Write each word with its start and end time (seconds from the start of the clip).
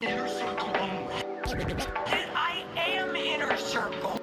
Inner 0.00 0.28
circle 0.28 0.70
only. 0.78 1.22
Then 1.44 2.30
I 2.32 2.64
am 2.76 3.16
inner 3.16 3.56
circle. 3.56 4.20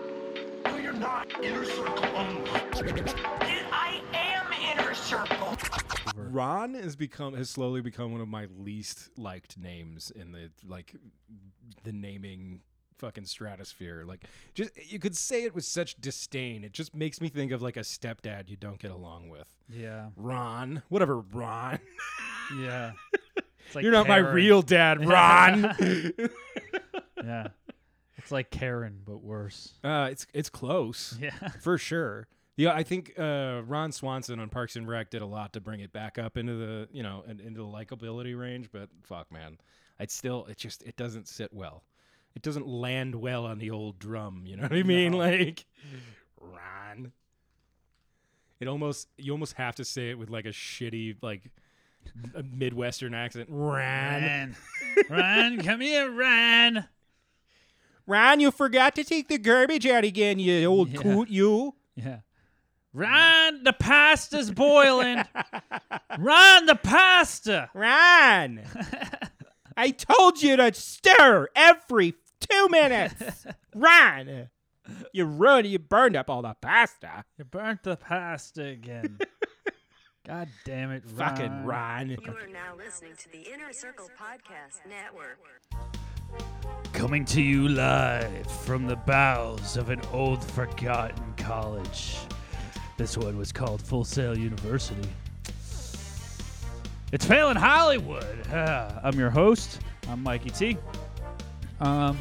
No, 0.64 0.78
you're 0.78 0.94
not. 0.94 1.28
Inner 1.44 1.66
circle 1.66 2.06
only. 2.16 2.50
Then 2.82 3.66
I 3.74 4.02
am 4.14 4.54
inner 4.72 4.94
circle. 4.94 5.58
Ron 6.16 6.76
has 6.76 6.96
become 6.96 7.34
has 7.34 7.50
slowly 7.50 7.82
become 7.82 8.14
one 8.14 8.22
of 8.22 8.30
my 8.30 8.48
least 8.58 9.10
liked 9.18 9.58
names 9.58 10.12
in 10.12 10.32
the 10.32 10.50
like 10.66 10.96
the 11.84 11.92
naming 11.92 12.62
fucking 12.98 13.26
stratosphere. 13.26 14.06
Like 14.08 14.24
just 14.54 14.72
you 14.90 15.00
could 15.00 15.18
say 15.18 15.44
it 15.44 15.54
with 15.54 15.66
such 15.66 16.00
disdain. 16.00 16.64
It 16.64 16.72
just 16.72 16.96
makes 16.96 17.20
me 17.20 17.28
think 17.28 17.52
of 17.52 17.62
like 17.62 17.76
a 17.76 17.82
stepdad 17.82 18.48
you 18.48 18.56
don't 18.56 18.80
get 18.80 18.92
along 18.92 19.28
with. 19.28 19.48
Yeah. 19.68 20.12
Ron, 20.16 20.84
whatever, 20.88 21.20
Ron. 21.20 21.80
Yeah. 22.58 22.94
Like 23.74 23.84
You're 23.84 23.92
not 23.92 24.08
my 24.08 24.18
real 24.18 24.62
dad, 24.62 25.06
Ron. 25.06 25.76
Yeah. 27.24 27.48
It's 28.18 28.32
like 28.32 28.52
Karen, 28.52 29.02
but 29.06 29.24
worse. 29.24 29.74
uh, 29.84 30.10
it's 30.12 30.28
it's 30.34 30.50
close. 30.50 31.18
Yeah. 31.20 31.32
for 31.62 31.78
sure. 31.78 32.28
Yeah, 32.58 32.72
I 32.74 32.84
think 32.84 33.14
uh, 33.20 33.62
Ron 33.66 33.92
Swanson 33.92 34.40
on 34.40 34.50
Parks 34.50 34.76
and 34.76 34.88
Rec 34.88 35.10
did 35.10 35.22
a 35.22 35.26
lot 35.26 35.54
to 35.54 35.60
bring 35.62 35.80
it 35.80 35.92
back 35.92 36.18
up 36.18 36.38
into 36.38 36.54
the 36.54 36.88
you 36.92 37.04
know 37.04 37.24
and 37.28 37.42
into 37.42 37.60
the 37.62 37.68
likability 37.68 38.38
range. 38.40 38.70
But 38.72 38.90
fuck, 39.04 39.32
man, 39.32 39.58
it 40.00 40.12
still 40.12 40.46
it 40.46 40.58
just 40.58 40.84
it 40.84 40.96
doesn't 40.96 41.28
sit 41.28 41.52
well. 41.54 41.84
It 42.36 42.42
doesn't 42.42 42.68
land 42.68 43.16
well 43.16 43.46
on 43.46 43.60
the 43.60 43.72
old 43.72 44.00
drum. 44.00 44.44
You 44.46 44.58
know 44.58 44.64
what 44.64 44.74
I 44.74 44.84
mean? 44.84 45.14
Like 45.14 45.66
Ron. 46.40 47.12
It 48.60 48.68
almost 48.68 49.08
you 49.18 49.32
almost 49.32 49.54
have 49.54 49.76
to 49.76 49.86
say 49.86 50.10
it 50.12 50.18
with 50.18 50.30
like 50.30 50.46
a 50.46 50.50
shitty 50.50 51.18
like 51.22 51.52
a 52.36 52.44
midwestern 52.44 53.14
accent. 53.14 53.48
Ron. 53.50 53.76
Ran. 53.82 54.56
Ran, 55.10 55.62
come 55.62 55.82
here, 55.82 56.10
Ran. 56.10 56.88
Ron, 58.08 58.40
you 58.40 58.52
forgot 58.52 58.96
to 58.96 59.04
take 59.04 59.28
the 59.28 59.38
garbage 59.38 59.86
out 59.88 60.04
again, 60.04 60.40
you 60.40 60.66
old 60.66 60.90
Yeah. 60.90 61.02
coot, 61.02 61.30
you. 61.30 61.76
Yeah. 61.96 62.20
Ron, 62.94 63.64
the 63.64 63.74
pasta's 63.74 64.52
boiling. 64.52 65.24
Ron, 66.18 66.66
the 66.66 66.76
pasta. 66.82 67.70
Ron, 67.74 68.62
I 69.78 69.90
told 69.92 70.42
you 70.42 70.56
to 70.56 70.74
stir 70.74 71.50
every 71.56 72.14
two 72.40 72.68
minutes. 72.70 73.46
Ron, 73.76 74.50
you 75.12 75.26
ruined, 75.26 75.68
you 75.68 75.80
burned 75.80 76.16
up 76.16 76.30
all 76.30 76.42
the 76.44 76.56
pasta. 76.62 77.26
You 77.38 77.44
burnt 77.44 77.84
the 77.84 77.98
pasta 77.98 78.64
again. 78.66 79.18
God 80.26 80.50
damn 80.64 80.90
it, 80.90 81.04
Ron. 81.14 81.30
Fucking 81.30 81.66
Ron. 81.66 82.10
You 82.10 82.18
are 82.26 82.48
now 82.52 82.76
listening 82.76 83.12
to 83.16 83.32
the 83.32 83.42
Inner 83.54 83.72
Circle 83.72 84.10
Podcast 84.20 84.80
Network. 84.90 85.40
Coming 86.94 87.26
to 87.26 87.44
you 87.44 87.68
live 87.68 88.48
from 88.64 88.88
the 88.88 88.96
bowels 88.96 89.78
of 89.78 89.92
an 89.92 90.02
old 90.12 90.44
forgotten 90.44 91.24
college. 91.38 92.18
This 92.98 93.16
one 93.16 93.38
was 93.38 93.52
called 93.52 93.84
Full 93.84 94.04
Sail 94.04 94.36
University. 94.36 95.08
It's 97.12 97.26
failing 97.26 97.56
Hollywood. 97.56 98.48
I'm 98.52 99.20
your 99.20 99.30
host. 99.30 99.80
I'm 100.10 100.24
Mikey 100.24 100.50
T. 100.50 100.78
Um, 101.80 102.18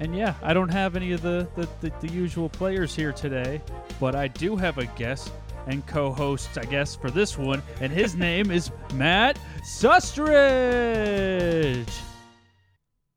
and 0.00 0.16
yeah, 0.16 0.34
I 0.42 0.52
don't 0.52 0.70
have 0.70 0.96
any 0.96 1.12
of 1.12 1.22
the, 1.22 1.46
the, 1.54 1.68
the, 1.80 1.92
the 2.00 2.12
usual 2.12 2.48
players 2.48 2.96
here 2.96 3.12
today, 3.12 3.60
but 4.00 4.16
I 4.16 4.26
do 4.26 4.56
have 4.56 4.78
a 4.78 4.86
guest 4.86 5.30
and 5.66 5.86
co 5.86 6.12
hosts, 6.12 6.56
I 6.58 6.64
guess, 6.64 6.94
for 6.96 7.10
this 7.10 7.38
one, 7.38 7.62
and 7.80 7.92
his 7.92 8.16
name 8.16 8.50
is 8.50 8.70
Matt 8.94 9.38
Sustridge. 9.62 10.80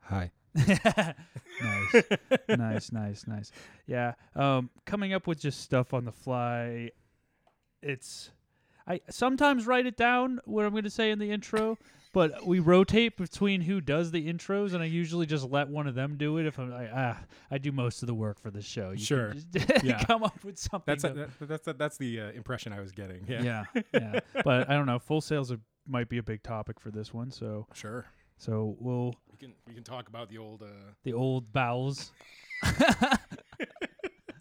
Hi. 0.01 0.31
nice, 0.55 2.03
nice, 2.49 2.91
nice, 2.91 3.27
nice. 3.27 3.51
Yeah. 3.87 4.13
Um, 4.35 4.69
coming 4.85 5.13
up 5.13 5.27
with 5.27 5.39
just 5.39 5.61
stuff 5.61 5.93
on 5.93 6.05
the 6.05 6.11
fly. 6.11 6.91
It's 7.81 8.31
I 8.87 9.01
sometimes 9.09 9.65
write 9.65 9.85
it 9.85 9.97
down 9.97 10.39
what 10.45 10.65
I'm 10.65 10.71
going 10.71 10.83
to 10.83 10.89
say 10.89 11.11
in 11.11 11.19
the 11.19 11.31
intro, 11.31 11.77
but 12.13 12.45
we 12.45 12.59
rotate 12.59 13.17
between 13.17 13.61
who 13.61 13.81
does 13.81 14.11
the 14.11 14.31
intros, 14.31 14.73
and 14.73 14.81
I 14.81 14.85
usually 14.85 15.25
just 15.25 15.43
let 15.49 15.67
one 15.67 15.87
of 15.87 15.95
them 15.95 16.15
do 16.17 16.37
it. 16.37 16.45
If 16.45 16.57
I'm 16.59 16.71
like, 16.71 16.89
ah, 16.93 17.19
I 17.51 17.57
do 17.57 17.71
most 17.71 18.01
of 18.03 18.07
the 18.07 18.13
work 18.13 18.39
for 18.39 18.51
the 18.51 18.61
show. 18.61 18.91
You 18.91 18.97
can 18.97 19.05
Sure. 19.05 19.33
just 19.33 19.47
Yeah. 19.83 20.03
come 20.05 20.23
up 20.23 20.43
with 20.43 20.57
something. 20.57 20.83
That's 20.85 21.03
to- 21.03 21.09
that, 21.13 21.47
that's 21.65 21.77
that's 21.77 21.97
the 21.97 22.21
uh, 22.21 22.31
impression 22.31 22.71
I 22.71 22.79
was 22.79 22.91
getting. 22.91 23.25
Yeah. 23.27 23.65
yeah, 23.73 23.81
yeah. 23.93 24.19
But 24.45 24.69
I 24.69 24.73
don't 24.73 24.85
know. 24.85 24.99
Full 24.99 25.21
Sail's 25.21 25.51
are, 25.51 25.59
might 25.87 26.07
be 26.07 26.17
a 26.19 26.23
big 26.23 26.43
topic 26.43 26.79
for 26.79 26.91
this 26.91 27.13
one, 27.13 27.31
so 27.31 27.67
Sure. 27.73 28.05
so 28.37 28.75
we'll 28.79 29.15
We 29.31 29.37
can 29.37 29.53
we 29.67 29.73
can 29.73 29.83
talk 29.83 30.07
about 30.07 30.29
the 30.29 30.37
old. 30.37 30.61
Uh, 30.63 30.67
the 31.03 31.13
old 31.13 31.51
bowels. 31.51 32.11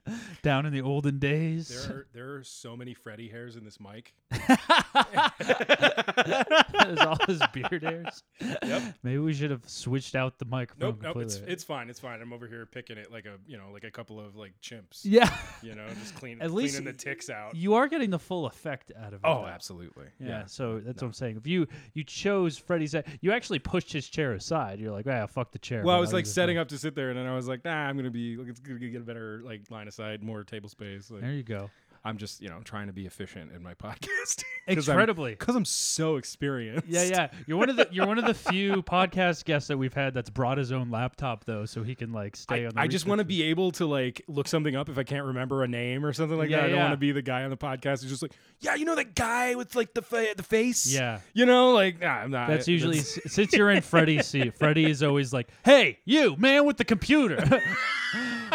Down 0.42 0.66
in 0.66 0.72
the 0.72 0.82
olden 0.82 1.18
days. 1.18 1.68
there 1.68 1.96
are 1.96 2.06
there 2.12 2.34
are 2.36 2.42
so 2.44 2.76
many 2.76 2.94
Freddie 2.94 3.28
hairs 3.28 3.56
in 3.56 3.64
this 3.64 3.78
mic. 3.78 4.14
There's 6.82 6.98
all 7.00 7.18
his 7.26 7.40
beard 7.52 7.82
hairs. 7.82 8.22
Yep. 8.40 8.82
Maybe 9.02 9.18
we 9.18 9.32
should 9.32 9.50
have 9.50 9.68
switched 9.68 10.14
out 10.14 10.38
the 10.38 10.44
microphone 10.44 10.90
Nope, 10.90 11.02
nope. 11.02 11.16
It's 11.18 11.34
completely. 11.34 11.52
it's 11.52 11.64
fine. 11.64 11.90
It's 11.90 12.00
fine. 12.00 12.20
I'm 12.20 12.32
over 12.32 12.46
here 12.46 12.66
picking 12.66 12.98
it 12.98 13.12
like 13.12 13.26
a 13.26 13.36
you 13.46 13.56
know 13.56 13.70
like 13.72 13.84
a 13.84 13.90
couple 13.90 14.20
of 14.20 14.36
like 14.36 14.54
chimps. 14.62 15.00
yeah. 15.04 15.30
You 15.62 15.74
know, 15.74 15.86
just 16.00 16.14
clean 16.16 16.40
At 16.40 16.50
cleaning 16.50 16.54
least 16.54 16.84
the 16.84 16.92
ticks 16.92 17.30
out. 17.30 17.54
You 17.54 17.74
are 17.74 17.86
getting 17.88 18.10
the 18.10 18.18
full 18.18 18.46
effect 18.46 18.90
out 18.98 19.08
of 19.08 19.14
it. 19.14 19.20
oh, 19.24 19.42
though. 19.42 19.46
absolutely. 19.46 20.06
Yeah, 20.18 20.46
so 20.46 20.80
that's 20.80 21.00
no. 21.00 21.06
what 21.06 21.10
I'm 21.10 21.12
saying. 21.14 21.36
If 21.36 21.46
you 21.46 21.66
you 21.94 22.04
chose 22.04 22.58
Freddie's, 22.58 22.94
you 23.20 23.32
actually 23.32 23.58
pushed 23.60 23.92
his 23.92 24.08
chair 24.08 24.32
aside. 24.32 24.80
You're 24.80 24.92
like, 24.92 25.06
ah, 25.06 25.26
fuck 25.26 25.52
the 25.52 25.58
chair. 25.58 25.82
Well, 25.84 25.94
I 25.94 25.98
but 25.98 26.00
was 26.02 26.10
I'll 26.10 26.14
like 26.14 26.22
use 26.22 26.28
this 26.30 26.34
setting 26.34 26.56
one." 26.56 26.62
up 26.62 26.68
to 26.68 26.78
sit 26.78 26.94
there, 26.94 27.10
and 27.10 27.18
then 27.18 27.26
I 27.26 27.34
was 27.34 27.46
like, 27.48 27.64
nah, 27.64 27.86
I'm 27.86 27.96
gonna 27.96 28.10
be 28.10 28.36
like, 28.36 28.48
it's 28.48 28.60
gonna 28.60 28.78
get 28.78 28.96
a 29.02 29.04
better 29.04 29.42
like 29.44 29.70
line 29.70 29.88
of 29.88 29.94
sight, 29.94 30.01
more 30.22 30.44
table 30.44 30.68
space. 30.68 31.10
Like, 31.10 31.22
There 31.22 31.32
you 31.32 31.42
go. 31.42 31.70
I'm 32.04 32.16
just 32.18 32.42
you 32.42 32.48
know 32.48 32.58
trying 32.64 32.88
to 32.88 32.92
be 32.92 33.06
efficient 33.06 33.52
in 33.52 33.62
my 33.62 33.74
podcast. 33.82 34.42
Incredibly. 34.66 35.32
because 35.32 35.54
I'm 35.54 35.64
so 35.64 36.16
experienced. 36.16 36.88
Yeah, 36.88 37.04
yeah. 37.04 37.28
You're 37.46 37.58
one 37.58 37.70
of 37.70 37.76
the 37.76 37.86
you're 37.92 38.08
one 38.08 38.18
of 38.18 38.24
the 38.24 38.34
few 38.34 38.82
podcast 38.82 39.44
guests 39.44 39.68
that 39.68 39.78
we've 39.78 39.94
had 39.94 40.12
that's 40.12 40.28
brought 40.28 40.58
his 40.58 40.72
own 40.72 40.90
laptop 40.90 41.44
though, 41.44 41.64
so 41.64 41.84
he 41.84 41.94
can 41.94 42.12
like 42.12 42.34
stay 42.34 42.64
I, 42.64 42.66
on. 42.66 42.74
the 42.74 42.80
I 42.80 42.86
just 42.88 43.06
want 43.06 43.20
to 43.20 43.24
be 43.24 43.44
able 43.44 43.70
to 43.72 43.86
like 43.86 44.20
look 44.26 44.48
something 44.48 44.74
up 44.74 44.88
if 44.88 44.98
I 44.98 45.04
can't 45.04 45.26
remember 45.26 45.62
a 45.62 45.68
name 45.68 46.04
or 46.04 46.12
something 46.12 46.36
like 46.36 46.50
Yeah, 46.50 46.62
that. 46.62 46.66
I 46.66 46.68
don't 46.70 46.80
want 46.80 46.92
to 46.92 46.96
be 46.96 47.12
the 47.12 47.22
guy 47.22 47.44
on 47.44 47.50
the 47.50 47.56
podcast 47.56 48.02
who's 48.02 48.10
just 48.10 48.22
like, 48.22 48.32
yeah, 48.58 48.74
you 48.74 48.84
know 48.84 48.96
that 48.96 49.14
guy 49.14 49.54
with 49.54 49.76
like 49.76 49.94
the 49.94 50.02
fa- 50.02 50.34
the 50.36 50.42
face. 50.42 50.92
Yeah. 50.92 51.20
you 51.34 51.46
know, 51.46 51.70
like 51.72 52.00
nah, 52.00 52.08
I'm 52.08 52.32
not. 52.32 52.48
That's 52.48 52.66
usually 52.66 52.96
that's- 52.98 53.32
since 53.32 53.52
you're 53.52 53.70
in 53.70 53.80
Freddie's 53.82 54.26
seat. 54.26 54.54
Freddie 54.58 54.90
is 54.90 55.04
always 55.04 55.32
like, 55.32 55.48
"Hey, 55.64 56.00
you 56.04 56.34
man 56.36 56.66
with 56.66 56.78
the 56.78 56.84
computer, 56.84 57.44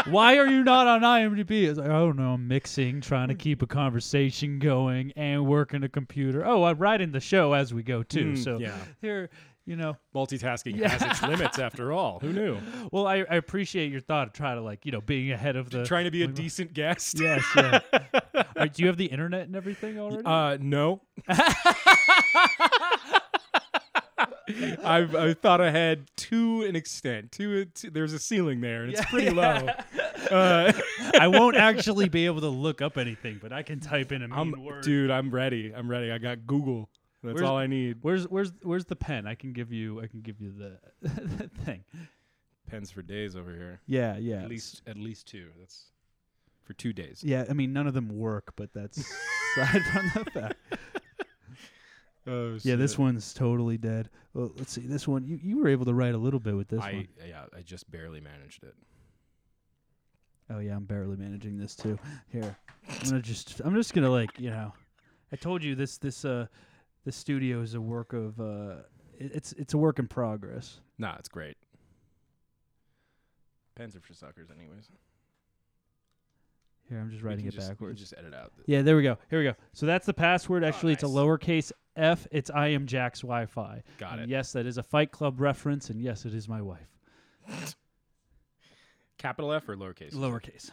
why 0.06 0.38
are 0.38 0.48
you 0.48 0.64
not 0.64 0.88
on 0.88 1.02
IMDb?" 1.02 1.64
It's 1.68 1.80
like, 1.80 1.90
"I 1.90 1.94
don't 2.00 2.16
know, 2.18 2.34
I'm 2.34 2.48
mixing, 2.48 3.02
trying 3.02 3.28
to 3.30 3.36
keep 3.36 3.62
a 3.62 3.68
conversation 3.68 4.60
going, 4.60 5.12
and 5.16 5.46
working 5.46 5.84
a 5.84 5.90
computer. 5.90 6.46
Oh, 6.46 6.64
I'm 6.64 6.78
writing 6.78 7.12
the 7.12 7.20
show 7.20 7.54
as 7.54 7.74
we 7.74 7.84
go 7.84 8.04
too. 8.04 8.34
Mm, 8.34 8.44
so 8.44 8.58
yeah. 8.60 8.76
here, 9.02 9.30
you 9.66 9.76
know. 9.76 9.98
multitasking 10.16 10.78
Yeah. 10.78 10.90
has 10.90 11.02
its 11.02 11.22
limits 11.24 11.60
after 11.68 11.92
all. 11.92 12.20
Who 12.20 12.32
knew? 12.34 12.58
Well, 12.92 13.06
I, 13.08 13.18
I 13.30 13.36
appreciate 13.36 13.92
your 13.92 14.02
thought 14.02 14.28
of 14.28 14.34
trying 14.34 14.56
to 14.58 14.62
like, 14.64 14.86
you 14.86 14.92
know, 14.92 15.02
being 15.02 15.32
ahead 15.32 15.56
of 15.56 15.70
the 15.70 15.84
Trying 15.86 16.06
to 16.06 16.12
be 16.12 16.24
a 16.24 16.28
decent 16.44 16.74
guest. 16.74 17.20
Yes, 17.20 17.44
yeah. 17.56 17.80
Right, 18.56 18.74
do 18.74 18.82
you 18.82 18.88
have 18.88 18.98
the 18.98 19.06
internet 19.06 19.46
and 19.48 19.56
everything 19.56 20.00
already? 20.00 20.24
Uh, 20.26 20.58
no. 20.60 21.02
I've 24.84 25.16
I 25.16 25.34
thought 25.34 25.62
ahead 25.62 26.10
to 26.18 26.64
an 26.64 26.76
extent. 26.76 27.32
To, 27.34 27.66
to 27.66 27.90
there's 27.90 28.14
a 28.14 28.20
ceiling 28.20 28.62
there, 28.62 28.84
and 28.84 28.94
it's 28.94 29.06
pretty 29.06 29.30
low. 29.30 29.68
Uh, 30.32 30.74
I 31.18 31.30
won't 31.30 31.56
actually 31.56 32.10
be 32.10 32.26
able 32.26 32.42
to 32.42 32.50
look 32.50 32.82
up 32.82 32.98
anything, 32.98 33.40
but 33.42 33.54
I 33.54 33.64
can 33.64 33.80
type 33.80 34.12
in 34.12 34.24
a 34.24 34.28
mean 34.28 34.38
I'm, 34.38 34.62
word. 34.62 34.84
dude, 34.84 35.10
I'm 35.10 35.32
ready. 35.32 35.72
I'm 35.74 35.90
ready. 35.90 36.12
I 36.12 36.18
got 36.18 36.46
Google. 36.46 36.90
That's 37.24 37.36
Where's- 37.36 37.50
all 37.50 37.56
I 37.56 37.68
need. 37.68 38.00
Where's 38.02 38.28
where's 38.28 38.52
where's 38.62 38.84
the 38.84 38.98
pen? 38.98 39.26
I 39.26 39.36
can 39.36 39.54
give 39.54 39.72
you 39.72 40.02
I 40.02 40.08
can 40.08 40.20
give 40.20 40.42
you 40.42 40.52
the, 40.52 40.80
the 41.02 41.50
thing. 41.64 41.86
Pens 42.70 42.92
for 42.92 43.02
days 43.02 43.38
over 43.38 43.52
here. 43.54 43.80
Yeah, 43.88 44.18
yeah. 44.18 44.42
At 44.44 44.50
least 44.50 44.82
at 44.86 44.98
least 44.98 45.28
two. 45.28 45.48
That's 45.60 45.86
for 46.64 46.74
two 46.74 46.92
days. 46.92 47.22
Yeah, 47.24 47.46
I 47.50 47.54
mean 47.54 47.72
none 47.72 47.88
of 47.88 47.94
them 47.94 48.10
work, 48.10 48.52
but 48.58 48.74
that's 48.74 48.98
aside 49.58 49.84
from 49.94 50.12
the 50.14 50.32
fact. 50.32 50.56
Oh, 52.28 52.58
Yeah, 52.64 52.76
this 52.76 52.98
one's 52.98 53.34
totally 53.34 53.78
dead. 53.78 54.10
Well, 54.34 54.52
let's 54.58 54.74
see. 54.74 54.82
This 54.82 55.08
one 55.08 55.26
you, 55.26 55.40
you 55.42 55.58
were 55.58 55.68
able 55.70 55.86
to 55.86 55.94
write 55.94 56.14
a 56.14 56.18
little 56.18 56.40
bit 56.40 56.56
with 56.56 56.68
this 56.68 56.82
I 56.84 56.94
one. 56.94 57.08
yeah, 57.28 57.46
I 57.56 57.62
just 57.62 57.90
barely 57.90 58.20
managed 58.22 58.64
it. 58.64 58.76
Oh 60.50 60.60
yeah, 60.60 60.76
I'm 60.76 60.86
barely 60.86 61.18
managing 61.18 61.58
this 61.58 61.76
too. 61.76 61.98
Here. 62.30 62.56
I'm 62.90 63.10
gonna 63.10 63.22
just 63.22 63.62
I'm 63.64 63.76
just 63.76 63.94
gonna 63.94 64.10
like, 64.12 64.32
you 64.40 64.50
know 64.50 64.74
I 65.32 65.36
told 65.36 65.64
you 65.64 65.76
this 65.76 65.98
this 65.98 66.24
uh 66.26 66.48
this 67.06 67.16
studio 67.16 67.62
is 67.62 67.74
a 67.74 67.82
work 67.82 68.14
of 68.14 68.40
uh 68.40 68.76
it- 69.20 69.32
it's 69.34 69.54
it's 69.54 69.74
a 69.74 69.78
work 69.78 70.00
in 70.00 70.08
progress. 70.08 70.80
Nah, 70.98 71.16
it's 71.20 71.30
great. 71.30 71.58
Pens 73.76 73.96
are 73.96 74.00
for 74.02 74.14
suckers, 74.14 74.50
anyways. 74.50 74.90
Here, 76.90 77.00
I'm 77.00 77.10
just 77.12 77.22
writing 77.24 77.46
it 77.46 77.54
just, 77.54 77.68
backwards. 77.68 78.00
just 78.00 78.14
edit 78.18 78.34
out. 78.34 78.54
The, 78.58 78.64
Yeah, 78.72 78.82
there 78.82 78.96
we 78.96 79.04
go. 79.04 79.18
Here 79.30 79.40
we 79.40 79.46
go. 79.46 79.54
So 79.74 79.86
that's 79.86 80.06
the 80.06 80.14
password. 80.14 80.64
Oh, 80.64 80.68
Actually, 80.68 80.94
it's 80.94 81.04
a 81.04 81.08
nice. 81.08 81.16
lowercase 81.16 81.72
f. 81.98 82.26
It's 82.32 82.50
I 82.50 82.68
am 82.70 82.86
Jack's 82.88 83.22
Wi-Fi. 83.22 83.84
Got 83.98 84.14
And 84.14 84.22
it. 84.24 84.30
Yes, 84.30 84.54
that 84.54 84.66
is 84.66 84.78
a 84.78 84.84
Fight 84.84 85.12
Club 85.12 85.42
reference, 85.42 85.90
and 85.90 86.02
yes, 86.02 86.26
it 86.26 86.34
is 86.34 86.48
my 86.48 86.62
wife. 86.62 86.88
Capital 89.18 89.52
F 89.52 89.68
or 89.68 89.76
lowercase? 89.76 90.14
Lowercase. 90.14 90.70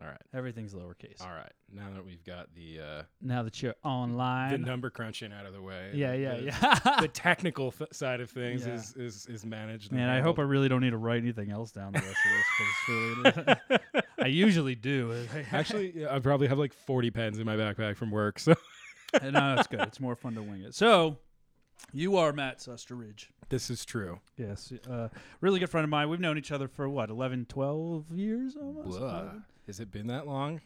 All 0.00 0.06
right. 0.06 0.20
Everything's 0.32 0.72
lowercase. 0.72 1.20
All 1.20 1.28
right. 1.30 1.52
Now 1.72 1.90
that 1.94 2.04
we've 2.06 2.24
got 2.24 2.46
the 2.54 2.80
uh, 2.80 3.02
Now 3.20 3.42
that 3.42 3.62
you're 3.62 3.74
online, 3.84 4.52
the 4.52 4.58
number 4.58 4.88
crunching 4.88 5.30
out 5.32 5.44
of 5.46 5.52
the 5.52 5.60
way, 5.60 5.90
yeah, 5.94 6.14
yeah, 6.14 6.36
the, 6.36 6.42
yeah. 6.44 7.00
the 7.02 7.08
technical 7.08 7.70
th- 7.72 7.92
side 7.92 8.20
of 8.20 8.30
things 8.30 8.66
Yeah. 8.66 8.74
is, 8.74 8.94
is 8.96 9.26
is 9.26 9.44
managed. 9.44 9.90
and 9.90 10.00
Man, 10.00 10.08
I 10.08 10.20
hope 10.20 10.38
I 10.38 10.42
really 10.42 10.68
don't 10.68 10.80
need 10.80 10.90
to 10.90 10.96
write 10.96 11.20
anything 11.22 11.50
else 11.50 11.70
down 11.70 11.92
the 11.92 11.98
rest 12.00 12.16
of 12.24 12.32
this. 12.32 12.46
'cause 12.56 13.36
it's 13.36 13.68
really- 13.68 14.00
I 14.18 14.26
usually 14.26 14.74
do. 14.74 15.26
Actually, 15.52 15.92
yeah, 16.00 16.14
I 16.14 16.18
probably 16.18 16.48
have 16.48 16.58
like 16.58 16.72
40 16.72 17.10
pens 17.10 17.38
in 17.38 17.44
my 17.46 17.56
backpack 17.56 17.96
from 17.96 18.10
work. 18.10 18.38
So 18.38 18.54
no, 19.22 19.56
it's 19.58 19.66
good. 19.68 19.80
It's 19.80 20.00
more 20.00 20.16
fun 20.16 20.34
to 20.34 20.42
wing 20.42 20.62
it. 20.62 20.74
So, 20.74 21.18
you 21.92 22.16
are 22.16 22.32
Matt 22.32 22.58
Susteridge. 22.58 23.26
this 23.48 23.70
is 23.70 23.84
true. 23.84 24.20
Yes, 24.36 24.72
uh, 24.90 25.08
really 25.40 25.58
good 25.60 25.70
friend 25.70 25.84
of 25.84 25.90
mine. 25.90 26.08
We've 26.10 26.20
known 26.20 26.36
each 26.38 26.52
other 26.52 26.68
for 26.68 26.88
what, 26.88 27.08
11, 27.10 27.46
12 27.48 28.12
years 28.12 28.56
almost. 28.56 28.98
Blah. 29.70 29.70
11? 29.70 29.70
Has 29.70 29.80
it 29.80 29.90
been 29.90 30.06
that 30.08 30.26
long? 30.26 30.60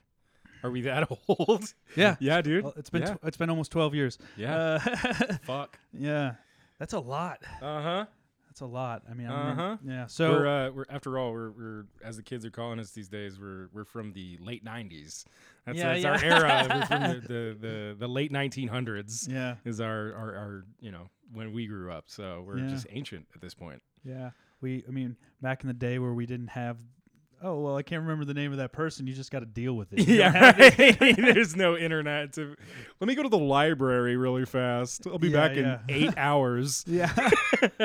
Are 0.62 0.70
we 0.70 0.80
that 0.82 1.08
old? 1.28 1.74
Yeah, 1.96 2.16
yeah, 2.20 2.40
dude. 2.40 2.64
Well, 2.64 2.74
it's 2.76 2.90
been 2.90 3.02
yeah. 3.02 3.14
tw- 3.14 3.24
it's 3.24 3.36
been 3.36 3.50
almost 3.50 3.70
twelve 3.70 3.94
years. 3.94 4.18
yeah. 4.36 4.56
Uh, 4.56 4.78
Fuck. 5.44 5.78
yeah, 5.92 6.34
that's 6.78 6.94
a 6.94 7.00
lot. 7.00 7.40
Uh 7.60 7.82
huh. 7.82 8.04
That's 8.48 8.60
a 8.62 8.66
lot. 8.66 9.02
I 9.10 9.14
mean, 9.14 9.26
I 9.26 9.50
Uh-huh. 9.50 9.76
yeah. 9.84 10.06
So 10.06 10.30
we're, 10.30 10.46
uh, 10.46 10.70
we're 10.70 10.84
after 10.88 11.18
all, 11.18 11.32
we're, 11.32 11.50
we're 11.50 11.84
as 12.04 12.16
the 12.16 12.22
kids 12.22 12.46
are 12.46 12.50
calling 12.52 12.78
us 12.78 12.92
these 12.92 13.08
days. 13.08 13.38
We're 13.38 13.68
we're 13.74 13.84
from 13.84 14.12
the 14.12 14.38
late 14.40 14.64
'90s. 14.64 15.24
That's, 15.66 15.76
Yeah, 15.78 15.98
that's 15.98 16.04
our 16.04 16.24
era. 16.24 16.66
We're 16.70 16.86
from 16.86 17.02
the, 17.02 17.20
the, 17.28 17.56
the, 17.60 17.96
the 17.98 18.08
late 18.08 18.32
1900s. 18.32 19.28
yeah, 19.28 19.56
Is 19.64 19.80
our, 19.80 20.14
our 20.14 20.34
our 20.36 20.64
you 20.80 20.92
know 20.92 21.10
when 21.32 21.52
we 21.52 21.66
grew 21.66 21.90
up. 21.92 22.04
So 22.06 22.42
we're 22.46 22.58
Yeah. 22.60 22.68
just 22.68 22.86
ancient 22.90 23.26
at 23.34 23.40
this 23.42 23.54
point. 23.54 23.82
yeah. 24.04 24.30
We, 24.60 24.82
I 24.88 24.92
mean, 24.92 25.16
back 25.42 25.62
in 25.62 25.66
the 25.68 25.74
day 25.74 25.98
where 25.98 26.14
we 26.14 26.24
didn't 26.24 26.48
have. 26.48 26.78
Oh 27.46 27.60
well, 27.60 27.76
I 27.76 27.82
can't 27.82 28.00
remember 28.00 28.24
the 28.24 28.32
name 28.32 28.52
of 28.52 28.58
that 28.58 28.72
person. 28.72 29.06
You 29.06 29.12
just 29.12 29.30
got 29.30 29.40
to 29.40 29.46
deal 29.46 29.74
with 29.74 29.92
it. 29.92 30.08
You 30.08 30.16
don't 30.18 30.32
right. 30.34 31.16
There's 31.16 31.54
no 31.54 31.76
internet 31.76 32.32
to. 32.34 32.56
Let 33.00 33.06
me 33.06 33.14
go 33.14 33.22
to 33.22 33.28
the 33.28 33.36
library 33.38 34.16
really 34.16 34.46
fast. 34.46 35.06
I'll 35.06 35.18
be 35.18 35.28
Yeah, 35.28 35.48
back 35.48 35.56
yeah. 35.56 35.80
in 35.88 35.94
eight 35.94 36.14
hours. 36.16 36.84
Yeah, 36.86 37.12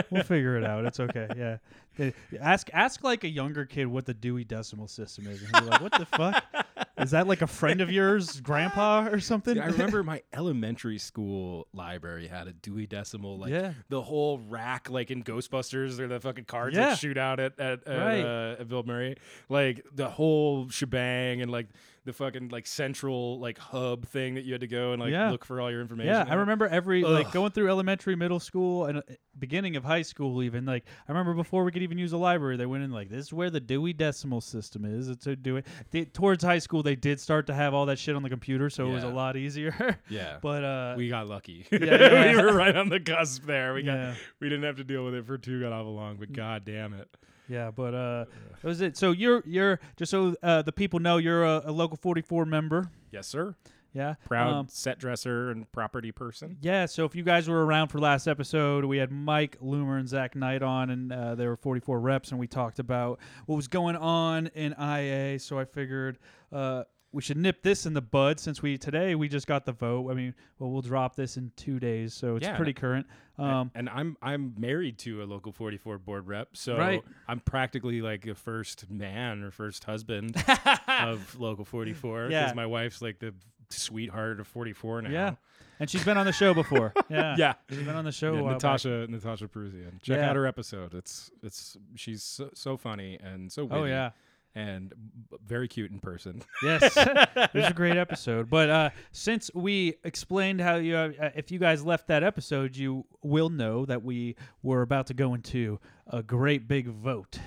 we'll 0.09 0.23
figure 0.23 0.55
it 0.57 0.63
out. 0.63 0.85
It's 0.85 1.01
okay. 1.01 1.27
Yeah, 1.37 1.57
ask 2.41 2.69
ask 2.73 3.03
like 3.03 3.23
a 3.23 3.29
younger 3.29 3.65
kid 3.65 3.87
what 3.87 4.05
the 4.05 4.13
Dewey 4.13 4.43
Decimal 4.43 4.87
System 4.87 5.27
is, 5.27 5.41
and 5.43 5.55
he'll 5.55 5.65
like, 5.69 5.81
"What 5.81 5.91
the 5.97 6.05
fuck? 6.05 6.43
Is 6.99 7.11
that 7.11 7.27
like 7.27 7.41
a 7.41 7.47
friend 7.47 7.79
of 7.79 7.89
yours, 7.91 8.41
grandpa, 8.41 9.07
or 9.07 9.19
something?" 9.19 9.57
I 9.59 9.67
remember 9.67 10.03
my 10.13 10.21
elementary 10.33 10.97
school 10.97 11.67
library 11.73 12.27
had 12.27 12.47
a 12.47 12.53
Dewey 12.53 12.87
Decimal, 12.87 13.37
like 13.37 13.51
Yeah. 13.51 13.73
the 13.89 14.01
whole 14.01 14.39
rack, 14.39 14.89
like 14.89 15.09
in 15.11 15.23
Ghostbusters, 15.23 15.99
or 15.99 16.07
the 16.07 16.19
fucking 16.19 16.45
cards 16.45 16.75
Yeah. 16.75 16.89
that 16.89 16.99
shoot 16.99 17.17
out 17.17 17.39
at 17.39 17.59
at, 17.59 17.87
at, 17.87 17.97
Right. 17.97 18.23
uh, 18.23 18.55
at 18.59 18.67
Bill 18.67 18.83
Murray, 18.83 19.15
like 19.47 19.85
the 19.93 20.09
whole 20.09 20.67
shebang, 20.69 21.41
and 21.41 21.51
like 21.51 21.67
the 22.09 22.13
fucking 22.13 22.49
like 22.49 22.65
central 22.67 23.39
like 23.39 23.57
hub 23.57 24.07
thing 24.07 24.35
that 24.35 24.43
you 24.43 24.51
had 24.53 24.61
to 24.61 24.67
go 24.67 24.91
and 24.93 25.01
like 25.01 25.11
Yeah. 25.11 25.29
look 25.31 25.45
for 25.45 25.61
all 25.61 25.69
your 25.71 25.81
information. 25.81 26.11
Yeah, 26.13 26.25
I 26.27 26.33
remember 26.33 26.67
every 26.67 27.03
like 27.03 27.31
going 27.31 27.51
through 27.51 27.69
elementary, 27.69 28.15
middle 28.15 28.39
school, 28.39 28.85
and 28.85 28.97
uh, 28.97 29.01
beginning 29.37 29.75
of 29.75 29.83
high 29.83 30.01
school. 30.01 30.41
Even 30.43 30.65
like 30.65 30.85
I 31.07 31.11
remember 31.11 31.33
before 31.33 31.63
we 31.63 31.71
could 31.71 31.83
even 31.83 31.97
use 31.97 32.11
a 32.13 32.17
library, 32.17 32.57
they 32.57 32.65
went 32.65 32.83
in 32.83 32.91
like 32.91 33.09
this 33.09 33.27
is 33.27 33.33
where 33.33 33.49
the 33.49 33.59
Dewey 33.59 33.93
Decimal 33.93 34.41
System 34.41 34.85
is. 34.85 35.07
It's 35.07 35.27
a 35.27 35.35
Dewey. 35.35 35.63
They, 35.91 36.05
towards 36.05 36.43
high 36.43 36.59
school, 36.59 36.81
they 36.83 36.95
did 36.95 37.19
start 37.19 37.45
to 37.47 37.53
have 37.53 37.73
all 37.73 37.85
that 37.85 37.99
shit 37.99 38.15
on 38.15 38.23
the 38.23 38.29
computer, 38.29 38.69
so 38.69 38.87
it 38.89 38.93
was 38.93 39.03
a 39.03 39.09
lot 39.09 39.37
easier. 39.37 39.97
Yeah. 40.09 40.37
but 40.41 40.63
uh, 40.63 40.93
we 40.97 41.09
got 41.09 41.27
lucky. 41.27 41.65
Yeah, 41.71 41.79
yeah. 41.81 42.35
we 42.35 42.41
were 42.41 42.53
right 42.53 42.75
on 42.75 42.89
the 42.89 42.99
cusp 42.99 43.43
there. 43.45 43.73
We 43.73 43.83
got 43.83 43.93
Yeah. 43.95 44.15
we 44.39 44.49
didn't 44.49 44.63
have 44.63 44.77
to 44.77 44.83
deal 44.83 45.05
with 45.05 45.13
it 45.13 45.25
for 45.25 45.37
too 45.37 45.61
god 45.61 45.71
awful 45.73 45.93
long, 45.93 46.17
but 46.17 46.31
god 46.33 46.65
damn 46.65 46.93
it. 46.93 47.07
Yeah, 47.49 47.71
but 47.71 47.93
uh, 47.95 48.25
that 48.61 48.63
was 48.67 48.79
it. 48.81 48.95
So 48.95 49.11
you're 49.11 49.43
you're 49.45 49.79
just 49.97 50.11
so 50.11 50.35
uh, 50.43 50.61
the 50.61 50.71
people 50.71 50.99
know 50.99 51.17
you're 51.17 51.43
a, 51.43 51.63
a 51.65 51.71
local 51.71 51.97
44 51.97 52.45
member. 52.45 52.91
Yes, 53.11 53.27
sir. 53.27 53.55
Yeah, 53.91 54.13
Proud 54.27 54.53
Um, 54.53 54.67
set 54.69 54.99
dresser 54.99 55.49
and 55.49 55.69
property 55.71 56.11
person. 56.11 56.57
yeah. 56.61 56.85
So 56.85 57.05
if 57.05 57.15
you 57.15 57.23
guys 57.23 57.49
were 57.49 57.65
around 57.65 57.87
for 57.87 57.97
last 57.97 58.27
episode, 58.27 58.85
we 58.85 58.99
had 58.99 59.11
Mike 59.11 59.57
Loomer 59.63 59.97
and 59.99 60.07
Zach 60.07 60.35
Knight 60.35 60.61
on, 60.61 60.91
and 60.91 61.11
uh, 61.11 61.33
they 61.33 61.47
were 61.47 61.55
44 61.57 61.99
reps, 61.99 62.29
and 62.29 62.39
we 62.39 62.45
talked 62.45 62.77
about 62.77 63.17
what 63.47 63.55
was 63.55 63.67
going 63.67 63.95
on 63.95 64.45
in 64.53 64.73
IA. 64.79 65.39
So 65.39 65.57
I 65.57 65.65
figured. 65.65 66.19
Uh, 66.51 66.83
we 67.11 67.21
should 67.21 67.37
nip 67.37 67.63
this 67.63 67.85
in 67.85 67.93
the 67.93 68.01
bud 68.01 68.39
since 68.39 68.61
we 68.61 68.77
today 68.77 69.15
we 69.15 69.27
just 69.27 69.47
got 69.47 69.65
the 69.65 69.71
vote. 69.71 70.09
I 70.11 70.13
mean, 70.13 70.33
well, 70.59 70.69
we'll 70.69 70.81
drop 70.81 71.15
this 71.15 71.37
in 71.37 71.51
two 71.55 71.79
days, 71.79 72.13
so 72.13 72.35
it's 72.35 72.45
Yeah, 72.45 72.55
pretty 72.55 72.73
current. 72.73 73.07
Um, 73.37 73.71
and 73.73 73.89
I'm 73.89 74.17
I'm 74.21 74.53
married 74.57 74.97
to 74.99 75.23
a 75.23 75.25
local 75.25 75.51
44 75.51 75.97
board 75.99 76.27
rep, 76.27 76.49
so 76.57 76.77
Right. 76.77 77.01
I'm 77.27 77.39
practically 77.39 78.01
like 78.01 78.27
a 78.27 78.35
first 78.35 78.89
man 78.91 79.43
or 79.43 79.49
first 79.51 79.85
husband 79.85 80.35
of 80.87 81.39
local 81.39 81.65
44 81.65 82.27
because 82.27 82.31
Yeah. 82.49 82.53
my 82.53 82.65
wife's 82.65 83.01
like 83.01 83.19
the 83.19 83.33
sweetheart 83.69 84.39
of 84.39 84.47
44 84.47 85.03
now. 85.03 85.09
yeah, 85.09 85.35
and 85.79 85.89
she's 85.89 86.03
been 86.03 86.17
on 86.17 86.25
the 86.25 86.31
show 86.33 86.53
before. 86.53 86.93
Yeah, 87.09 87.35
Yeah. 87.37 87.53
she's 87.69 87.79
been 87.83 87.95
on 87.95 88.05
the 88.05 88.11
show. 88.11 88.33
Yeah. 88.35 88.51
Natasha 88.51 89.07
Natasha 89.09 89.47
Perusian. 89.47 90.01
Check 90.01 90.19
out 90.19 90.35
her 90.35 90.45
episode. 90.45 90.93
It's 90.93 91.31
it's 91.41 91.77
she's 91.95 92.21
so, 92.23 92.49
so 92.53 92.77
funny 92.77 93.17
and 93.23 93.51
so 93.51 93.63
witty 93.65 93.81
Oh 93.81 93.85
yeah. 93.85 94.09
And 94.55 94.93
b- 95.29 95.37
very 95.45 95.67
cute 95.67 95.91
in 95.91 95.99
person. 95.99 96.41
Yes, 96.63 96.95
it 96.97 97.53
was 97.53 97.65
a 97.67 97.73
great 97.73 97.97
episode. 97.97 98.49
But 98.49 98.69
uh, 98.69 98.89
since 99.11 99.49
we 99.53 99.95
explained 100.03 100.59
how 100.61 100.75
you, 100.75 100.95
uh, 100.97 101.29
if 101.35 101.51
you 101.51 101.59
guys 101.59 101.83
left 101.83 102.07
that 102.07 102.23
episode, 102.23 102.75
you 102.75 103.05
will 103.23 103.49
know 103.49 103.85
that 103.85 104.03
we 104.03 104.35
were 104.63 104.81
about 104.81 105.07
to 105.07 105.13
go 105.13 105.33
into 105.33 105.79
a 106.07 106.21
great 106.23 106.67
big 106.67 106.87
vote, 106.87 107.39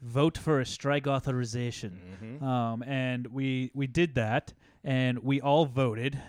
vote 0.00 0.36
for 0.38 0.60
a 0.60 0.66
strike 0.66 1.06
authorization, 1.06 2.00
Mm-hmm. 2.22 2.44
um, 2.44 2.82
and 2.82 3.26
we 3.28 3.70
we 3.74 3.86
did 3.86 4.14
that, 4.16 4.52
and 4.84 5.18
we 5.20 5.40
all 5.40 5.66
voted. 5.66 6.20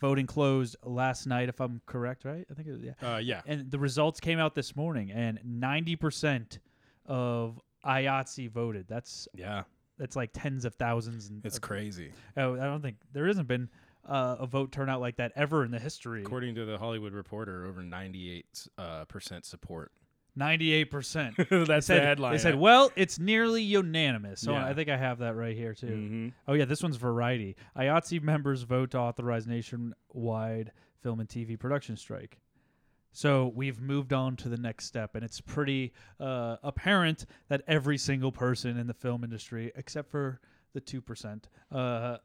Voting 0.00 0.26
closed 0.26 0.74
last 0.82 1.28
night, 1.28 1.48
if 1.48 1.60
I'm 1.60 1.80
correct, 1.86 2.24
right? 2.24 2.44
I 2.50 2.54
think 2.54 2.66
it 2.66 2.72
was, 2.72 2.82
yeah. 2.82 2.94
Uh, 3.14 3.18
yeah. 3.18 3.40
And 3.46 3.70
the 3.70 3.78
results 3.78 4.18
came 4.18 4.40
out 4.40 4.52
this 4.56 4.74
morning, 4.74 5.12
and 5.12 5.38
90% 5.46 6.58
of 7.06 7.60
IATSE 7.84 8.48
voted. 8.50 8.86
That's 8.88 9.28
Yeah. 9.34 9.64
that's 9.98 10.16
like 10.16 10.30
tens 10.32 10.64
of 10.64 10.74
thousands. 10.74 11.28
And 11.30 11.44
It's 11.44 11.56
of- 11.56 11.62
crazy. 11.62 12.12
Oh, 12.36 12.54
I 12.54 12.64
don't 12.64 12.82
think 12.82 12.96
there 13.12 13.26
hasn't 13.26 13.48
been 13.48 13.68
uh, 14.04 14.36
a 14.40 14.46
vote 14.46 14.72
turnout 14.72 15.00
like 15.00 15.16
that 15.16 15.30
ever 15.36 15.64
in 15.64 15.70
the 15.70 15.78
history. 15.78 16.22
According 16.22 16.56
to 16.56 16.64
the 16.64 16.76
Hollywood 16.78 17.12
Reporter, 17.12 17.66
over 17.66 17.82
98 17.82 18.66
uh, 18.78 19.04
percent 19.04 19.44
support. 19.44 19.92
Ninety-eight 20.34 20.90
percent. 20.90 21.34
That's 21.50 21.86
said, 21.86 22.00
the 22.00 22.06
headline. 22.06 22.32
They 22.32 22.38
said, 22.38 22.54
"Well, 22.58 22.90
it's 22.96 23.18
nearly 23.18 23.62
unanimous." 23.62 24.40
So 24.40 24.52
Yeah. 24.52 24.64
I 24.66 24.72
think 24.72 24.88
I 24.88 24.96
have 24.96 25.18
that 25.18 25.36
right 25.36 25.54
here 25.54 25.74
too. 25.74 25.86
hmm 25.88 26.28
Oh 26.48 26.54
yeah, 26.54 26.64
this 26.64 26.82
one's 26.82 26.96
Variety. 26.96 27.54
IATSE 27.76 28.22
members 28.22 28.62
vote 28.62 28.92
to 28.92 28.98
authorize 28.98 29.46
nationwide 29.46 30.72
film 31.02 31.20
and 31.20 31.28
TV 31.28 31.58
production 31.58 31.98
strike. 31.98 32.38
So 33.12 33.52
we've 33.54 33.80
moved 33.80 34.12
on 34.12 34.36
to 34.36 34.48
the 34.48 34.56
next 34.56 34.86
step, 34.86 35.14
and 35.14 35.24
it's 35.24 35.40
pretty 35.40 35.92
uh, 36.18 36.56
apparent 36.62 37.26
that 37.48 37.62
every 37.68 37.98
single 37.98 38.32
person 38.32 38.78
in 38.78 38.86
the 38.86 38.94
film 38.94 39.22
industry, 39.22 39.70
except 39.76 40.10
for 40.10 40.40
the 40.72 40.80
two 40.80 41.00
percent, 41.02 41.48
uh, 41.70 42.16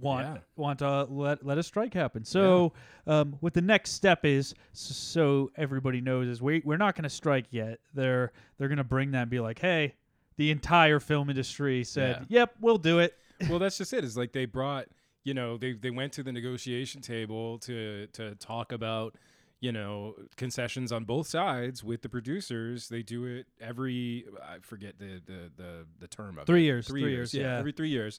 want 0.00 0.26
Yeah. 0.26 0.38
want 0.56 0.78
to 0.78 1.04
let 1.04 1.44
let 1.44 1.58
a 1.58 1.62
strike 1.62 1.92
happen. 1.94 2.24
So 2.24 2.72
um, 3.06 3.36
what 3.40 3.54
the 3.54 3.60
next 3.60 3.92
step 3.92 4.24
is, 4.24 4.54
so 4.72 5.50
everybody 5.56 6.00
knows, 6.00 6.28
is 6.28 6.40
we 6.40 6.62
we're 6.64 6.76
not 6.76 6.94
going 6.94 7.04
to 7.04 7.10
strike 7.10 7.46
yet. 7.50 7.80
They're 7.94 8.32
they're 8.58 8.68
going 8.68 8.78
to 8.78 8.84
bring 8.84 9.10
that 9.12 9.22
and 9.22 9.30
be 9.30 9.40
like, 9.40 9.58
hey, 9.58 9.94
the 10.36 10.50
entire 10.50 11.00
film 11.00 11.30
industry 11.30 11.84
said, 11.84 12.26
"Yep, 12.28 12.54
we'll 12.60 12.78
do 12.78 13.00
it." 13.00 13.18
well, 13.48 13.58
that's 13.58 13.76
just 13.76 13.92
it. 13.92 13.98
it. 13.98 14.04
Is 14.04 14.16
like 14.16 14.32
they 14.32 14.44
brought, 14.44 14.86
you 15.24 15.34
know, 15.34 15.58
they 15.58 15.72
they 15.72 15.90
went 15.90 16.12
to 16.14 16.22
the 16.22 16.32
negotiation 16.32 17.00
table 17.02 17.58
to 17.60 18.06
to 18.12 18.34
talk 18.36 18.72
about, 18.72 19.16
you 19.62 19.70
know, 19.70 20.16
concessions 20.36 20.90
on 20.90 21.04
both 21.04 21.28
sides 21.28 21.84
with 21.84 22.02
the 22.02 22.08
producers. 22.08 22.88
They 22.88 23.02
do 23.02 23.24
it 23.24 23.46
every 23.60 24.26
I 24.42 24.58
forget 24.60 24.98
the 24.98 25.22
the 25.24 25.52
the, 25.56 25.86
the 26.00 26.08
term 26.08 26.36
of 26.36 26.46
Three 26.46 26.62
it. 26.62 26.64
years, 26.64 26.88
three 26.88 27.08
years, 27.08 27.32
yeah. 27.32 27.58
every 27.58 27.70
three 27.70 27.88
years. 27.88 28.18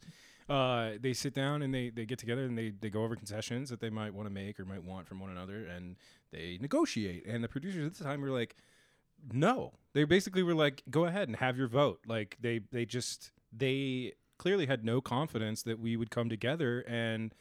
Uh, 0.49 0.91
they 1.01 1.13
sit 1.13 1.33
down 1.33 1.61
and 1.61 1.73
they, 1.73 1.89
they 1.89 2.05
get 2.05 2.19
together 2.19 2.43
and 2.43 2.57
they, 2.57 2.69
they 2.81 2.89
go 2.89 3.03
over 3.03 3.15
concessions 3.15 3.69
that 3.69 3.79
they 3.79 3.89
might 3.89 4.13
want 4.13 4.27
to 4.27 4.33
make 4.33 4.59
or 4.59 4.65
might 4.65 4.83
want 4.83 5.07
from 5.07 5.19
one 5.21 5.29
another 5.29 5.65
and 5.65 5.95
they 6.31 6.57
negotiate. 6.61 7.25
And 7.25 7.41
the 7.41 7.47
producers 7.47 7.87
at 7.87 7.97
the 7.97 8.03
time 8.03 8.19
were 8.21 8.29
like, 8.29 8.57
no. 9.31 9.73
They 9.93 10.03
basically 10.03 10.43
were 10.43 10.53
like, 10.55 10.83
go 10.89 11.05
ahead 11.05 11.29
and 11.29 11.37
have 11.37 11.57
your 11.57 11.67
vote. 11.67 11.99
Like 12.07 12.37
they 12.41 12.59
they 12.71 12.85
just 12.85 13.31
they 13.51 14.13
clearly 14.37 14.65
had 14.65 14.83
no 14.83 15.01
confidence 15.01 15.63
that 15.63 15.79
we 15.79 15.95
would 15.97 16.09
come 16.09 16.29
together 16.29 16.81
and 16.87 17.33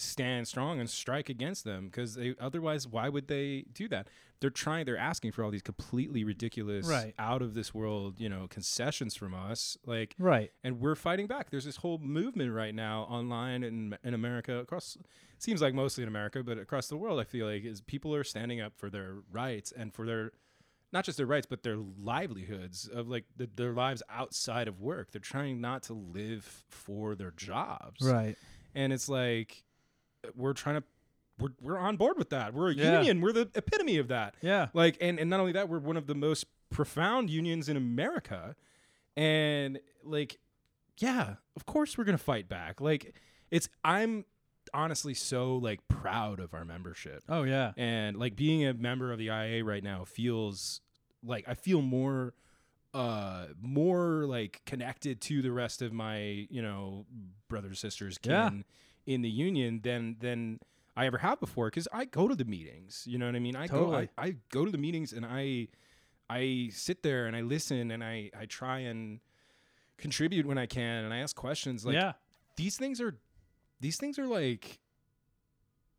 stand 0.00 0.48
strong 0.48 0.80
and 0.80 0.88
strike 0.88 1.28
against 1.28 1.64
them 1.64 1.86
because 1.86 2.14
they 2.14 2.34
otherwise 2.40 2.86
why 2.88 3.08
would 3.08 3.28
they 3.28 3.64
do 3.72 3.86
that 3.88 4.08
they're 4.40 4.48
trying 4.48 4.86
they're 4.86 4.96
asking 4.96 5.30
for 5.30 5.44
all 5.44 5.50
these 5.50 5.60
completely 5.62 6.24
ridiculous 6.24 6.86
Right. 6.88 7.14
out 7.18 7.42
of 7.42 7.52
this 7.54 7.74
world 7.74 8.18
you 8.18 8.28
know 8.28 8.46
concessions 8.48 9.14
from 9.14 9.34
us 9.34 9.76
like 9.84 10.14
Right. 10.18 10.50
and 10.64 10.80
we're 10.80 10.94
fighting 10.94 11.26
back 11.26 11.50
there's 11.50 11.66
this 11.66 11.76
whole 11.76 11.98
movement 11.98 12.52
right 12.52 12.74
now 12.74 13.02
online 13.02 13.62
in 13.62 13.96
in 14.02 14.14
america 14.14 14.58
across 14.58 14.96
seems 15.38 15.60
like 15.60 15.74
mostly 15.74 16.02
in 16.02 16.08
america 16.08 16.42
but 16.42 16.58
across 16.58 16.88
the 16.88 16.96
world 16.96 17.20
i 17.20 17.24
feel 17.24 17.46
like 17.46 17.64
is 17.64 17.80
people 17.82 18.14
are 18.14 18.24
standing 18.24 18.60
up 18.60 18.72
for 18.76 18.88
their 18.90 19.16
rights 19.30 19.72
and 19.76 19.92
for 19.92 20.06
their 20.06 20.32
not 20.92 21.04
just 21.04 21.18
their 21.18 21.26
rights 21.26 21.46
but 21.46 21.62
their 21.62 21.76
livelihoods 21.76 22.88
of 22.92 23.08
like 23.08 23.24
the, 23.36 23.48
their 23.56 23.72
lives 23.72 24.02
outside 24.10 24.66
of 24.68 24.80
work 24.80 25.10
they're 25.12 25.20
trying 25.20 25.60
not 25.60 25.82
to 25.82 25.92
live 25.92 26.64
for 26.68 27.14
their 27.14 27.30
jobs 27.32 28.00
Right. 28.02 28.36
and 28.74 28.92
it's 28.92 29.08
like 29.08 29.62
we're 30.34 30.52
trying 30.52 30.76
to 30.76 30.84
we're, 31.38 31.48
we're 31.60 31.78
on 31.78 31.96
board 31.96 32.18
with 32.18 32.30
that 32.30 32.52
we're 32.54 32.70
a 32.70 32.74
Yeah. 32.74 32.94
union 32.98 33.20
we're 33.20 33.32
the 33.32 33.48
epitome 33.54 33.96
of 33.98 34.08
that 34.08 34.34
Yeah. 34.42 34.68
like 34.74 34.98
and, 35.00 35.18
and 35.18 35.30
not 35.30 35.40
only 35.40 35.52
that 35.52 35.68
we're 35.68 35.78
one 35.78 35.96
of 35.96 36.06
the 36.06 36.14
most 36.14 36.46
profound 36.70 37.30
unions 37.30 37.68
in 37.68 37.76
america 37.76 38.54
and 39.16 39.78
like 40.04 40.38
yeah 40.98 41.34
of 41.56 41.66
course 41.66 41.96
we're 41.98 42.04
gonna 42.04 42.18
fight 42.18 42.48
back 42.48 42.80
like 42.80 43.14
it's 43.50 43.68
i'm 43.84 44.24
honestly 44.74 45.14
so 45.14 45.56
like 45.56 45.80
proud 45.88 46.38
of 46.38 46.54
our 46.54 46.64
membership 46.64 47.22
Oh 47.28 47.42
yeah. 47.42 47.72
and 47.76 48.16
like 48.16 48.36
being 48.36 48.64
a 48.66 48.74
member 48.74 49.10
of 49.12 49.18
the 49.18 49.26
IA 49.30 49.64
right 49.64 49.82
now 49.82 50.04
feels 50.04 50.80
like 51.24 51.48
I 51.48 51.54
feel 51.54 51.82
more 51.82 52.34
uh 52.94 53.46
more 53.60 54.26
like 54.26 54.60
connected 54.66 55.20
to 55.22 55.42
the 55.42 55.50
rest 55.50 55.82
of 55.82 55.92
my 55.92 56.46
you 56.50 56.62
know 56.62 57.06
brothers 57.48 57.80
sisters 57.80 58.16
kin 58.18 58.32
Yeah. 58.32 58.50
In 59.10 59.22
the 59.22 59.28
union 59.28 59.80
than 59.82 60.16
than 60.20 60.60
I 60.96 61.06
ever 61.06 61.18
have 61.18 61.40
before 61.40 61.66
because 61.66 61.88
I 61.92 62.04
go 62.04 62.28
to 62.28 62.36
the 62.36 62.44
meetings 62.44 63.04
you 63.06 63.18
know 63.18 63.26
what 63.26 63.34
I 63.34 63.40
mean 63.40 63.56
I 63.56 63.66
Totally. 63.66 64.06
go 64.06 64.12
I, 64.16 64.26
I 64.26 64.36
go 64.52 64.64
to 64.64 64.70
the 64.70 64.78
meetings 64.78 65.12
and 65.12 65.26
I 65.26 65.66
I 66.28 66.70
sit 66.72 67.02
there 67.02 67.26
and 67.26 67.34
I 67.34 67.40
listen 67.40 67.90
and 67.90 68.04
I 68.04 68.30
I 68.38 68.46
try 68.46 68.78
and 68.78 69.18
contribute 69.98 70.46
when 70.46 70.58
I 70.58 70.66
can 70.66 71.04
and 71.04 71.12
I 71.12 71.18
ask 71.18 71.34
questions 71.34 71.84
like 71.84 71.94
yeah. 71.94 72.12
these 72.56 72.76
things 72.76 73.00
are 73.00 73.18
these 73.80 73.96
things 73.96 74.16
are 74.16 74.28
like 74.28 74.78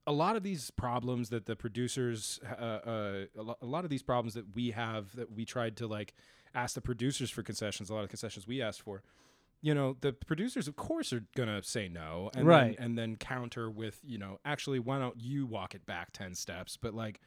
a 0.07 0.13
lot 0.13 0.37
of 0.37 0.43
these 0.43 0.71
problems 0.71 1.29
that 1.29 1.45
the 1.45 1.57
producers 1.57 2.39
uh, 2.49 2.63
uh, 2.63 3.25
a, 3.37 3.55
a 3.61 3.65
lot 3.65 3.83
of 3.83 3.89
these 3.89 4.03
problems 4.03 4.35
that 4.35 4.55
we 4.55 4.71
have 4.71 5.13
that 5.17 5.33
we 5.33 5.43
tried 5.43 5.75
to 5.77 5.85
like 5.85 6.13
ask 6.55 6.75
the 6.75 6.81
producers 6.81 7.29
for 7.29 7.43
concessions 7.43 7.89
a 7.89 7.93
lot 7.93 8.03
of 8.03 8.09
concessions 8.09 8.47
we 8.47 8.61
asked 8.61 8.81
for 8.81 9.03
you 9.61 9.73
know 9.75 9.95
the 10.01 10.11
producers 10.13 10.67
of 10.67 10.75
course 10.75 11.13
are 11.13 11.23
gonna 11.35 11.61
say 11.63 11.87
no 11.87 12.29
and 12.35 12.47
Right. 12.47 12.75
then, 12.77 12.85
and 12.85 12.97
then 12.97 13.15
counter 13.15 13.69
with 13.69 13.99
you 14.03 14.17
know 14.17 14.39
actually 14.43 14.79
why 14.79 14.97
don't 14.99 15.19
you 15.19 15.45
walk 15.45 15.75
it 15.75 15.85
back 15.85 16.11
10 16.13 16.33
steps 16.35 16.77
but 16.77 16.93
like 16.93 17.19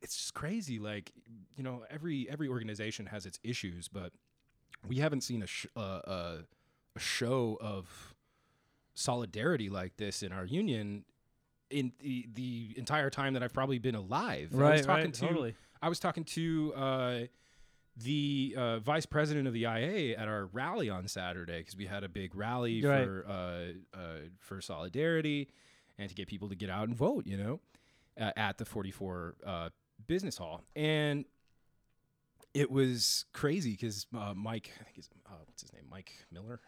it's 0.00 0.16
just 0.16 0.34
crazy 0.34 0.78
like 0.78 1.12
you 1.56 1.62
know 1.62 1.84
every 1.90 2.28
every 2.30 2.48
organization 2.48 3.06
has 3.06 3.26
its 3.26 3.38
issues 3.42 3.88
but 3.88 4.12
we 4.86 4.96
haven't 4.98 5.20
seen 5.22 5.42
a 5.42 5.46
sh- 5.46 5.66
uh, 5.76 5.80
uh, 6.06 6.38
a 6.96 6.98
show 7.00 7.58
of 7.60 8.14
solidarity 8.94 9.68
like 9.68 9.96
this 9.96 10.22
in 10.22 10.32
our 10.32 10.44
union 10.44 11.04
in 11.70 11.92
the 12.00 12.28
the 12.34 12.74
entire 12.76 13.08
time 13.10 13.32
that 13.34 13.42
I've 13.42 13.52
probably 13.54 13.78
been 13.78 13.94
alive. 13.94 14.50
I 14.52 14.56
was 14.56 14.60
Right. 14.60 14.82
talking 14.84 15.04
Right. 15.06 15.14
to 15.14 15.20
Totally. 15.20 15.54
I 15.80 15.88
was 15.88 15.98
talking 15.98 16.24
to 16.24 16.72
uh, 16.76 17.20
the 17.96 18.54
uh, 18.56 18.78
vice 18.78 19.04
president 19.06 19.46
of 19.46 19.52
the 19.52 19.62
IA 19.64 20.16
at 20.16 20.26
our 20.28 20.46
rally 20.46 20.88
on 20.88 21.06
Saturday 21.08 21.58
because 21.58 21.76
we 21.76 21.86
had 21.86 22.04
a 22.04 22.08
big 22.08 22.34
rally 22.34 22.82
Right. 22.84 23.04
for 23.04 23.26
uh, 23.28 23.98
uh, 23.98 24.00
for 24.38 24.60
solidarity 24.60 25.48
and 25.98 26.08
to 26.08 26.14
get 26.14 26.26
people 26.28 26.48
to 26.48 26.54
get 26.54 26.70
out 26.70 26.88
and 26.88 26.96
vote. 26.96 27.26
You 27.26 27.36
know, 27.36 27.60
uh, 28.20 28.30
at 28.36 28.58
the 28.58 28.64
44 28.64 29.34
uh, 29.46 29.68
business 30.06 30.36
hall 30.38 30.62
and. 30.76 31.24
It 32.54 32.70
was 32.70 33.24
crazy 33.32 33.70
because 33.70 34.06
uh, 34.14 34.34
Mike, 34.36 34.70
I 34.78 34.84
think 34.84 34.96
he's 34.96 35.08
uh, 35.26 35.30
what's 35.46 35.62
his 35.62 35.72
name, 35.72 35.84
Mike 35.90 36.12
Miller, 36.30 36.60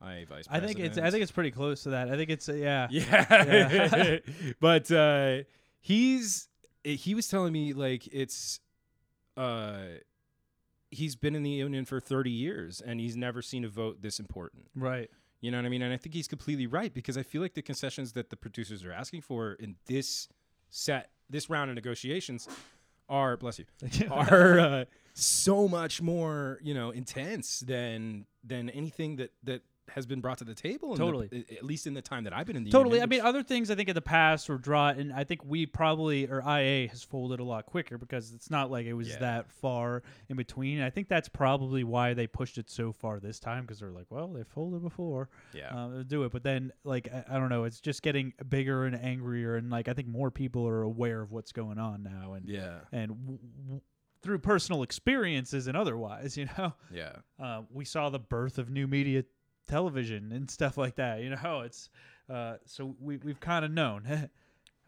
my 0.00 0.24
vice. 0.24 0.46
I 0.50 0.58
think 0.58 0.80
it's. 0.80 0.98
I 0.98 1.10
think 1.10 1.22
it's 1.22 1.30
pretty 1.30 1.52
close 1.52 1.84
to 1.84 1.90
that. 1.90 2.10
I 2.10 2.16
think 2.16 2.28
it's. 2.28 2.48
Uh, 2.48 2.54
yeah. 2.54 2.88
Yeah. 2.90 4.18
but 4.60 4.90
uh 4.90 5.44
he's 5.80 6.48
he 6.82 7.14
was 7.14 7.28
telling 7.28 7.52
me 7.52 7.72
like 7.72 8.08
it's 8.08 8.58
uh 9.36 9.82
he's 10.90 11.16
been 11.16 11.34
in 11.34 11.42
the 11.42 11.50
union 11.50 11.84
for 11.84 11.98
30 11.98 12.30
years 12.30 12.80
and 12.80 13.00
he's 13.00 13.16
never 13.16 13.40
seen 13.40 13.64
a 13.64 13.68
vote 13.68 14.02
this 14.02 14.20
important. 14.20 14.66
Right. 14.76 15.10
You 15.40 15.50
know 15.50 15.56
what 15.56 15.66
I 15.66 15.70
mean? 15.70 15.82
And 15.82 15.92
I 15.92 15.96
think 15.96 16.14
he's 16.14 16.28
completely 16.28 16.66
right 16.66 16.92
because 16.92 17.16
I 17.16 17.22
feel 17.22 17.40
like 17.40 17.54
the 17.54 17.62
concessions 17.62 18.12
that 18.12 18.30
the 18.30 18.36
producers 18.36 18.84
are 18.84 18.92
asking 18.92 19.22
for 19.22 19.54
in 19.54 19.76
this 19.86 20.28
set 20.68 21.10
this 21.28 21.48
round 21.50 21.70
of 21.70 21.74
negotiations 21.74 22.48
are 23.08 23.36
bless 23.36 23.58
you 23.58 23.64
are 24.10 24.60
uh, 24.60 24.84
so 25.14 25.66
much 25.66 26.00
more 26.00 26.58
you 26.62 26.74
know 26.74 26.90
intense 26.90 27.60
than 27.60 28.26
than 28.44 28.70
anything 28.70 29.16
that 29.16 29.32
that 29.42 29.62
has 29.88 30.06
been 30.06 30.20
brought 30.20 30.38
to 30.38 30.44
the 30.44 30.54
table 30.54 30.92
in 30.92 30.98
the- 30.98 31.04
Totally. 31.04 31.44
at 31.50 31.64
least 31.64 31.86
in 31.86 31.94
the 31.94 32.00
time 32.00 32.24
that 32.24 32.32
I've 32.32 32.46
been 32.46 32.56
in 32.56 32.64
the 32.64 32.70
Totally. 32.70 33.02
I 33.02 33.06
mean, 33.06 33.20
other 33.20 33.42
things 33.42 33.70
I 33.70 33.74
think 33.74 33.88
in 33.88 33.94
the 33.94 34.00
past 34.00 34.48
were 34.48 34.56
draw, 34.56 34.88
and 34.90 35.12
I 35.12 35.24
think 35.24 35.44
we 35.44 35.66
probably 35.66 36.26
or 36.28 36.40
IA 36.40 36.88
has 36.88 37.02
folded 37.02 37.40
a 37.40 37.44
lot 37.44 37.66
quicker 37.66 37.98
because 37.98 38.32
it's 38.32 38.48
not 38.50 38.70
like 38.70 38.86
it 38.86 38.92
was 38.94 39.08
Yeah. 39.08 39.18
that 39.18 39.50
far 39.50 40.02
in 40.28 40.36
between. 40.36 40.80
I 40.80 40.90
think 40.90 41.08
that's 41.08 41.28
probably 41.28 41.84
why 41.84 42.14
they 42.14 42.26
pushed 42.26 42.58
it 42.58 42.70
so 42.70 42.92
far 42.92 43.18
this 43.20 43.40
time 43.40 43.62
because 43.64 43.80
they're 43.80 43.90
like, 43.90 44.06
well, 44.08 44.28
they 44.28 44.44
folded 44.44 44.82
before, 44.82 45.28
yeah 45.52 45.74
uh, 45.76 46.02
do 46.04 46.24
it. 46.24 46.32
But 46.32 46.44
then, 46.44 46.72
like, 46.84 47.08
I, 47.12 47.24
I 47.30 47.38
don't 47.38 47.48
know, 47.48 47.64
it's 47.64 47.80
just 47.80 48.02
getting 48.02 48.32
bigger 48.48 48.84
and 48.86 48.94
angrier, 48.96 49.56
and 49.56 49.68
like 49.68 49.88
I 49.88 49.94
think 49.94 50.08
more 50.08 50.30
people 50.30 50.66
are 50.66 50.82
aware 50.82 51.20
of 51.20 51.32
what's 51.32 51.52
going 51.52 51.78
on 51.78 52.02
now, 52.02 52.34
and 52.34 52.48
yeah 52.48 52.78
and 52.92 53.08
w- 53.10 53.38
w- 53.64 53.80
through 54.22 54.38
personal 54.38 54.84
experiences 54.84 55.66
and 55.66 55.76
otherwise, 55.76 56.36
you 56.38 56.46
know, 56.56 56.72
yeah 56.92 57.16
uh, 57.42 57.62
we 57.70 57.84
saw 57.84 58.08
the 58.08 58.20
birth 58.20 58.58
of 58.58 58.70
new 58.70 58.86
media 58.86 59.24
television 59.68 60.32
and 60.32 60.50
stuff 60.50 60.76
like 60.76 60.96
that. 60.96 61.20
You 61.22 61.30
know, 61.30 61.60
it's 61.64 61.88
uh, 62.28 62.56
so 62.66 62.94
we 63.00 63.16
we've 63.18 63.40
kind 63.40 63.64
of 63.64 63.70
known. 63.70 64.30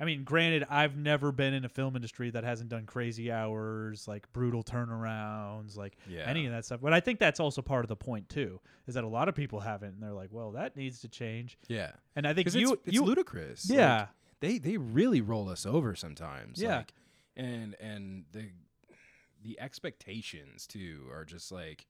I 0.00 0.04
mean, 0.04 0.24
granted, 0.24 0.66
I've 0.68 0.96
never 0.96 1.30
been 1.30 1.54
in 1.54 1.64
a 1.64 1.68
film 1.68 1.94
industry 1.94 2.28
that 2.30 2.42
hasn't 2.42 2.68
done 2.68 2.84
crazy 2.84 3.30
hours, 3.30 4.08
like 4.08 4.30
brutal 4.32 4.64
turnarounds, 4.64 5.76
like 5.76 5.96
Yeah. 6.08 6.24
any 6.26 6.46
of 6.46 6.52
that 6.52 6.64
stuff. 6.64 6.80
But 6.82 6.92
I 6.92 6.98
think 6.98 7.20
that's 7.20 7.38
also 7.38 7.62
part 7.62 7.84
of 7.84 7.88
the 7.88 7.94
point 7.96 8.28
too, 8.28 8.60
is 8.88 8.94
that 8.94 9.04
a 9.04 9.08
lot 9.08 9.28
of 9.28 9.36
people 9.36 9.60
haven't, 9.60 9.94
and 9.94 10.02
they're 10.02 10.12
like, 10.12 10.30
"Well, 10.32 10.50
that 10.52 10.76
needs 10.76 11.00
to 11.02 11.08
change." 11.08 11.58
yeah 11.68 11.92
And 12.16 12.26
I 12.26 12.34
think 12.34 12.52
you, 12.54 12.72
it's, 12.72 12.82
it's 12.86 12.94
you, 12.94 13.04
ludicrous 13.04 13.70
Like, 13.70 13.78
yeah, 13.78 14.06
they 14.40 14.58
they 14.58 14.76
really 14.78 15.20
roll 15.20 15.48
us 15.48 15.64
over 15.64 15.94
sometimes 15.94 16.60
Yeah. 16.60 16.78
like, 16.78 16.92
and 17.36 17.76
and 17.80 18.24
the 18.32 18.50
the 19.44 19.60
expectations 19.60 20.66
too 20.66 21.06
are 21.12 21.24
just 21.24 21.52
like 21.52 21.86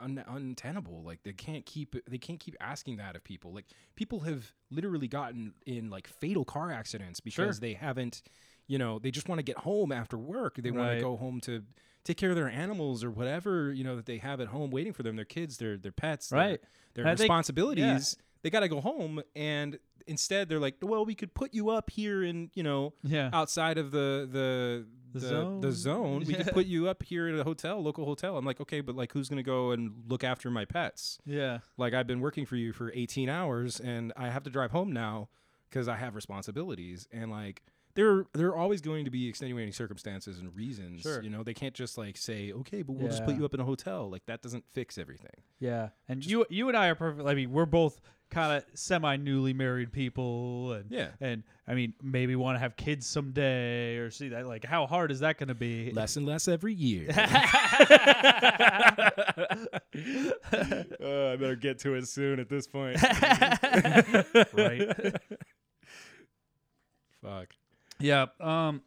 un- 0.00 0.24
untenable. 0.26 1.02
Like 1.02 1.22
they 1.22 1.32
can't 1.32 1.64
keep 1.66 1.96
they 2.08 2.18
can't 2.18 2.40
keep 2.40 2.56
asking 2.60 2.96
that 2.98 3.16
of 3.16 3.24
people. 3.24 3.52
Like 3.52 3.66
people 3.96 4.20
have 4.20 4.52
literally 4.70 5.08
gotten 5.08 5.54
in 5.66 5.90
like 5.90 6.06
fatal 6.08 6.44
car 6.44 6.70
accidents 6.70 7.20
because 7.20 7.56
Sure. 7.56 7.60
they 7.60 7.74
haven't 7.74 8.22
you 8.66 8.78
know 8.78 8.98
they 8.98 9.10
just 9.10 9.28
want 9.28 9.38
to 9.38 9.42
get 9.42 9.58
home 9.58 9.92
after 9.92 10.16
work. 10.18 10.56
They 10.56 10.70
want 10.70 10.96
to 10.98 11.00
go 11.00 11.16
home 11.16 11.40
to 11.42 11.62
take 12.04 12.16
care 12.16 12.30
of 12.30 12.36
their 12.36 12.48
animals 12.48 13.04
or 13.04 13.10
whatever 13.10 13.72
you 13.72 13.84
know 13.84 13.96
that 13.96 14.06
they 14.06 14.18
have 14.18 14.40
at 14.40 14.48
home 14.48 14.70
waiting 14.70 14.92
for 14.94 15.02
them 15.02 15.16
their 15.16 15.24
kids 15.26 15.58
their 15.58 15.76
their 15.76 15.92
pets 15.92 16.32
Right. 16.32 16.60
their, 16.94 17.04
I 17.06 17.10
think- 17.10 17.20
responsibilities 17.20 18.16
they 18.42 18.50
got 18.50 18.60
to 18.60 18.68
go 18.68 18.80
home 18.80 19.22
and 19.36 19.78
instead 20.06 20.48
they're 20.48 20.58
like 20.58 20.76
well 20.80 21.04
we 21.04 21.14
could 21.14 21.34
put 21.34 21.52
you 21.52 21.68
up 21.68 21.90
here 21.90 22.22
in 22.24 22.50
you 22.54 22.62
know 22.62 22.94
yeah, 23.02 23.28
outside 23.32 23.76
of 23.78 23.90
the 23.90 24.26
the 24.30 24.86
The 25.12 25.20
the, 25.20 25.26
zone? 25.28 25.60
the 25.60 25.72
zone? 25.72 26.24
we 26.26 26.34
could 26.34 26.52
put 26.52 26.66
you 26.66 26.88
up 26.88 27.02
here 27.02 27.28
at 27.28 27.38
a 27.38 27.44
hotel 27.44 27.82
local 27.82 28.04
hotel. 28.06 28.36
I'm 28.38 28.44
like 28.44 28.60
okay 28.60 28.80
but 28.80 28.94
like 28.96 29.12
who's 29.12 29.28
gonna 29.28 29.42
go 29.42 29.72
and 29.72 29.92
look 30.08 30.24
after 30.24 30.50
my 30.50 30.64
pets? 30.64 31.18
Yeah, 31.26 31.58
like 31.76 31.92
i've 31.94 32.06
been 32.06 32.20
working 32.20 32.46
for 32.46 32.56
you 32.56 32.72
for 32.72 32.90
18 32.94 33.28
hours 33.28 33.80
and 33.80 34.12
i 34.16 34.28
have 34.30 34.42
to 34.44 34.50
drive 34.50 34.70
home 34.70 34.92
now 34.92 35.28
because 35.68 35.88
i 35.88 35.96
have 35.96 36.14
responsibilities 36.14 37.06
and 37.12 37.30
like 37.30 37.62
there 37.98 38.26
there 38.32 38.48
are 38.50 38.56
always 38.56 38.80
going 38.80 39.04
to 39.04 39.10
be 39.10 39.28
extenuating 39.28 39.72
circumstances 39.72 40.38
and 40.38 40.54
reasons 40.54 41.02
Sure. 41.02 41.20
you 41.20 41.30
know 41.30 41.42
they 41.42 41.52
can't 41.52 41.74
just 41.74 41.98
like 41.98 42.16
say 42.16 42.52
okay 42.52 42.82
but 42.82 42.92
we'll 42.94 43.08
just 43.08 43.24
put 43.24 43.34
you 43.36 43.44
up 43.44 43.54
in 43.54 43.60
a 43.60 43.64
hotel 43.64 44.08
like 44.08 44.24
that 44.26 44.40
doesn't 44.40 44.64
fix 44.72 44.96
everything 44.98 45.42
yeah. 45.60 45.88
And 46.08 46.24
you 46.24 46.46
you 46.48 46.68
and 46.68 46.76
I 46.76 46.86
are 46.86 46.94
perfect. 46.94 47.26
I 47.28 47.34
mean, 47.34 47.50
we're 47.50 47.66
both 47.66 48.00
kind 48.30 48.52
of 48.56 48.64
semi 48.78 49.16
newly 49.16 49.52
married 49.52 49.90
people, 49.90 50.72
and 50.74 50.84
yeah 50.88 51.08
and 51.20 51.42
I 51.66 51.74
mean, 51.74 51.94
maybe 52.00 52.36
want 52.36 52.54
to 52.54 52.60
have 52.60 52.76
kids 52.76 53.04
someday 53.08 53.96
or 53.96 54.12
see 54.12 54.28
that. 54.28 54.46
Like, 54.46 54.64
how 54.64 54.86
hard 54.86 55.10
is 55.10 55.18
that 55.20 55.36
going 55.38 55.48
to 55.48 55.56
be? 55.56 55.90
less 55.90 56.16
and 56.16 56.24
less 56.26 56.46
every 56.46 56.74
year 56.74 57.08
Uh, 61.10 61.32
I 61.32 61.36
better 61.36 61.56
get 61.56 61.78
to 61.80 61.94
it 61.94 62.06
soon 62.08 62.38
at 62.38 62.48
this 62.48 62.66
point. 62.68 63.00
right. 64.52 64.88
Fuck. 67.22 67.48
Yeah. 68.00 68.26
Um. 68.40 68.82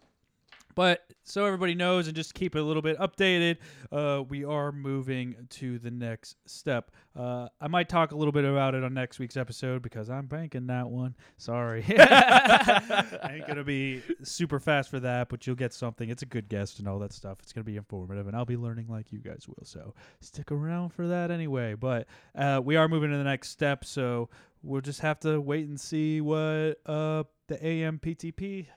But 0.75 1.05
so 1.23 1.45
everybody 1.45 1.75
knows 1.75 2.07
and 2.07 2.15
just 2.15 2.33
keep 2.33 2.55
it 2.55 2.59
a 2.59 2.63
little 2.63 2.81
bit 2.81 2.97
updated, 2.97 3.57
uh, 3.91 4.23
we 4.27 4.43
are 4.43 4.71
moving 4.71 5.35
to 5.49 5.79
the 5.79 5.91
next 5.91 6.37
step. 6.45 6.91
Uh, 7.15 7.47
I 7.59 7.67
might 7.67 7.89
talk 7.89 8.11
a 8.11 8.15
little 8.15 8.31
bit 8.31 8.45
about 8.45 8.75
it 8.75 8.83
on 8.83 8.93
next 8.93 9.19
week's 9.19 9.37
episode 9.37 9.81
because 9.81 10.09
I'm 10.09 10.27
banking 10.27 10.67
that 10.67 10.89
one. 10.89 11.15
Sorry. 11.37 11.83
I 11.87 13.31
ain't 13.33 13.55
to 13.55 13.63
be 13.63 14.01
super 14.23 14.59
fast 14.59 14.89
for 14.89 14.99
that, 15.01 15.29
but 15.29 15.45
you'll 15.45 15.55
get 15.55 15.73
something. 15.73 16.09
It's 16.09 16.23
a 16.23 16.27
good 16.27 16.49
guest 16.49 16.79
and 16.79 16.87
all 16.87 16.99
that 16.99 17.13
stuff. 17.13 17.39
It's 17.41 17.51
to 17.65 17.71
be 17.71 17.77
informative, 17.77 18.27
and 18.27 18.35
I'll 18.35 18.45
be 18.45 18.57
learning 18.57 18.87
like 18.87 19.11
you 19.11 19.19
guys 19.19 19.45
will. 19.47 19.65
So 19.65 19.93
stick 20.19 20.51
around 20.51 20.89
for 20.89 21.07
that 21.07 21.31
anyway. 21.31 21.75
But 21.75 22.07
uh, 22.35 22.61
we 22.63 22.75
are 22.75 22.87
moving 22.87 23.11
to 23.11 23.17
the 23.17 23.23
next 23.23 23.49
step, 23.49 23.85
so 23.85 24.29
we'll 24.63 24.81
just 24.81 25.01
have 25.01 25.19
to 25.21 25.39
wait 25.41 25.67
and 25.67 25.79
see 25.79 26.21
what 26.21 26.79
uh, 26.85 27.23
the 27.47 27.57
AMPTP 27.57 28.67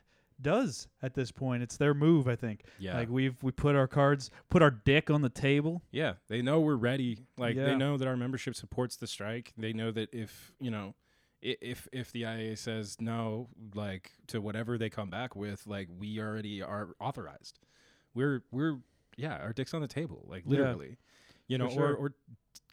does 0.40 0.88
at 1.02 1.14
this 1.14 1.30
point. 1.30 1.62
It's 1.62 1.76
their 1.76 1.94
move, 1.94 2.26
I 2.28 2.36
think. 2.36 2.62
Yeah. 2.78 2.96
Like 2.96 3.08
we've 3.08 3.36
we 3.42 3.52
put 3.52 3.74
our 3.76 3.86
cards, 3.86 4.30
put 4.50 4.62
our 4.62 4.70
dick 4.70 5.10
on 5.10 5.22
the 5.22 5.28
table. 5.30 5.82
Yeah, 5.90 6.14
they 6.28 6.42
know 6.42 6.60
we're 6.60 6.76
ready. 6.76 7.18
Like 7.38 7.56
Yeah. 7.56 7.66
they 7.66 7.76
know 7.76 7.96
that 7.96 8.08
our 8.08 8.16
membership 8.16 8.54
supports 8.54 8.96
the 8.96 9.06
strike. 9.06 9.52
They 9.56 9.72
know 9.72 9.90
that 9.92 10.12
if 10.12 10.52
you 10.60 10.70
know, 10.70 10.94
if 11.42 11.86
if 11.92 12.10
the 12.12 12.22
IA 12.24 12.56
says 12.56 12.96
no, 13.00 13.48
like 13.74 14.12
to 14.28 14.40
whatever 14.40 14.76
they 14.78 14.90
come 14.90 15.10
back 15.10 15.36
with, 15.36 15.66
like 15.66 15.88
we 15.98 16.18
already 16.20 16.62
are 16.62 16.90
authorized. 17.00 17.58
We're 18.14 18.42
we're 18.50 18.78
yeah, 19.16 19.36
our 19.36 19.52
dick's 19.52 19.74
on 19.74 19.80
the 19.80 19.88
table, 19.88 20.24
like 20.28 20.44
Yeah. 20.46 20.58
literally. 20.58 20.96
You 21.46 21.58
know, 21.58 21.68
sure. 21.68 21.94
or 21.94 21.94
or 22.08 22.14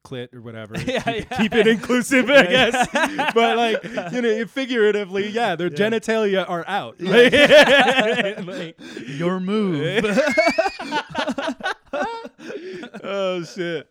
clit 0.03 0.33
or 0.33 0.41
whatever. 0.41 0.75
Yeah, 0.85 1.01
keep, 1.01 1.29
yeah. 1.31 1.37
keep 1.37 1.53
it 1.55 1.67
inclusive, 1.67 2.29
I 2.29 2.43
guess. 2.47 2.87
but 3.33 3.57
like 3.57 3.83
you 4.11 4.21
know, 4.21 4.45
figuratively, 4.45 5.27
yeah, 5.29 5.55
their 5.55 5.67
Yeah. 5.71 5.77
genitalia 5.89 6.49
are 6.49 6.65
out. 6.67 6.99
Like- 6.99 7.31
like- 8.47 8.79
Your 9.07 9.39
move. 9.39 10.05
oh 13.03 13.43
shit. 13.43 13.87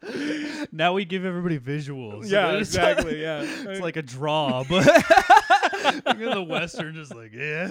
now 0.73 0.93
we 0.93 1.05
give 1.05 1.25
everybody 1.25 1.59
visuals. 1.59 2.31
Yeah, 2.31 2.49
It's- 2.49 2.69
exactly. 2.69 3.21
Yeah. 3.21 3.43
It's 3.43 3.81
like 3.81 3.97
a 3.97 4.03
draw, 4.03 4.65
but 4.69 4.87
Look 4.87 6.07
at 6.21 6.35
the 6.35 6.43
western, 6.47 6.95
just 6.95 7.15
like, 7.15 7.33
yeah, 7.33 7.69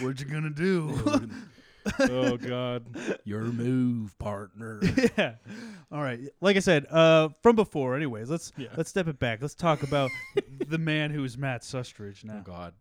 what 0.00 0.20
you 0.20 0.26
gonna 0.26 0.50
do? 0.50 1.28
Oh 2.00 2.36
god. 2.36 2.84
Your 3.24 3.42
move, 3.42 4.18
partner. 4.18 4.80
yeah. 5.18 5.34
All 5.92 6.02
right. 6.02 6.20
Like 6.40 6.56
I 6.56 6.60
said, 6.60 6.86
uh, 6.90 7.30
from 7.42 7.56
before. 7.56 7.96
Anyways, 7.96 8.30
let's 8.30 8.52
Yeah. 8.56 8.68
let's 8.76 8.90
step 8.90 9.08
it 9.08 9.18
back. 9.18 9.40
Let's 9.42 9.54
talk 9.54 9.82
about 9.82 10.10
the 10.66 10.78
man 10.78 11.10
who 11.10 11.24
is 11.24 11.36
Matt 11.38 11.62
Sustridge 11.62 12.24
now. 12.24 12.38
Oh 12.38 12.42
god. 12.42 12.74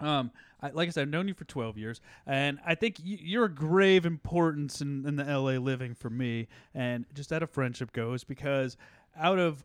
Um, 0.00 0.30
I, 0.62 0.70
like 0.70 0.86
I 0.86 0.90
said, 0.92 1.02
I've 1.02 1.08
known 1.08 1.26
you 1.26 1.34
for 1.34 1.44
12 1.44 1.76
years, 1.76 2.00
and 2.24 2.60
I 2.64 2.76
think 2.76 2.98
y- 3.04 3.18
you're 3.20 3.46
a 3.46 3.52
grave 3.52 4.06
importance 4.06 4.80
in, 4.80 5.04
in 5.06 5.16
the 5.16 5.24
LA 5.24 5.58
living 5.58 5.94
for 5.96 6.08
me, 6.08 6.46
and 6.72 7.04
just 7.14 7.32
out 7.32 7.42
of 7.42 7.50
friendship 7.50 7.92
goes 7.92 8.22
because 8.22 8.76
out 9.16 9.40
of 9.40 9.64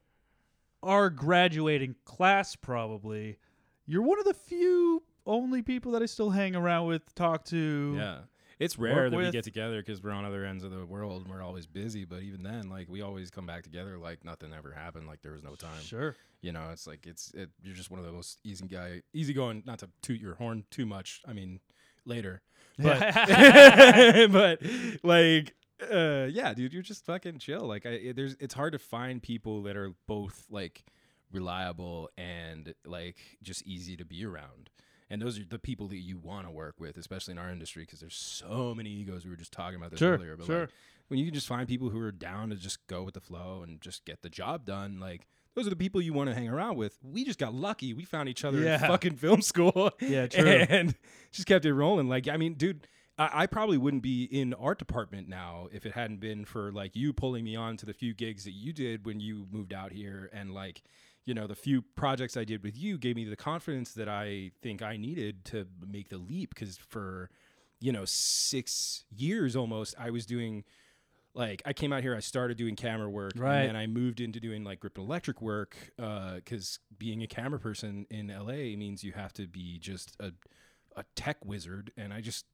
our 0.81 1.09
graduating 1.11 1.95
class, 2.05 2.55
probably, 2.55 3.37
you're 3.85 4.01
one 4.01 4.17
of 4.19 4.25
the 4.25 4.33
few 4.33 5.03
only 5.25 5.61
people 5.61 5.91
that 5.93 6.01
I 6.01 6.05
still 6.07 6.31
hang 6.31 6.55
around 6.55 6.87
with, 6.87 7.13
talk 7.15 7.45
to. 7.45 7.93
Yeah. 7.95 8.17
It's 8.63 8.79
rare 8.79 9.09
that 9.09 9.17
we 9.17 9.31
get 9.31 9.43
together 9.43 9.81
because 9.81 10.01
we're 10.01 10.11
on 10.11 10.25
other 10.25 10.45
ends 10.45 10.63
of 10.63 10.71
the 10.71 10.85
world 10.85 11.23
and 11.23 11.31
we're 11.31 11.43
always 11.43 11.65
busy. 11.65 12.05
But 12.05 12.23
even 12.23 12.43
then, 12.43 12.69
like 12.69 12.89
we 12.89 13.01
always 13.01 13.29
come 13.29 13.45
back 13.45 13.63
together 13.63 13.97
like 13.97 14.23
nothing 14.23 14.53
ever 14.53 14.71
happened. 14.71 15.07
Like 15.07 15.21
there 15.21 15.33
was 15.33 15.43
no 15.43 15.55
time. 15.55 15.81
Sure. 15.81 16.15
You 16.41 16.51
know, 16.51 16.69
it's 16.71 16.87
like 16.87 17.05
it's 17.05 17.31
it, 17.33 17.49
you're 17.61 17.75
just 17.75 17.91
one 17.91 17.99
of 17.99 18.05
the 18.05 18.11
most 18.11 18.39
easy 18.43 18.67
guy, 18.67 19.01
easy 19.13 19.33
going. 19.33 19.63
Not 19.65 19.79
to 19.79 19.89
toot 20.01 20.19
your 20.19 20.35
horn 20.35 20.63
too 20.71 20.85
much. 20.85 21.21
I 21.27 21.33
mean, 21.33 21.59
later. 22.05 22.41
But 22.77 23.13
but 24.31 24.61
like 25.03 25.53
uh 25.91 26.25
yeah, 26.31 26.55
dude, 26.55 26.73
you're 26.73 26.81
just 26.81 27.05
fucking 27.05 27.37
chill. 27.37 27.61
Like 27.67 27.85
I 27.85 27.89
it, 27.89 28.15
there's 28.15 28.35
it's 28.39 28.55
hard 28.55 28.73
to 28.73 28.79
find 28.79 29.21
people 29.21 29.61
that 29.63 29.77
are 29.77 29.93
both 30.07 30.45
like 30.49 30.83
reliable 31.31 32.09
and 32.17 32.73
like 32.85 33.17
just 33.43 33.63
easy 33.67 33.95
to 33.97 34.05
be 34.05 34.25
around. 34.25 34.71
And 35.13 35.21
those 35.21 35.37
are 35.39 35.45
the 35.45 35.59
people 35.59 35.87
that 35.89 35.97
you 35.99 36.17
want 36.17 36.47
to 36.47 36.51
work 36.51 36.79
with, 36.79 36.97
especially 36.97 37.33
in 37.33 37.37
our 37.37 37.49
industry, 37.51 37.83
because 37.83 37.99
there's 37.99 38.15
so 38.15 38.73
many 38.75 38.89
egos. 38.89 39.23
We 39.25 39.29
were 39.29 39.37
just 39.37 39.51
talking 39.53 39.75
about 39.77 39.91
this 39.91 39.99
Sure, 39.99 40.15
earlier, 40.15 40.35
but 40.35 40.47
sure. 40.47 40.61
like 40.61 40.69
when 41.09 41.19
you 41.19 41.25
can 41.25 41.33
just 41.35 41.47
find 41.47 41.67
people 41.67 41.89
who 41.89 41.99
are 41.99 42.11
down 42.11 42.49
to 42.49 42.55
just 42.55 42.85
go 42.87 43.03
with 43.03 43.13
the 43.13 43.21
flow 43.21 43.61
and 43.61 43.79
just 43.79 44.05
get 44.05 44.23
the 44.23 44.29
job 44.29 44.65
done, 44.65 44.99
like 44.99 45.27
those 45.55 45.67
are 45.67 45.69
the 45.69 45.75
people 45.75 46.01
you 46.01 46.13
want 46.13 46.29
to 46.29 46.33
hang 46.35 46.49
around 46.49 46.77
with. 46.77 46.97
We 47.03 47.23
just 47.23 47.37
got 47.37 47.53
lucky. 47.53 47.93
We 47.93 48.05
found 48.05 48.27
each 48.27 48.43
other 48.43 48.59
Yeah. 48.59 48.81
in 48.81 48.87
fucking 48.89 49.15
film 49.17 49.41
school. 49.43 49.91
Yeah, 50.01 50.25
true. 50.25 50.47
And 50.69 50.95
just 51.31 51.47
kept 51.47 51.63
it 51.65 51.73
rolling. 51.75 52.09
Like, 52.09 52.27
I 52.27 52.37
mean, 52.37 52.55
dude, 52.55 52.87
I, 53.19 53.43
I 53.43 53.45
probably 53.45 53.77
wouldn't 53.77 54.01
be 54.01 54.23
in 54.23 54.55
art 54.55 54.79
department 54.79 55.29
now 55.29 55.67
if 55.71 55.85
it 55.85 55.91
hadn't 55.93 56.21
been 56.21 56.45
for 56.45 56.71
like 56.71 56.95
you 56.95 57.13
pulling 57.13 57.43
me 57.43 57.55
on 57.55 57.77
to 57.77 57.85
the 57.85 57.93
few 57.93 58.15
gigs 58.15 58.45
that 58.45 58.53
you 58.53 58.73
did 58.73 59.05
when 59.05 59.19
you 59.19 59.45
moved 59.51 59.73
out 59.73 59.91
here 59.91 60.31
and 60.33 60.55
like 60.55 60.81
you 61.25 61.33
know 61.33 61.47
the 61.47 61.55
few 61.55 61.81
projects 61.81 62.35
i 62.37 62.43
did 62.43 62.63
with 62.63 62.77
you 62.77 62.97
gave 62.97 63.15
me 63.15 63.23
the 63.25 63.35
confidence 63.35 63.93
that 63.93 64.09
i 64.09 64.51
think 64.61 64.81
i 64.81 64.97
needed 64.97 65.45
to 65.45 65.65
make 65.89 66.09
the 66.09 66.17
leap 66.17 66.49
because 66.53 66.77
for 66.77 67.29
you 67.79 67.91
know 67.91 68.03
six 68.05 69.05
years 69.15 69.55
almost 69.55 69.95
i 69.97 70.09
was 70.09 70.25
doing 70.25 70.63
like 71.35 71.63
I 71.65 71.73
came 71.73 71.91
out 71.91 72.03
here, 72.03 72.15
I 72.15 72.19
started 72.19 72.57
doing 72.57 72.75
camera 72.75 73.09
work, 73.09 73.33
Right. 73.35 73.61
and 73.61 73.69
then 73.69 73.75
I 73.75 73.87
moved 73.87 74.21
into 74.21 74.39
doing 74.39 74.63
like 74.63 74.79
grip 74.81 74.99
and 74.99 75.07
electric 75.07 75.41
work 75.41 75.75
uh, 75.97 76.35
because 76.35 76.77
being 76.99 77.23
a 77.23 77.27
camera 77.27 77.59
person 77.59 78.05
in 78.11 78.27
LA 78.27 78.77
means 78.77 79.03
you 79.03 79.13
have 79.13 79.33
to 79.33 79.47
be 79.47 79.79
just 79.79 80.15
a 80.19 80.31
a 80.95 81.03
tech 81.15 81.43
wizard, 81.43 81.91
and 81.97 82.13
I 82.13 82.21
just 82.21 82.45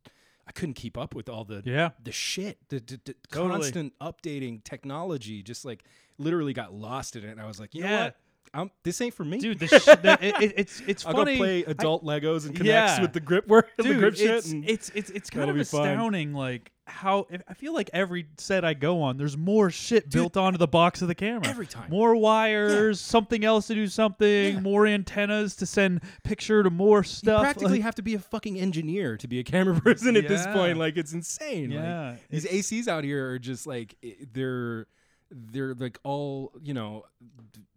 I 0.47 0.53
couldn't 0.53 0.75
keep 0.75 0.97
up 0.97 1.13
with 1.13 1.27
all 1.27 1.43
the 1.43 1.61
Yeah. 1.65 1.89
the 2.01 2.13
shit, 2.13 2.69
the, 2.69 2.79
the, 2.79 3.01
the 3.03 3.15
Totally. 3.29 3.59
constant 3.59 3.99
updating 3.99 4.63
technology, 4.63 5.43
just 5.43 5.65
like 5.65 5.83
literally 6.17 6.53
got 6.53 6.73
lost 6.73 7.17
in 7.17 7.25
it. 7.25 7.31
And 7.31 7.41
I 7.41 7.47
was 7.47 7.59
like, 7.59 7.75
you 7.75 7.81
know 7.83 7.89
Yeah. 7.89 8.03
what, 8.05 8.15
I'm, 8.53 8.71
this 8.83 8.99
ain't 9.01 9.13
for 9.13 9.23
me, 9.23 9.39
Dude, 9.39 9.59
the 9.59 9.67
sh- 9.67 9.85
the, 9.85 10.17
it, 10.21 10.41
it, 10.43 10.53
it's 10.57 10.81
it's 10.87 11.05
I'll 11.07 11.13
funny. 11.13 11.33
go 11.33 11.39
play 11.39 11.65
I- 11.65 11.71
adult 11.71 12.03
Legos 12.03 12.45
and 12.45 12.55
K'NEX 12.55 12.63
Yeah. 12.65 13.01
with 13.01 13.13
the 13.13 13.19
grip 13.19 13.47
work, 13.47 13.69
Dude, 13.77 13.95
the 13.95 13.99
grip 13.99 14.13
it's, 14.13 14.21
shit. 14.21 14.45
And, 14.53 14.69
it's 14.69 14.89
it's 14.95 15.09
it's 15.11 15.29
kind 15.29 15.49
of 15.49 15.55
fine. 15.55 15.61
astounding, 15.81 16.33
like 16.33 16.71
how 16.87 17.27
I 17.47 17.53
feel 17.53 17.73
like 17.75 17.91
every 17.93 18.25
set 18.39 18.65
I 18.65 18.73
go 18.73 19.03
on, 19.03 19.17
there's 19.17 19.37
more 19.37 19.69
shit 19.69 20.09
built 20.09 20.35
onto 20.37 20.57
the 20.57 20.67
box 20.67 21.03
of 21.03 21.07
the 21.07 21.13
camera 21.13 21.45
Every 21.47 21.67
time. 21.67 21.87
More 21.91 22.15
wires, 22.15 22.99
something 22.99 23.45
else 23.45 23.67
to 23.67 23.75
do 23.75 23.85
something, 23.85 24.55
Yeah. 24.55 24.59
more 24.59 24.87
antennas 24.87 25.55
to 25.57 25.67
send 25.67 26.01
picture 26.23 26.63
to 26.63 26.71
more 26.71 26.99
you 26.99 27.03
stuff. 27.03 27.41
practically 27.41 27.73
like- 27.73 27.81
have 27.83 27.93
to 27.95 28.01
be 28.01 28.15
a 28.15 28.19
fucking 28.19 28.59
engineer 28.59 29.17
to 29.17 29.27
be 29.27 29.37
a 29.37 29.43
camera 29.43 29.79
person 29.81 30.17
at 30.17 30.27
this 30.27 30.47
point. 30.47 30.79
Like 30.79 30.97
it's 30.97 31.13
insane. 31.13 31.69
Like, 31.69 31.79
yeah, 31.79 32.15
these 32.31 32.45
ACs 32.45 32.87
out 32.87 33.03
here 33.03 33.29
are 33.33 33.37
just 33.39 33.67
like 33.67 33.95
they're 34.33 34.87
they're 35.31 35.73
like 35.75 35.99
all 36.03 36.51
you 36.61 36.73
know 36.73 37.05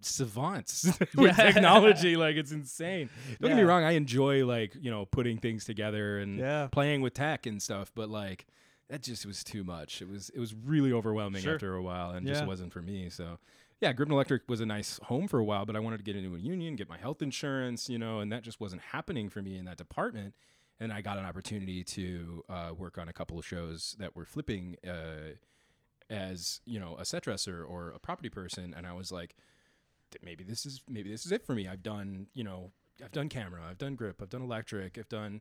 savants 0.01 0.85
with 1.17 1.37
Yeah. 1.39 1.53
technology. 1.53 2.17
Like 2.17 2.37
it's 2.37 2.53
insane. 2.53 3.09
Don't 3.41 3.51
get 3.51 3.57
me 3.57 3.63
wrong. 3.63 3.85
I 3.85 3.93
enjoy 3.93 4.45
like 4.47 4.75
you 4.81 4.91
know 4.91 5.07
putting 5.07 5.39
things 5.39 5.65
together 5.65 6.19
and 6.19 6.39
Yeah. 6.39 6.69
playing 6.71 7.01
with 7.03 7.15
tech 7.15 7.47
and 7.47 7.61
stuff, 7.63 7.93
but 7.95 8.09
like 8.09 8.47
that 8.89 9.03
just 9.03 9.25
was 9.27 9.43
too 9.45 9.65
much. 9.65 10.03
It 10.03 10.09
was 10.09 10.31
it 10.31 10.39
was 10.41 10.55
really 10.55 10.93
overwhelming 10.93 11.43
Sure. 11.43 11.55
after 11.55 11.75
a 11.75 11.83
while 11.83 12.11
and 12.11 12.27
Yeah. 12.27 12.35
just 12.35 12.47
wasn't 12.47 12.73
for 12.73 12.83
me. 12.83 13.09
So. 13.11 13.39
Yeah, 13.81 13.91
and 13.99 14.13
Electric 14.13 14.43
was 14.49 14.61
a 14.61 14.67
nice 14.67 15.01
home 15.03 15.27
for 15.27 15.41
a 15.41 15.45
while, 15.45 15.67
but 15.67 15.75
I 15.75 15.81
wanted 15.81 15.97
to 15.97 16.05
get 16.05 16.15
into 16.15 16.37
a 16.37 16.39
union, 16.39 16.77
get 16.77 16.89
my 16.89 16.99
health 16.99 17.21
insurance, 17.21 17.89
you 17.89 17.99
know, 17.99 18.21
and 18.21 18.31
that 18.31 18.45
just 18.45 18.61
wasn't 18.61 18.81
happening 18.93 19.29
for 19.29 19.43
me 19.43 19.57
in 19.59 19.65
that 19.65 19.77
department 19.77 20.35
and 20.79 20.93
I 20.93 21.01
got 21.01 21.19
an 21.19 21.25
opportunity 21.25 21.83
to 21.85 22.45
uh, 22.49 22.71
work 22.79 22.97
on 22.97 23.09
a 23.09 23.13
couple 23.13 23.41
of 23.41 23.45
shows 23.45 23.97
that 23.99 24.15
were 24.15 24.25
flipping 24.25 24.77
uh, 24.87 25.35
as 26.13 26.61
you 26.67 26.79
know 26.79 26.97
a 26.99 27.05
set 27.05 27.25
dresser 27.25 27.65
or 27.65 27.91
a 27.91 27.99
property 27.99 28.29
person, 28.29 28.75
and 28.77 28.87
I 28.87 28.93
was 28.93 29.11
like, 29.11 29.35
maybe 30.23 30.45
this 30.45 30.67
is 30.67 30.83
maybe 30.89 31.11
this 31.11 31.25
is 31.25 31.33
it 31.33 31.45
for 31.45 31.55
me. 31.55 31.67
I've 31.67 31.83
done 31.83 32.27
you 32.35 32.45
know 32.45 32.71
I've 33.03 33.13
done 33.13 33.29
camera, 33.29 33.63
I've 33.69 33.79
done 33.79 33.97
grip, 33.97 34.21
I've 34.23 34.31
done 34.31 34.43
electric, 34.43 34.99
I've 34.99 35.09
done 35.09 35.41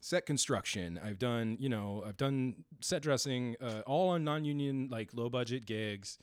set 0.00 0.26
construction, 0.26 0.98
I've 1.04 1.18
done 1.18 1.58
you 1.60 1.68
know 1.68 2.02
I've 2.06 2.16
done 2.16 2.64
set 2.80 3.02
dressing, 3.02 3.56
uh, 3.60 3.82
all 3.86 4.08
on 4.10 4.24
non-union 4.24 4.88
like 4.90 5.10
low 5.12 5.28
budget 5.28 5.66
gigs. 5.66 6.18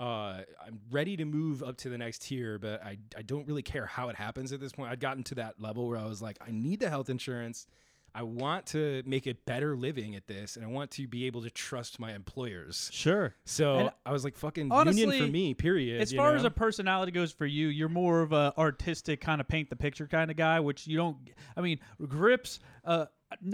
Uh, 0.00 0.42
I'm 0.60 0.80
ready 0.90 1.16
to 1.16 1.24
move 1.24 1.62
up 1.62 1.76
to 1.78 1.88
the 1.88 1.96
next 1.96 2.22
tier, 2.22 2.58
but 2.58 2.82
I, 2.82 2.98
I 3.16 3.22
don't 3.22 3.46
really 3.46 3.62
care 3.62 3.86
how 3.86 4.08
it 4.08 4.16
happens 4.16 4.52
at 4.52 4.58
this 4.58 4.72
point. 4.72 4.90
I'd 4.90 4.98
gotten 4.98 5.22
to 5.24 5.36
that 5.36 5.60
level 5.60 5.86
where 5.86 5.96
I 5.96 6.04
was 6.04 6.20
like, 6.20 6.36
I 6.44 6.50
need 6.50 6.80
the 6.80 6.90
health 6.90 7.08
insurance. 7.08 7.68
I 8.14 8.22
want 8.22 8.66
to 8.66 9.02
make 9.06 9.26
a 9.26 9.34
better 9.34 9.76
living 9.76 10.14
at 10.14 10.28
this, 10.28 10.54
and 10.54 10.64
I 10.64 10.68
want 10.68 10.92
to 10.92 11.08
be 11.08 11.26
able 11.26 11.42
to 11.42 11.50
trust 11.50 11.98
my 11.98 12.14
employers. 12.14 12.88
sure. 12.92 13.34
So 13.44 13.76
And 13.76 13.90
I 14.06 14.12
was 14.12 14.22
like, 14.22 14.36
fucking 14.36 14.70
honestly, 14.70 15.02
union 15.02 15.26
for 15.26 15.32
me, 15.32 15.54
period. 15.54 16.00
As 16.00 16.12
far 16.12 16.36
as 16.36 16.44
a 16.44 16.50
personality 16.50 17.10
goes 17.10 17.32
for 17.32 17.44
you, 17.44 17.68
you're 17.68 17.88
more 17.88 18.20
of 18.20 18.32
a 18.32 18.54
artistic 18.56 19.20
kind 19.20 19.40
of 19.40 19.48
paint 19.48 19.68
the 19.68 19.76
picture 19.76 20.06
kind 20.06 20.30
of 20.30 20.36
guy, 20.36 20.60
which 20.60 20.86
you 20.86 20.96
don't. 20.96 21.16
I 21.56 21.60
mean, 21.60 21.80
grips. 22.06 22.60
Uh, 22.84 23.06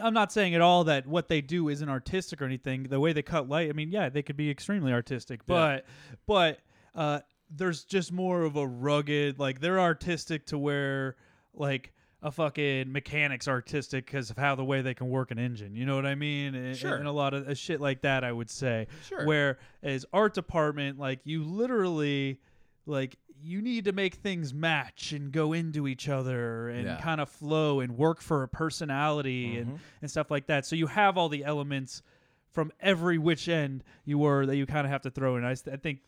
I'm 0.02 0.12
not 0.12 0.30
saying 0.30 0.54
at 0.54 0.60
all 0.60 0.84
that 0.84 1.06
what 1.06 1.28
they 1.28 1.40
do 1.40 1.70
isn't 1.70 1.88
artistic 1.88 2.42
or 2.42 2.44
anything. 2.44 2.82
The 2.82 3.00
way 3.00 3.14
they 3.14 3.22
cut 3.22 3.48
light, 3.48 3.70
I 3.70 3.72
mean, 3.72 3.90
yeah, 3.90 4.10
they 4.10 4.22
could 4.22 4.36
be 4.36 4.50
extremely 4.50 4.92
artistic, 4.92 5.46
but 5.46 5.86
but 6.26 6.58
uh, 6.94 7.20
there's 7.48 7.84
just 7.84 8.12
more 8.12 8.42
of 8.42 8.56
a 8.56 8.66
rugged. 8.66 9.38
Like 9.38 9.60
they're 9.60 9.80
artistic 9.80 10.46
to 10.46 10.58
where 10.58 11.16
like. 11.54 11.94
A 12.22 12.30
fucking 12.30 12.92
mechanics 12.92 13.48
artistic 13.48 14.04
because 14.06 14.30
of 14.30 14.36
how 14.36 14.54
the 14.54 14.64
way 14.64 14.82
they 14.82 14.92
can 14.94 15.08
work 15.08 15.30
an 15.30 15.38
engine. 15.38 15.74
You 15.74 15.86
know 15.86 15.96
what 15.96 16.04
I 16.06 16.14
mean? 16.14 16.54
And, 16.54 16.76
Sure. 16.76 16.94
and 16.96 17.06
a 17.06 17.12
lot 17.12 17.32
of 17.32 17.56
shit 17.56 17.80
like 17.80 18.02
that, 18.02 18.24
I 18.24 18.32
would 18.32 18.50
say. 18.50 18.88
Sure. 19.08 19.24
Whereas 19.24 20.04
art 20.12 20.34
department, 20.34 20.98
like 20.98 21.20
you 21.24 21.42
literally, 21.44 22.38
like 22.86 23.16
you 23.42 23.62
need 23.62 23.86
to 23.86 23.92
make 23.92 24.16
things 24.16 24.52
match 24.52 25.12
and 25.12 25.32
go 25.32 25.54
into 25.54 25.88
each 25.88 26.10
other 26.10 26.68
and 26.68 26.84
Yeah. 26.84 27.00
kind 27.00 27.22
of 27.22 27.28
flow 27.30 27.80
and 27.80 27.96
work 27.96 28.20
for 28.20 28.42
a 28.42 28.48
personality 28.48 29.56
and 29.56 29.72
Mhm. 29.74 29.78
and 30.02 30.10
stuff 30.10 30.30
like 30.30 30.46
that. 30.48 30.66
So 30.66 30.76
you 30.76 30.88
have 30.88 31.16
all 31.16 31.30
the 31.30 31.42
elements 31.44 32.02
from 32.50 32.70
every 32.80 33.16
which 33.16 33.48
end 33.48 33.82
you 34.04 34.18
were 34.18 34.44
that 34.44 34.56
you 34.56 34.66
kind 34.66 34.86
of 34.86 34.90
have 34.90 35.00
to 35.02 35.10
throw 35.10 35.36
in. 35.36 35.44
I, 35.44 35.52
I 35.52 35.54
think 35.78 36.00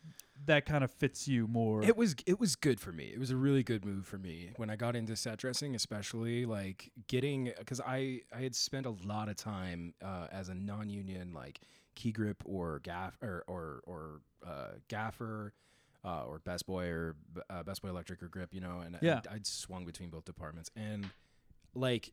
that 0.47 0.67
kind 0.67 0.83
of 0.83 0.91
fits 0.91 1.29
you 1.29 1.47
more. 1.47 1.85
It 1.85 1.97
was 1.97 2.15
it 2.27 2.41
was 2.41 2.57
good 2.57 2.81
for 2.81 2.93
me. 2.93 3.05
It 3.13 3.19
was 3.19 3.31
a 3.31 3.37
really 3.37 3.63
good 3.63 3.85
move 3.85 4.07
for 4.07 4.19
me 4.19 4.53
when 4.57 4.71
I 4.71 4.77
got 4.77 4.97
into 4.97 5.17
set 5.17 5.39
dressing, 5.39 5.75
especially 5.75 6.47
like 6.47 6.91
getting 7.07 7.53
because 7.59 7.81
I 7.81 8.21
I 8.35 8.41
had 8.41 8.55
spent 8.55 8.87
a 8.87 8.95
lot 9.05 9.29
of 9.29 9.37
time 9.37 9.95
uh, 10.03 10.27
as 10.31 10.49
a 10.49 10.55
non-union 10.55 11.33
like 11.33 11.61
key 11.95 12.13
grip 12.13 12.43
or 12.45 12.81
gaff 12.81 13.17
or 13.23 13.45
or 13.47 13.83
or 13.87 14.21
uh, 14.47 14.73
gaffer. 14.89 15.55
Uh, 16.05 16.25
or 16.27 16.41
best 16.41 16.67
boy 16.67 16.89
or 16.89 17.15
uh, 17.49 17.63
best 17.63 17.81
boy 17.81 17.89
electric 17.89 18.21
or 18.25 18.27
grip, 18.27 18.53
you 18.53 18.61
know, 18.61 18.81
and 18.85 18.99
Yeah. 19.01 19.19
I'd, 19.19 19.35
I'd 19.35 19.47
swung 19.47 19.85
between 19.85 20.11
both 20.11 20.25
departments, 20.25 20.69
and 20.75 21.09
like 21.77 22.13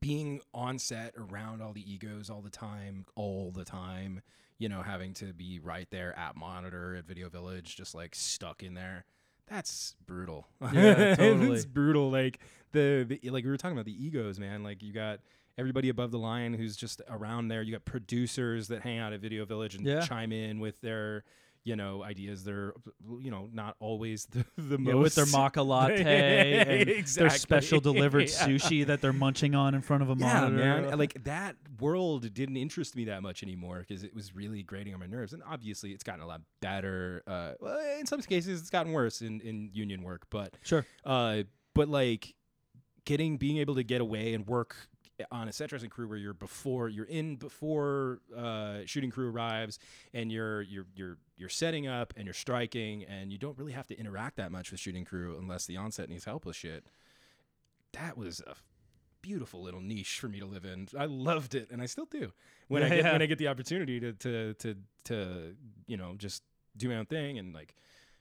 being 0.00 0.40
on 0.54 0.78
set 0.78 1.12
around 1.18 1.60
all 1.60 1.74
the 1.74 1.92
egos 1.92 2.30
all 2.30 2.40
the 2.40 2.48
time, 2.48 3.04
all 3.14 3.50
the 3.50 3.62
time, 3.62 4.22
you 4.58 4.68
know, 4.68 4.82
having 4.82 5.14
to 5.14 5.32
be 5.32 5.58
right 5.58 5.88
there 5.90 6.16
at 6.18 6.36
monitor 6.36 6.96
at 6.96 7.04
Video 7.04 7.28
Village, 7.28 7.76
just 7.76 7.94
like 7.94 8.14
stuck 8.14 8.62
in 8.62 8.74
there. 8.74 9.04
That's 9.48 9.94
brutal. 10.06 10.48
Yeah, 10.72 11.14
totally. 11.14 11.52
it's 11.56 11.64
brutal. 11.64 12.10
Like 12.10 12.40
the, 12.72 13.04
the 13.08 13.30
like 13.30 13.44
we 13.44 13.50
were 13.50 13.56
talking 13.56 13.76
about 13.76 13.84
the 13.86 14.04
egos, 14.04 14.38
man. 14.40 14.62
Like 14.62 14.82
you 14.82 14.92
got 14.92 15.20
everybody 15.58 15.88
above 15.88 16.10
the 16.10 16.18
line 16.18 16.52
who's 16.54 16.76
just 16.76 17.00
around 17.08 17.48
there. 17.48 17.62
You 17.62 17.72
got 17.72 17.84
producers 17.84 18.68
that 18.68 18.82
hang 18.82 18.98
out 18.98 19.12
at 19.12 19.20
Video 19.20 19.44
Village 19.44 19.74
and 19.74 19.86
Yeah. 19.86 20.00
chime 20.00 20.32
in 20.32 20.58
with 20.60 20.80
their 20.80 21.24
you 21.66 21.74
know 21.76 22.02
ideas. 22.02 22.44
They're 22.44 22.72
you 23.20 23.30
know 23.30 23.50
not 23.52 23.74
always 23.80 24.24
the 24.26 24.44
the 24.56 24.78
Yeah, 24.80 24.94
most 24.94 25.02
with 25.02 25.14
their 25.16 25.24
maca 25.26 25.66
latte 25.66 26.86
and 26.96 27.06
their 27.06 27.28
special 27.30 27.80
delivered 27.80 28.28
Yeah. 28.30 28.46
sushi 28.48 28.86
that 28.86 29.00
they're 29.02 29.12
munching 29.12 29.54
on 29.54 29.74
in 29.74 29.82
front 29.82 30.02
of 30.04 30.08
a 30.08 30.14
Yeah, 30.16 30.40
monitor. 30.42 30.56
man. 30.88 30.98
Like 30.98 31.22
that 31.24 31.56
world 31.80 32.32
didn't 32.32 32.56
interest 32.56 32.94
me 32.96 33.04
that 33.06 33.22
much 33.22 33.42
anymore 33.42 33.80
because 33.86 34.04
it 34.04 34.14
was 34.14 34.34
really 34.34 34.62
grating 34.62 34.94
on 34.94 35.00
my 35.00 35.06
nerves. 35.06 35.32
And 35.32 35.42
obviously, 35.46 35.90
it's 35.90 36.04
gotten 36.04 36.22
a 36.22 36.26
lot 36.26 36.40
better. 36.60 37.22
Uh, 37.26 37.52
well, 37.60 37.78
in 37.98 38.06
some 38.06 38.22
cases, 38.22 38.60
it's 38.60 38.70
gotten 38.70 38.92
worse 38.92 39.20
in, 39.20 39.40
in 39.40 39.70
union 39.74 40.02
work. 40.04 40.26
But 40.30 40.54
Sure. 40.62 40.86
uh, 41.04 41.42
but 41.74 41.88
like 41.88 42.34
getting 43.04 43.36
being 43.38 43.58
able 43.58 43.74
to 43.74 43.82
get 43.82 44.00
away 44.00 44.34
and 44.34 44.46
work 44.46 44.76
on 45.30 45.48
a 45.48 45.52
set 45.52 45.70
dressing 45.70 45.90
crew 45.90 46.06
where 46.08 46.18
you're 46.18 46.34
before 46.34 46.88
you're 46.88 47.06
in 47.06 47.36
before 47.36 48.20
uh, 48.36 48.78
shooting 48.84 49.10
crew 49.10 49.30
arrives 49.30 49.78
and 50.12 50.30
you're 50.30 50.62
you're 50.62 50.86
you're 50.94 51.18
you're 51.36 51.48
setting 51.48 51.86
up 51.86 52.12
and 52.16 52.26
you're 52.26 52.34
striking 52.34 53.04
and 53.04 53.32
you 53.32 53.38
don't 53.38 53.58
really 53.58 53.72
have 53.72 53.86
to 53.86 53.98
interact 53.98 54.36
that 54.36 54.52
much 54.52 54.70
with 54.70 54.80
shooting 54.80 55.04
crew 55.04 55.36
unless 55.38 55.66
the 55.66 55.76
onset 55.76 56.08
needs 56.08 56.24
help 56.24 56.44
with 56.44 56.56
shit. 56.56 56.84
That 57.92 58.16
was 58.16 58.40
a 58.46 58.54
beautiful 59.22 59.62
little 59.62 59.80
niche 59.80 60.18
for 60.20 60.28
me 60.28 60.38
to 60.38 60.46
live 60.46 60.64
in. 60.64 60.88
I 60.98 61.06
loved 61.06 61.54
it 61.54 61.68
and 61.70 61.80
I 61.80 61.86
still 61.86 62.06
do. 62.06 62.32
When 62.68 62.82
I 62.82 62.88
get 62.88 62.98
yeah. 63.04 63.12
when 63.12 63.22
I 63.22 63.26
get 63.26 63.38
the 63.38 63.48
opportunity 63.48 64.00
to 64.00 64.12
to 64.12 64.54
to 64.54 64.76
to 65.04 65.56
you 65.86 65.96
know 65.96 66.14
just 66.16 66.42
do 66.76 66.88
my 66.88 66.96
own 66.96 67.06
thing 67.06 67.38
and 67.38 67.54
like 67.54 67.74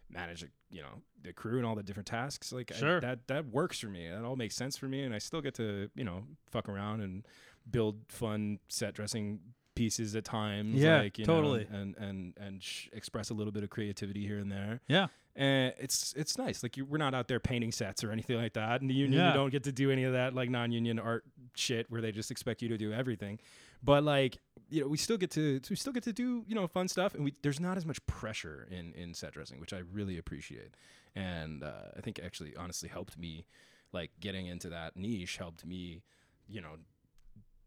manage 0.10 0.44
a, 0.44 0.48
you 0.72 0.82
know 0.82 1.02
the 1.24 1.34
crew 1.34 1.58
and 1.58 1.66
all 1.66 1.76
the 1.76 1.84
different 1.84 2.08
tasks 2.08 2.52
like 2.54 2.72
I- 2.72 2.78
Sure. 2.78 3.00
that 3.02 3.28
that 3.28 3.48
works 3.48 3.80
for 3.80 3.88
me 3.88 4.08
that 4.10 4.24
all 4.24 4.36
makes 4.36 4.56
sense 4.56 4.78
for 4.78 4.86
me 4.88 5.02
and 5.02 5.14
i 5.16 5.18
still 5.18 5.42
get 5.42 5.56
to 5.56 5.90
you 5.96 6.04
know 6.04 6.24
fuck 6.52 6.70
around 6.70 7.02
and 7.02 7.26
build 7.70 7.96
fun 8.08 8.60
set 8.68 8.94
dressing 8.94 9.40
pieces 9.74 10.16
at 10.16 10.24
times 10.24 10.76
Yeah, 10.76 11.02
like 11.02 11.18
you 11.20 11.26
totally. 11.26 11.68
know, 11.70 11.78
and 11.80 11.96
and 11.98 12.34
and 12.38 12.64
sh- 12.64 12.88
express 12.94 13.30
a 13.30 13.34
little 13.34 13.52
bit 13.52 13.64
of 13.64 13.70
creativity 13.70 14.26
here 14.26 14.38
and 14.38 14.50
there 14.52 14.80
Yeah. 14.88 15.08
and 15.36 15.74
it's 15.80 16.14
it's 16.16 16.38
nice 16.38 16.64
like 16.64 16.78
you, 16.78 16.86
we're 16.86 16.98
not 16.98 17.14
out 17.14 17.28
there 17.28 17.42
painting 17.42 17.74
sets 17.74 18.02
or 18.04 18.12
anything 18.12 18.38
like 18.38 18.54
that 18.54 18.82
in 18.82 18.88
the 18.88 18.94
union 18.94 19.20
Yeah. 19.20 19.30
you 19.30 19.34
don't 19.34 19.50
get 19.50 19.64
to 19.64 19.74
do 19.74 19.92
any 19.92 20.04
of 20.06 20.14
that 20.14 20.34
like 20.34 20.50
non-union 20.50 20.98
art 21.00 21.26
shit 21.56 21.90
where 21.90 22.00
they 22.00 22.12
just 22.14 22.32
expect 22.32 22.62
you 22.62 22.70
to 22.70 22.78
do 22.78 22.94
everything 22.94 23.38
but 23.86 24.04
like 24.04 24.38
you 24.70 24.82
know 24.82 24.88
we 24.88 24.98
still 24.98 25.18
get 25.18 25.30
to 25.32 25.62
we 25.70 25.76
still 25.76 25.94
get 25.94 26.04
to 26.04 26.12
do 26.14 26.44
you 26.48 26.56
know 26.56 26.68
fun 26.68 26.88
stuff 26.88 27.14
and 27.14 27.24
we 27.24 27.34
there's 27.44 27.60
not 27.60 27.78
as 27.78 27.86
much 27.86 28.04
pressure 28.08 28.68
in 28.72 28.94
in 28.94 29.14
set 29.14 29.32
dressing 29.34 29.60
which 29.60 29.74
i 29.74 29.82
really 29.94 30.18
appreciate 30.18 30.72
and 31.16 31.64
uh, 31.64 31.72
i 31.98 32.02
think 32.02 32.20
actually 32.24 32.56
honestly 32.56 32.90
helped 32.90 33.18
me 33.18 33.46
like 33.94 34.10
getting 34.20 34.48
into 34.48 34.68
that 34.70 34.98
niche 34.98 35.38
helped 35.38 35.64
me 35.66 36.02
you 36.48 36.60
know 36.62 36.76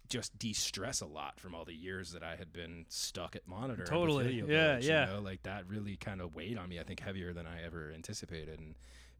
just 0.09 0.37
de-stress 0.39 1.01
a 1.03 1.07
lot 1.07 1.39
from 1.39 1.55
all 1.55 1.67
the 1.67 1.75
years 1.75 2.13
that 2.13 2.23
I 2.23 2.35
had 2.37 2.51
been 2.51 2.87
stuck 2.89 3.37
at 3.37 3.47
monitor. 3.47 3.85
Totally. 3.85 4.37
Yeah, 4.39 4.45
Village, 4.47 4.87
yeah. 4.87 5.07
You 5.07 5.13
know, 5.17 5.21
like 5.21 5.43
that 5.43 5.67
really 5.69 5.97
kind 5.97 6.23
of 6.23 6.35
weighed 6.35 6.57
on 6.57 6.67
me. 6.71 6.81
I 6.81 6.83
think 6.83 7.01
heavier 7.01 7.35
than 7.35 7.47
I 7.47 7.63
ever 7.63 7.93
anticipated, 7.95 8.59
and 8.59 8.75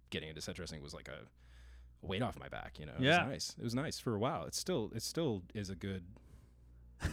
getting 0.09 0.31
into 0.31 0.41
set 0.41 0.57
dressing 0.57 0.83
was 0.83 0.95
like 0.95 1.09
a 1.09 1.27
weight 2.01 2.23
off 2.23 2.39
my 2.41 2.49
back. 2.49 2.79
You 2.79 2.87
know, 2.87 2.93
it 2.99 3.03
Yeah. 3.03 3.25
was 3.25 3.29
nice. 3.31 3.55
It 3.59 3.65
was 3.65 3.75
nice 3.75 3.99
for 3.99 4.15
a 4.15 4.19
while. 4.19 4.45
It's 4.47 4.59
still, 4.59 4.91
it 4.95 5.03
still 5.03 5.43
is 5.55 5.69
a 5.69 5.75
good. 5.75 6.05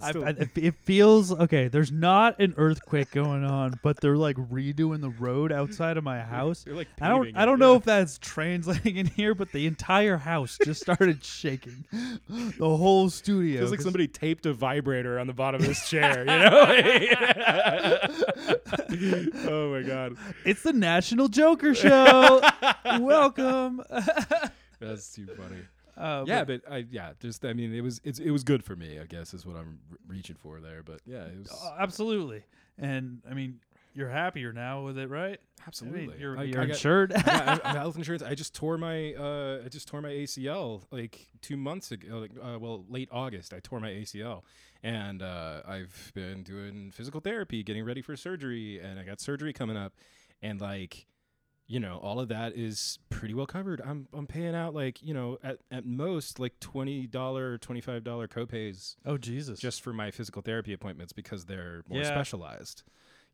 I, 0.00 0.10
I, 0.10 0.34
it 0.56 0.74
feels 0.82 1.32
okay. 1.32 1.68
There's 1.68 1.90
not 1.90 2.38
an 2.38 2.52
earthquake 2.58 3.10
going 3.10 3.42
on, 3.44 3.80
but 3.82 4.00
they're 4.00 4.18
like 4.18 4.36
redoing 4.36 5.00
the 5.00 5.08
road 5.08 5.50
outside 5.50 5.96
of 5.96 6.04
my 6.04 6.20
house. 6.20 6.64
You're 6.66 6.76
like 6.76 6.88
I 7.00 7.08
don't. 7.08 7.34
I 7.34 7.46
don't 7.46 7.58
know 7.58 7.72
yeah. 7.72 7.78
if 7.78 7.84
that's 7.84 8.18
translating 8.18 8.96
in 8.96 9.06
here, 9.06 9.34
but 9.34 9.52
the 9.52 9.66
entire 9.66 10.18
house 10.18 10.58
just 10.62 10.82
started 10.82 11.24
shaking. 11.24 11.86
The 12.28 12.76
whole 12.76 13.08
studio. 13.08 13.60
Feels 13.60 13.70
like 13.70 13.80
somebody 13.80 14.06
taped 14.06 14.44
a 14.44 14.52
vibrator 14.52 15.18
on 15.18 15.26
the 15.26 15.32
bottom 15.32 15.62
of 15.62 15.66
this 15.66 15.88
chair, 15.90 16.18
you 16.20 16.26
know? 16.26 16.66
oh 19.48 19.70
my 19.72 19.82
god, 19.82 20.16
It's 20.44 20.62
the 20.62 20.72
National 20.74 21.28
Joker 21.28 21.74
Show. 21.74 22.42
Welcome. 23.00 23.82
that's 24.80 25.14
too 25.14 25.26
funny. 25.26 25.62
Uh, 25.96 26.24
Yeah, 26.26 26.44
but 26.44 26.62
I 26.70 26.84
yeah, 26.90 27.12
just 27.20 27.44
I 27.44 27.52
mean, 27.52 27.74
it 27.74 27.80
was 27.82 28.00
it's, 28.04 28.18
it 28.18 28.30
was 28.30 28.44
good 28.44 28.64
for 28.64 28.74
me. 28.76 28.98
I 28.98 29.06
guess 29.06 29.32
is 29.34 29.46
what 29.46 29.56
I'm 29.56 29.78
re- 29.90 29.98
reaching 30.16 30.36
for 30.36 30.60
there. 30.60 30.82
But 30.82 31.00
yeah, 31.06 31.24
it 31.24 31.38
was 31.38 31.50
Uh, 31.52 31.76
absolutely. 31.78 32.42
And 32.78 33.22
I 33.30 33.34
mean, 33.34 33.60
you're 33.94 34.08
happier 34.10 34.52
now 34.52 34.82
with 34.84 34.98
it, 34.98 35.08
right? 35.08 35.38
absolutely. 35.66 36.02
I 36.02 36.06
mean, 36.08 36.16
you're, 36.18 36.38
I- 36.38 36.42
you're 36.42 36.60
I 36.62 36.64
insured. 36.64 37.10
Got, 37.10 37.28
I 37.28 37.56
got 37.58 37.64
health 37.76 37.96
insurance. 37.96 38.22
I 38.22 38.34
just 38.34 38.54
tore 38.54 38.76
my 38.76 39.14
uh, 39.14 39.62
I 39.64 39.68
just 39.68 39.86
tore 39.88 40.02
my 40.02 40.10
ACL 40.10 40.82
like 40.90 41.28
two 41.40 41.56
months 41.56 41.92
ago. 41.92 42.18
Like, 42.18 42.32
uh, 42.42 42.58
well, 42.58 42.84
late 42.88 43.08
August, 43.12 43.54
I 43.54 43.60
tore 43.60 43.78
my 43.80 43.90
ACL, 43.90 44.42
and 44.82 45.22
uh, 45.22 45.62
I've 45.66 46.10
been 46.14 46.42
doing 46.42 46.90
physical 46.90 47.20
therapy, 47.20 47.62
getting 47.62 47.84
ready 47.84 48.02
for 48.02 48.16
surgery, 48.16 48.80
and 48.80 48.98
I 48.98 49.04
got 49.04 49.20
surgery 49.20 49.52
coming 49.52 49.76
up, 49.76 49.92
and 50.42 50.60
like, 50.60 51.06
you 51.66 51.80
know, 51.80 51.98
all 52.02 52.20
of 52.20 52.28
that 52.28 52.56
is 52.56 52.98
pretty 53.08 53.32
well 53.34 53.46
covered. 53.46 53.80
I'm 53.84 54.06
I'm 54.12 54.26
paying 54.26 54.54
out 54.54 54.74
like 54.74 55.02
you 55.02 55.14
know 55.14 55.38
at 55.42 55.58
at 55.70 55.86
most 55.86 56.38
like 56.38 56.60
twenty 56.60 57.06
dollar, 57.06 57.56
twenty 57.58 57.80
five 57.80 58.04
dollar 58.04 58.28
copays 58.28 58.96
oh 59.06 59.16
Jesus! 59.16 59.58
just 59.60 59.80
for 59.82 59.92
my 59.92 60.10
physical 60.10 60.42
therapy 60.42 60.72
appointments 60.72 61.12
because 61.12 61.46
they're 61.46 61.82
more 61.88 62.00
Yeah. 62.00 62.08
specialized. 62.08 62.82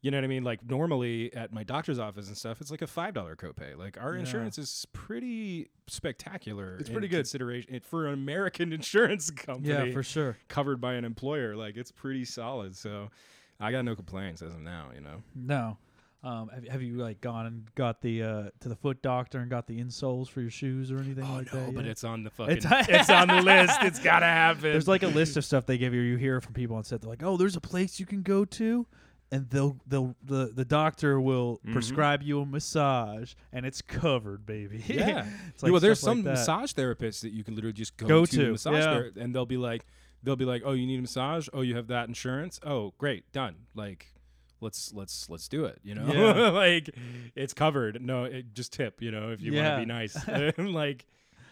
You 0.03 0.11
know 0.11 0.17
what 0.17 0.25
I 0.25 0.29
mean? 0.29 0.45
Like 0.45 0.65
normally 0.65 1.31
at 1.35 1.53
my 1.53 1.63
doctor's 1.63 1.99
office 1.99 2.29
and 2.29 2.37
stuff, 2.37 2.61
it's 2.63 2.71
like 2.71 2.81
a 2.81 2.87
five 2.87 3.13
dollar 3.15 3.37
copay. 3.37 3.77
Like 3.77 4.01
our 4.01 4.15
Yeah. 4.15 4.21
insurance 4.21 4.57
is 4.59 4.87
pretty 4.95 5.69
spectacular. 5.89 6.77
It's 6.79 6.89
pretty 6.89 7.09
good. 7.09 7.19
consideration 7.19 7.75
it, 7.75 7.85
for 7.85 8.07
an 8.07 8.15
American 8.15 8.73
insurance 8.81 9.31
company 9.31 9.69
yeah, 9.75 9.93
for 9.93 10.03
sure. 10.03 10.39
covered 10.49 10.81
by 10.81 10.95
an 10.95 11.05
employer. 11.05 11.55
Like 11.57 11.77
it's 11.77 11.93
pretty 11.93 12.25
solid. 12.25 12.77
So 12.77 13.11
I 13.59 13.73
got 13.73 13.85
no 13.85 13.95
complaints 13.95 14.41
as 14.41 14.55
of 14.55 14.61
now. 14.61 14.91
You 14.95 15.01
know. 15.03 15.23
No. 15.35 15.77
Um, 16.23 16.51
have, 16.55 16.69
have 16.69 16.83
you 16.83 16.97
like 16.97 17.23
gone 17.23 17.47
and 17.47 17.75
got 17.75 18.03
the 18.03 18.23
uh, 18.23 18.43
to 18.61 18.69
the 18.69 18.77
foot 18.77 19.01
doctor 19.01 19.39
and 19.39 19.49
got 19.49 19.67
the 19.67 19.81
insoles 19.83 20.29
for 20.29 20.43
your 20.43 20.51
shoes 20.51 20.93
or 20.93 20.99
anything 20.99 21.25
Oh 21.25 21.37
like 21.37 21.55
no, 21.55 21.65
that? 21.67 21.75
but 21.75 21.85
yet? 21.87 21.93
it's 21.93 22.05
on 22.05 22.25
the 22.25 22.31
fucking. 22.31 22.59
It's- 22.59 22.87
It's, 22.91 23.09
on 23.11 23.29
the 23.29 23.41
list. 23.41 23.79
It's 23.83 23.99
gotta 23.99 24.27
happen. 24.27 24.63
There's 24.63 24.87
like 24.89 25.03
a 25.03 25.09
list 25.09 25.39
of 25.39 25.45
stuff 25.47 25.65
they 25.65 25.79
give 25.79 25.95
you. 25.95 26.03
You 26.03 26.17
hear 26.19 26.41
from 26.43 26.53
people 26.53 26.77
on 26.77 26.85
set. 26.85 27.01
They're 27.01 27.09
like, 27.09 27.23
"Oh, 27.23 27.39
there's 27.39 27.57
a 27.57 27.61
place 27.61 27.99
you 27.99 28.05
can 28.05 28.21
go 28.21 28.45
to, 28.45 28.87
and 29.33 29.49
they'll 29.49 29.79
they'll 29.87 30.15
the 30.23 30.53
the 30.55 30.65
doctor 30.67 31.19
will 31.19 31.59
Mhm. 31.67 31.73
prescribe 31.73 32.21
you 32.23 32.43
a 32.43 32.45
massage, 32.47 33.33
and 33.51 33.65
it's 33.65 33.81
covered, 33.81 34.45
baby." 34.45 34.85
Yeah. 34.89 35.27
it's 35.49 35.63
like 35.63 35.73
well, 35.73 35.81
there's 35.81 36.01
some 36.01 36.19
like 36.19 36.35
massage 36.35 36.73
therapists 36.73 37.23
that 37.23 37.33
you 37.33 37.45
can 37.45 37.55
literally 37.55 37.73
just 37.73 37.97
go, 37.97 38.07
Go 38.07 38.27
to, 38.27 38.37
to, 38.45 38.51
massage 38.53 38.75
yeah. 38.75 38.93
ther- 38.93 39.13
and 39.19 39.35
they'll 39.35 39.47
be 39.47 39.57
like, 39.57 39.87
they'll 40.23 40.37
be 40.37 40.45
like, 40.45 40.61
oh, 40.67 40.73
you 40.73 40.87
need 40.87 40.99
a 40.99 41.03
massage? 41.03 41.49
Oh, 41.55 41.63
you 41.63 41.77
have 41.77 41.87
that 41.87 42.09
insurance? 42.09 42.61
Oh, 42.63 42.93
great, 42.99 43.33
done. 43.33 43.55
Like, 43.75 44.13
let's 44.61 44.93
let's 44.95 45.29
let's 45.31 45.49
do 45.49 45.65
it. 45.65 45.79
You 45.83 45.95
know, 45.95 46.13
Yeah. 46.13 46.49
like 46.51 46.91
it's 47.35 47.55
covered. 47.55 48.01
No, 48.03 48.25
it, 48.25 48.53
just 48.55 48.73
tip. 48.73 49.01
You 49.03 49.11
know, 49.11 49.31
if 49.31 49.41
you 49.41 49.53
Yeah. 49.53 49.77
want 49.77 49.81
to 49.83 49.87
be 49.87 49.93
nice, 49.93 50.29
like, 50.59 51.07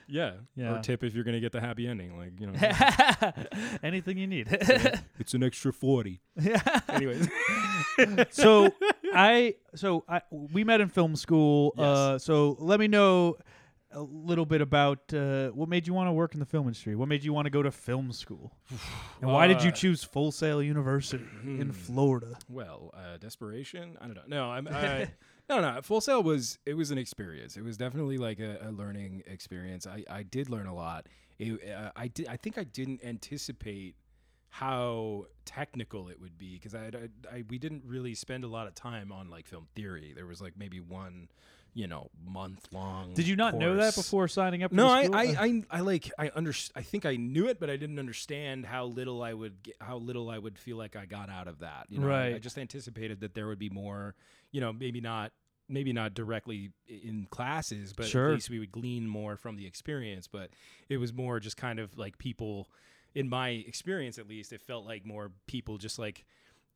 yeah. 0.06 0.32
Yeah. 0.56 0.76
or 0.76 0.82
tip 0.82 1.04
if 1.04 1.14
you're 1.14 1.24
gonna 1.24 1.40
get 1.40 1.52
the 1.52 1.60
happy 1.60 1.86
ending. 1.86 2.16
Like, 2.18 2.40
you 2.40 2.46
know, 2.46 3.32
Anything 3.82 4.18
you 4.18 4.26
need. 4.26 4.48
it's 5.18 5.34
an 5.34 5.42
extra 5.42 5.72
forty. 5.72 6.20
Yeah. 6.40 6.62
Anyways, 6.88 7.28
so 8.30 8.72
I 9.14 9.54
so 9.74 10.04
I 10.08 10.22
we 10.30 10.64
met 10.64 10.80
in 10.80 10.88
film 10.88 11.16
school. 11.16 11.74
Yes. 11.76 11.84
Uh, 11.86 12.18
so 12.18 12.56
let 12.60 12.80
me 12.80 12.88
know, 12.88 13.36
a 13.98 14.02
little 14.02 14.46
bit 14.46 14.60
about 14.60 15.12
uh, 15.12 15.48
what 15.48 15.68
made 15.68 15.86
you 15.86 15.94
want 15.94 16.08
to 16.08 16.12
work 16.12 16.34
in 16.34 16.40
the 16.40 16.46
film 16.46 16.66
industry. 16.66 16.94
What 16.94 17.08
made 17.08 17.24
you 17.24 17.32
want 17.32 17.46
to 17.46 17.50
go 17.50 17.62
to 17.62 17.70
film 17.70 18.12
school, 18.12 18.52
and 19.20 19.30
why 19.30 19.46
did 19.46 19.62
you 19.62 19.70
Uh, 19.70 19.72
choose 19.72 20.04
Full 20.04 20.30
Sail 20.30 20.62
University 20.62 21.24
hmm. 21.24 21.60
in 21.60 21.72
Florida? 21.72 22.38
Well, 22.48 22.94
uh, 22.94 23.16
desperation. 23.18 23.96
I 24.00 24.06
don't 24.06 24.16
know. 24.16 24.22
No, 24.26 24.50
I'm. 24.50 24.68
I, 24.68 25.10
no, 25.48 25.60
no. 25.60 25.80
Full 25.82 26.00
Sail 26.00 26.22
was 26.22 26.58
it 26.64 26.74
was 26.74 26.90
an 26.90 26.98
experience. 26.98 27.56
It 27.56 27.64
was 27.64 27.76
definitely 27.76 28.18
like 28.18 28.38
a, 28.38 28.58
a 28.62 28.70
learning 28.70 29.24
experience. 29.26 29.86
I, 29.86 30.04
I 30.08 30.22
did 30.22 30.48
learn 30.48 30.66
a 30.66 30.74
lot. 30.74 31.06
It, 31.38 31.60
uh, 31.68 31.90
I 31.96 32.08
did. 32.08 32.28
I 32.28 32.36
think 32.36 32.58
I 32.58 32.64
didn't 32.64 33.04
anticipate 33.04 33.96
how 34.50 35.26
technical 35.44 36.08
it 36.08 36.20
would 36.20 36.38
be 36.38 36.54
because 36.54 36.74
I, 36.74 36.86
I, 36.86 37.36
I 37.36 37.44
we 37.48 37.58
didn't 37.58 37.82
really 37.84 38.14
spend 38.14 38.44
a 38.44 38.48
lot 38.48 38.66
of 38.66 38.74
time 38.74 39.12
on 39.12 39.28
like 39.28 39.46
film 39.46 39.66
theory. 39.74 40.12
There 40.14 40.26
was 40.26 40.40
like 40.40 40.54
maybe 40.56 40.80
one, 40.80 41.28
you 41.78 41.86
know, 41.86 42.10
month 42.26 42.66
long. 42.72 43.14
Did 43.14 43.28
you 43.28 43.36
not 43.36 43.54
know 43.54 43.76
that 43.76 43.94
before 43.94 44.26
signing 44.26 44.64
up? 44.64 44.72
For 44.72 44.74
No, 44.74 44.88
the 44.88 45.14
I. 45.16 45.22
I, 45.22 45.26
uh. 45.26 45.42
I, 45.44 45.62
I 45.70 45.80
like, 45.80 46.10
I 46.18 46.32
under, 46.34 46.52
I 46.74 46.82
think 46.82 47.06
I 47.06 47.14
knew 47.14 47.46
it, 47.46 47.60
but 47.60 47.70
I 47.70 47.76
didn't 47.76 48.00
understand 48.00 48.66
how 48.66 48.86
little 48.86 49.22
I 49.22 49.32
would 49.32 49.62
get, 49.62 49.76
how 49.80 49.98
little 49.98 50.28
I 50.28 50.38
would 50.38 50.58
feel 50.58 50.76
like 50.76 50.96
I 50.96 51.06
got 51.06 51.30
out 51.30 51.46
of 51.46 51.60
that. 51.60 51.86
You 51.88 52.00
know, 52.00 52.10
I- 52.10 52.34
I, 52.34 52.38
just 52.40 52.58
anticipated 52.58 53.20
that 53.20 53.34
there 53.34 53.46
would 53.46 53.60
be 53.60 53.70
more, 53.70 54.16
you 54.50 54.60
know, 54.60 54.72
maybe 54.72 55.00
not, 55.00 55.30
maybe 55.68 55.92
not 55.92 56.14
directly 56.14 56.72
in 56.88 57.28
classes, 57.30 57.92
but 57.92 58.06
Sure. 58.06 58.30
at 58.30 58.34
least 58.34 58.50
we 58.50 58.58
would 58.58 58.72
glean 58.72 59.06
more 59.06 59.36
from 59.36 59.54
the 59.54 59.66
experience. 59.66 60.26
But 60.26 60.50
it 60.88 60.96
was 60.96 61.12
more 61.12 61.38
just 61.38 61.56
kind 61.56 61.78
of 61.78 61.96
like 61.96 62.18
people, 62.18 62.68
in 63.14 63.28
my 63.28 63.50
experience 63.50 64.18
at 64.18 64.26
least, 64.26 64.52
it 64.52 64.62
felt 64.62 64.84
like 64.84 65.06
more 65.06 65.30
people 65.46 65.78
just 65.78 65.96
like 65.96 66.24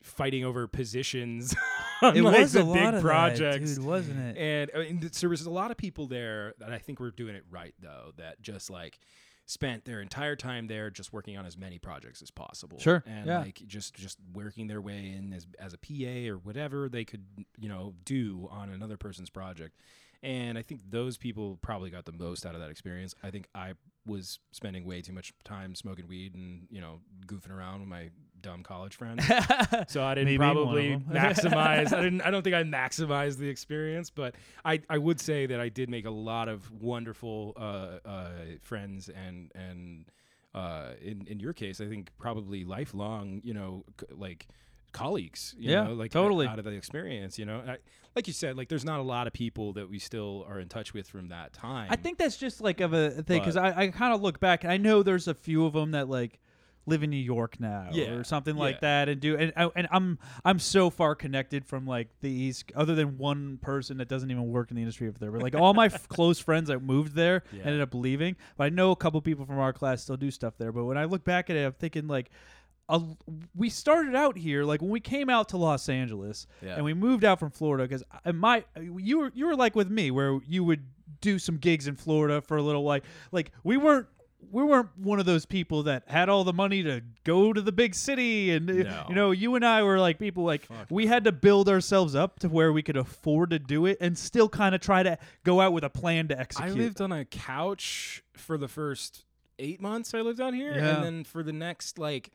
fighting 0.03 0.45
over 0.45 0.67
positions 0.67 1.55
on 2.03 2.17
it 2.17 2.23
like 2.23 2.41
was 2.41 2.53
the 2.53 2.63
a 2.63 2.65
lot 2.65 2.75
big 2.75 2.95
of 2.95 3.03
that, 3.03 3.37
dude, 3.37 3.85
wasn't 3.85 4.19
it? 4.19 4.37
And, 4.37 4.71
I 4.75 4.79
mean, 4.79 5.11
there 5.21 5.31
was 5.31 5.43
a 5.43 5.51
lot 5.51 5.71
of 5.71 5.77
people 5.77 6.07
there 6.07 6.55
that 6.59 6.73
I 6.73 6.79
think 6.79 7.01
were 7.01 7.11
doing 7.11 7.35
it 7.35 7.45
right 7.51 7.75
though, 7.81 8.13
that 8.17 8.41
just 8.43 8.71
like 8.71 8.99
spent 9.47 9.85
their 9.85 10.01
entire 10.01 10.37
time 10.37 10.67
there 10.67 10.91
just 10.91 11.13
working 11.13 11.37
on 11.37 11.45
as 11.45 11.57
many 11.57 11.79
projects 11.79 12.23
as 12.23 12.31
possible. 12.31 12.79
Sure, 12.79 13.03
And 13.07 13.27
yeah. 13.27 13.41
like 13.41 13.63
just 13.67 13.95
just 13.95 14.19
working 14.33 14.67
their 14.67 14.81
way 14.81 15.15
in 15.17 15.33
as 15.33 15.47
as 15.59 15.75
a 15.75 15.79
PA 15.79 16.33
or 16.33 16.39
whatever 16.39 16.89
they 16.89 17.05
could, 17.05 17.25
you 17.59 17.69
know, 17.69 17.95
do 18.05 18.49
on 18.51 18.71
another 18.71 18.97
person's 18.97 19.31
project. 19.31 19.77
And 20.23 20.57
I 20.57 20.63
think 20.63 20.83
those 20.89 21.17
people 21.19 21.59
probably 21.63 21.91
got 21.91 22.05
the 22.05 22.13
most 22.13 22.47
out 22.47 22.55
of 22.55 22.61
that 22.61 22.71
experience. 22.71 23.15
I 23.25 23.31
think 23.31 23.49
I 23.55 23.73
was 24.07 24.39
spending 24.53 24.85
way 24.85 25.03
too 25.03 25.13
much 25.13 25.33
time 25.45 25.75
smoking 25.75 26.07
weed 26.07 26.35
and, 26.35 26.69
you 26.71 26.81
know, 26.81 27.01
goofing 27.27 27.51
around 27.51 27.81
with 27.81 27.89
my 27.89 28.11
dumb 28.43 28.63
college 28.63 28.97
friends. 28.97 29.25
So 29.89 30.03
I 30.05 30.15
didn't 30.15 30.27
Me 30.27 30.37
being 30.37 30.41
one 30.41 30.51
of 30.51 30.63
probably 30.65 30.97
maximize. 31.11 31.93
I 31.93 32.03
didn't. 32.03 32.21
I 32.23 32.31
don't 32.31 32.43
think 32.43 32.55
I 32.55 32.63
maximized 32.65 33.39
the 33.39 33.49
experience, 33.49 34.11
but 34.11 34.35
I, 34.65 34.81
I 34.91 34.99
would 34.99 35.21
say 35.21 35.47
that 35.47 35.61
I 35.61 35.69
did 35.69 35.89
make 35.89 36.05
a 36.07 36.11
lot 36.11 36.49
of 36.49 36.71
wonderful 36.71 37.55
uh, 37.57 38.07
uh, 38.09 38.29
friends 38.63 39.09
and 39.09 39.51
and 39.55 40.05
uh, 40.55 40.91
in 41.01 41.27
in 41.29 41.41
your 41.41 41.53
case, 41.53 41.81
I 41.81 41.87
think 41.87 42.11
probably 42.19 42.65
lifelong. 42.65 43.41
You 43.45 43.55
know, 43.55 43.85
c- 44.01 44.07
like 44.15 44.47
colleagues. 44.93 45.55
You 45.59 45.73
Yeah, 45.73 45.85
know, 45.85 45.95
like 45.95 46.11
totally. 46.13 46.47
out 46.47 46.59
of 46.59 46.65
the 46.65 46.73
experience. 46.73 47.39
You 47.39 47.47
know, 47.47 47.63
I, 47.67 47.79
like 48.15 48.27
you 48.27 48.33
said, 48.35 48.57
like 48.57 48.69
there's 48.69 48.85
not 48.85 49.01
a 49.01 49.03
lot 49.03 49.27
of 49.27 49.33
people 49.33 49.73
that 49.75 49.89
we 49.89 49.99
still 49.99 50.45
are 50.49 50.61
in 50.61 50.69
touch 50.69 50.93
with 50.93 51.09
from 51.09 51.29
that 51.29 51.53
time. 51.53 51.89
I 51.91 51.97
think 51.97 52.19
that's 52.19 52.37
just 52.37 52.61
like 52.61 52.81
of 52.81 52.93
a 52.93 53.11
thing 53.23 53.41
because 53.41 53.57
I, 53.57 53.69
I 53.85 53.89
kind 53.89 54.13
of 54.15 54.21
look 54.21 54.39
back 54.41 54.65
and 54.65 54.73
I 54.73 54.77
know 54.77 55.03
there's 55.03 55.29
a 55.29 55.35
few 55.35 55.65
of 55.65 55.73
them 55.73 55.93
that 55.93 56.09
like 56.11 56.39
live 56.87 57.03
in 57.03 57.11
New 57.11 57.17
York 57.17 57.61
now 57.61 57.91
Yeah, 57.93 58.11
or 58.11 58.25
something 58.25 58.57
like 58.57 58.77
yeah. 58.77 58.81
that 59.05 59.09
and 59.09 59.21
do 59.21 59.37
and 59.37 59.53
I- 59.57 59.71
and 59.77 59.87
I'm 59.93 60.19
I'm 60.45 60.59
so 60.59 60.91
far 60.91 61.15
connected 61.15 61.65
from 61.65 61.87
like 61.87 62.09
the 62.21 62.31
East 62.31 62.73
other 62.75 62.95
than 62.95 63.19
one 63.19 63.59
person 63.59 63.99
that 63.99 64.09
doesn't 64.09 64.31
even 64.31 64.51
work 64.51 64.71
in 64.71 64.77
the 64.77 64.83
industry 64.83 65.07
over 65.09 65.19
there 65.19 65.31
but 65.31 65.43
like 65.43 65.55
all 65.55 65.75
my 65.75 65.87
f- 65.87 66.09
close 66.17 66.39
friends 66.41 66.69
that 66.69 66.81
moved 66.83 67.15
there 67.15 67.45
Yeah. 67.53 67.63
ended 67.65 67.81
up 67.83 67.95
leaving 67.95 68.37
but 68.57 68.65
I 68.65 68.69
know 68.71 68.91
a 68.91 68.97
couple 68.97 69.21
people 69.23 69.45
from 69.47 69.59
our 69.59 69.73
class 69.73 70.03
still 70.03 70.17
do 70.17 70.31
stuff 70.33 70.55
there 70.59 70.73
but 70.73 70.85
when 70.85 70.99
I 70.99 71.05
look 71.05 71.23
back 71.25 71.51
at 71.51 71.57
it 71.57 71.65
I'm 71.65 71.73
thinking 71.73 72.09
like 72.09 72.31
a, 72.89 73.01
we 73.55 73.69
started 73.71 74.17
out 74.17 74.37
here 74.37 74.65
like 74.65 74.83
when 74.83 74.91
we 74.91 74.99
came 75.01 75.31
out 75.31 75.51
to 75.51 75.57
Los 75.57 75.89
Angeles 75.89 76.49
and 76.63 76.85
we 76.85 76.95
moved 76.95 77.25
out 77.25 77.39
from 77.39 77.51
Florida 77.53 77.85
because 77.87 78.03
my 78.35 78.65
you 78.81 79.19
were 79.21 79.31
you 79.35 79.47
were 79.47 79.55
like 79.57 79.77
with 79.77 79.89
me 79.89 80.11
where 80.11 80.41
you 80.49 80.65
would 80.65 80.83
do 81.21 81.39
some 81.39 81.59
gigs 81.59 81.87
in 81.87 81.95
Florida 81.95 82.41
for 82.41 82.57
a 82.57 82.63
little 82.63 82.83
while 82.83 82.99
like 83.31 83.53
we 83.63 83.77
weren't 83.77 84.09
we 84.51 84.63
weren't 84.63 84.89
one 84.99 85.19
of 85.21 85.27
those 85.27 85.47
people 85.47 85.85
that 85.85 86.03
had 86.09 86.29
all 86.29 86.45
the 86.45 86.53
money 86.53 86.83
to 86.83 87.01
go 87.25 87.53
to 87.53 87.61
the 87.61 87.73
big 87.73 87.95
city 87.95 88.51
and 88.51 88.67
No. 88.67 89.07
you 89.09 89.15
know 89.15 89.31
you 89.31 89.55
and 89.55 89.65
I 89.65 89.83
were 89.83 89.99
like 89.99 90.19
people 90.19 90.45
like 90.45 90.67
Fuck 90.67 90.87
we 90.91 91.07
had 91.07 91.25
to 91.25 91.33
build 91.33 91.69
ourselves 91.69 92.15
up 92.15 92.39
to 92.41 92.49
where 92.49 92.73
we 92.73 92.83
could 92.83 92.97
afford 92.97 93.51
to 93.51 93.59
do 93.59 93.87
it 93.87 93.99
and 94.01 94.17
still 94.19 94.49
kind 94.49 94.75
of 94.75 94.81
try 94.81 95.03
to 95.03 95.19
go 95.45 95.61
out 95.61 95.73
with 95.73 95.85
a 95.85 95.91
plan 95.91 96.29
to 96.29 96.39
execute 96.39 96.71
I 96.71 96.73
lived 96.75 97.01
on 97.01 97.13
a 97.13 97.25
couch 97.25 98.23
for 98.35 98.59
the 98.59 98.69
first 98.69 99.25
eight 99.59 99.81
months 99.81 100.13
I 100.15 100.21
lived 100.23 100.41
out 100.41 100.55
here, 100.55 100.73
Yeah. 100.75 100.97
and 100.97 101.05
then 101.05 101.25
for 101.25 101.43
the 101.43 101.53
next 101.53 101.99
like 101.99 102.31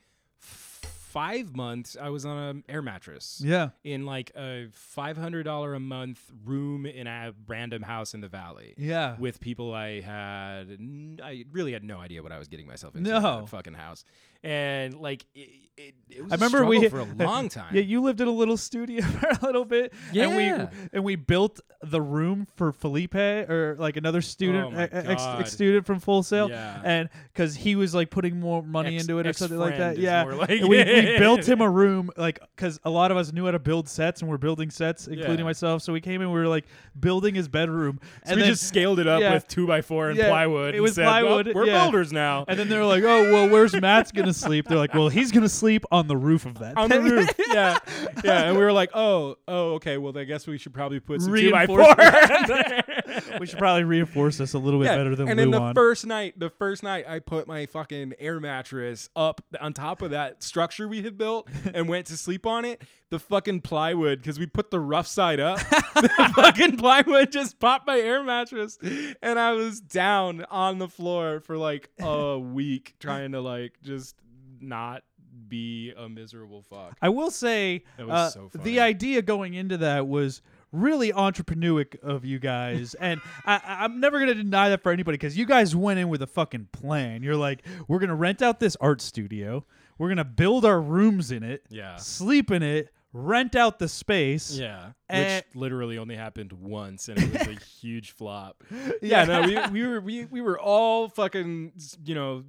five 1.11 1.55
months 1.55 1.95
I 1.99 2.09
was 2.09 2.25
on 2.25 2.37
an 2.37 2.63
air 2.67 2.81
mattress. 2.81 3.41
yeah. 3.43 3.69
In 3.83 4.05
like 4.05 4.31
a 4.35 4.67
five 4.73 5.17
hundred 5.17 5.43
dollar 5.43 5.73
a 5.73 5.79
month 5.79 6.19
room 6.45 6.85
in 6.85 7.07
a 7.07 7.33
random 7.47 7.81
house 7.83 8.13
in 8.13 8.21
the 8.21 8.27
valley. 8.27 8.73
Yeah. 8.77 9.15
With 9.17 9.39
people 9.39 9.73
I 9.73 10.01
had, 10.01 10.77
I 11.23 11.45
really 11.51 11.73
had 11.73 11.83
no 11.83 11.99
idea 11.99 12.21
what 12.23 12.31
I 12.31 12.37
was 12.39 12.47
getting 12.47 12.67
myself 12.67 12.95
into. 12.95 13.15
in 13.15 13.21
No. 13.21 13.39
that 13.41 13.49
fucking 13.49 13.73
house, 13.75 14.03
and 14.47 14.93
like 14.95 15.25
it, 15.35 15.49
it, 15.77 15.95
it 16.09 16.23
was 16.23 16.31
I 16.31 16.35
a 16.35 16.37
remember 16.39 16.65
we 16.65 16.87
for 16.89 16.99
a 17.01 17.03
long 17.23 17.49
time. 17.49 17.75
Yeah, 17.75 17.81
you 17.81 18.01
lived 18.01 18.19
in 18.21 18.27
a 18.27 18.31
little 18.31 18.57
studio 18.57 19.01
for 19.05 19.27
a 19.27 19.45
little 19.45 19.65
bit. 19.65 19.93
and 20.07 20.15
Yeah. 20.15 20.35
we 20.35 20.87
and 20.93 21.03
we 21.03 21.15
built 21.15 21.59
the 21.83 22.01
room 22.01 22.47
for 22.55 22.71
Felipe 22.71 23.13
or 23.13 23.75
like 23.77 23.97
another 23.97 24.21
student, 24.21 24.73
Oh 24.73 24.79
e- 24.79 24.87
ex, 24.91 25.21
God. 25.23 25.41
ex 25.41 25.51
student 25.53 25.85
from 25.85 25.99
Full 25.99 26.23
Sail, 26.23 26.49
Yeah. 26.49 26.81
and 26.83 27.09
because 27.31 27.55
he 27.55 27.75
was 27.75 27.93
like 27.93 28.09
putting 28.09 28.39
more 28.39 28.63
money 28.63 28.95
Ex- 28.95 29.03
into 29.03 29.19
it 29.19 29.27
or 29.27 29.33
something 29.33 29.59
like 29.59 29.77
that. 29.77 29.99
Yeah, 29.99 30.23
like 30.23 30.49
we, 30.49 30.63
we 30.63 30.83
built 31.19 31.47
him 31.47 31.61
a 31.61 31.69
room 31.69 32.09
like 32.17 32.39
because 32.55 32.79
a 32.83 32.89
lot 32.89 33.11
of 33.11 33.17
us 33.17 33.31
knew 33.31 33.45
how 33.45 33.51
to 33.51 33.59
build 33.59 33.87
sets 33.87 34.21
and 34.21 34.29
we're 34.31 34.37
building 34.39 34.71
sets, 34.71 35.07
including 35.07 35.39
Yeah. 35.39 35.43
myself. 35.45 35.83
So 35.83 35.93
we 35.93 36.01
came 36.01 36.21
in, 36.23 36.31
we 36.31 36.39
were 36.39 36.47
like 36.47 36.65
building 36.99 37.35
his 37.35 37.47
bedroom, 37.47 37.99
So 38.25 38.31
and 38.31 38.35
we 38.37 38.41
then, 38.43 38.51
just 38.53 38.63
scaled 38.67 38.97
it 38.99 39.05
up 39.07 39.21
yeah. 39.21 39.33
with 39.35 39.47
two 39.47 39.67
by 39.67 39.81
four 39.83 40.09
and 40.09 40.17
plywood. 40.17 40.69
it 40.73 40.77
and 40.77 40.83
was 40.83 40.95
said, 40.95 41.05
"Well, 41.05 41.21
plywood, 41.21 41.53
we're 41.53 41.67
yeah. 41.67 41.83
builders 41.83 42.11
now. 42.11 42.45
and 42.47 42.57
then 42.57 42.67
they're 42.69 42.85
like, 42.85 43.03
"Oh, 43.03 43.31
well, 43.31 43.49
where's 43.49 43.79
Matt's 43.79 44.11
gonna 44.11 44.33
sleep?" 44.37 44.67
They're 44.67 44.77
like, 44.77 44.93
"Well, 44.93 45.09
he's 45.09 45.31
gonna 45.31 45.49
sleep 45.49 45.83
on 45.91 46.07
the 46.07 46.17
roof 46.17 46.45
of 46.45 46.59
that 46.59 46.77
on 46.77 46.89
the 46.89 46.95
thing." 46.95 47.03
roof. 47.05 47.29
yeah, 47.49 47.77
yeah. 48.23 48.43
And 48.43 48.57
we 48.57 48.63
were 48.63 48.71
like, 48.73 48.91
oh, 48.93 49.37
oh, 49.47 49.73
okay. 49.75 49.97
Well, 49.97 50.17
I 50.17 50.23
guess 50.23 50.47
we 50.47 50.57
should 50.57 50.73
probably 50.73 50.99
put 50.99 51.21
some 51.21 51.33
two 51.35 51.51
by 51.51 51.65
four. 51.65 51.79
Reinforce- 51.97 53.39
we 53.39 53.45
should 53.47 53.59
probably 53.59 53.83
reinforce 53.83 54.37
this 54.37 54.53
a 54.53 54.59
little 54.59 54.79
bit 54.79 54.85
Yeah, 54.87 54.97
better 54.97 55.15
than 55.15 55.27
and 55.29 55.39
then 55.39 55.51
the 55.51 55.59
Luan. 55.59 55.73
first 55.75 56.05
night, 56.05 56.39
the 56.39 56.49
first 56.49 56.83
night, 56.83 57.05
I 57.07 57.19
put 57.19 57.47
my 57.47 57.65
fucking 57.65 58.13
air 58.19 58.39
mattress 58.39 59.09
up 59.15 59.41
on 59.59 59.73
top 59.73 60.01
of 60.01 60.11
that 60.11 60.43
structure 60.43 60.87
we 60.87 61.01
had 61.01 61.17
built 61.17 61.47
and 61.73 61.87
went 61.87 62.07
to 62.07 62.17
sleep 62.17 62.45
on 62.45 62.65
it. 62.65 62.81
The 63.09 63.19
fucking 63.19 63.61
plywood, 63.61 64.19
because 64.19 64.37
we 64.37 64.47
put 64.47 64.69
the 64.69 64.79
rough 64.81 65.07
side 65.07 65.39
up. 65.39 65.59
the 65.95 66.31
fucking 66.35 66.75
plywood 66.77 67.31
just 67.31 67.57
popped 67.57 67.87
my 67.87 67.97
air 67.97 68.21
mattress, 68.21 68.77
and 69.21 69.39
I 69.39 69.53
was 69.53 69.79
down 69.79 70.45
on 70.51 70.77
the 70.77 70.89
floor 70.89 71.39
for 71.39 71.57
like 71.57 71.89
a 72.01 72.37
week 72.37 72.95
trying 72.99 73.31
to 73.31 73.39
like 73.39 73.73
just 73.81 74.15
not 74.61 75.03
be 75.47 75.93
a 75.97 76.09
miserable 76.09 76.61
fuck. 76.63 76.97
I 77.01 77.09
will 77.09 77.31
say 77.31 77.83
uh, 77.99 78.29
so 78.29 78.49
the 78.53 78.79
idea 78.79 79.21
going 79.21 79.53
into 79.53 79.77
that 79.77 80.07
was 80.07 80.41
really 80.71 81.11
entrepreneuric 81.13 81.97
of 82.01 82.25
you 82.25 82.39
guys, 82.39 82.93
and 82.99 83.21
I, 83.45 83.61
I'm 83.65 83.99
never 83.99 84.19
gonna 84.19 84.33
deny 84.33 84.69
that 84.69 84.83
for 84.83 84.91
anybody 84.91 85.15
because 85.17 85.37
you 85.37 85.45
guys 85.45 85.75
went 85.75 85.99
in 85.99 86.09
with 86.09 86.21
a 86.21 86.27
fucking 86.27 86.69
plan. 86.71 87.23
You're 87.23 87.35
like, 87.35 87.63
we're 87.87 87.99
gonna 87.99 88.15
rent 88.15 88.41
out 88.41 88.59
this 88.59 88.75
art 88.81 89.01
studio, 89.01 89.65
we're 89.97 90.09
gonna 90.09 90.25
build 90.25 90.65
our 90.65 90.81
rooms 90.81 91.31
in 91.31 91.43
it, 91.43 91.63
Yeah. 91.69 91.95
sleep 91.97 92.51
in 92.51 92.63
it, 92.63 92.89
rent 93.13 93.55
out 93.55 93.79
the 93.79 93.87
space. 93.87 94.51
Yeah, 94.51 94.91
which 95.09 95.43
literally 95.55 95.97
only 95.97 96.15
happened 96.15 96.51
once, 96.51 97.07
and 97.09 97.17
it 97.17 97.31
was 97.47 97.57
a 97.57 97.59
huge 97.81 98.11
flop. 98.11 98.63
Yeah, 99.01 99.23
no, 99.25 99.41
we, 99.43 99.81
we 99.81 99.87
were 99.87 100.01
we, 100.01 100.25
we 100.25 100.41
were 100.41 100.59
all 100.59 101.07
fucking 101.09 101.73
you 102.03 102.15
know 102.15 102.43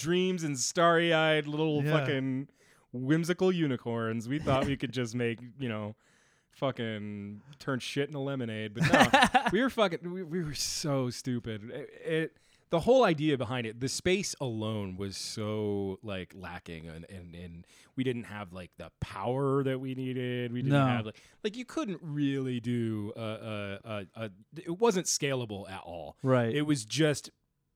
dreams 0.00 0.42
and 0.44 0.58
starry 0.58 1.12
eyed 1.14 1.46
little 1.46 1.82
Yeah. 1.84 1.92
fucking 1.98 2.48
whimsical 2.92 3.52
unicorns. 3.52 4.28
We 4.28 4.38
thought 4.38 4.66
we 4.66 4.76
could 4.76 4.92
just 4.92 5.14
make 5.14 5.38
you 5.58 5.68
know 5.68 5.94
fucking 6.52 7.40
turn 7.58 7.78
shit 7.78 8.08
into 8.08 8.18
lemonade, 8.18 8.74
but 8.74 8.92
no, 8.92 9.40
we 9.52 9.62
were 9.62 9.70
fucking 9.70 10.10
we, 10.12 10.22
we 10.22 10.42
were 10.42 10.54
so 10.54 11.10
stupid. 11.10 11.70
It, 11.70 11.90
it 12.04 12.36
the 12.70 12.80
whole 12.80 13.02
idea 13.04 13.36
behind 13.36 13.66
it, 13.66 13.80
the 13.80 13.88
space 13.88 14.36
alone 14.40 14.96
was 14.96 15.16
so 15.16 15.98
like 16.04 16.32
lacking, 16.36 16.86
and, 16.88 17.04
and 17.10 17.34
and 17.34 17.66
we 17.96 18.04
didn't 18.04 18.24
have 18.24 18.52
like 18.52 18.70
the 18.78 18.90
power 19.00 19.62
that 19.64 19.80
we 19.80 19.94
needed. 19.94 20.52
We 20.52 20.62
didn't 20.62 20.78
No. 20.78 20.86
have 20.86 21.06
like 21.06 21.20
like 21.42 21.56
you 21.56 21.64
couldn't 21.64 21.98
really 22.02 22.60
do 22.60 23.12
a, 23.16 23.20
a, 23.20 23.78
a, 23.84 24.06
a 24.26 24.30
it 24.64 24.78
wasn't 24.78 25.06
scalable 25.06 25.68
at 25.70 25.80
all. 25.84 26.16
Right. 26.22 26.54
It 26.54 26.62
was 26.62 26.84
just 26.84 27.30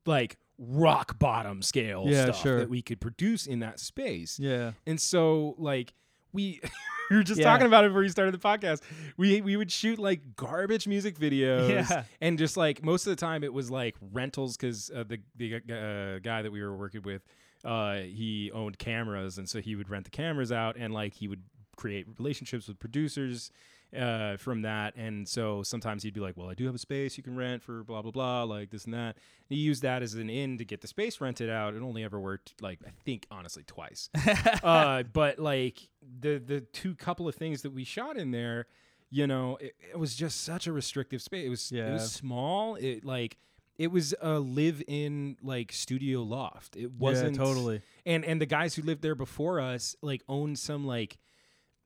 like 0.07 0.37
rock 0.59 1.19
bottom 1.19 1.63
scale 1.63 2.05
Yeah, 2.07 2.25
stuff 2.25 2.43
sure. 2.43 2.59
that 2.61 2.71
we 2.71 2.83
could 2.83 3.01
produce 3.01 3.47
in 3.47 3.61
that 3.61 3.81
space. 3.81 4.39
yeah. 4.39 4.73
And 4.87 5.01
so 5.01 5.55
like 5.59 5.93
we 6.33 6.61
we 7.11 7.17
were 7.17 7.23
just 7.23 7.41
Yeah. 7.41 7.45
talking 7.51 7.67
about 7.67 7.85
it 7.85 7.89
before 7.89 8.03
you 8.03 8.09
started 8.09 8.33
the 8.35 8.39
podcast. 8.39 8.81
We 9.17 9.41
we 9.41 9.57
would 9.57 9.71
shoot 9.73 9.99
like 9.99 10.37
garbage 10.37 10.87
music 10.87 11.19
videos, 11.19 11.69
Yeah. 11.69 12.05
and 12.21 12.39
just 12.39 12.57
like 12.57 12.85
most 12.85 13.07
of 13.07 13.11
the 13.11 13.17
time 13.17 13.43
it 13.45 13.53
was 13.53 13.71
like 13.71 13.97
rentals 14.13 14.57
because 14.57 14.91
uh, 14.95 15.05
the 15.07 15.19
the 15.37 15.57
uh, 15.57 16.19
guy 16.21 16.43
that 16.43 16.51
we 16.53 16.63
were 16.63 16.77
working 16.77 17.03
with, 17.03 17.23
uh, 17.65 17.97
he 17.97 18.51
owned 18.53 18.79
cameras, 18.79 19.39
and 19.39 19.49
so 19.49 19.61
he 19.61 19.75
would 19.77 19.91
rent 19.91 20.05
the 20.05 20.11
cameras 20.11 20.51
out, 20.53 20.77
and 20.77 20.93
like 20.95 21.15
he 21.15 21.29
would 21.29 21.43
create 21.77 22.07
relationships 22.19 22.69
with 22.69 22.79
producers. 22.79 23.51
Uh, 23.97 24.37
from 24.37 24.63
that, 24.63 24.95
and 24.97 25.29
so 25.29 25.63
sometimes 25.63 26.03
he'd 26.03 26.15
be 26.15 26.21
like, 26.21 26.37
"Well, 26.37 26.51
I 26.51 26.55
do 26.55 26.67
have 26.67 26.75
a 26.75 26.79
space 26.79 27.17
you 27.17 27.23
can 27.23 27.37
rent 27.37 27.63
for 27.63 27.85
blah 27.85 28.03
blah 28.03 28.11
blah, 28.11 28.43
like 28.45 28.71
this 28.71 28.85
and 28.87 28.95
that." 28.95 29.17
He 29.49 29.57
used 29.57 29.83
that 29.83 30.03
as 30.03 30.15
an 30.15 30.29
in 30.31 30.59
to 30.59 30.65
get 30.65 30.81
the 30.81 30.87
space 30.89 31.21
rented 31.21 31.49
out. 31.51 31.75
It 31.75 31.83
only 31.83 32.03
ever 32.03 32.19
worked 32.19 32.55
like 32.61 32.81
I 32.87 32.91
think 33.05 33.27
honestly 33.31 33.63
twice 33.67 34.11
uh, 34.63 35.03
but 35.13 35.39
like 35.39 35.89
the 36.21 36.39
the 36.45 36.61
two 36.61 36.95
couple 36.95 37.29
of 37.29 37.35
things 37.35 37.63
that 37.63 37.71
we 37.73 37.85
shot 37.85 38.17
in 38.17 38.31
there, 38.31 38.67
you 39.11 39.27
know, 39.27 39.57
it, 39.61 39.75
it 39.93 39.99
was 39.99 40.17
just 40.17 40.43
such 40.43 40.67
a 40.67 40.73
restrictive 40.73 41.23
space. 41.23 41.47
It 41.47 41.51
was 41.51 41.71
it 41.73 41.77
Yeah. 41.77 41.93
was 41.93 42.11
small. 42.11 42.75
It 42.77 43.05
like 43.05 43.37
it 43.77 43.91
was 43.91 44.15
a 44.21 44.39
live 44.39 44.83
in 44.87 45.37
like 45.43 45.73
studio 45.73 46.23
loft. 46.23 46.77
It 46.77 46.93
wasn't 46.93 47.37
totally. 47.37 47.83
And 48.07 48.25
and 48.25 48.41
the 48.41 48.47
guys 48.47 48.75
who 48.75 48.83
lived 48.83 49.03
there 49.03 49.15
before 49.15 49.61
us 49.61 49.95
like 50.03 50.23
owned 50.29 50.59
some 50.59 50.87
like 50.87 51.19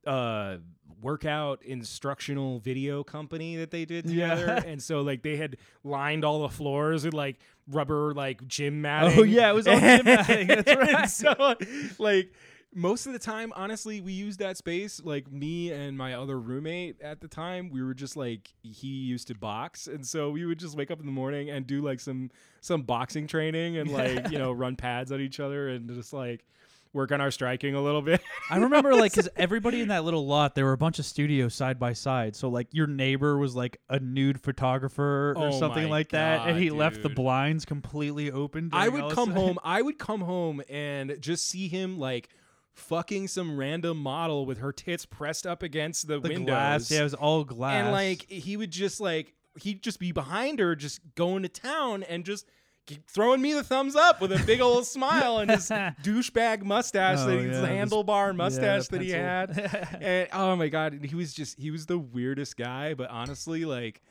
uh 0.06 0.56
workout 1.00 1.62
instructional 1.64 2.58
video 2.60 3.04
company 3.04 3.56
that 3.56 3.70
they 3.70 3.84
did 3.84 4.04
Yeah. 4.10 4.34
together 4.34 4.62
and 4.66 4.82
so 4.82 5.00
like 5.02 5.22
they 5.22 5.36
had 5.36 5.56
lined 5.84 6.24
all 6.24 6.42
the 6.42 6.48
floors 6.48 7.04
with 7.04 7.14
like 7.14 7.38
rubber 7.68 8.12
like 8.14 8.46
gym 8.48 8.80
matting 8.82 9.18
Oh 9.18 9.22
yeah, 9.22 9.48
it 9.50 9.54
was 9.54 9.68
all 9.68 9.78
gym 9.78 10.02
matting. 10.04 10.48
That's 10.48 10.74
right. 10.74 11.08
so 11.08 11.54
like 11.98 12.32
most 12.74 13.06
of 13.06 13.12
the 13.12 13.18
time 13.18 13.52
honestly 13.56 14.00
we 14.00 14.12
used 14.12 14.40
that 14.40 14.56
space 14.56 15.00
like 15.04 15.30
me 15.32 15.72
and 15.72 15.96
my 15.96 16.14
other 16.14 16.38
roommate 16.38 17.00
at 17.00 17.20
the 17.20 17.28
time 17.28 17.70
we 17.70 17.82
were 17.82 17.94
just 17.94 18.16
like 18.16 18.52
he 18.62 18.88
used 18.88 19.28
to 19.28 19.34
box 19.34 19.86
and 19.86 20.06
so 20.06 20.30
we 20.30 20.44
would 20.44 20.58
just 20.58 20.76
wake 20.76 20.90
up 20.90 21.00
in 21.00 21.06
the 21.06 21.12
morning 21.12 21.48
and 21.48 21.66
do 21.66 21.80
like 21.80 21.98
some 22.00 22.30
some 22.60 22.82
boxing 22.82 23.26
training 23.26 23.76
and 23.78 23.90
like 23.90 24.28
you 24.30 24.38
know 24.38 24.52
run 24.52 24.74
pads 24.76 25.12
on 25.12 25.20
each 25.20 25.38
other 25.40 25.68
and 25.68 25.88
just 25.90 26.12
like 26.12 26.44
work 26.92 27.12
on 27.12 27.20
our 27.20 27.30
striking 27.30 27.74
a 27.74 27.80
little 27.80 28.02
bit 28.02 28.20
I 28.50 28.56
remember 28.58 28.94
like 28.94 29.12
because 29.14 29.28
everybody 29.36 29.80
in 29.80 29.88
that 29.88 30.04
little 30.04 30.26
lot, 30.26 30.54
there 30.54 30.64
were 30.64 30.72
a 30.72 30.78
bunch 30.78 30.98
of 30.98 31.04
studios 31.04 31.54
side 31.54 31.78
by 31.78 31.92
side. 31.92 32.34
So 32.34 32.48
like 32.48 32.68
your 32.72 32.86
neighbor 32.86 33.36
was 33.38 33.54
like 33.54 33.80
a 33.88 33.98
nude 34.00 34.40
photographer 34.40 35.34
or 35.36 35.48
Oh 35.48 35.58
something 35.58 35.84
my 35.84 35.90
like 35.90 36.08
that, 36.10 36.48
and 36.48 36.58
he 36.58 36.70
left 36.70 37.02
the 37.02 37.08
dude. 37.08 37.16
blinds 37.16 37.64
completely 37.64 38.30
open. 38.30 38.70
I 38.72 38.88
during 38.88 39.02
would 39.02 39.10
this- 39.10 39.14
come 39.14 39.32
home. 39.32 39.58
I 39.64 39.82
would 39.82 39.98
come 39.98 40.20
home 40.22 40.62
and 40.68 41.16
just 41.20 41.48
see 41.48 41.68
him 41.68 41.98
like 41.98 42.28
fucking 42.74 43.28
some 43.28 43.58
random 43.58 43.98
model 43.98 44.46
with 44.46 44.58
her 44.58 44.72
tits 44.72 45.04
pressed 45.04 45.46
up 45.46 45.62
against 45.62 46.06
the, 46.06 46.20
the 46.20 46.28
windows. 46.28 46.46
glass, 46.46 46.90
yeah, 46.90 47.00
it 47.00 47.04
was 47.04 47.14
all 47.14 47.44
glass, 47.44 47.74
and 47.84 47.92
like 47.92 48.30
he 48.30 48.56
would 48.56 48.70
just 48.70 49.00
like 49.00 49.34
he'd 49.60 49.82
just 49.82 49.98
be 49.98 50.12
behind 50.12 50.58
her, 50.60 50.76
just 50.76 51.00
going 51.16 51.42
to 51.42 51.48
town 51.48 52.02
and 52.04 52.24
just 52.24 52.46
keep 52.88 53.06
throwing 53.08 53.40
me 53.40 53.52
the 53.52 53.62
thumbs 53.62 53.94
up 53.94 54.20
with 54.20 54.32
a 54.32 54.42
big 54.44 54.60
old 54.60 54.84
smile 54.86 55.38
and 55.38 55.50
his 55.50 55.68
douchebag 56.02 56.62
mustache, 56.64 57.18
Oh, 57.20 57.26
that 57.26 57.42
yeah, 57.44 57.68
handlebar 57.84 58.28
yeah, 58.28 58.32
mustache 58.32 58.88
the 58.88 58.98
that 58.98 59.04
he 59.04 59.10
had. 59.10 59.98
and 60.00 60.28
oh 60.32 60.56
my 60.56 60.68
god, 60.68 60.94
and 60.94 61.04
he 61.04 61.14
was 61.14 61.32
just 61.32 61.58
he 61.60 61.70
was 61.70 61.86
the 61.86 61.98
weirdest 61.98 62.56
guy. 62.56 62.94
But 62.94 63.10
honestly, 63.10 63.64
like. 63.64 64.02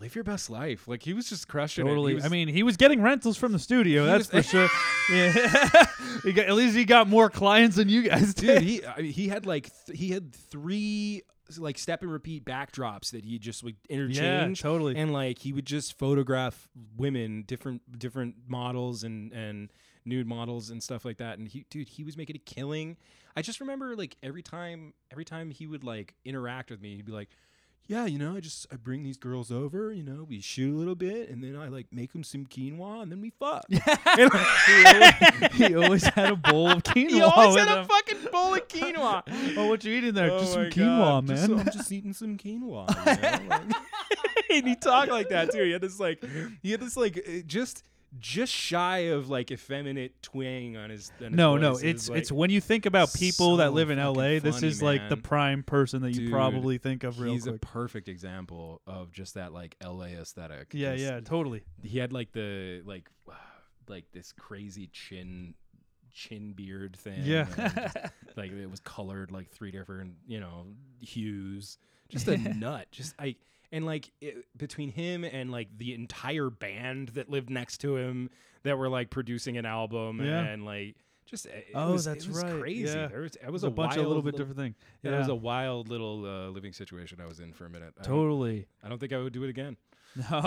Live 0.00 0.14
your 0.14 0.22
best 0.22 0.48
life. 0.48 0.86
Like 0.86 1.02
he 1.02 1.12
was 1.12 1.28
just 1.28 1.48
crushing 1.48 1.84
it. 1.84 1.88
Totally. 1.90 2.14
was- 2.14 2.24
I 2.24 2.28
mean, 2.28 2.46
he 2.46 2.62
was 2.62 2.76
getting 2.76 3.02
rentals 3.02 3.36
from 3.36 3.50
the 3.50 3.58
studio. 3.58 4.04
That's 4.06 4.30
was- 4.32 4.46
for 4.46 4.50
sure. 4.50 4.68
Yeah. 5.12 5.32
he 6.22 6.32
got, 6.34 6.44
at 6.46 6.54
least 6.54 6.76
he 6.76 6.84
got 6.84 7.08
more 7.08 7.28
clients 7.28 7.74
than 7.76 7.88
you 7.88 8.02
guys 8.02 8.32
dude 8.34 8.46
did. 8.46 8.62
he 8.62 8.86
I 8.86 9.00
mean, 9.00 9.10
he 9.12 9.26
had 9.26 9.44
like 9.44 9.70
th- 9.86 9.98
he 9.98 10.10
had 10.10 10.32
three 10.32 11.22
like 11.56 11.78
step 11.78 12.02
and 12.02 12.12
repeat 12.12 12.44
backdrops 12.44 13.12
that 13.12 13.24
he 13.24 13.38
just 13.38 13.62
would 13.62 13.76
interchange. 13.88 14.60
totally. 14.60 14.96
and 14.96 15.12
like 15.12 15.38
he 15.38 15.52
would 15.52 15.66
just 15.66 15.98
photograph 15.98 16.68
women 16.96 17.44
different 17.46 17.98
different 17.98 18.34
models 18.46 19.04
and 19.04 19.32
and 19.32 19.70
nude 20.04 20.26
models 20.26 20.70
and 20.70 20.82
stuff 20.82 21.04
like 21.04 21.18
that. 21.18 21.38
And 21.38 21.48
he 21.48 21.64
dude 21.70 21.88
he 21.88 22.04
was 22.04 22.16
making 22.16 22.36
a 22.36 22.40
killing. 22.40 22.96
I 23.36 23.42
just 23.42 23.60
remember 23.60 23.94
like 23.94 24.16
every 24.22 24.42
time 24.42 24.94
every 25.10 25.24
time 25.24 25.50
he 25.50 25.66
would 25.66 25.84
like 25.84 26.14
interact 26.24 26.70
with 26.70 26.80
me 26.80 26.96
he'd 26.96 27.06
be 27.06 27.12
like 27.12 27.30
yeah, 27.88 28.04
you 28.04 28.18
know, 28.18 28.36
I 28.36 28.40
just 28.40 28.66
I 28.70 28.76
bring 28.76 29.02
these 29.02 29.16
girls 29.16 29.50
over, 29.50 29.92
you 29.92 30.02
know, 30.02 30.24
we 30.28 30.40
shoot 30.40 30.74
a 30.74 30.76
little 30.76 30.94
bit, 30.94 31.30
and 31.30 31.42
then 31.42 31.56
I 31.56 31.68
like 31.68 31.86
make 31.90 32.12
them 32.12 32.22
some 32.22 32.44
quinoa, 32.44 33.02
and 33.02 33.10
then 33.10 33.20
we 33.22 33.30
fuck. 33.30 33.64
And, 34.18 34.30
he, 34.66 34.84
always, 34.84 35.52
he 35.56 35.74
always 35.74 36.04
had 36.04 36.30
a 36.32 36.36
bowl 36.36 36.68
of 36.70 36.82
quinoa. 36.82 37.08
he 37.10 37.20
always 37.22 37.56
had 37.56 37.78
a 37.78 37.84
fucking 37.84 38.18
bowl 38.30 38.54
of 38.54 38.68
quinoa. 38.68 39.22
Oh, 39.56 39.68
what 39.68 39.82
you 39.84 39.94
eating 39.94 40.12
there? 40.14 40.30
Oh 40.30 40.38
Just 40.40 40.52
some 40.52 40.64
quinoa, 40.66 40.98
God. 40.98 41.28
man. 41.28 41.36
Just, 41.36 41.50
I'm 41.50 41.64
just 41.72 41.92
eating 41.92 42.12
some 42.12 42.36
quinoa. 42.36 42.88
You 43.42 43.48
know? 43.48 43.56
like- 43.56 43.76
and 44.50 44.66
he 44.68 44.76
talked 44.76 45.10
like 45.10 45.28
that 45.30 45.50
too. 45.52 45.62
He 45.64 45.72
had 45.72 45.80
this 45.82 45.98
like, 45.98 46.22
he 46.62 46.70
had 46.72 46.80
this 46.80 46.96
like, 46.96 47.18
uh, 47.18 47.42
just 47.46 47.84
just 48.18 48.52
shy 48.52 48.98
of 49.10 49.28
like 49.28 49.50
effeminate 49.50 50.22
twang 50.22 50.76
on 50.76 50.90
his. 50.90 51.12
On 51.20 51.26
his 51.26 51.36
no, 51.36 51.56
no, 51.56 51.72
voice. 51.74 51.82
It 51.82 51.88
it's 51.88 52.08
like, 52.08 52.18
it's 52.18 52.32
when 52.32 52.50
you 52.50 52.60
think 52.60 52.86
about 52.86 53.12
people 53.12 53.52
so 53.52 53.56
that 53.58 53.72
live 53.72 53.90
in 53.90 53.98
LA, 53.98 54.38
this 54.38 54.56
funny, 54.56 54.68
is 54.68 54.82
like 54.82 55.08
the 55.08 55.16
prime 55.16 55.62
person 55.62 56.02
that 56.02 56.12
you 56.12 56.22
Dude, 56.22 56.32
probably 56.32 56.78
think 56.78 57.04
of 57.04 57.20
real 57.20 57.32
He's 57.32 57.46
a 57.46 57.54
perfect 57.54 58.08
example 58.08 58.80
of 58.86 59.12
just 59.12 59.34
that 59.34 59.52
like 59.52 59.76
LA 59.84 60.06
aesthetic. 60.06 60.68
yeah, 60.72 60.94
yeah, 60.94 61.20
totally. 61.20 61.62
He 61.82 61.98
had 61.98 62.12
like 62.12 62.32
the 62.32 62.82
like, 62.84 63.10
like 63.88 64.04
this 64.12 64.32
crazy 64.32 64.88
chin, 64.92 65.54
chin 66.12 66.52
beard 66.52 66.96
thing. 66.96 67.22
Yeah. 67.24 67.46
just, 67.56 67.96
like 68.36 68.52
it 68.52 68.70
was 68.70 68.80
colored 68.80 69.30
like 69.30 69.50
three 69.50 69.70
different 69.70 70.14
you 70.26 70.40
know 70.40 70.66
hues 71.00 71.78
just 72.08 72.28
a 72.28 72.36
nut 72.54 72.86
just 72.90 73.14
i 73.18 73.34
and 73.72 73.84
like 73.86 74.10
it, 74.20 74.44
between 74.56 74.90
him 74.90 75.24
and 75.24 75.50
like 75.50 75.68
the 75.76 75.94
entire 75.94 76.50
band 76.50 77.08
that 77.10 77.28
lived 77.30 77.50
next 77.50 77.78
to 77.78 77.96
him 77.96 78.30
that 78.62 78.78
were 78.78 78.88
like 78.88 79.10
producing 79.10 79.56
an 79.58 79.66
album 79.66 80.20
Yeah. 80.24 80.40
and 80.40 80.64
like 80.64 80.96
just 81.26 81.46
it 81.46 81.66
Oh, 81.74 81.92
was, 81.92 82.04
that's 82.06 82.26
right, 82.26 82.60
crazy 82.60 82.84
yeah. 82.96 83.06
there 83.08 83.20
was 83.20 83.36
it 83.36 83.44
was 83.46 83.52
was 83.52 83.64
a 83.64 83.70
bunch 83.70 83.96
of 83.96 84.04
a 84.04 84.08
little 84.08 84.22
bit 84.22 84.32
little- 84.34 84.46
different 84.46 84.58
thing. 84.58 84.74
yeah, 85.02 85.16
it 85.16 85.18
was 85.18 85.28
a 85.28 85.34
wild 85.34 85.88
little 85.88 86.24
uh, 86.24 86.48
living 86.48 86.72
situation 86.72 87.18
i 87.22 87.26
was 87.26 87.38
in 87.40 87.52
for 87.52 87.66
a 87.66 87.70
minute 87.70 87.92
I 88.00 88.02
don't- 88.02 88.14
totally. 88.16 88.66
I 88.82 88.88
don't 88.88 88.98
think 88.98 89.12
i 89.12 89.18
would 89.18 89.32
do 89.32 89.44
it 89.44 89.50
again 89.50 89.76
No, 90.30 90.40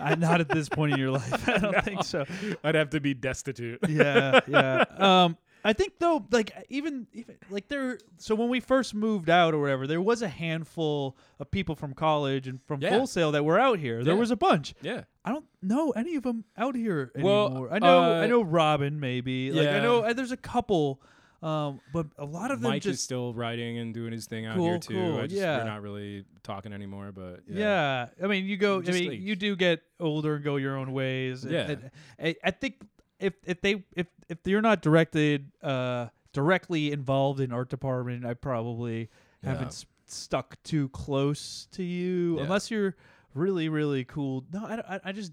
I, 0.00 0.16
not 0.16 0.40
at 0.40 0.48
this 0.48 0.68
point 0.68 0.94
in 0.94 0.98
your 0.98 1.12
life. 1.12 1.48
I 1.48 1.58
don't 1.58 1.72
No. 1.76 1.80
think 1.80 2.02
so. 2.04 2.24
i'd 2.64 2.74
have 2.74 2.90
to 2.90 3.00
be 3.00 3.14
destitute 3.14 3.78
yeah, 3.88 4.40
yeah. 4.48 4.84
Um, 4.98 5.36
I 5.66 5.72
think 5.72 5.94
though, 5.98 6.26
like 6.30 6.52
even 6.68 7.06
even 7.14 7.36
like 7.48 7.68
there. 7.68 7.98
So 8.18 8.34
when 8.34 8.48
we 8.50 8.60
first 8.60 8.94
moved 8.94 9.30
out 9.30 9.54
or 9.54 9.60
whatever, 9.60 9.86
there 9.86 10.00
was 10.02 10.20
a 10.22 10.28
handful 10.28 11.16
of 11.40 11.50
people 11.50 11.74
from 11.74 11.94
college 11.94 12.46
and 12.46 12.60
from 12.66 12.82
Yeah. 12.82 12.90
Full 12.90 13.06
Sail 13.06 13.32
that 13.32 13.44
were 13.44 13.58
out 13.58 13.78
here. 13.78 14.04
There 14.04 14.14
Yeah. 14.14 14.20
was 14.20 14.30
a 14.30 14.36
bunch. 14.36 14.74
yeah 14.82 15.04
I 15.24 15.30
don't 15.32 15.46
know 15.62 15.90
any 15.92 16.16
of 16.16 16.22
them 16.22 16.44
out 16.56 16.76
here 16.76 17.10
Well, 17.16 17.46
anymore. 17.46 17.68
I 17.72 17.78
know, 17.78 17.98
I 18.02 18.24
uh, 18.24 18.26
know 18.26 18.42
Robin 18.42 19.00
maybe. 19.00 19.50
Like 19.52 19.68
I 19.68 19.76
yeah. 19.76 19.82
know 19.82 20.00
uh, 20.02 20.12
there's 20.12 20.32
a 20.32 20.36
couple, 20.36 21.00
um, 21.42 21.80
but 21.94 22.08
a 22.18 22.26
lot 22.26 22.50
of 22.50 22.60
them 22.60 22.70
Mike 22.72 22.84
is 22.84 22.92
just 22.96 23.04
still 23.04 23.32
writing 23.32 23.78
and 23.78 23.94
doing 23.94 24.12
his 24.12 24.26
thing 24.26 24.44
out 24.44 24.56
Cool, 24.56 24.66
here 24.66 24.78
too. 24.78 24.94
cool, 24.94 25.18
I 25.18 25.22
just, 25.22 25.34
yeah. 25.40 25.56
we're 25.58 25.64
not 25.64 25.80
really 25.80 26.26
talking 26.42 26.74
anymore, 26.74 27.10
but 27.12 27.40
yeah. 27.48 28.08
I 28.22 28.26
mean, 28.26 28.44
you 28.44 28.58
go. 28.58 28.80
I 28.80 28.82
Just 28.82 28.98
mean, 28.98 29.08
like- 29.12 29.20
you 29.20 29.34
do 29.34 29.56
get 29.56 29.80
older 29.98 30.34
and 30.34 30.44
go 30.44 30.56
your 30.56 30.76
own 30.76 30.92
ways. 30.92 31.44
and- 31.44 31.52
Yeah. 31.52 31.70
and 31.70 31.90
I, 32.22 32.36
I 32.44 32.50
think 32.50 32.82
if 33.20 33.32
if 33.46 33.60
they 33.62 33.84
if 33.96 34.06
if 34.28 34.38
you're 34.44 34.62
not 34.62 34.82
directed 34.82 35.50
uh 35.62 36.08
directly 36.32 36.90
involved 36.92 37.40
in 37.40 37.52
art 37.52 37.70
department, 37.70 38.24
I 38.26 38.34
probably 38.34 39.08
Yeah. 39.42 39.50
haven't 39.50 39.66
s- 39.68 39.86
stuck 40.06 40.60
too 40.64 40.88
close 40.90 41.66
to 41.72 41.82
you 41.82 42.36
Yeah. 42.36 42.42
unless 42.44 42.70
you're 42.70 42.96
really 43.34 43.68
really 43.68 44.04
cool. 44.04 44.44
No, 44.52 44.64
I, 44.66 44.96
I 44.96 45.00
I 45.06 45.12
just 45.12 45.32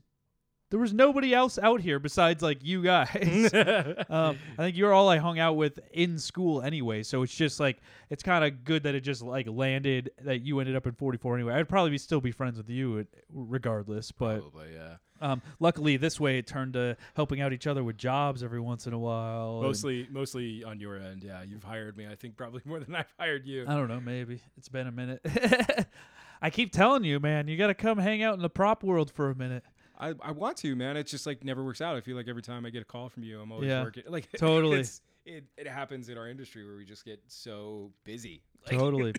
there 0.69 0.79
was 0.79 0.93
nobody 0.93 1.33
else 1.33 1.59
out 1.59 1.81
here 1.81 1.99
besides 1.99 2.41
like 2.41 2.63
you 2.63 2.81
guys. 2.81 3.53
um, 4.09 4.37
I 4.57 4.63
think 4.63 4.77
you're 4.77 4.93
all 4.93 5.09
I 5.09 5.17
hung 5.17 5.37
out 5.37 5.57
with 5.57 5.79
in 5.91 6.17
school 6.17 6.61
anyway, 6.61 7.03
so 7.03 7.23
it's 7.23 7.35
just 7.35 7.59
like 7.59 7.81
it's 8.09 8.23
kind 8.23 8.45
of 8.45 8.63
good 8.63 8.83
that 8.83 8.95
it 8.95 9.01
just 9.01 9.21
like 9.21 9.47
landed 9.49 10.11
that 10.23 10.41
you 10.45 10.59
ended 10.61 10.77
up 10.77 10.87
in 10.87 10.93
44 10.93 11.35
anyway. 11.35 11.55
I'd 11.55 11.67
probably 11.67 11.91
be, 11.91 11.97
still 11.97 12.21
be 12.21 12.31
friends 12.31 12.57
with 12.57 12.69
you 12.69 13.05
regardless, 13.33 14.11
but 14.13 14.39
Probably, 14.39 14.73
yeah. 14.73 14.95
Um, 15.21 15.41
luckily 15.59 15.97
this 15.97 16.19
way 16.19 16.37
it 16.37 16.47
turned 16.47 16.73
to 16.73 16.97
helping 17.15 17.41
out 17.41 17.53
each 17.53 17.67
other 17.67 17.83
with 17.83 17.97
jobs 17.97 18.43
every 18.43 18.59
once 18.59 18.87
in 18.87 18.93
a 18.93 18.99
while. 18.99 19.61
Mostly, 19.61 20.07
mostly 20.11 20.63
on 20.63 20.79
your 20.79 20.97
end. 20.97 21.23
Yeah, 21.23 21.43
you've 21.43 21.63
hired 21.63 21.95
me. 21.97 22.07
I 22.07 22.15
think 22.15 22.35
probably 22.37 22.61
more 22.65 22.79
than 22.79 22.95
I've 22.95 23.13
hired 23.19 23.45
you. 23.45 23.65
I 23.67 23.75
don't 23.75 23.87
know, 23.87 23.99
maybe 23.99 24.39
it's 24.57 24.69
been 24.69 24.87
a 24.87 24.91
minute. 24.91 25.21
I 26.41 26.49
keep 26.49 26.71
telling 26.71 27.03
you, 27.03 27.19
man, 27.19 27.47
you 27.47 27.55
got 27.57 27.67
to 27.67 27.75
come 27.75 27.99
hang 27.99 28.23
out 28.23 28.33
in 28.33 28.41
the 28.41 28.49
prop 28.49 28.83
world 28.83 29.11
for 29.11 29.29
a 29.29 29.35
minute. 29.35 29.63
I, 29.99 30.15
I 30.23 30.31
want 30.31 30.57
to, 30.57 30.75
man. 30.75 30.97
It's 30.97 31.11
just 31.11 31.27
like 31.27 31.43
never 31.43 31.63
works 31.63 31.79
out. 31.81 31.95
I 31.95 32.01
feel 32.01 32.17
like 32.17 32.27
every 32.27 32.41
time 32.41 32.65
I 32.65 32.71
get 32.71 32.81
a 32.81 32.85
call 32.85 33.09
from 33.09 33.23
you, 33.23 33.39
I'm 33.39 33.51
always 33.51 33.69
Yeah, 33.69 33.83
working. 33.83 34.03
Like 34.09 34.27
totally. 34.37 34.83
it 35.25 35.43
it 35.55 35.67
happens 35.67 36.09
in 36.09 36.17
our 36.17 36.27
industry 36.27 36.65
where 36.65 36.75
we 36.75 36.83
just 36.85 37.05
get 37.05 37.19
so 37.27 37.91
busy. 38.03 38.41
Like, 38.65 38.79
Totally. 38.79 39.13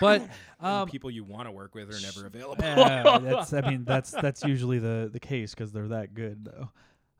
But 0.00 0.28
um, 0.60 0.88
people 0.88 1.10
you 1.10 1.24
want 1.24 1.46
to 1.48 1.52
work 1.52 1.74
with 1.74 1.88
are 1.90 2.00
never 2.00 2.26
available. 2.26 2.64
Yeah, 2.64 3.18
that's. 3.18 3.52
I 3.52 3.60
mean, 3.68 3.84
that's 3.84 4.10
that's 4.10 4.42
usually 4.44 4.78
the 4.78 5.08
the 5.12 5.20
case 5.20 5.54
because 5.54 5.72
they're 5.72 5.88
that 5.88 6.14
good, 6.14 6.44
though. 6.44 6.70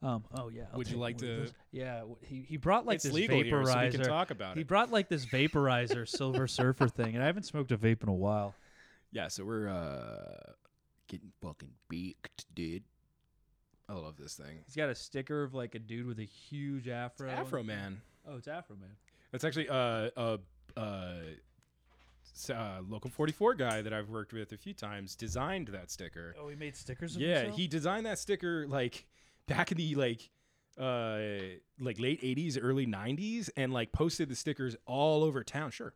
Um. 0.07 0.24
Oh 0.34 0.49
yeah. 0.49 0.64
I'll 0.72 0.78
Would 0.78 0.88
you 0.88 0.94
take 0.94 1.01
like 1.01 1.16
one 1.20 1.24
of 1.30 1.30
to- 1.36 1.40
those. 1.42 1.55
Yeah. 1.72 1.97
w- 2.01 2.16
He 2.22 2.42
he 2.49 2.57
brought 2.59 2.84
like 2.86 2.97
it's 2.97 3.05
this 3.05 3.12
legal 3.12 3.38
vaporizer. 3.38 3.44
here, 3.44 3.64
so 3.66 3.80
we 3.82 3.90
can 3.92 4.01
talk 4.05 4.30
about 4.30 4.55
he 4.57 4.61
it. 4.61 4.66
brought 4.66 4.90
like 4.90 5.09
this 5.09 5.24
vaporizer 5.32 6.07
Silver 6.09 6.47
Surfer 6.47 6.88
thing, 6.88 7.14
and 7.14 7.22
I 7.22 7.26
haven't 7.26 7.44
smoked 7.44 7.72
a 7.72 7.78
vape 7.78 8.03
in 8.03 8.09
a 8.09 8.14
while. 8.14 8.55
Yeah, 9.12 9.28
so 9.28 9.44
we're 9.44 9.68
uh 9.68 10.53
getting 11.09 11.32
fucking 11.42 11.70
beaked, 11.88 12.44
dude. 12.55 12.82
I 13.88 13.94
love 13.94 14.16
this 14.18 14.34
thing. 14.34 14.59
He's 14.66 14.74
got 14.76 14.88
a 14.90 14.94
sticker 14.94 15.44
of 15.44 15.55
like 15.55 15.74
a 15.76 15.78
dude 15.78 16.07
with 16.07 16.18
a 16.18 16.24
huge 16.24 16.88
afro. 16.88 17.28
and- 17.30 17.38
Afro 17.38 17.62
Man. 17.62 18.01
Oh, 18.28 18.36
it's 18.36 18.49
Afro 18.49 18.76
Man. 18.76 18.90
That's 19.32 19.44
actually 19.44 19.68
uh, 19.68 20.11
a 20.16 20.38
uh, 20.76 20.78
s- 20.78 21.36
uh, 22.51 22.80
local 22.89 23.11
44 23.11 23.55
guy 23.55 23.82
that 23.82 23.93
I've 23.93 24.09
worked 24.09 24.32
with 24.32 24.53
a 24.53 24.57
few 24.57 24.74
times 24.74 25.16
designed 25.16 25.68
that 25.68 25.91
sticker. 25.91 26.34
Oh, 26.41 26.49
he 26.49 26.57
made 26.57 26.76
stickers. 26.76 27.16
Of 27.16 27.22
yeah, 27.22 27.39
himself? 27.39 27.57
he 27.57 27.68
designed 27.68 28.07
that 28.07 28.18
sticker 28.18 28.66
like 28.68 29.07
back 29.47 29.72
in 29.72 29.78
the 29.78 29.95
like 29.95 30.30
uh 30.78 31.18
like 31.80 31.99
late 31.99 32.20
80s 32.22 32.59
early 32.61 32.87
90s 32.87 33.49
and 33.57 33.72
like 33.72 33.93
posted 33.93 34.28
the 34.28 34.34
stickers 34.34 34.76
all 34.84 35.24
over 35.24 35.43
town 35.43 35.70
sure 35.70 35.95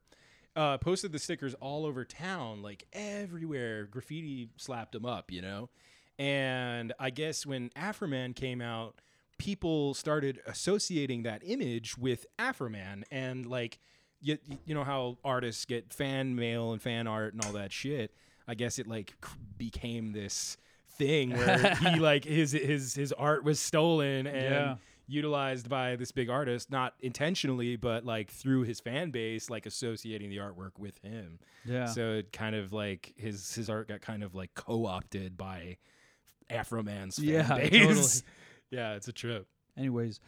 uh 0.57 0.79
posted 0.79 1.13
the 1.13 1.19
stickers 1.19 1.55
all 1.55 1.85
over 1.85 2.05
town 2.05 2.63
like 2.63 2.87
everywhere 2.95 3.85
graffiti 3.85 4.49
slapped 4.57 4.93
them 4.93 5.05
up 5.05 5.31
you 5.31 5.43
know 5.43 5.69
and 6.19 6.95
i 6.99 7.11
guess 7.11 7.45
when 7.45 7.69
afroman 7.71 8.35
came 8.35 8.63
out 8.63 9.01
people 9.37 9.93
started 9.93 10.41
associating 10.47 11.25
that 11.25 11.43
image 11.45 11.99
with 11.99 12.25
afroman 12.39 13.03
and 13.11 13.45
like 13.45 13.81
you, 14.21 14.39
you 14.65 14.75
know 14.75 14.85
how 14.85 15.17
artists 15.25 15.65
get 15.65 15.93
fan 15.93 16.35
mail 16.37 16.73
and 16.73 16.81
fan 16.83 17.07
art 17.07 17.33
and 17.35 17.45
all 17.45 17.53
that 17.53 17.73
shit 17.73 18.13
i 18.47 18.55
guess 18.55 18.79
it 18.79 18.87
like 18.87 19.15
became 19.59 20.13
this 20.13 20.57
thing 20.99 21.31
where 21.37 21.75
he 21.77 21.97
like 21.99 22.25
his 22.25 22.53
his 22.53 22.95
his 22.95 23.13
art 23.13 23.45
was 23.45 23.59
stolen 23.61 24.27
and 24.27 24.37
Yeah. 24.45 24.77
utilized 25.07 25.69
by 25.69 25.97
this 25.97 26.13
big 26.13 26.29
artist 26.31 26.71
not 26.71 26.95
intentionally 27.01 27.77
but 27.77 28.05
like 28.05 28.31
through 28.31 28.63
his 28.63 28.79
fan 28.81 29.11
base 29.11 29.49
like 29.51 29.67
associating 29.67 30.31
the 30.31 30.37
artwork 30.37 30.79
with 30.79 30.99
him 31.03 31.39
Yeah. 31.65 31.87
so 31.87 32.13
it 32.15 32.33
kind 32.33 32.55
of 32.55 32.73
like 32.73 33.15
his 33.17 33.55
his 33.55 33.69
art 33.71 33.89
got 33.89 34.03
kind 34.03 34.23
of 34.23 34.35
like 34.35 34.51
co-opted 34.55 35.37
by 35.37 35.79
afroman's 36.51 37.17
fan 37.19 37.27
Yeah, 37.29 37.57
base 37.57 37.71
totally. 37.71 38.23
yeah 38.71 38.95
it's 38.95 39.09
a 39.09 39.13
trip 39.13 39.47
Anyways, 39.79 40.21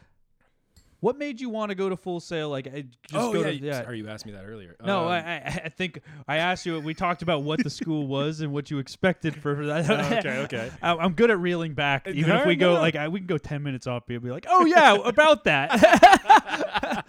what 1.02 1.18
made 1.18 1.40
you 1.40 1.50
want 1.50 1.70
to 1.70 1.74
go 1.74 1.88
to 1.88 1.96
Full 1.96 2.20
Sail? 2.20 2.48
Like, 2.48 2.68
I 2.68 2.82
just 2.82 2.96
oh 3.12 3.32
go 3.32 3.40
yeah, 3.40 3.46
to, 3.46 3.54
yeah. 3.56 3.82
sorry 3.82 3.98
you 3.98 4.08
asked 4.08 4.24
me 4.24 4.30
that 4.32 4.44
earlier 4.46 4.76
No, 4.84 5.00
Um, 5.06 5.08
I, 5.08 5.18
I 5.18 5.60
I 5.64 5.68
think 5.68 6.00
I 6.28 6.36
asked 6.36 6.64
you. 6.64 6.78
We 6.78 6.94
talked 6.94 7.22
about 7.22 7.42
what 7.42 7.60
the 7.62 7.70
school 7.70 8.06
was 8.06 8.40
and 8.40 8.52
what 8.52 8.70
you 8.70 8.78
expected 8.78 9.34
for 9.34 9.66
that. 9.66 9.90
Oh, 9.90 10.16
okay, 10.18 10.38
okay. 10.44 10.70
I, 10.82 10.94
I'm 10.94 11.14
good 11.14 11.30
at 11.32 11.40
reeling 11.40 11.74
back, 11.74 12.06
even 12.06 12.28
No, 12.30 12.40
if 12.42 12.46
we 12.46 12.54
no, 12.54 12.66
go 12.68 12.74
no. 12.76 12.80
like 12.80 12.94
I, 12.94 13.08
we 13.08 13.18
can 13.18 13.26
go 13.26 13.36
ten 13.36 13.64
minutes 13.64 13.88
off. 13.88 14.04
You'll 14.08 14.20
be 14.20 14.30
like, 14.30 14.46
oh 14.48 14.64
yeah, 14.64 14.94
about 15.04 15.42
that. 15.44 17.04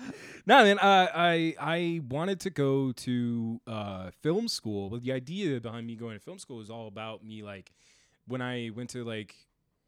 no, 0.47 0.63
man. 0.63 0.79
Uh, 0.79 1.07
I 1.13 1.55
I 1.59 2.01
wanted 2.09 2.39
to 2.41 2.49
go 2.49 2.91
to 2.93 3.61
uh, 3.67 4.09
film 4.21 4.47
school, 4.47 4.89
but 4.89 5.03
the 5.03 5.11
idea 5.11 5.59
behind 5.61 5.85
me 5.87 5.95
going 5.95 6.15
to 6.17 6.19
film 6.19 6.39
school 6.39 6.61
is 6.61 6.69
all 6.69 6.87
about 6.87 7.23
me. 7.23 7.43
Like 7.43 7.71
when 8.27 8.41
I 8.41 8.71
went 8.75 8.89
to 8.91 9.03
like 9.03 9.35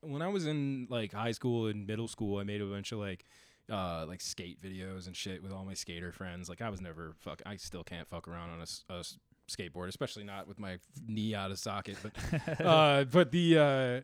when 0.02 0.22
I 0.22 0.28
was 0.28 0.46
in 0.46 0.88
like 0.92 1.12
high 1.12 1.32
school 1.32 1.68
and 1.68 1.88
middle 1.88 2.08
school, 2.08 2.38
I 2.40 2.44
made 2.44 2.62
a 2.62 2.66
bunch 2.66 2.92
of 2.92 3.00
like 3.00 3.26
uh 3.72 4.06
like 4.08 4.22
skate 4.22 4.62
videos 4.62 5.08
and 5.08 5.16
shit 5.16 5.42
with 5.42 5.52
all 5.52 5.66
my 5.66 5.74
skater 5.74 6.12
friends. 6.12 6.50
Like 6.50 6.62
I 6.62 6.70
was 6.70 6.82
never 6.82 7.14
fuck. 7.20 7.42
I 7.46 7.56
still 7.58 7.84
can't 7.84 8.08
fuck 8.08 8.28
around 8.28 8.50
on 8.52 8.62
a 8.62 9.04
skateboard, 9.50 9.88
especially 9.88 10.24
not 10.24 10.48
with 10.48 10.60
my 10.60 10.78
knee 11.08 11.34
out 11.36 11.52
of 11.52 11.60
socket. 11.60 11.98
But 12.04 12.60
uh, 12.66 13.06
but 13.06 13.32
the 13.32 13.58
uh, 13.58 14.02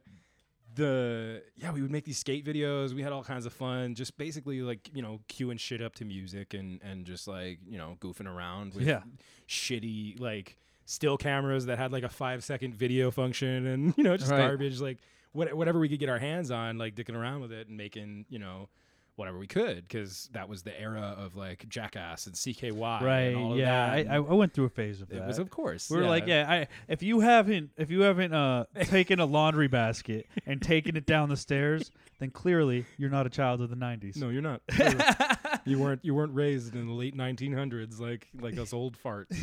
the 0.76 1.44
yeah, 1.58 1.72
we 1.72 1.82
would 1.82 1.92
make 1.92 2.06
these 2.06 2.18
skate 2.18 2.46
videos. 2.46 2.94
We 2.94 3.02
had 3.04 3.12
all 3.12 3.24
kinds 3.24 3.46
of 3.46 3.54
fun, 3.54 3.94
just 3.96 4.18
basically 4.18 4.62
like 4.62 4.90
you 4.94 5.02
know 5.02 5.20
queuing 5.28 5.60
shit 5.60 5.82
up 5.82 5.96
to 5.96 6.06
music 6.06 6.54
and 6.54 6.80
and 6.82 7.06
just 7.06 7.28
like 7.28 7.60
you 7.68 7.78
know 7.78 7.98
goofing 8.00 8.28
around 8.28 8.74
with 8.74 8.88
Yeah. 8.88 9.02
shitty 9.48 10.20
like 10.20 10.58
still 10.86 11.18
cameras 11.18 11.66
that 11.68 11.78
had 11.78 11.92
like 11.92 12.04
a 12.04 12.10
five 12.10 12.44
second 12.44 12.74
video 12.76 13.12
function 13.12 13.68
and 13.68 13.94
you 13.98 14.04
know 14.04 14.16
just 14.18 14.32
Right. 14.32 14.40
garbage 14.40 14.80
like 14.80 14.98
what, 15.34 15.54
whatever 15.54 15.80
we 15.80 15.88
could 15.88 16.00
get 16.00 16.10
our 16.10 16.20
hands 16.20 16.52
on 16.52 16.78
like 16.78 16.96
dicking 16.96 17.16
around 17.16 17.42
with 17.42 17.52
it 17.54 17.68
and 17.68 17.78
making 17.78 18.26
you 18.30 18.40
know 18.40 18.68
whatever 19.22 19.38
we 19.38 19.46
could 19.46 19.88
because 19.88 20.30
that 20.34 20.50
was 20.50 20.64
the 20.64 20.82
era 20.82 21.16
of 21.16 21.36
like 21.36 21.70
jackass 21.70 22.26
and 22.26 22.36
cky 22.36 22.72
right? 22.72 23.20
and 23.28 23.38
all 23.38 23.52
of 23.54 23.60
Yeah, 23.60 23.96
that. 23.96 24.10
I, 24.10 24.16
I 24.16 24.18
I 24.18 24.34
went 24.34 24.52
through 24.52 24.66
a 24.66 24.70
phase 24.70 25.00
of 25.00 25.12
it 25.12 25.20
that. 25.20 25.28
was 25.28 25.38
of 25.38 25.52
course 25.52 25.92
we 25.92 25.98
were 25.98 26.08
like, 26.08 26.26
yeah, 26.26 26.46
I, 26.50 26.68
if 26.88 27.04
you 27.04 27.20
haven't, 27.20 27.70
if 27.78 27.92
you 27.92 28.02
haven't 28.02 28.34
uh, 28.34 28.66
taken 28.86 29.20
a 29.20 29.26
laundry 29.26 29.68
basket 29.68 30.28
and 30.48 30.60
taken 30.60 30.98
it 30.98 31.06
down 31.06 31.30
the 31.30 31.38
stairs, 31.38 31.92
then 32.18 32.32
clearly 32.32 32.86
you're 32.98 33.12
not 33.12 33.28
a 33.28 33.30
child 33.30 33.62
of 33.62 33.70
the 33.70 33.76
'90s. 33.76 34.18
No, 34.18 34.30
you're 34.30 34.42
not. 34.42 34.62
you 35.66 35.78
weren't. 35.78 36.04
You 36.04 36.16
weren't 36.16 36.34
raised 36.34 36.74
in 36.76 36.88
the 36.88 36.94
late 36.94 37.16
1900s 37.16 38.00
like 38.00 38.28
like 38.40 38.58
us 38.58 38.74
old 38.74 38.98
farts. 38.98 39.38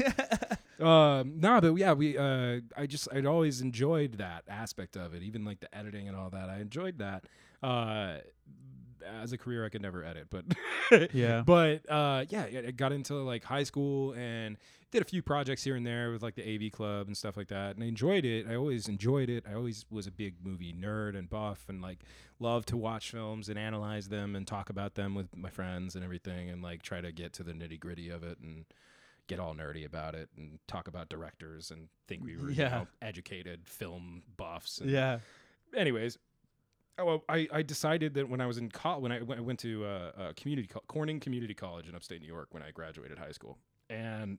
um, 0.85 1.35
no, 1.39 1.61
but 1.61 1.75
yeah, 1.77 1.93
we. 1.93 2.19
Uh, 2.19 2.61
I 2.77 2.87
just 2.87 3.09
I'd 3.13 3.27
always 3.27 3.61
enjoyed 3.61 4.19
that 4.19 4.43
aspect 4.49 4.97
of 4.97 5.15
it, 5.15 5.23
even 5.23 5.45
like 5.45 5.61
the 5.61 5.73
editing 5.77 6.09
and 6.09 6.17
all 6.17 6.31
that. 6.31 6.49
I 6.51 6.59
enjoyed 6.59 6.99
that. 6.99 7.25
Uh, 7.63 8.19
as 9.23 9.33
a 9.33 9.39
career, 9.39 9.65
I 9.65 9.69
could 9.69 9.83
never 9.83 10.05
edit, 10.05 10.29
but 10.31 10.45
Yeah. 11.13 11.43
But 11.45 11.89
uh, 11.91 12.25
yeah, 12.29 12.47
I 12.67 12.71
got 12.71 12.93
into 12.93 13.15
like 13.15 13.45
high 13.45 13.65
school 13.65 14.13
and 14.15 14.57
did 14.91 15.03
a 15.03 15.05
few 15.05 15.21
projects 15.23 15.63
here 15.63 15.77
and 15.77 15.87
there 15.87 16.11
with 16.11 16.23
like 16.23 16.35
the 16.35 16.43
AV 16.67 16.73
Club 16.73 17.07
and 17.09 17.17
stuff 17.17 17.37
like 17.37 17.49
that, 17.49 17.75
and 17.75 17.85
I 17.85 17.89
enjoyed 17.89 18.25
it. 18.25 18.47
I 18.49 18.55
always 18.55 18.89
enjoyed 18.89 19.29
it. 19.29 19.45
I 19.49 19.55
always 19.55 19.85
was 19.91 20.07
a 20.07 20.11
big 20.11 20.37
movie 20.43 20.73
nerd 20.73 21.17
and 21.17 21.29
buff, 21.29 21.65
and 21.69 21.83
like 21.83 21.99
loved 22.39 22.69
to 22.69 22.77
watch 22.77 23.11
films 23.11 23.49
and 23.51 23.59
analyze 23.59 24.09
them 24.09 24.35
and 24.35 24.47
talk 24.47 24.71
about 24.71 24.95
them 24.95 25.15
with 25.15 25.37
my 25.37 25.51
friends 25.51 25.95
and 25.95 26.03
everything, 26.05 26.49
and 26.49 26.63
like 26.63 26.83
try 26.83 27.01
to 27.03 27.13
get 27.13 27.33
to 27.35 27.43
the 27.43 27.53
nitty 27.53 27.79
gritty 27.79 28.09
of 28.09 28.23
it 28.23 28.39
and 28.41 28.65
get 29.27 29.39
all 29.39 29.55
nerdy 29.55 29.85
about 29.85 30.15
it 30.15 30.31
and 30.39 30.59
talk 30.69 30.89
about 30.89 31.11
directors 31.11 31.71
and 31.71 31.89
think 32.07 32.25
we 32.25 32.35
were 32.39 32.51
you 32.51 32.63
know, 32.65 32.87
educated 33.03 33.67
film 33.67 34.23
buffs. 34.39 34.79
And 34.79 34.91
Yeah. 34.91 35.19
anyways, 35.77 36.17
oh, 36.99 37.23
I, 37.29 37.49
I 37.53 37.63
decided 37.63 38.15
that 38.15 38.29
when 38.29 38.41
I 38.41 38.47
was 38.47 38.59
in 38.59 38.71
college, 38.71 39.03
when 39.03 39.13
I, 39.13 39.19
I 39.19 39.41
went 39.41 39.59
to 39.61 39.85
uh, 39.85 39.89
uh, 39.89 40.33
community 40.37 40.69
co- 40.69 40.83
Corning 40.89 41.21
Community 41.21 41.55
College 41.55 41.89
in 41.89 41.95
upstate 41.95 42.21
New 42.21 42.27
York 42.27 42.49
when 42.51 42.63
I 42.63 42.71
graduated 42.71 43.19
high 43.19 43.33
school, 43.33 43.59
and 43.89 44.39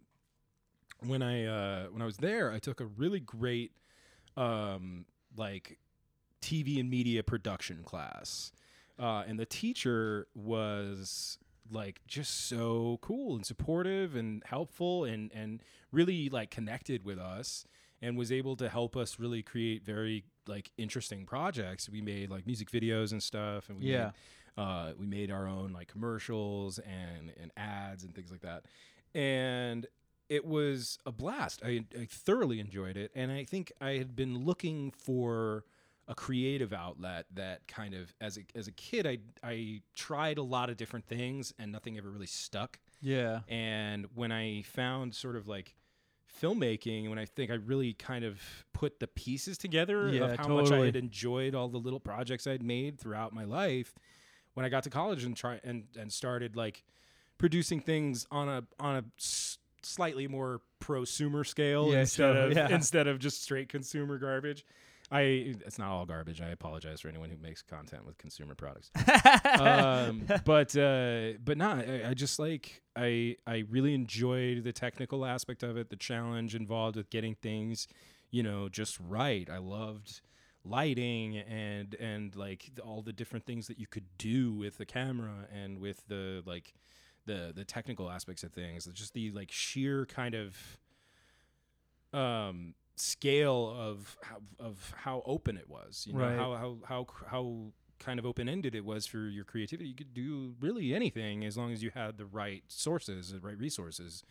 when 1.05 1.21
I 1.21 1.45
uh, 1.45 1.85
when 1.85 2.01
I 2.01 2.05
was 2.05 2.17
there, 2.17 2.51
I 2.51 2.59
took 2.59 2.81
a 2.81 2.85
really 2.85 3.19
great 3.19 3.71
um, 4.37 5.05
like 5.37 5.79
TV 6.41 6.79
and 6.79 6.89
media 6.89 7.23
production 7.23 7.83
class, 7.83 8.51
uh, 8.99 9.23
and 9.27 9.39
the 9.39 9.45
teacher 9.45 10.27
was 10.35 11.37
like 11.71 12.01
just 12.07 12.47
so 12.47 12.97
cool 13.01 13.35
and 13.35 13.45
supportive 13.45 14.15
and 14.15 14.43
helpful 14.45 15.05
and 15.05 15.31
and 15.33 15.61
really 15.91 16.29
like 16.29 16.49
connected 16.49 17.05
with 17.05 17.19
us 17.19 17.65
and 18.01 18.17
was 18.17 18.31
able 18.31 18.55
to 18.55 18.69
help 18.69 18.95
us 18.95 19.19
really 19.19 19.43
create 19.43 19.83
very 19.83 20.23
like 20.49 20.71
interesting 20.77 21.25
projects. 21.25 21.89
We 21.89 22.01
made 22.01 22.29
like 22.29 22.45
music 22.45 22.69
videos 22.71 23.11
and 23.11 23.21
stuff, 23.23 23.69
and 23.69 23.77
we 23.79 23.85
Yeah. 23.85 24.11
made, 24.57 24.63
uh, 24.63 24.91
we 24.99 25.05
made 25.05 25.31
our 25.31 25.47
own 25.47 25.71
like 25.71 25.87
commercials 25.87 26.79
and 26.79 27.31
and 27.41 27.51
ads 27.55 28.03
and 28.03 28.13
things 28.13 28.31
like 28.31 28.41
that, 28.41 28.65
and 29.15 29.85
it 30.27 30.45
was 30.45 30.99
a 31.05 31.11
blast. 31.11 31.61
I, 31.65 31.85
I 31.99 32.05
thoroughly 32.07 32.59
enjoyed 32.59 32.97
it, 32.97 33.11
and 33.15 33.31
I 33.31 33.43
think 33.45 33.71
I 33.81 33.91
had 33.93 34.15
been 34.15 34.45
looking 34.45 34.91
for 34.91 35.63
a 36.07 36.15
creative 36.15 36.73
outlet 36.73 37.25
that 37.33 37.67
kind 37.67 37.93
of 37.93 38.13
as 38.19 38.37
a 38.37 38.41
as 38.55 38.67
a 38.67 38.71
kid 38.71 39.05
I 39.07 39.19
I 39.43 39.81
tried 39.95 40.37
a 40.39 40.43
lot 40.43 40.69
of 40.69 40.77
different 40.77 41.05
things 41.05 41.53
and 41.59 41.71
nothing 41.71 41.97
ever 41.97 42.09
really 42.09 42.25
stuck. 42.27 42.79
Yeah. 43.01 43.41
And 43.47 44.07
when 44.15 44.31
I 44.31 44.63
found 44.63 45.15
sort 45.15 45.35
of 45.35 45.47
like 45.47 45.75
filmmaking, 46.41 47.09
when 47.09 47.19
I 47.19 47.25
think 47.25 47.51
I 47.51 47.55
really 47.55 47.93
kind 47.93 48.23
of 48.23 48.39
put 48.73 48.99
the 48.99 49.07
pieces 49.07 49.57
together 49.57 50.09
Yeah, 50.09 50.25
of 50.25 50.37
how 50.37 50.47
much 50.47 50.71
I 50.71 50.85
had 50.85 50.95
enjoyed 50.95 51.55
all 51.55 51.67
the 51.67 51.77
little 51.79 51.99
projects 51.99 52.47
I'd 52.47 52.63
made 52.63 52.99
throughout 52.99 53.33
my 53.33 53.43
life, 53.43 53.93
when 54.53 54.65
I 54.65 54.69
got 54.69 54.83
to 54.83 54.89
college 54.89 55.23
and 55.23 55.35
try 55.35 55.59
and 55.63 55.85
and 55.97 56.11
started 56.11 56.55
like 56.55 56.83
producing 57.37 57.79
things 57.79 58.25
on 58.31 58.49
a 58.49 58.63
on 58.79 58.95
a 58.97 59.03
s- 59.17 59.57
slightly 59.81 60.27
more 60.27 60.61
prosumer 60.81 61.45
scale 61.45 61.91
Yeah, 61.91 62.01
instead 62.01 62.33
sure, 62.35 62.37
of 62.47 62.53
yeah. 62.53 62.69
instead 62.73 63.07
of 63.07 63.19
just 63.19 63.41
straight 63.43 63.69
consumer 63.69 64.17
garbage. 64.17 64.65
I 65.11 65.21
it's 65.65 65.79
not 65.79 65.89
all 65.89 66.05
garbage. 66.05 66.41
I 66.41 66.49
apologize 66.49 67.01
for 67.01 67.07
anyone 67.07 67.29
who 67.29 67.37
makes 67.37 67.61
content 67.61 68.05
with 68.05 68.17
consumer 68.17 68.53
products 68.53 68.91
um, 69.59 70.25
but 70.45 70.75
uh, 70.77 71.33
but 71.43 71.57
nah, 71.57 71.75
I, 71.75 72.09
I 72.09 72.13
just 72.13 72.37
like 72.39 72.81
I 72.95 73.37
I 73.47 73.63
really 73.69 73.93
enjoyed 73.93 74.63
the 74.63 74.73
technical 74.73 75.25
aspect 75.25 75.63
of 75.63 75.77
it, 75.77 75.89
the 75.89 75.95
challenge 75.95 76.55
involved 76.55 76.95
with 76.95 77.09
getting 77.09 77.35
things, 77.35 77.87
you 78.29 78.43
know, 78.43 78.69
just 78.69 78.99
right. 78.99 79.49
I 79.49 79.57
loved 79.57 80.21
lighting 80.63 81.37
and 81.37 81.95
and 81.95 82.35
like 82.35 82.69
all 82.83 83.01
the 83.01 83.13
different 83.13 83.45
things 83.45 83.67
that 83.67 83.79
you 83.79 83.87
could 83.87 84.05
do 84.17 84.53
with 84.53 84.77
the 84.77 84.85
camera 84.85 85.47
and 85.53 85.79
with 85.79 86.03
the 86.07 86.43
like 86.45 86.73
the 87.25 87.51
the 87.55 87.65
technical 87.65 88.09
aspects 88.11 88.43
of 88.43 88.51
things. 88.51 88.85
Just 88.93 89.13
the 89.13 89.31
like 89.31 89.51
sheer 89.51 90.05
kind 90.05 90.35
of 90.35 90.55
um 92.11 92.73
scale 92.99 93.73
of 93.77 94.17
how, 94.21 94.37
of 94.59 94.93
how 94.97 95.21
open 95.25 95.57
it 95.57 95.69
was 95.69 96.05
you 96.07 96.13
know 96.13 96.19
Right. 96.19 96.37
how 96.37 96.53
how 96.55 96.77
how 96.87 97.07
how 97.29 97.73
kind 97.99 98.17
of 98.19 98.25
open 98.25 98.47
ended 98.47 98.75
it 98.75 98.85
was 98.85 99.05
for 99.05 99.27
your 99.27 99.43
creativity. 99.43 99.89
You 99.89 99.95
could 99.95 100.13
do 100.13 100.55
really 100.61 100.93
anything 100.95 101.43
as 101.43 101.57
long 101.57 101.73
as 101.73 101.83
you 101.83 101.91
had 101.93 102.17
the 102.17 102.25
right 102.25 102.63
sources, 102.69 103.31
the 103.33 103.39
right 103.41 103.57
resources. 103.57 104.23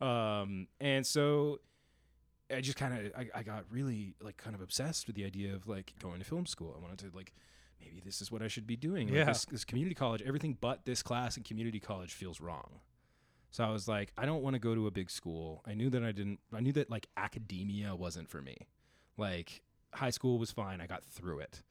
Um, 0.00 0.68
and 0.80 1.04
so 1.04 1.58
I 2.54 2.60
just 2.60 2.76
kind 2.78 2.94
of 3.06 3.12
I, 3.18 3.28
I 3.34 3.42
got 3.42 3.64
really 3.68 4.14
like 4.20 4.36
kind 4.36 4.54
of 4.54 4.62
obsessed 4.62 5.08
with 5.08 5.16
the 5.16 5.24
idea 5.24 5.54
of 5.56 5.66
like 5.66 5.94
going 6.00 6.20
to 6.20 6.24
film 6.24 6.46
school. 6.46 6.72
I 6.78 6.80
wanted 6.80 6.98
to 7.10 7.16
like 7.16 7.32
maybe 7.80 8.00
this 8.04 8.20
is 8.20 8.30
what 8.30 8.42
I 8.42 8.48
should 8.48 8.66
be 8.66 8.76
doing. 8.76 9.08
Like, 9.08 9.16
Yeah. 9.16 9.24
this, 9.24 9.44
this 9.46 9.64
community 9.64 9.96
college, 9.96 10.22
everything 10.24 10.56
but 10.60 10.84
this 10.84 11.02
class 11.02 11.36
in 11.36 11.42
community 11.42 11.80
college 11.80 12.12
feels 12.14 12.40
wrong. 12.40 12.80
So 13.56 13.64
I 13.64 13.70
was 13.70 13.88
like, 13.88 14.12
I 14.18 14.26
don't 14.26 14.42
want 14.42 14.52
to 14.52 14.60
go 14.60 14.74
to 14.74 14.86
a 14.86 14.90
big 14.90 15.10
school. 15.10 15.62
I 15.66 15.72
knew 15.72 15.88
that 15.88 16.04
I 16.04 16.12
didn't. 16.12 16.40
I 16.52 16.60
knew 16.60 16.72
that 16.72 16.90
like 16.90 17.06
academia 17.16 17.96
wasn't 17.96 18.28
for 18.28 18.42
me. 18.42 18.58
Like 19.16 19.62
high 19.94 20.10
school 20.10 20.38
was 20.38 20.50
fine. 20.50 20.82
I 20.82 20.86
got 20.86 21.02
through 21.04 21.38
it. 21.38 21.62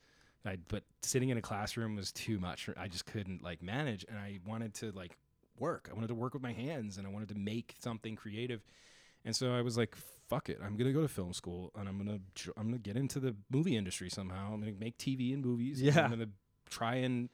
I, 0.44 0.58
but 0.68 0.82
sitting 1.04 1.30
in 1.30 1.38
a 1.38 1.44
classroom 1.44 1.96
was 1.96 2.12
too 2.12 2.40
much. 2.40 2.68
I 2.76 2.88
just 2.88 3.06
couldn't 3.06 3.44
like 3.44 3.62
manage, 3.62 4.04
and 4.10 4.18
I 4.18 4.40
wanted 4.48 4.74
to 4.76 4.94
like 4.94 5.20
work. 5.60 5.88
I 5.92 5.94
wanted 5.94 6.08
to 6.08 6.16
work 6.16 6.34
with 6.34 6.42
my 6.42 6.54
hands, 6.54 6.98
and 6.98 7.06
I 7.06 7.12
wanted 7.12 7.30
to 7.30 7.36
make 7.36 7.76
something 7.78 8.16
creative. 8.16 8.64
And 9.24 9.36
so 9.36 9.54
I 9.54 9.62
was 9.62 9.78
like, 9.78 9.96
"Fuck 10.28 10.50
it! 10.50 10.58
I'm 10.66 10.78
gonna 10.78 10.92
go 10.92 11.04
to 11.04 11.08
film 11.08 11.34
school, 11.34 11.72
and 11.78 11.88
I'm 11.88 12.00
gonna 12.00 12.18
I'm 12.58 12.66
gonna 12.70 12.80
get 12.80 12.98
into 12.98 13.20
the 13.20 13.36
movie 13.52 13.78
industry 13.78 14.10
somehow. 14.10 14.54
I'm 14.54 14.60
gonna 14.60 14.72
make 14.72 14.98
TV 14.98 15.36
and 15.36 15.46
movies. 15.46 15.82
and 15.82 15.94
Yeah. 15.94 16.06
I'm 16.06 16.10
gonna 16.10 16.30
try 16.68 16.96
and 16.96 17.30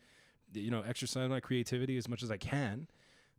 you 0.54 0.72
know 0.72 0.82
exercise 0.82 1.30
my 1.30 1.40
creativity 1.40 1.96
as 1.96 2.10
much 2.10 2.22
as 2.22 2.30
I 2.30 2.36
can. 2.36 2.90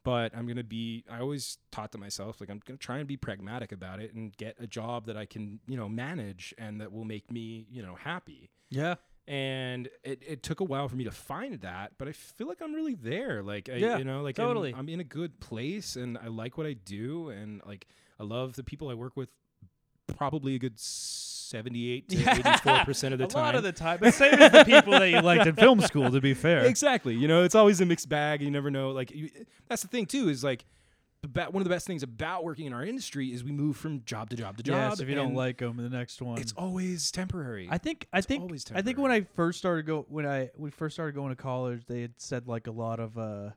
But 0.04 0.32
I'm 0.36 0.46
gonna 0.46 0.64
be. 0.64 1.04
I 1.10 1.20
always 1.20 1.58
taught 1.70 1.92
to 1.92 1.98
myself 1.98 2.40
like 2.40 2.50
I'm 2.50 2.60
gonna 2.66 2.76
try 2.78 2.98
and 2.98 3.06
be 3.06 3.16
pragmatic 3.16 3.70
about 3.72 4.00
it 4.00 4.12
and 4.14 4.36
get 4.36 4.56
a 4.58 4.66
job 4.66 5.06
that 5.06 5.16
I 5.16 5.26
can 5.26 5.60
you 5.68 5.76
know 5.76 5.88
manage 5.88 6.52
and 6.58 6.80
that 6.80 6.92
will 6.92 7.04
make 7.04 7.30
me 7.30 7.66
you 7.70 7.82
know 7.82 7.94
happy 7.94 8.50
Yeah. 8.70 8.96
and 9.28 9.88
it, 10.02 10.22
it 10.26 10.42
took 10.42 10.58
a 10.60 10.64
while 10.64 10.88
for 10.88 10.96
me 10.96 11.04
to 11.04 11.12
find 11.12 11.60
that 11.60 11.92
but 11.98 12.08
i 12.08 12.12
feel 12.12 12.48
like 12.48 12.60
i'm 12.60 12.74
really 12.74 12.94
there 12.96 13.40
like 13.42 13.68
I, 13.68 13.76
Yeah, 13.76 13.98
you 13.98 14.04
know 14.04 14.20
like 14.22 14.36
I'm- 14.40 14.48
totally. 14.48 14.74
I'm, 14.76 14.88
in 14.88 14.98
a 14.98 15.04
good 15.04 15.38
place 15.38 15.94
and 15.94 16.18
i 16.18 16.26
like 16.26 16.58
what 16.58 16.66
i 16.66 16.72
do 16.72 17.28
and 17.28 17.62
like 17.64 17.86
i 18.18 18.24
love 18.24 18.54
the 18.54 18.64
people 18.64 18.88
i 18.90 18.94
work 18.94 19.16
with 19.16 19.28
probably 20.16 20.54
a 20.54 20.58
good 20.58 20.78
78 20.78 22.08
to 22.08 22.30
84 22.30 22.78
percent 22.84 23.12
of 23.12 23.18
the 23.18 23.24
a 23.26 23.28
time 23.28 23.42
A 23.42 23.44
lot 23.44 23.54
of 23.54 23.62
the 23.62 23.72
time. 23.72 23.98
But 24.00 24.14
same 24.14 24.34
as 24.34 24.52
the 24.52 24.64
people 24.64 24.92
that 24.92 25.10
you 25.10 25.20
liked 25.20 25.46
in 25.46 25.54
film 25.54 25.80
school, 25.80 26.10
to 26.10 26.20
be 26.20 26.34
fair. 26.46 26.64
exactly. 26.64 27.14
You 27.14 27.28
know 27.28 27.42
it's 27.42 27.54
always 27.54 27.80
a 27.80 27.86
mixed 27.86 28.08
bag. 28.08 28.40
You 28.42 28.50
never 28.50 28.70
know. 28.70 28.90
Like 28.90 29.10
you, 29.10 29.30
that's 29.68 29.82
the 29.82 29.88
thing 29.88 30.06
too 30.06 30.28
is 30.28 30.42
like 30.42 30.64
one 31.34 31.58
of 31.58 31.64
the 31.64 31.70
best 31.70 31.86
things 31.86 32.02
about 32.02 32.42
working 32.42 32.66
in 32.66 32.72
our 32.72 32.84
industry 32.84 33.28
is 33.28 33.44
we 33.44 33.52
move 33.52 33.76
from 33.76 34.02
job 34.04 34.28
to 34.30 34.36
job 34.36 34.56
to 34.56 34.62
job 34.64 34.90
Yes, 34.90 35.00
if 35.00 35.08
you 35.08 35.14
don't 35.14 35.34
like 35.34 35.58
them, 35.58 35.76
the 35.76 35.88
next 35.88 36.20
one. 36.20 36.38
it's 36.40 36.52
always 36.56 37.12
temporary. 37.12 37.68
I 37.70 37.78
think 37.78 38.08
I 38.12 38.20
think 38.22 38.42
always 38.42 38.64
I 38.74 38.82
think 38.82 38.98
when 38.98 39.12
I 39.12 39.20
first 39.36 39.58
started 39.58 39.86
go 39.86 40.04
when 40.08 40.26
I 40.26 40.50
we 40.56 40.70
first 40.70 40.96
started 40.96 41.14
going 41.14 41.28
to 41.28 41.36
college, 41.40 41.84
they 41.86 42.00
had 42.00 42.14
said 42.16 42.48
like 42.48 42.66
a 42.66 42.72
lot 42.72 42.98
of 42.98 43.16
uh, 43.16 43.50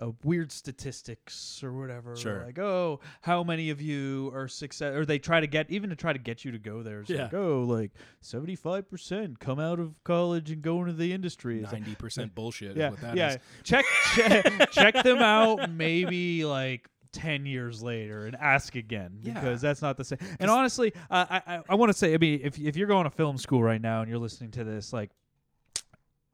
uh 0.00 0.10
weird 0.24 0.52
statistics 0.52 1.62
or 1.62 1.72
whatever. 1.72 2.16
Sure. 2.16 2.44
Like, 2.44 2.58
oh, 2.58 3.00
how 3.22 3.42
many 3.42 3.70
of 3.70 3.80
you 3.80 4.30
are 4.34 4.48
success? 4.48 4.94
Or 4.94 5.04
they 5.04 5.18
try 5.18 5.40
to 5.40 5.46
get 5.46 5.70
even 5.70 5.90
to 5.90 5.96
try 5.96 6.12
to 6.12 6.18
get 6.18 6.44
you 6.44 6.52
to 6.52 6.58
go 6.58 6.82
there. 6.82 7.00
It's 7.00 7.10
like, 7.10 7.32
Yeah. 7.32 7.38
oh, 7.38 7.64
like 7.68 7.92
seventy 8.20 8.56
five 8.56 8.88
percent 8.88 9.38
come 9.40 9.58
out 9.60 9.80
of 9.80 10.02
college 10.04 10.50
and 10.50 10.62
go 10.62 10.80
into 10.80 10.92
the 10.92 11.12
industry. 11.12 11.62
90% 11.62 12.34
bullshit 12.34 12.76
yeah, 12.76 12.86
is 12.86 12.90
what 12.92 13.00
that 13.00 13.16
yeah. 13.16 13.28
is. 13.30 13.38
Check, 13.64 13.84
check 14.14 14.70
check 14.70 14.94
them 15.02 15.18
out. 15.18 15.70
Maybe 15.70 16.44
like. 16.44 16.88
10 17.12 17.46
years 17.46 17.82
later 17.82 18.26
and 18.26 18.36
ask 18.36 18.76
again 18.76 19.18
Yeah. 19.22 19.32
because 19.32 19.62
that's 19.62 19.80
not 19.80 19.96
the 19.96 20.04
same 20.04 20.18
and 20.38 20.50
honestly 20.50 20.92
uh, 21.10 21.24
i 21.30 21.54
i, 21.54 21.60
I 21.70 21.74
want 21.74 21.90
to 21.90 21.96
say 21.96 22.12
i 22.12 22.18
mean 22.18 22.40
if, 22.44 22.58
if 22.58 22.76
you're 22.76 22.86
going 22.86 23.04
to 23.04 23.10
film 23.10 23.38
school 23.38 23.62
right 23.62 23.80
now 23.80 24.02
and 24.02 24.10
you're 24.10 24.18
listening 24.18 24.50
to 24.52 24.62
this 24.62 24.92
like 24.92 25.10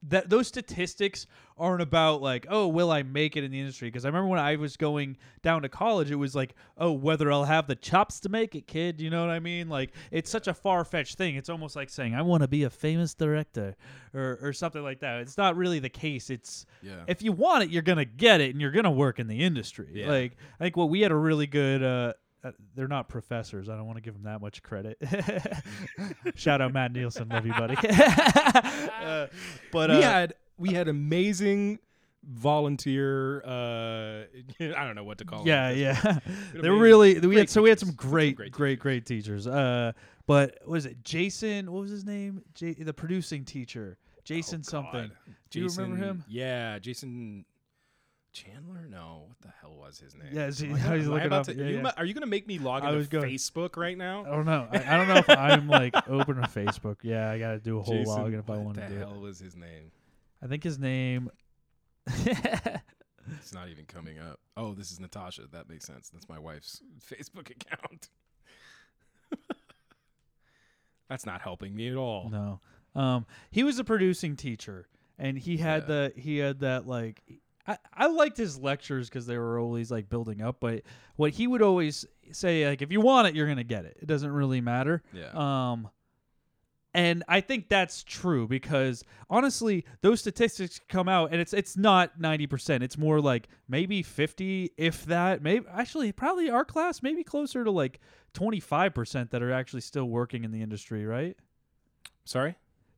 that 0.09 0.29
those 0.29 0.47
statistics 0.49 1.27
aren't 1.57 1.81
about 1.81 2.21
like 2.21 2.47
oh 2.51 2.67
will 2.67 2.91
i 2.91 3.03
make 3.03 3.37
it 3.37 3.45
in 3.45 3.51
the 3.53 3.61
industry? 3.61 3.89
Because 3.89 4.05
i 4.05 4.09
remember 4.09 4.29
when 4.29 4.41
i 4.41 4.57
was 4.57 4.77
going 4.77 5.17
down 5.43 5.63
to 5.63 5.69
college 5.69 6.11
it 6.11 6.17
was 6.17 6.35
like 6.35 6.55
oh 6.79 6.91
whether 6.93 7.31
i'll 7.31 7.45
have 7.45 7.67
the 7.69 7.77
chops 7.77 8.19
to 8.21 8.29
make 8.29 8.55
it 8.57 8.67
kid 8.67 9.01
you 9.01 9.09
know 9.09 9.21
what 9.25 9.31
i 9.31 9.39
mean? 9.39 9.69
Like 9.69 9.93
it's 10.11 10.31
such 10.31 10.49
a 10.49 10.55
far-fetched 10.55 11.17
thing. 11.17 11.37
It's 11.37 11.49
almost 11.49 11.77
like 11.77 11.91
saying 11.91 12.15
i 12.15 12.23
want 12.23 12.43
to 12.43 12.49
be 12.49 12.65
a 12.65 12.71
famous 12.71 13.15
director 13.15 13.77
or, 14.13 14.39
or 14.43 14.53
something 14.53 14.83
like 14.83 15.01
that. 15.01 15.21
It's 15.21 15.37
not 15.39 15.57
really 15.57 15.79
the 15.79 15.89
case. 15.89 16.29
It's 16.31 16.67
Yeah. 16.83 17.05
if 17.07 17.23
you 17.23 17.33
want 17.33 17.65
it 17.65 17.71
you're 17.71 17.83
gonna 17.83 18.05
get 18.05 18.41
it 18.41 18.51
and 18.51 18.61
you're 18.61 18.73
gonna 18.73 18.91
work 18.91 19.19
in 19.19 19.27
the 19.29 19.41
industry. 19.43 19.91
Yeah. 19.95 20.09
like 20.11 20.37
i 20.61 20.65
think 20.65 20.77
what 20.77 20.89
we 20.91 21.01
had 21.03 21.13
a 21.13 21.17
really 21.17 21.47
good 21.47 21.83
uh 21.83 22.13
uh, 22.45 22.51
they're 22.75 22.87
not 22.89 23.09
professors. 23.09 23.69
I 23.69 23.77
don't 23.77 23.87
want 23.87 23.97
to 23.97 24.03
give 24.03 24.15
them 24.15 24.25
that 24.25 24.41
much 24.41 24.63
credit. 24.63 24.99
Shout 26.37 26.61
out 26.61 26.73
Matt 26.73 26.93
Nielsen, 26.93 27.29
love 27.29 27.47
you, 27.47 27.53
buddy. 27.53 27.77
uh, 27.89 29.27
but 29.73 29.91
uh, 29.91 29.95
we 29.97 30.03
had 30.03 30.35
we 30.59 30.73
had 30.73 30.89
amazing 30.89 31.79
volunteer 32.27 33.43
uh 33.45 34.25
I 34.61 34.85
don't 34.87 34.95
know 34.95 35.05
what 35.05 35.19
to 35.19 35.25
call 35.27 35.47
yeah, 35.47 35.69
them. 35.71 35.79
yeah. 35.79 36.19
Good 36.53 36.63
They're 36.63 36.73
really 36.73 37.15
we 37.15 37.21
great 37.21 37.39
had 37.39 37.51
so 37.51 37.63
we 37.63 37.69
had 37.69 37.79
teachers. 37.79 37.89
some 37.97 37.97
great, 37.97 38.37
Great 38.37 38.53
great, 38.53 38.79
great, 38.79 39.07
teachers. 39.07 39.47
Uh, 39.47 39.93
but 40.27 40.59
was 40.67 40.87
it 40.87 41.05
Jason? 41.05 41.71
What 41.71 41.83
was 41.83 41.91
his 41.91 42.05
name? 42.07 42.43
J- 42.55 42.73
the 42.75 42.95
producing 42.95 43.45
teacher, 43.45 43.99
Jason 44.25 44.61
Oh, 44.67 44.71
something. 44.71 45.09
God. 45.09 45.35
Do 45.51 45.61
you 45.61 45.69
remember 45.69 45.97
him? 45.97 46.25
Yeah, 46.27 46.79
Jason 46.79 47.45
Chandler? 48.35 48.87
No, 48.91 49.25
what 49.29 49.41
the 49.41 49.49
hell 49.61 49.75
was 49.81 49.99
his 49.99 50.15
name? 50.15 50.29
Yeah, 50.33 50.51
he- 50.51 50.67
Am 50.67 50.75
I 50.75 50.79
how 50.79 50.85
gonna- 50.89 50.99
he's 50.99 51.07
looking 51.09 51.27
about 51.29 51.41
up? 51.41 51.47
to- 51.47 51.55
Yeah, 51.55 51.65
are, 51.65 51.69
you, 51.71 51.81
yeah. 51.83 51.91
are 51.97 52.05
you 52.05 52.13
gonna 52.15 52.27
make 52.27 52.47
me 52.47 52.59
log 52.59 52.83
I 52.85 52.93
into 52.93 53.09
going- 53.09 53.31
Facebook 53.33 53.77
right 53.79 53.97
now? 53.97 54.25
I 54.27 54.31
don't 54.31 54.45
know. 54.45 54.69
I, 54.71 54.77
I 54.95 54.97
don't 54.99 55.09
know 55.09 55.17
if 55.17 55.31
I'm 55.31 55.69
like 55.69 55.95
open 56.09 56.37
to 56.37 56.43
Facebook. 56.43 56.97
Yeah, 57.03 57.31
I 57.31 57.39
gotta 57.39 57.59
do 57.61 57.79
a 57.79 57.83
whole 57.83 57.95
Jason, 57.95 58.13
login 58.17 58.39
if 58.41 58.51
I 58.51 58.57
want 58.59 58.75
to 58.77 58.81
do 58.89 58.95
it. 58.95 58.99
What 58.99 59.07
the 59.09 59.13
hell 59.15 59.21
was 59.21 59.39
his 59.39 59.57
name? 59.57 59.91
I 60.43 60.47
think 60.49 60.63
his 60.65 60.79
name. 60.79 61.31
It's 62.07 63.55
not 63.55 63.69
even 63.71 63.87
coming 63.87 64.19
up. 64.19 64.39
Oh, 64.57 64.75
this 64.75 64.91
is 64.93 65.01
Natasha. 65.01 65.43
That 65.53 65.69
makes 65.69 65.87
sense. 65.87 66.11
That's 66.11 66.29
my 66.29 66.39
wife's 66.39 66.83
Facebook 67.11 67.51
account. 67.51 68.11
That's 71.09 71.25
not 71.27 71.41
helping 71.41 71.75
me 71.75 71.89
at 71.89 71.97
all. 71.97 72.29
No. 72.31 72.61
Um, 73.01 73.27
he 73.51 73.63
was 73.63 73.79
a 73.79 73.85
producing 73.85 74.37
teacher, 74.37 74.89
and 75.19 75.39
he 75.39 75.57
had 75.57 75.83
Yeah. 75.83 75.87
the 75.87 76.13
he 76.17 76.39
had 76.39 76.61
that 76.61 76.87
like. 76.87 77.23
I, 77.67 77.79
I 77.93 78.07
liked 78.07 78.37
his 78.37 78.59
lectures 78.59 79.09
because 79.09 79.27
they 79.27 79.39
were 79.39 79.59
always 79.59 79.91
like 79.91 80.09
building 80.09 80.43
up, 80.43 80.57
but 80.61 80.83
what 81.17 81.33
he 81.33 81.47
would 81.47 81.63
always 81.63 82.05
say 82.33 82.67
like 82.69 82.83
if 82.83 82.93
you 82.93 83.01
want 83.01 83.29
it, 83.29 83.35
you're 83.35 83.49
gonna 83.49 83.65
get 83.65 83.85
it. 83.85 83.99
It 84.01 84.07
doesn't 84.07 84.31
really 84.31 84.61
matter. 84.61 85.03
Yeah. 85.13 85.31
Um, 85.33 85.89
and 86.97 87.25
I 87.27 87.41
think 87.41 87.69
that's 87.69 88.05
true 88.05 88.47
because 88.47 89.03
honestly, 89.29 89.85
those 90.01 90.21
statistics 90.21 90.81
come 90.89 91.09
out, 91.09 91.33
and 91.33 91.41
it's 91.41 91.53
it's 91.53 91.77
not 91.77 92.21
ninety 92.21 92.47
percent. 92.47 92.85
It's 92.85 92.97
more 92.97 93.21
like 93.21 93.49
maybe 93.69 94.03
fifty, 94.03 94.71
if 94.77 95.05
that. 95.07 95.43
Maybe 95.43 95.67
actually, 95.73 96.13
probably 96.13 96.51
our 96.51 96.65
class, 96.65 97.03
maybe 97.03 97.25
closer 97.25 97.65
to 97.65 97.71
like 97.71 97.99
twenty 98.33 98.61
five 98.61 98.95
percent 98.95 99.33
that 99.33 99.43
are 99.43 99.51
actually 99.53 99.81
still 99.81 100.05
working 100.05 100.45
in 100.45 100.53
the 100.53 100.63
industry, 100.63 101.05
right? 101.05 101.37
Sorry? 102.25 102.55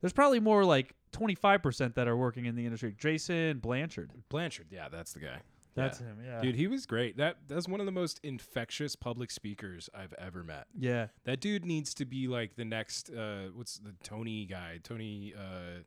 There's 0.06 0.12
probably 0.12 0.38
more 0.38 0.64
like 0.64 0.94
25% 1.14 1.94
that 1.94 2.06
are 2.06 2.16
working 2.16 2.44
in 2.46 2.54
the 2.54 2.64
industry. 2.64 2.94
Jason 2.96 3.58
Blanchard. 3.58 4.12
Blanchard. 4.28 4.66
Yeah, 4.70 4.88
that's 4.88 5.12
the 5.12 5.18
guy. 5.18 5.38
That's 5.74 6.00
Yeah. 6.00 6.06
him, 6.06 6.18
yeah. 6.24 6.40
Dude, 6.40 6.54
he 6.54 6.68
was 6.68 6.86
great. 6.86 7.16
That 7.16 7.38
that's 7.48 7.66
one 7.66 7.80
of 7.80 7.86
the 7.86 7.92
most 7.92 8.20
infectious 8.22 8.94
public 8.94 9.32
speakers 9.32 9.90
I've 9.92 10.14
ever 10.16 10.44
met. 10.44 10.68
Yeah. 10.78 11.08
That 11.24 11.40
dude 11.40 11.64
needs 11.64 11.92
to 11.94 12.04
be 12.04 12.28
like 12.28 12.54
the 12.54 12.64
next 12.64 13.10
uh 13.10 13.48
what's 13.52 13.78
the 13.78 13.94
Tony 14.04 14.44
guy? 14.46 14.78
Tony 14.84 15.34
uh 15.36 15.80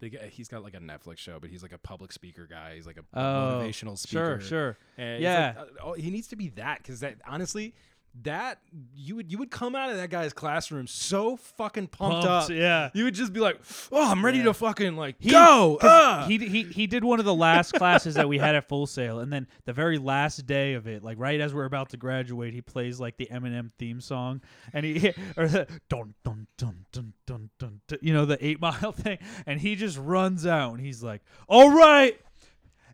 the 0.00 0.10
guy, 0.10 0.26
he's 0.30 0.48
got 0.48 0.62
like 0.62 0.74
a 0.74 0.78
Netflix 0.80 1.16
show, 1.16 1.38
but 1.40 1.48
he's 1.48 1.62
like 1.62 1.72
a 1.72 1.78
public 1.78 2.12
speaker 2.12 2.46
guy. 2.46 2.74
He's 2.74 2.86
like 2.86 2.98
a, 2.98 3.18
Oh, 3.18 3.62
motivational 3.64 3.96
speaker. 3.96 4.38
Sure, 4.42 4.74
sure. 4.74 4.78
And 4.98 5.22
Yeah. 5.22 5.54
like, 5.56 5.66
uh, 5.66 5.70
oh, 5.82 5.92
he 5.94 6.10
needs 6.10 6.28
to 6.28 6.36
be 6.36 6.50
that 6.50 6.78
because 6.82 7.00
that 7.00 7.16
honestly, 7.26 7.74
that 8.22 8.58
you 8.94 9.14
would 9.16 9.30
you 9.30 9.38
would 9.38 9.50
come 9.52 9.76
out 9.76 9.88
of 9.88 9.96
that 9.96 10.10
guy's 10.10 10.32
classroom 10.32 10.86
so 10.88 11.36
fucking 11.36 11.86
pumped, 11.86 12.26
Pumped, 12.26 12.50
up. 12.50 12.50
yeah. 12.50 12.90
You 12.92 13.04
would 13.04 13.14
just 13.14 13.32
be 13.32 13.38
like, 13.40 13.58
oh, 13.92 14.10
I'm 14.10 14.24
ready 14.24 14.42
to 14.42 14.52
fucking 14.52 14.96
like 14.96 15.14
He- 15.20 15.30
go. 15.30 15.78
'cause 15.80 15.88
ah!" 15.90 16.24
He, 16.26 16.38
he 16.38 16.62
he 16.64 16.86
did 16.88 17.04
one 17.04 17.20
of 17.20 17.24
the 17.24 17.34
last 17.34 17.72
classes 17.72 18.16
that 18.16 18.28
we 18.28 18.36
had 18.38 18.56
at 18.56 18.68
Full 18.68 18.86
Sail, 18.88 19.20
and 19.20 19.32
then 19.32 19.46
the 19.64 19.72
very 19.72 19.96
last 19.96 20.44
day 20.44 20.74
of 20.74 20.88
it, 20.88 21.04
like 21.04 21.18
right 21.20 21.40
as 21.40 21.54
we're 21.54 21.64
about 21.66 21.90
to 21.90 21.96
graduate, 21.96 22.52
he 22.52 22.60
plays 22.60 22.98
like 22.98 23.16
the 23.16 23.28
Eminem 23.32 23.70
theme 23.78 24.00
song, 24.00 24.40
and 24.72 24.84
he 24.84 25.08
or 25.36 25.46
the 25.46 25.66
dun 25.88 26.14
dun 26.24 26.48
dun 26.58 26.84
dun 26.92 27.12
dun 27.26 27.50
dun, 27.58 27.80
dun 27.86 27.98
you 28.02 28.12
know 28.12 28.24
the 28.26 28.44
Eight 28.44 28.60
Mile 28.60 28.92
thing, 28.92 29.18
and 29.46 29.60
he 29.60 29.76
just 29.76 29.96
runs 29.96 30.46
out 30.46 30.72
and 30.74 30.80
he's 30.84 31.00
like, 31.02 31.22
"All 31.48 31.70
right, 31.70 32.20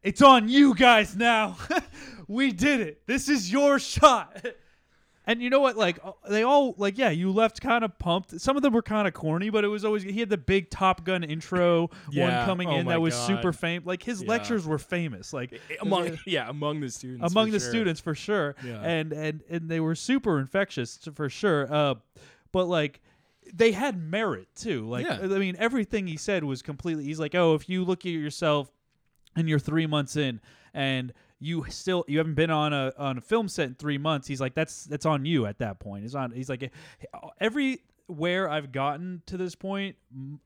it's 0.02 0.20
on 0.20 0.50
you 0.50 0.74
guys 0.74 1.16
now. 1.16 1.56
we 2.28 2.52
did 2.52 2.80
it. 2.80 3.06
This 3.06 3.30
is 3.30 3.50
your 3.50 3.78
shot." 3.78 4.44
And 5.28 5.42
you 5.42 5.50
know 5.50 5.58
what? 5.60 5.76
Like 5.76 5.98
uh, 6.04 6.12
they 6.28 6.44
all 6.44 6.74
like, 6.78 6.96
yeah, 6.96 7.10
you 7.10 7.32
left 7.32 7.60
kind 7.60 7.84
of 7.84 7.98
pumped. 7.98 8.40
Some 8.40 8.56
of 8.56 8.62
them 8.62 8.72
were 8.72 8.82
kind 8.82 9.08
of 9.08 9.14
corny, 9.14 9.50
but 9.50 9.64
it 9.64 9.68
was 9.68 9.84
always 9.84 10.04
he 10.04 10.20
had 10.20 10.28
the 10.30 10.36
big 10.38 10.70
Top 10.70 11.04
Gun 11.04 11.24
intro 11.24 11.90
Yeah. 12.10 12.38
one 12.38 12.46
coming 12.46 12.68
Oh 12.68 12.76
in 12.76 12.86
that 12.86 13.00
was 13.00 13.14
God. 13.14 13.26
super 13.26 13.52
famous. 13.52 13.86
Like 13.86 14.02
his 14.04 14.22
Yeah. 14.22 14.28
lectures 14.28 14.66
were 14.66 14.78
famous. 14.78 15.32
Like 15.32 15.60
among 15.80 16.18
yeah 16.26 16.48
among 16.48 16.80
the 16.80 16.88
students 16.90 17.32
among 17.32 17.50
the 17.50 17.58
sure. 17.58 17.68
students 17.68 18.00
for 18.00 18.14
sure. 18.14 18.54
Yeah. 18.64 18.80
And 18.82 19.12
and 19.12 19.42
and 19.50 19.68
they 19.68 19.80
were 19.80 19.94
super 19.96 20.38
infectious 20.38 20.98
for 21.14 21.28
sure. 21.28 21.66
Uh, 21.72 21.94
but 22.52 22.66
like 22.66 23.00
they 23.52 23.72
had 23.72 23.96
merit 24.00 24.46
too. 24.54 24.88
Like 24.88 25.06
Yeah. 25.06 25.18
I 25.22 25.26
mean, 25.38 25.56
everything 25.58 26.06
he 26.06 26.16
said 26.16 26.44
was 26.44 26.62
completely. 26.62 27.04
He's 27.04 27.18
like, 27.20 27.34
oh, 27.34 27.54
if 27.54 27.68
you 27.68 27.84
look 27.84 28.00
at 28.06 28.12
yourself 28.12 28.70
and 29.34 29.48
you're 29.48 29.58
three 29.58 29.86
months 29.86 30.16
in 30.16 30.40
and 30.72 31.12
you 31.38 31.64
still 31.68 32.04
you 32.08 32.18
haven't 32.18 32.34
been 32.34 32.50
on 32.50 32.72
a 32.72 32.92
on 32.98 33.18
a 33.18 33.20
film 33.20 33.48
set 33.48 33.66
in 33.68 33.74
three 33.74 33.98
months, 33.98 34.26
he's 34.26 34.40
like, 34.40 34.54
that's 34.54 34.84
that's 34.84 35.06
on 35.06 35.24
you 35.24 35.46
at 35.46 35.58
that 35.58 35.78
point. 35.80 36.04
It's 36.04 36.14
on. 36.14 36.30
He's 36.32 36.48
like, 36.48 36.62
eh, 36.62 36.68
everywhere 37.40 38.48
I've 38.48 38.72
gotten 38.72 39.22
to 39.26 39.36
this 39.36 39.54
point 39.54 39.96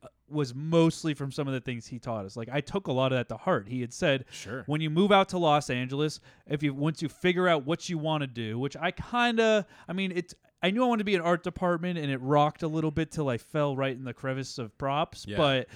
uh, 0.02 0.08
was 0.28 0.54
mostly 0.54 1.14
from 1.14 1.32
some 1.32 1.48
of 1.48 1.54
the 1.54 1.60
things 1.60 1.86
he 1.86 1.98
taught 1.98 2.24
us. 2.24 2.36
Like 2.36 2.48
I 2.52 2.60
took 2.60 2.86
a 2.86 2.92
lot 2.92 3.12
of 3.12 3.18
that 3.18 3.28
to 3.28 3.36
heart. 3.36 3.68
He 3.68 3.80
had 3.80 3.92
said, 3.92 4.24
Sure. 4.30 4.64
when 4.66 4.80
you 4.80 4.90
move 4.90 5.12
out 5.12 5.28
to 5.30 5.38
Los 5.38 5.70
Angeles, 5.70 6.20
if 6.46 6.62
you 6.62 6.74
once 6.74 7.02
you 7.02 7.08
figure 7.08 7.48
out 7.48 7.66
what 7.66 7.88
you 7.88 7.98
want 7.98 8.22
to 8.22 8.26
do, 8.26 8.58
which 8.58 8.76
I 8.76 8.90
kind 8.90 9.40
of, 9.40 9.64
I 9.88 9.92
mean, 9.92 10.12
it's. 10.14 10.34
I 10.62 10.70
knew 10.70 10.84
I 10.84 10.88
wanted 10.88 10.98
to 10.98 11.04
be 11.04 11.14
an 11.14 11.22
art 11.22 11.42
department, 11.42 11.98
and 11.98 12.10
it 12.12 12.20
rocked 12.20 12.62
a 12.62 12.68
little 12.68 12.90
bit 12.90 13.10
till 13.10 13.30
I 13.30 13.38
fell 13.38 13.74
right 13.74 13.96
in 13.96 14.04
the 14.04 14.12
crevice 14.12 14.58
of 14.58 14.76
props. 14.76 15.24
Yeah. 15.26 15.38
But 15.38 15.68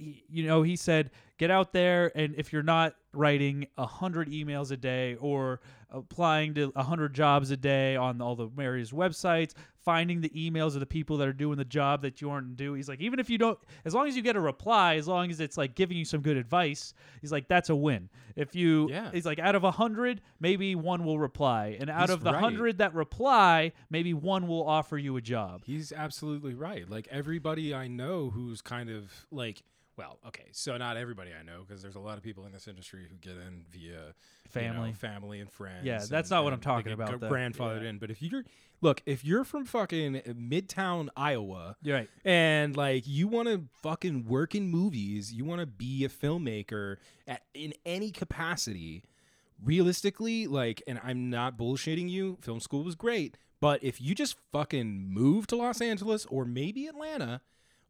he- 0.00 0.24
you 0.30 0.46
know, 0.46 0.62
he 0.62 0.76
said, 0.76 1.10
get 1.38 1.50
out 1.50 1.72
there, 1.72 2.10
and 2.16 2.34
if 2.36 2.52
you're 2.52 2.62
not 2.62 2.94
writing 3.12 3.66
a 3.78 3.86
hundred 3.86 4.28
emails 4.30 4.70
a 4.70 4.76
day 4.76 5.16
or 5.16 5.60
applying 5.90 6.54
to 6.54 6.72
a 6.76 6.82
hundred 6.82 7.12
jobs 7.14 7.50
a 7.50 7.56
day 7.56 7.96
on 7.96 8.20
all 8.20 8.36
the 8.36 8.46
various 8.46 8.92
websites, 8.92 9.54
finding 9.84 10.20
the 10.20 10.28
emails 10.30 10.74
of 10.74 10.80
the 10.80 10.86
people 10.86 11.16
that 11.16 11.26
are 11.26 11.32
doing 11.32 11.56
the 11.56 11.64
job 11.64 12.02
that 12.02 12.20
you 12.20 12.30
aren't 12.30 12.56
doing. 12.56 12.76
He's 12.76 12.88
like, 12.88 13.00
even 13.00 13.18
if 13.18 13.28
you 13.28 13.38
don't, 13.38 13.58
as 13.84 13.94
long 13.94 14.06
as 14.06 14.14
you 14.14 14.22
get 14.22 14.36
a 14.36 14.40
reply, 14.40 14.96
as 14.96 15.08
long 15.08 15.30
as 15.30 15.40
it's 15.40 15.56
like 15.56 15.74
giving 15.74 15.96
you 15.96 16.04
some 16.04 16.20
good 16.20 16.36
advice, 16.36 16.94
he's 17.20 17.32
like, 17.32 17.48
that's 17.48 17.70
a 17.70 17.74
win. 17.74 18.08
If 18.36 18.54
you, 18.54 18.88
Yeah. 18.90 19.10
he's 19.10 19.26
like, 19.26 19.38
out 19.40 19.54
of 19.56 19.64
a 19.64 19.70
hundred, 19.72 20.20
maybe 20.38 20.74
one 20.76 21.04
will 21.04 21.18
reply, 21.18 21.76
and 21.80 21.90
out 21.90 22.02
He's 22.02 22.10
of 22.10 22.22
the 22.22 22.32
right. 22.32 22.40
hundred 22.40 22.78
that 22.78 22.94
reply, 22.94 23.72
maybe 23.90 24.14
one 24.14 24.46
will 24.46 24.64
offer 24.68 24.96
you 24.98 25.16
a 25.16 25.20
job. 25.20 25.62
He's 25.64 25.92
absolutely 25.92 26.54
right. 26.54 26.88
Like 26.88 27.08
everybody 27.10 27.74
I 27.74 27.88
know 27.88 28.30
who's 28.30 28.60
kind 28.60 28.90
of 28.90 29.10
like, 29.32 29.62
well, 30.00 30.18
okay, 30.28 30.46
so 30.52 30.78
not 30.78 30.96
everybody 30.96 31.30
I 31.38 31.42
know 31.42 31.62
because 31.66 31.82
there's 31.82 31.94
a 31.94 32.00
lot 32.00 32.16
of 32.16 32.24
people 32.24 32.46
in 32.46 32.52
this 32.52 32.66
industry 32.66 33.06
who 33.06 33.16
get 33.16 33.36
in 33.36 33.66
via 33.70 33.82
you 33.82 33.92
know, 33.92 34.12
Family. 34.48 34.92
family 34.94 35.40
and 35.40 35.50
friends. 35.52 35.84
Yeah, 35.84 35.98
that's 35.98 36.10
and- 36.10 36.30
not 36.30 36.44
what 36.44 36.54
I'm 36.54 36.60
talking 36.60 36.92
about. 36.92 37.20
Grandfathered 37.20 37.82
Yeah. 37.82 37.90
in, 37.90 37.98
but 37.98 38.10
if 38.10 38.22
you're 38.22 38.44
look, 38.80 39.02
if 39.04 39.26
you're 39.26 39.44
from 39.44 39.66
fucking 39.66 40.14
Midtown 40.24 41.08
Iowa, 41.18 41.76
right. 41.84 42.08
and 42.24 42.74
like 42.74 43.06
you 43.06 43.28
want 43.28 43.48
to 43.48 43.64
fucking 43.82 44.24
work 44.24 44.54
in 44.54 44.70
movies, 44.70 45.34
you 45.34 45.44
want 45.44 45.60
to 45.60 45.66
be 45.66 46.02
a 46.06 46.08
filmmaker 46.08 46.96
at, 47.28 47.42
in 47.52 47.74
any 47.84 48.10
capacity. 48.10 49.02
Realistically, 49.62 50.46
like, 50.46 50.82
and 50.86 50.98
I'm 51.04 51.28
not 51.28 51.58
bullshitting 51.58 52.08
you. 52.08 52.38
Film 52.40 52.60
school 52.60 52.82
was 52.82 52.94
great, 52.94 53.36
but 53.60 53.84
if 53.84 54.00
you 54.00 54.14
just 54.14 54.36
fucking 54.50 55.12
move 55.12 55.46
to 55.48 55.56
Los 55.56 55.82
Angeles 55.82 56.24
or 56.30 56.46
maybe 56.46 56.86
Atlanta 56.86 57.42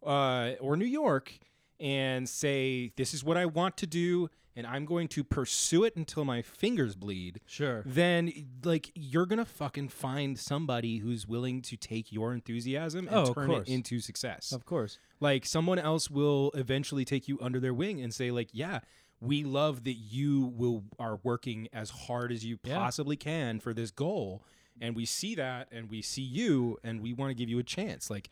uh, 0.05 0.55
or 0.61 0.77
New 0.77 0.85
York 0.85 1.39
and 1.81 2.29
say 2.29 2.93
this 2.97 3.15
is 3.15 3.25
what 3.25 3.37
I 3.37 3.47
want 3.47 3.77
to 3.79 3.87
do, 3.87 4.29
and 4.57 4.67
I'm 4.67 4.85
going 4.85 5.09
to 5.09 5.25
pursue 5.25 5.85
it 5.85 5.97
until 5.97 6.25
my 6.25 6.43
fingers 6.43 6.95
bleed 6.97 7.41
Sure. 7.47 7.83
then 7.87 8.33
like 8.65 8.91
you're 8.95 9.27
gonna 9.27 9.45
fucking 9.45 9.89
find 9.89 10.39
somebody 10.39 10.99
who's 10.99 11.27
willing 11.27 11.63
to 11.63 11.77
take 11.77 12.13
your 12.13 12.33
enthusiasm 12.35 13.07
and 13.09 13.17
Oh, 13.17 13.33
turn 13.33 13.51
it 13.53 13.69
into 13.69 14.01
success. 14.01 14.53
Of 14.53 14.65
course. 14.67 14.99
Like 15.21 15.47
someone 15.47 15.79
else 15.79 16.11
will 16.11 16.51
eventually 16.55 17.05
take 17.05 17.29
you 17.29 17.39
under 17.41 17.61
their 17.61 17.75
wing 17.75 18.01
and 18.01 18.13
say 18.13 18.31
like, 18.31 18.51
yeah, 18.53 18.81
we 19.21 19.45
love 19.45 19.85
that 19.85 19.95
you 19.95 20.47
will 20.55 20.85
are 20.99 21.21
working 21.23 21.69
as 21.73 21.91
hard 21.91 22.33
as 22.33 22.45
you 22.45 22.59
Yeah. 22.65 22.77
possibly 22.77 23.17
can 23.17 23.61
for 23.61 23.73
this 23.73 23.91
goal, 23.91 24.43
and 24.81 24.97
we 24.97 25.05
see 25.05 25.35
that, 25.35 25.69
and 25.71 25.91
we 25.91 26.01
see 26.03 26.23
you, 26.23 26.79
and 26.83 27.01
we 27.03 27.13
want 27.13 27.31
to 27.31 27.35
give 27.35 27.49
you 27.51 27.59
a 27.59 27.63
chance. 27.63 28.09
Like, 28.11 28.31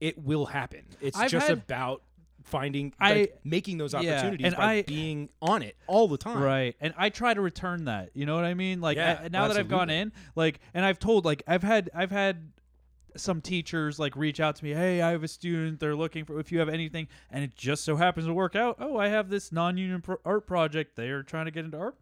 it 0.00 0.18
will 0.18 0.46
happen. 0.46 0.84
It's 1.00 1.16
I've 1.18 1.30
just 1.30 1.48
had- 1.48 1.58
about 1.58 2.02
finding, 2.48 2.92
I- 2.98 3.12
like, 3.14 3.40
making 3.44 3.78
those 3.78 3.92
yeah, 3.92 3.98
opportunities 4.00 4.46
and 4.46 4.56
by 4.56 4.72
I- 4.78 4.82
being 4.82 5.28
on 5.40 5.62
it 5.62 5.76
all 5.86 6.08
the 6.08 6.18
time. 6.18 6.42
Right. 6.42 6.74
And 6.80 6.94
I 6.96 7.10
try 7.10 7.34
to 7.34 7.40
return 7.40 7.84
that. 7.84 8.10
You 8.14 8.26
know 8.26 8.34
what 8.34 8.44
I 8.44 8.54
mean? 8.54 8.80
Like 8.80 8.96
Yeah, 8.96 9.20
I- 9.24 9.28
now 9.28 9.48
that 9.48 9.56
I've 9.56 9.68
gone 9.68 9.90
in, 9.90 10.12
like 10.34 10.60
and 10.74 10.84
I've 10.84 10.98
told 10.98 11.24
like 11.24 11.42
I've 11.46 11.62
had 11.62 11.90
I've 11.94 12.10
had 12.10 12.50
some 13.16 13.40
teachers 13.40 13.98
like 13.98 14.14
reach 14.16 14.38
out 14.40 14.56
to 14.56 14.64
me, 14.64 14.70
"Hey, 14.72 15.02
I 15.02 15.10
have 15.10 15.24
a 15.24 15.28
student. 15.28 15.80
They're 15.80 15.96
looking 15.96 16.24
for 16.24 16.38
if 16.38 16.52
you 16.52 16.58
have 16.60 16.68
anything." 16.68 17.08
And 17.30 17.42
it 17.42 17.54
just 17.56 17.84
so 17.84 17.96
happens 17.96 18.26
to 18.26 18.34
work 18.34 18.54
out. 18.54 18.76
Oh, 18.78 18.96
I 18.96 19.08
have 19.08 19.28
this 19.28 19.50
non-union 19.50 20.02
pro- 20.02 20.20
art 20.24 20.46
project. 20.46 20.94
They 20.96 21.08
are 21.08 21.22
trying 21.22 21.46
to 21.46 21.50
get 21.50 21.64
into 21.64 21.78
art. 21.78 21.96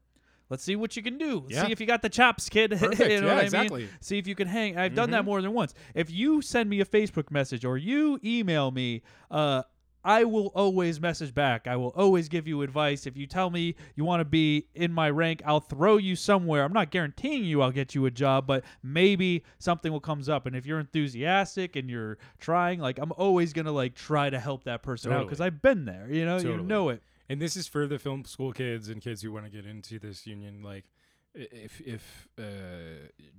Let's 0.50 0.62
see 0.62 0.76
what 0.76 0.96
you 0.96 1.02
can 1.02 1.18
do. 1.18 1.44
Yeah. 1.48 1.64
See 1.66 1.72
if 1.72 1.80
you 1.80 1.86
got 1.86 2.02
the 2.02 2.08
chops, 2.08 2.48
kid. 2.48 2.70
You 2.80 2.88
know 2.88 3.04
Yeah, 3.06 3.20
what 3.24 3.38
I 3.38 3.40
exactly. 3.42 3.80
mean? 3.82 3.90
See 4.00 4.18
if 4.18 4.26
you 4.28 4.34
can 4.36 4.46
hang. 4.46 4.76
I've 4.78 4.94
done 4.94 5.10
that 5.10 5.22
Mhm. 5.22 5.26
more 5.26 5.42
than 5.42 5.52
once. 5.54 5.74
If 5.94 6.08
you 6.10 6.40
send 6.42 6.70
me 6.70 6.80
a 6.80 6.84
Facebook 6.84 7.30
message 7.32 7.64
or 7.64 7.76
you 7.78 8.20
email 8.22 8.70
me, 8.70 9.02
uh, 9.30 9.62
I 10.06 10.22
will 10.22 10.52
always 10.54 11.00
message 11.00 11.34
back. 11.34 11.66
I 11.66 11.74
will 11.74 11.92
always 11.96 12.28
give 12.28 12.46
you 12.46 12.62
advice. 12.62 13.08
If 13.08 13.16
you 13.16 13.26
tell 13.26 13.50
me 13.50 13.74
you 13.96 14.04
want 14.04 14.20
to 14.20 14.24
be 14.24 14.68
in 14.72 14.92
my 14.92 15.10
rank, 15.10 15.42
I'll 15.44 15.58
throw 15.58 15.96
you 15.96 16.14
somewhere. 16.14 16.62
I'm 16.62 16.72
not 16.72 16.92
guaranteeing 16.92 17.44
you 17.44 17.60
I'll 17.60 17.72
get 17.72 17.92
you 17.92 18.06
a 18.06 18.10
job, 18.12 18.46
but 18.46 18.64
maybe 18.84 19.42
something 19.58 19.90
will 19.90 19.98
comes 19.98 20.28
up. 20.28 20.46
And 20.46 20.54
if 20.54 20.64
you're 20.64 20.78
enthusiastic 20.78 21.74
and 21.74 21.90
you're 21.90 22.18
trying, 22.38 22.78
like 22.78 23.00
I'm 23.00 23.10
always 23.16 23.52
gonna 23.52 23.72
like 23.72 23.96
try 23.96 24.30
to 24.30 24.38
help 24.38 24.62
that 24.64 24.84
person 24.84 25.12
out 25.12 25.24
because 25.24 25.40
I've 25.40 25.60
been 25.60 25.86
there. 25.86 26.06
You 26.08 26.24
know, 26.24 26.38
you 26.38 26.56
know 26.58 26.90
it. 26.90 27.02
and 27.28 27.42
this 27.42 27.56
is 27.56 27.66
for 27.66 27.88
the 27.88 27.98
film 27.98 28.24
school 28.24 28.52
kids 28.52 28.88
and 28.88 29.02
kids 29.02 29.22
who 29.22 29.32
want 29.32 29.44
to 29.46 29.50
get 29.50 29.66
into 29.66 29.98
this 29.98 30.24
union 30.24 30.62
like 30.62 30.84
if 31.36 31.80
if 31.82 32.28
uh, 32.38 32.42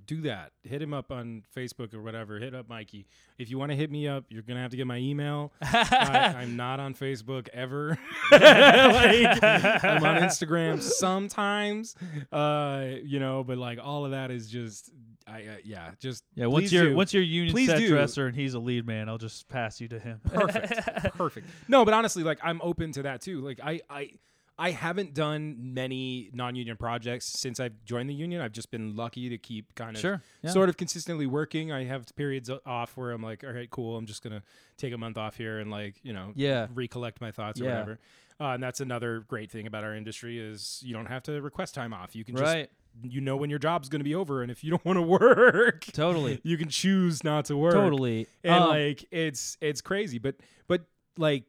do 0.06 0.20
that. 0.22 0.52
Hit 0.62 0.80
him 0.80 0.94
up 0.94 1.10
on 1.10 1.42
facebook 1.56 1.92
or 1.94 2.00
whatever. 2.02 2.38
Hit 2.38 2.54
up 2.54 2.68
mikey. 2.68 3.06
If 3.38 3.50
you 3.50 3.58
want 3.58 3.70
to 3.72 3.76
hit 3.76 3.90
me 3.90 4.06
up 4.08 4.24
you're 4.28 4.42
gonna 4.42 4.60
have 4.62 4.70
to 4.70 4.76
get 4.76 4.86
my 4.86 4.98
email. 4.98 5.52
I, 5.62 6.34
i'm 6.38 6.56
not 6.56 6.80
on 6.80 6.94
facebook 6.94 7.48
ever. 7.52 7.98
Like, 8.30 9.42
i'm 9.84 10.04
on 10.04 10.22
instagram 10.22 10.80
sometimes 10.82 11.94
uh 12.32 12.84
you 13.02 13.18
know 13.20 13.42
but 13.44 13.58
like 13.58 13.78
all 13.82 14.04
of 14.04 14.10
that 14.12 14.30
is 14.30 14.48
just 14.48 14.90
i 15.26 15.40
uh, 15.42 15.56
yeah 15.64 15.90
just 15.98 16.24
Yeah, 16.34 16.46
once 16.46 16.70
your 16.72 16.82
you're 16.84 16.92
do. 16.92 16.96
once 16.96 17.14
you're 17.14 17.22
union 17.22 17.52
Please 17.52 17.68
set 17.68 17.78
do. 17.78 17.88
dresser? 17.88 18.26
And 18.26 18.36
he's 18.36 18.54
a 18.54 18.58
lead 18.58 18.86
man, 18.86 19.08
I'll 19.08 19.18
just 19.18 19.48
pass 19.48 19.80
you 19.80 19.88
to 19.88 19.98
him. 19.98 20.20
perfect. 20.24 21.14
Perfect. 21.16 21.46
No 21.68 21.84
but 21.84 21.94
honestly 21.94 22.22
like 22.22 22.38
i'm 22.42 22.60
open 22.62 22.92
to 22.92 23.02
that 23.02 23.20
too. 23.22 23.40
Like 23.40 23.60
i 23.62 23.80
i 23.90 24.10
i 24.58 24.70
haven't 24.70 25.14
done 25.14 25.56
many 25.74 26.30
non-union 26.32 26.76
projects 26.76 27.26
since 27.26 27.60
i've 27.60 27.84
joined 27.84 28.08
the 28.10 28.14
union 28.14 28.40
i've 28.40 28.52
just 28.52 28.70
been 28.70 28.96
lucky 28.96 29.28
to 29.28 29.38
keep 29.38 29.74
kind 29.74 29.94
of 29.96 30.00
Sure, 30.00 30.22
yeah. 30.42 30.50
sort 30.50 30.68
of 30.68 30.76
consistently 30.76 31.26
working 31.26 31.70
i 31.72 31.84
have 31.84 32.06
periods 32.16 32.50
off 32.66 32.96
where 32.96 33.10
i'm 33.12 33.22
like 33.22 33.44
all 33.44 33.52
right 33.52 33.70
cool 33.70 33.96
i'm 33.96 34.06
just 34.06 34.22
gonna 34.22 34.42
take 34.76 34.92
a 34.92 34.98
month 34.98 35.16
off 35.18 35.36
here 35.36 35.58
and 35.60 35.70
like 35.70 35.96
you 36.02 36.12
know 36.12 36.32
Yeah. 36.34 36.66
recollect 36.74 37.20
my 37.20 37.30
thoughts 37.30 37.60
or 37.60 37.64
Yeah. 37.64 37.70
whatever 37.72 37.98
uh, 38.40 38.54
and 38.54 38.62
that's 38.62 38.80
another 38.80 39.20
great 39.26 39.50
thing 39.50 39.66
about 39.66 39.82
our 39.84 39.94
industry 39.94 40.38
is 40.38 40.80
you 40.84 40.92
don't 40.94 41.06
have 41.06 41.22
to 41.24 41.40
request 41.42 41.74
time 41.74 41.92
off 41.92 42.14
you 42.16 42.24
can 42.24 42.34
right. 42.36 42.68
just 43.02 43.14
you 43.14 43.20
know 43.20 43.36
when 43.36 43.50
your 43.50 43.58
job's 43.60 43.88
going 43.88 44.00
to 44.00 44.04
be 44.04 44.14
over 44.14 44.42
and 44.42 44.50
if 44.50 44.64
you 44.64 44.70
don't 44.70 44.84
want 44.84 44.96
to 44.96 45.02
work 45.18 45.84
Totally. 45.92 46.40
you 46.42 46.56
can 46.56 46.68
choose 46.68 47.22
not 47.22 47.44
to 47.46 47.56
work 47.56 47.74
Totally. 47.74 48.26
and 48.42 48.54
Um, 48.54 48.68
like 48.70 49.04
it's 49.12 49.56
it's 49.60 49.80
crazy 49.80 50.18
but 50.18 50.34
but 50.66 50.82
like 51.16 51.44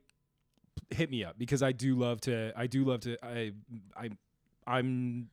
hit 0.92 1.10
me 1.12 1.24
up 1.24 1.38
because 1.38 1.62
i 1.62 1.72
do 1.72 1.96
love 1.96 2.20
to 2.22 2.52
i 2.56 2.66
do 2.68 2.84
love 2.84 3.00
to 3.02 3.16
i 3.24 3.52
i 3.96 4.10
i'm 4.68 5.30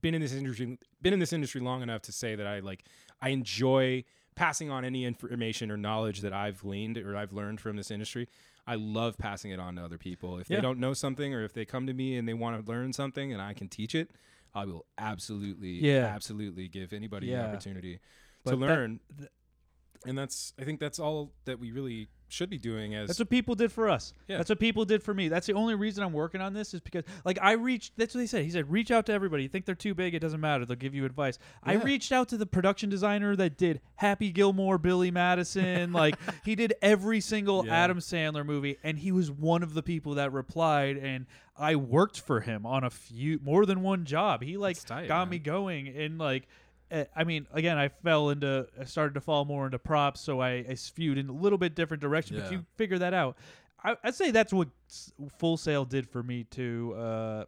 been 0.00 0.14
in 0.14 0.20
this 0.20 0.32
industry 0.32 0.78
been 1.02 1.12
in 1.12 1.18
this 1.18 1.32
industry 1.32 1.60
long 1.60 1.82
enough 1.82 2.02
to 2.02 2.12
say 2.12 2.34
that 2.36 2.46
i 2.46 2.60
like 2.60 2.84
i 3.20 3.30
enjoy 3.30 4.04
passing 4.36 4.70
on 4.70 4.84
any 4.84 5.04
information 5.04 5.70
or 5.70 5.76
knowledge 5.76 6.20
that 6.20 6.32
i've 6.32 6.60
gleaned 6.60 6.96
or 6.98 7.16
i've 7.16 7.32
learned 7.32 7.60
from 7.60 7.76
this 7.76 7.90
industry 7.90 8.28
i 8.68 8.76
love 8.76 9.18
passing 9.18 9.50
it 9.50 9.58
on 9.58 9.74
to 9.74 9.82
other 9.84 9.98
people 9.98 10.38
if 10.38 10.48
Yeah. 10.48 10.56
they 10.58 10.62
don't 10.62 10.78
know 10.78 10.94
something 10.94 11.34
or 11.34 11.42
if 11.44 11.52
they 11.52 11.64
come 11.64 11.86
to 11.88 11.92
me 11.92 12.16
and 12.16 12.28
they 12.28 12.34
want 12.34 12.64
to 12.64 12.70
learn 12.70 12.92
something 12.92 13.32
and 13.32 13.42
i 13.42 13.52
can 13.54 13.68
teach 13.68 13.96
it 13.96 14.12
i 14.54 14.64
will 14.64 14.86
absolutely 14.96 15.84
Yeah. 15.84 16.06
absolutely 16.06 16.68
give 16.68 16.92
anybody 16.92 17.26
Yeah. 17.26 17.42
the 17.42 17.48
opportunity 17.48 17.98
But 18.44 18.52
to 18.52 18.56
that- 18.58 18.66
learn 18.66 19.00
and 20.06 20.16
that's 20.16 20.52
i 20.58 20.64
think 20.64 20.80
that's 20.80 20.98
all 20.98 21.32
that 21.44 21.58
we 21.58 21.70
really 21.72 22.08
should 22.28 22.50
be 22.50 22.58
doing 22.58 22.94
as 22.94 23.08
That's 23.08 23.18
what 23.18 23.30
people 23.30 23.54
did 23.54 23.72
for 23.72 23.88
us. 23.88 24.12
Yeah. 24.26 24.36
That's 24.36 24.50
what 24.50 24.60
people 24.60 24.84
did 24.84 25.02
for 25.02 25.14
me. 25.14 25.28
That's 25.28 25.46
the 25.46 25.54
only 25.54 25.74
reason 25.74 26.04
I'm 26.04 26.12
working 26.12 26.40
on 26.40 26.52
this 26.52 26.74
is 26.74 26.80
because 26.80 27.04
like 27.24 27.38
I 27.40 27.52
reached 27.52 27.94
that's 27.96 28.14
what 28.14 28.20
he 28.20 28.26
said. 28.26 28.44
He 28.44 28.50
said 28.50 28.70
reach 28.70 28.90
out 28.90 29.06
to 29.06 29.12
everybody. 29.12 29.44
You 29.44 29.48
think 29.48 29.64
they're 29.64 29.74
too 29.74 29.94
big, 29.94 30.14
it 30.14 30.20
doesn't 30.20 30.40
matter. 30.40 30.64
They'll 30.64 30.76
give 30.76 30.94
you 30.94 31.04
advice. 31.04 31.38
I 31.62 31.74
reached 31.74 32.12
out 32.12 32.28
to 32.28 32.36
the 32.36 32.46
production 32.46 32.90
designer 32.90 33.34
that 33.36 33.56
did 33.56 33.80
Happy 33.96 34.30
Gilmore, 34.30 34.78
Billy 34.78 35.10
Madison, 35.10 35.92
like 35.94 36.16
he 36.44 36.54
did 36.54 36.74
every 36.82 37.20
single 37.20 37.64
Yeah. 37.66 37.74
Adam 37.84 37.98
Sandler 37.98 38.44
movie 38.44 38.76
and 38.82 38.98
he 38.98 39.12
was 39.12 39.30
one 39.30 39.62
of 39.62 39.74
the 39.74 39.82
people 39.82 40.14
that 40.14 40.32
replied 40.32 40.96
and 40.96 41.26
I 41.56 41.76
worked 41.76 42.20
for 42.20 42.40
him 42.40 42.66
on 42.66 42.84
a 42.84 42.90
few 42.90 43.40
more 43.42 43.66
than 43.66 43.82
one 43.82 44.04
job. 44.04 44.42
He 44.42 44.56
like 44.56 44.80
tight, 44.84 45.08
got 45.08 45.24
man. 45.24 45.30
me 45.30 45.38
going 45.38 45.88
and 45.88 46.18
like 46.18 46.46
I 47.14 47.24
mean, 47.24 47.46
again, 47.52 47.76
I 47.78 47.88
fell 47.88 48.30
into, 48.30 48.66
I 48.80 48.84
started 48.84 49.14
to 49.14 49.20
fall 49.20 49.44
more 49.44 49.66
into 49.66 49.78
props, 49.78 50.20
so 50.20 50.40
I, 50.40 50.64
I 50.68 50.74
skewed 50.74 51.18
in 51.18 51.28
a 51.28 51.32
little 51.32 51.58
bit 51.58 51.74
different 51.74 52.00
direction. 52.00 52.36
But 52.36 52.46
Yeah. 52.46 52.58
you 52.58 52.66
figure 52.76 52.98
that 52.98 53.12
out. 53.14 53.36
I, 53.84 53.96
I'd 54.02 54.14
say 54.14 54.30
that's 54.30 54.52
what 54.52 54.68
s- 54.88 55.12
Full 55.38 55.56
Sail 55.56 55.84
did 55.84 56.08
for 56.08 56.22
me 56.22 56.44
too. 56.44 56.94
Uh, 56.96 57.44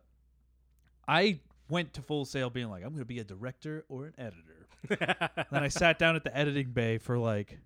I 1.09 1.41
went 1.69 1.95
to 1.95 2.03
Full 2.03 2.25
Sail 2.25 2.51
being 2.51 2.69
like, 2.69 2.83
I'm 2.85 2.91
going 2.91 3.01
to 3.01 3.05
be 3.05 3.19
a 3.19 3.25
director 3.25 3.85
or 3.89 4.07
an 4.07 4.15
editor. 4.19 4.67
then 5.51 5.63
I 5.63 5.69
sat 5.69 5.99
down 5.99 6.17
at 6.17 6.25
the 6.25 6.37
editing 6.37 6.71
bay 6.71 6.99
for 6.99 7.19
like, 7.19 7.59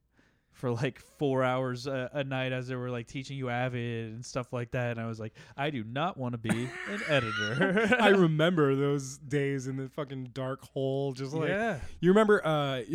for 0.55 0.71
like 0.71 1.01
four 1.19 1.43
hours 1.43 1.87
a, 1.87 2.09
a 2.13 2.25
night 2.25 2.53
as 2.53 2.69
they 2.69 2.77
were 2.77 2.89
like 2.89 3.07
teaching 3.07 3.37
you 3.37 3.51
Avid 3.51 4.13
and 4.13 4.25
stuff 4.25 4.53
like 4.53 4.71
that. 4.71 4.93
And 4.93 5.01
I 5.01 5.07
was 5.07 5.21
like, 5.21 5.35
I 5.57 5.71
do 5.71 5.85
not 5.85 6.17
want 6.17 6.33
to 6.33 6.39
be 6.39 6.69
an 6.89 7.01
editor. 7.09 7.97
I 8.01 8.09
remember 8.11 8.75
those 8.75 9.19
days 9.19 9.67
in 9.67 9.77
the 9.77 9.89
fucking 9.89 10.31
dark 10.33 10.63
hole, 10.73 11.13
just 11.13 11.35
like 11.35 11.49
yeah. 11.49 11.81
you 12.01 12.11
remember. 12.11 12.45
uh 12.47 12.83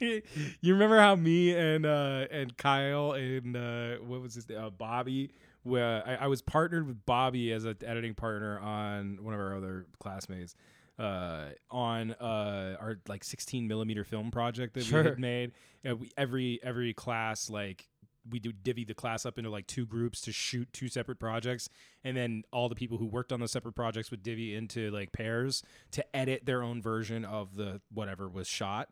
You 0.00 0.74
remember 0.74 0.96
how 1.00 1.16
me 1.16 1.56
and 1.56 1.84
uh 1.84 2.26
and 2.30 2.56
Kyle 2.56 3.12
and 3.12 3.56
uh 3.56 3.96
what 3.96 4.22
was 4.22 4.36
his 4.36 4.48
name? 4.48 4.58
Uh, 4.58 4.70
Bobby 4.70 5.32
where 5.64 6.06
I, 6.06 6.14
I 6.14 6.26
was 6.28 6.40
partnered 6.40 6.86
with 6.86 7.04
Bobby 7.04 7.52
as 7.52 7.64
an 7.64 7.76
editing 7.84 8.14
partner 8.14 8.60
on 8.60 9.18
one 9.20 9.34
of 9.34 9.40
our 9.40 9.56
other 9.56 9.86
classmates 9.98 10.54
uh, 10.98 11.46
on 11.70 12.12
uh, 12.12 12.76
our 12.80 12.98
like 13.08 13.24
16 13.24 13.68
millimeter 13.68 14.04
film 14.04 14.30
project 14.30 14.74
that 14.74 14.90
we 14.90 14.98
had 14.98 15.18
made. 15.18 15.52
Uh, 15.88 15.96
we, 15.96 16.10
every 16.16 16.60
every 16.62 16.92
class 16.92 17.48
like 17.48 17.88
we 18.30 18.38
do 18.38 18.52
divvy 18.52 18.84
the 18.84 18.94
class 18.94 19.24
up 19.24 19.38
into 19.38 19.50
like 19.50 19.66
two 19.66 19.86
groups 19.86 20.20
to 20.22 20.32
shoot 20.32 20.68
two 20.72 20.88
separate 20.88 21.18
projects, 21.18 21.68
and 22.04 22.16
then 22.16 22.42
all 22.52 22.68
the 22.68 22.74
people 22.74 22.98
who 22.98 23.06
worked 23.06 23.32
on 23.32 23.40
those 23.40 23.52
separate 23.52 23.74
projects 23.74 24.10
would 24.10 24.22
divvy 24.22 24.54
into 24.54 24.90
like 24.90 25.12
pairs 25.12 25.62
to 25.92 26.04
edit 26.16 26.44
their 26.44 26.62
own 26.62 26.82
version 26.82 27.24
of 27.24 27.56
the 27.56 27.80
whatever 27.92 28.28
was 28.28 28.46
shot 28.46 28.88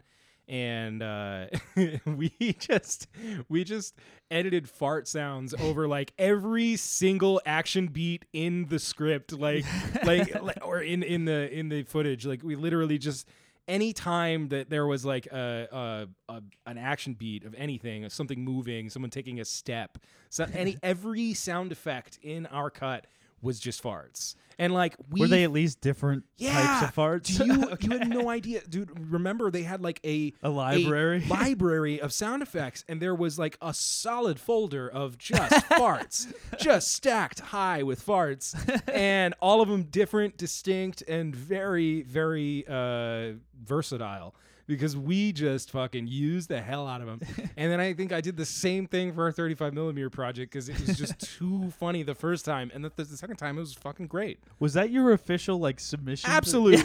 and 0.48 1.02
uh, 1.02 1.46
we 2.06 2.30
just 2.58 3.08
we 3.48 3.64
just 3.64 3.94
edited 4.30 4.68
fart 4.68 5.08
sounds 5.08 5.54
over 5.54 5.88
like 5.88 6.12
every 6.18 6.76
single 6.76 7.40
action 7.46 7.88
beat 7.88 8.24
in 8.32 8.66
the 8.66 8.78
script 8.78 9.32
like 9.32 9.64
like 10.04 10.32
or 10.62 10.80
in 10.80 11.02
in 11.02 11.24
the 11.24 11.52
in 11.52 11.68
the 11.68 11.82
footage. 11.84 12.26
Like 12.26 12.42
we 12.42 12.56
literally 12.56 12.98
just 12.98 13.26
any 13.68 13.92
time 13.92 14.48
that 14.48 14.70
there 14.70 14.86
was 14.86 15.04
like 15.04 15.26
a, 15.26 16.06
a, 16.28 16.32
a 16.32 16.42
an 16.66 16.78
action 16.78 17.14
beat 17.14 17.44
of 17.44 17.54
anything 17.56 18.08
something 18.08 18.44
moving 18.44 18.88
someone 18.88 19.10
taking 19.10 19.40
a 19.40 19.44
step 19.44 19.98
so 20.30 20.46
any 20.54 20.76
every 20.82 21.34
sound 21.34 21.72
effect 21.72 22.18
in 22.22 22.46
our 22.46 22.70
cut 22.70 23.06
was 23.42 23.60
just 23.60 23.82
farts 23.82 24.34
and 24.58 24.72
like 24.72 24.96
we 25.10 25.20
Were 25.20 25.28
they 25.28 25.44
at 25.44 25.52
least 25.52 25.80
different 25.80 26.24
yeah. 26.38 26.52
types 26.52 26.88
of 26.88 26.94
farts? 26.94 27.36
Do 27.36 27.46
you 27.46 27.76
you 27.80 27.98
had 27.98 28.08
no 28.08 28.28
idea, 28.28 28.62
dude? 28.68 29.10
Remember 29.10 29.50
they 29.50 29.62
had 29.62 29.82
like 29.82 30.00
a 30.04 30.32
A 30.42 30.48
library? 30.48 31.24
library 31.28 32.00
of 32.00 32.12
sound 32.12 32.42
effects, 32.42 32.84
and 32.88 33.00
there 33.00 33.14
was 33.14 33.38
like 33.38 33.56
a 33.60 33.74
solid 33.74 34.38
folder 34.40 34.88
of 34.88 35.18
just 35.18 35.52
farts, 35.70 36.32
just 36.58 36.92
stacked 36.92 37.40
high 37.40 37.82
with 37.82 38.04
farts, 38.04 38.54
and 38.92 39.34
all 39.40 39.60
of 39.60 39.68
them 39.68 39.84
different, 39.84 40.36
distinct, 40.36 41.02
and 41.02 41.34
very 41.34 42.02
very 42.02 42.64
uh, 42.68 43.32
versatile. 43.62 44.34
Because 44.66 44.96
we 44.96 45.32
just 45.32 45.70
fucking 45.70 46.08
used 46.08 46.48
the 46.48 46.60
hell 46.60 46.88
out 46.88 47.00
of 47.00 47.06
them, 47.06 47.20
and 47.56 47.70
then 47.70 47.78
I 47.80 47.92
think 47.92 48.12
I 48.12 48.20
did 48.20 48.36
the 48.36 48.44
same 48.44 48.88
thing 48.88 49.12
for 49.12 49.22
our 49.24 49.30
35 49.32 49.72
millimeter 49.74 50.10
project 50.10 50.50
because 50.52 50.68
it 50.68 50.80
was 50.84 50.98
just 50.98 51.20
too 51.38 51.70
funny 51.78 52.02
the 52.02 52.16
first 52.16 52.44
time, 52.44 52.72
and 52.74 52.84
the, 52.84 52.90
the 52.96 53.04
second 53.16 53.36
time 53.36 53.58
it 53.58 53.60
was 53.60 53.74
fucking 53.74 54.08
great. 54.08 54.40
Was 54.58 54.74
that 54.74 54.90
your 54.90 55.12
official 55.12 55.58
like 55.58 55.78
submission? 55.78 56.28
Absolutely. 56.30 56.84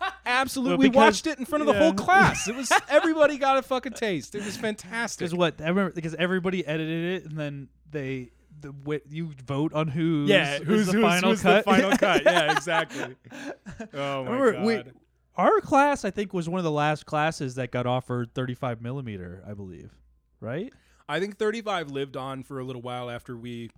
Absolutely. 0.26 0.88
Well, 0.88 0.90
we 0.90 0.96
watched 0.96 1.26
it 1.26 1.38
in 1.38 1.44
front 1.46 1.62
of 1.62 1.66
the 1.66 1.74
whole 1.78 1.94
class. 1.94 2.48
It 2.48 2.54
was 2.54 2.70
everybody 2.88 3.38
got 3.38 3.56
a 3.58 3.62
fucking 3.62 3.94
taste. 3.94 4.34
It 4.34 4.44
was 4.44 4.56
fantastic. 4.56 5.20
Because 5.20 5.34
what? 5.34 5.60
I 5.60 5.68
remember 5.68 5.92
because 5.92 6.14
everybody 6.14 6.66
edited 6.66 7.22
it 7.22 7.30
and 7.30 7.38
then 7.38 7.68
they 7.90 8.30
the 8.60 8.72
you 9.08 9.30
vote 9.46 9.72
on 9.72 9.88
who's 9.88 10.28
yeah, 10.28 10.58
who's 10.58 10.86
the 10.86 10.92
who's- 10.92 11.04
final 11.04 11.30
who's 11.30 11.42
cut. 11.42 11.64
the 11.64 11.70
final 11.70 11.96
cut? 11.96 12.22
Yeah, 12.24 12.52
exactly. 12.52 13.16
Oh 13.94 14.24
my 14.24 14.52
god. 14.52 14.64
we, 14.64 14.82
our 15.36 15.60
class 15.60 16.04
I 16.04 16.10
think 16.10 16.32
was 16.32 16.48
one 16.48 16.58
of 16.58 16.64
the 16.64 16.70
last 16.70 17.06
classes 17.06 17.54
that 17.56 17.70
got 17.70 17.86
offered 17.86 18.34
35 18.34 18.80
millimeter, 18.82 19.42
I 19.48 19.54
believe. 19.54 19.90
Right? 20.40 20.72
I 21.08 21.20
think 21.20 21.38
35 21.38 21.90
lived 21.90 22.16
on 22.16 22.42
for 22.42 22.58
a 22.58 22.64
little 22.64 22.82
while 22.82 23.10
after 23.10 23.36
we 23.36 23.70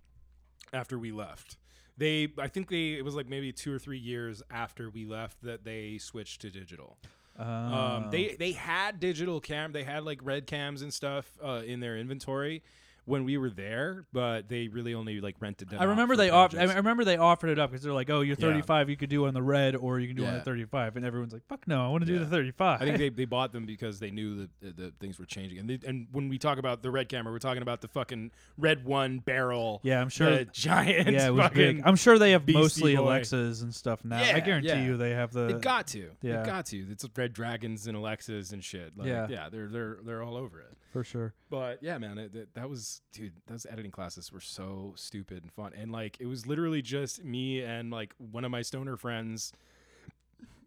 after 0.72 0.98
we 0.98 1.12
left. 1.12 1.56
They 1.96 2.28
I 2.38 2.48
think 2.48 2.68
they 2.68 2.92
it 2.94 3.04
was 3.04 3.14
like 3.14 3.28
maybe 3.28 3.52
2 3.52 3.72
or 3.72 3.78
3 3.78 3.98
years 3.98 4.42
after 4.50 4.90
we 4.90 5.04
left 5.04 5.42
that 5.42 5.64
they 5.64 5.98
switched 5.98 6.40
to 6.42 6.50
digital. 6.50 6.98
Um, 7.36 7.46
Oh. 7.46 8.08
they 8.10 8.36
they 8.38 8.52
had 8.52 9.00
digital 9.00 9.40
cam, 9.40 9.72
they 9.72 9.84
had 9.84 10.04
like 10.04 10.20
red 10.22 10.46
cams 10.46 10.82
and 10.82 10.92
stuff 10.92 11.36
uh, 11.42 11.62
in 11.66 11.80
their 11.80 11.96
inventory 11.96 12.62
when 13.06 13.24
we 13.24 13.36
were 13.36 13.50
there, 13.50 14.06
but 14.12 14.48
they 14.48 14.68
really 14.68 14.94
only 14.94 15.20
like 15.20 15.36
rented 15.40 15.68
them. 15.68 15.80
I 15.80 15.84
remember 15.84 16.16
they 16.16 16.30
offered. 16.30 16.58
I 16.58 16.74
remember 16.74 17.04
they 17.04 17.16
offered 17.18 17.50
it 17.50 17.58
up 17.58 17.70
because 17.70 17.82
they're 17.82 17.92
like, 17.92 18.08
"Oh, 18.10 18.20
you're 18.22 18.36
Yeah. 18.38 18.46
35. 18.46 18.88
You 18.88 18.96
could 18.96 19.10
do 19.10 19.26
on 19.26 19.34
the 19.34 19.42
red, 19.42 19.76
or 19.76 20.00
you 20.00 20.08
can 20.08 20.16
do 20.16 20.24
on 20.26 20.34
the 20.34 20.40
35." 20.40 20.96
And 20.96 21.04
everyone's 21.04 21.32
like, 21.32 21.46
"Fuck 21.46 21.68
no, 21.68 21.84
I 21.84 21.88
want 21.88 22.02
to 22.06 22.06
do 22.06 22.18
the 22.18 22.26
35." 22.26 22.80
I 22.80 22.84
think 22.84 22.98
they, 22.98 23.08
they 23.10 23.24
bought 23.24 23.52
them 23.52 23.66
because 23.66 23.98
they 24.00 24.10
knew 24.10 24.36
that 24.36 24.50
the, 24.60 24.82
the 24.84 24.92
things 25.00 25.18
were 25.18 25.26
changing. 25.26 25.58
And 25.58 25.68
they, 25.68 25.78
and 25.86 26.06
when 26.12 26.28
we 26.28 26.38
talk 26.38 26.58
about 26.58 26.82
the 26.82 26.90
red 26.90 27.08
camera, 27.08 27.32
we're 27.32 27.38
talking 27.38 27.62
about 27.62 27.80
the 27.82 27.88
fucking 27.88 28.30
red 28.56 28.84
one 28.84 29.18
barrel. 29.18 29.80
Yeah, 29.82 30.00
I'm 30.00 30.08
sure- 30.08 30.44
giant. 30.52 31.10
yeah, 31.10 31.26
it 31.28 31.30
was 31.30 31.42
fucking, 31.42 31.76
big. 31.76 31.82
I'm 31.84 31.96
sure 31.96 32.18
they 32.18 32.30
have 32.32 32.48
mostly 32.48 32.96
Boy. 32.96 33.02
Alexas 33.02 33.60
and 33.62 33.74
stuff 33.74 34.04
now. 34.04 34.22
I 34.22 34.40
guarantee 34.40 34.68
yeah. 34.68 34.84
you 34.84 34.96
they 34.96 35.10
have 35.10 35.32
the. 35.32 35.46
They've 35.46 35.60
got 35.60 35.88
to. 35.88 36.10
yeah. 36.22 36.36
They've 36.36 36.46
got 36.46 36.66
to. 36.66 36.86
It's 36.90 37.04
red 37.16 37.32
dragons 37.32 37.86
and 37.86 37.96
Alexas 37.96 38.52
and 38.52 38.64
shit. 38.64 38.96
Like, 38.96 39.08
Yeah. 39.08 39.26
yeah, 39.28 39.48
they're 39.50 39.68
they're 39.68 39.98
they're 40.04 40.22
all 40.22 40.36
over 40.36 40.60
it. 40.60 40.72
For 40.94 41.02
sure. 41.02 41.34
But 41.50 41.82
yeah, 41.82 41.98
man, 41.98 42.18
it, 42.18 42.32
that, 42.34 42.54
that 42.54 42.70
was 42.70 43.02
dude. 43.12 43.32
Those 43.48 43.66
editing 43.68 43.90
classes 43.90 44.32
were 44.32 44.40
so 44.40 44.92
stupid 44.94 45.42
and 45.42 45.52
fun, 45.52 45.72
and 45.76 45.90
like 45.90 46.16
it 46.20 46.26
was 46.26 46.46
literally 46.46 46.82
just 46.82 47.24
me 47.24 47.62
and 47.62 47.90
like 47.90 48.14
one 48.18 48.44
of 48.44 48.52
my 48.52 48.62
stoner 48.62 48.96
friends. 48.96 49.52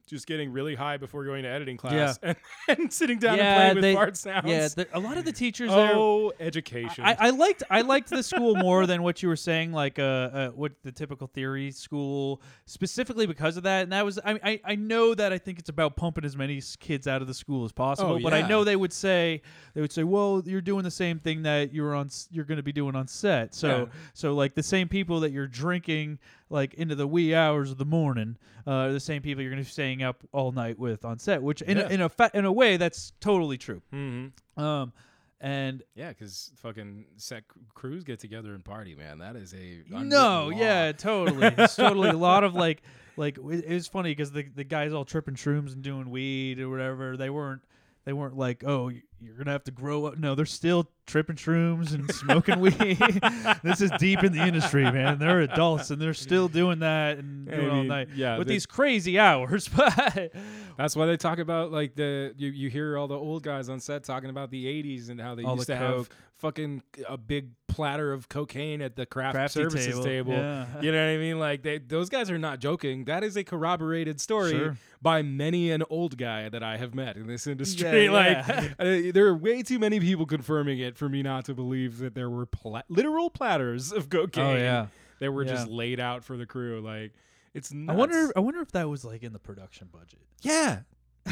Just 0.08 0.26
getting 0.26 0.52
really 0.52 0.74
high 0.74 0.98
before 0.98 1.26
going 1.26 1.44
to 1.44 1.50
editing 1.50 1.78
class 1.78 2.18
and, 2.24 2.36
and 2.68 2.92
sitting 2.92 3.20
down 3.20 3.38
Yeah, 3.38 3.44
and 3.44 3.58
playing 3.58 3.76
with 3.76 3.82
they- 3.84 3.94
fart 3.94 4.18
sounds. 4.18 4.48
Yeah, 4.48 4.68
the, 4.70 4.88
a 4.94 5.00
lot 5.00 5.18
of 5.18 5.26
the 5.26 5.32
teachers 5.34 5.70
there. 5.70 5.92
oh, 5.94 6.32
education. 6.40 7.04
I, 7.04 7.16
I 7.20 7.30
liked 7.32 7.64
I 7.70 7.82
liked 7.82 8.10
the 8.10 8.24
school 8.24 8.56
more 8.56 8.86
than 8.86 9.04
what 9.04 9.22
you 9.22 9.30
were 9.30 9.36
saying, 9.36 9.74
like 9.74 10.00
uh, 10.00 10.02
uh 10.02 10.50
what 10.50 10.72
the 10.84 10.92
typical 10.92 11.28
theory 11.28 11.72
school, 11.72 12.42
specifically 12.66 13.26
because 13.26 13.58
of 13.58 13.64
that. 13.64 13.84
And 13.84 13.92
that 13.92 14.06
was 14.06 14.18
I 14.24 14.40
I, 14.44 14.62
I 14.64 14.76
know 14.76 15.14
that 15.14 15.34
I 15.34 15.38
think 15.38 15.60
it's 15.60 15.70
about 15.70 15.96
pumping 15.96 16.26
as 16.26 16.36
many 16.38 16.62
kids 16.80 17.08
out 17.08 17.22
of 17.22 17.28
the 17.28 17.34
school 17.34 17.66
as 17.66 17.72
possible. 17.72 18.14
Oh, 18.14 18.20
But 18.20 18.34
I 18.34 18.48
know 18.48 18.64
they 18.64 18.76
would 18.76 18.94
say 18.94 19.42
they 19.74 19.82
would 19.82 19.92
say, 19.92 20.04
well, 20.04 20.42
you're 20.46 20.62
doing 20.62 20.84
the 20.84 20.92
same 20.92 21.20
thing 21.20 21.44
that 21.44 21.74
you're 21.74 21.94
on 21.96 22.10
you're 22.32 22.46
going 22.46 22.58
to 22.58 22.64
be 22.64 22.72
doing 22.74 22.96
on 22.96 23.08
set. 23.08 23.54
So 23.54 23.68
Yeah. 23.68 23.86
so 24.14 24.34
like 24.34 24.56
the 24.56 24.64
same 24.64 24.88
people 24.88 25.20
that 25.22 25.32
you're 25.32 25.48
drinking 25.48 26.20
like 26.50 26.74
into 26.76 26.96
the 26.96 27.08
wee 27.08 27.34
hours 27.36 27.72
of 27.72 27.78
the 27.78 27.86
morning, 27.86 28.38
uh, 28.66 28.72
are 28.72 28.94
the 28.94 29.00
same 29.00 29.22
people 29.22 29.42
you're 29.42 29.52
going 29.52 29.62
to 29.64 29.68
be 29.68 29.72
staying 29.72 30.04
up 30.04 30.24
all 30.32 30.52
night 30.52 30.78
with 30.80 31.04
on 31.06 31.20
set. 31.20 31.42
Which 31.44 31.62
in 31.62 31.78
Yeah. 31.78 31.84
a, 31.84 31.90
in 31.90 32.02
a 32.02 32.10
fa- 32.10 32.32
in 32.34 32.46
a 32.46 32.52
way 32.52 32.78
that's 32.78 33.12
totally 33.20 33.58
true. 33.58 33.82
mm-hmm. 33.94 34.60
Um, 34.62 34.94
and 35.40 35.84
Yeah, 35.94 36.10
because 36.10 36.52
fucking 36.56 37.06
set 37.18 37.44
crews 37.76 38.04
get 38.04 38.20
together 38.20 38.54
and 38.56 38.66
party, 38.66 38.96
man. 38.96 39.20
That 39.20 39.36
is 39.36 39.54
a 39.54 39.84
No, 39.90 40.50
yeah, 40.50 40.92
totally. 40.94 41.48
It's 41.58 41.76
totally 41.76 42.10
a 42.10 42.18
lot 42.18 42.44
of 42.44 42.56
like, 42.56 42.82
like 43.18 43.38
it 43.38 43.66
it 43.66 43.74
was 43.74 43.88
funny 43.88 44.12
because 44.12 44.32
the 44.32 44.44
the 44.56 44.64
guys 44.64 44.94
all 44.94 45.06
tripping 45.06 45.36
shrooms 45.36 45.74
and 45.74 45.82
doing 45.84 46.10
weed 46.10 46.60
or 46.60 46.70
whatever. 46.70 47.18
They 47.18 47.30
weren't, 47.30 47.62
they 48.06 48.14
weren't 48.14 48.36
like, 48.38 48.64
oh, 48.66 48.92
you're 49.20 49.36
gonna 49.36 49.52
have 49.52 49.64
to 49.66 49.72
grow 49.72 50.06
up. 50.06 50.18
No, 50.18 50.36
they're 50.36 50.46
still 50.46 50.90
tripping 51.06 51.38
shrooms 51.38 51.94
and 51.94 52.14
smoking 52.14 52.60
weed. 52.60 52.76
this 53.64 53.82
is 53.82 53.90
deep 53.98 54.24
in 54.24 54.32
the 54.34 54.42
industry, 54.42 54.84
man. 54.84 55.18
They're 55.20 55.42
adults 55.42 55.90
and 55.90 56.02
they're 56.02 56.14
still 56.14 56.48
doing 56.48 56.80
that 56.80 57.18
and 57.18 57.50
I 57.50 57.56
doing 57.56 57.70
all 57.70 57.84
night 57.84 58.10
yeah, 58.16 58.38
with 58.38 58.48
these 58.48 58.66
crazy 58.66 59.18
hours. 59.20 59.70
But 59.78 60.32
That's 60.78 60.96
why 60.96 61.08
they 61.08 61.18
talk 61.18 61.40
about 61.40 61.72
like 61.72 61.96
the 61.96 62.34
you, 62.38 62.50
you 62.50 62.70
hear 62.70 62.98
all 62.98 63.08
the 63.08 63.18
old 63.18 63.42
guys 63.44 63.70
on 63.70 63.80
set 63.80 64.04
talking 64.04 64.30
about 64.30 64.52
the 64.52 64.66
'80s 64.66 65.10
and 65.10 65.20
how 65.20 65.34
they 65.34 65.44
All 65.44 65.56
used 65.56 65.68
the 65.68 65.74
to 65.74 65.80
have 65.80 66.10
fucking 66.38 66.84
a 67.10 67.18
big 67.18 67.50
platter 67.68 68.14
of 68.14 68.30
cocaine 68.30 68.82
at 68.82 68.96
the 68.96 69.06
craft 69.06 69.34
Crafty 69.36 69.60
services 69.62 69.88
table, 69.88 70.04
table. 70.04 70.34
yeah. 70.34 70.66
You 70.82 70.92
know 70.92 71.04
what 71.04 71.14
I 71.14 71.18
mean? 71.18 71.40
Like 71.40 71.64
they, 71.64 71.80
those 71.80 72.10
guys 72.10 72.30
are 72.30 72.38
not 72.38 72.60
joking. 72.60 73.06
That 73.06 73.24
is 73.24 73.36
a 73.38 73.44
corroborated 73.44 74.22
story 74.22 74.52
Sure. 74.52 74.78
by 75.02 75.22
many 75.24 75.72
an 75.72 75.84
old 75.90 76.18
guy 76.18 76.50
that 76.50 76.62
I 76.62 76.78
have 76.78 76.94
met 76.94 77.18
in 77.18 77.26
this 77.28 77.48
industry. 77.48 78.06
Yeah, 78.06 78.12
like 78.12 78.48
yeah. 78.48 78.68
Uh, 78.80 79.07
there 79.12 79.28
are 79.28 79.36
way 79.36 79.64
too 79.64 79.80
many 79.80 80.00
people 80.00 80.26
confirming 80.26 80.80
it 80.80 80.98
for 80.98 81.10
me 81.10 81.22
not 81.24 81.46
to 81.46 81.54
believe 81.54 82.00
that 82.00 82.16
there 82.16 82.30
were 82.30 82.46
pla- 82.46 82.84
literal 82.90 83.30
platters 83.30 83.92
of 83.92 84.10
cocaine. 84.10 84.46
Oh, 84.46 84.56
yeah. 84.58 84.88
that 85.20 85.32
were 85.32 85.46
just 85.46 85.68
laid 85.68 86.00
out 86.00 86.24
for 86.24 86.38
the 86.38 86.46
crew. 86.46 86.82
Like 86.82 87.14
it's. 87.54 87.72
Nuts. 87.72 87.96
I 87.96 87.98
wonder, 87.98 88.32
I 88.36 88.40
wonder 88.40 88.62
if 88.62 88.72
that 88.72 88.88
was 88.90 89.04
like 89.06 89.24
in 89.24 89.34
the 89.34 89.40
production 89.40 89.90
budget. 89.92 90.20
Yeah, 90.42 90.80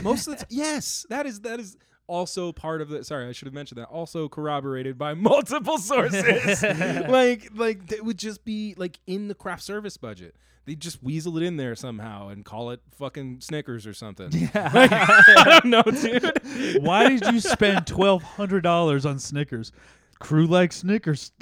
most 0.04 0.28
of 0.28 0.34
the 0.34 0.38
time. 0.40 0.48
yes, 0.50 1.06
that 1.10 1.26
is 1.26 1.42
that 1.42 1.60
is 1.60 1.78
also 2.08 2.52
part 2.52 2.82
of 2.82 2.90
the. 2.90 3.04
Sorry, 3.04 3.28
I 3.28 3.32
should 3.32 3.48
have 3.48 3.54
mentioned 3.54 3.80
that. 3.80 3.88
Also 3.88 4.28
corroborated 4.28 4.98
by 4.98 5.14
multiple 5.16 5.78
sources. 5.78 6.62
like 7.08 7.50
like 7.56 7.92
it 7.92 8.04
would 8.04 8.18
just 8.18 8.44
be 8.46 8.74
like 8.78 9.00
in 9.08 9.28
the 9.28 9.36
craft 9.36 9.64
service 9.64 9.98
budget. 9.98 10.36
They 10.66 10.76
just 10.76 11.04
weasel 11.04 11.38
it 11.38 11.44
in 11.44 11.58
there 11.58 11.76
somehow 11.76 12.30
and 12.30 12.44
call 12.44 12.72
it 12.72 12.82
fucking 12.98 13.42
Snickers 13.42 13.86
or 13.86 13.94
something. 13.94 14.30
Yeah, 14.32 14.50
I 14.74 15.60
don't 15.62 15.66
know, 15.66 15.84
dude. 15.84 16.82
Why 16.84 17.10
did 17.10 17.26
you 17.32 17.40
spend 17.40 17.86
twelve 17.86 18.24
hundred 18.24 18.62
dollars 18.62 19.06
on 19.06 19.20
Snickers? 19.20 19.72
Crew 20.20 20.48
like 20.48 20.74
Snickers. 20.74 21.32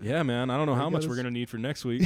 Yeah, 0.00 0.22
man. 0.22 0.48
I 0.48 0.56
don't 0.56 0.66
know 0.66 0.76
how 0.76 0.88
much 0.88 1.06
we're 1.06 1.16
gonna 1.16 1.32
need 1.32 1.50
for 1.50 1.58
next 1.58 1.84
week. 1.84 2.02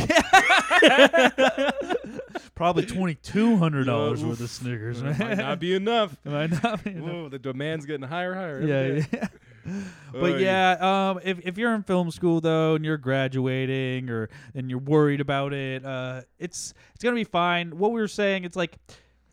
Probably 2.55 2.87
twenty 2.87 3.17
two 3.17 3.57
hundred 3.57 3.85
dollars 3.85 4.25
worth 4.25 4.41
of. 4.41 4.49
Snickers, 4.49 5.03
It 5.03 5.19
might 5.19 5.37
not 5.37 5.59
be 5.61 5.75
enough. 5.75 6.17
Might 6.25 6.63
not 6.63 6.83
be 6.83 6.91
enough. 6.93 7.05
Whoa, 7.13 7.29
the 7.29 7.39
demand's 7.39 7.85
getting 7.85 8.07
higher, 8.09 8.35
higher. 8.35 8.63
yeah, 8.63 9.05
yeah. 9.13 9.29
but 10.13 10.41
yeah, 10.41 11.11
um, 11.11 11.21
if 11.23 11.41
if 11.41 11.59
you're 11.59 11.75
in 11.75 11.83
film 11.83 12.11
school 12.11 12.41
though 12.41 12.75
and 12.75 12.85
you're 12.85 12.97
graduating 12.97 14.11
or 14.11 14.29
and 14.55 14.71
you're 14.71 14.79
worried 14.79 15.21
about 15.21 15.53
it, 15.53 15.85
uh, 15.85 16.23
it's 16.39 16.75
it's 16.95 17.05
gonna 17.05 17.17
be 17.17 17.25
fine. 17.25 17.79
What 17.79 17.93
we 17.93 18.01
were 18.01 18.09
saying, 18.09 18.45
it's 18.45 18.57
like 18.57 18.79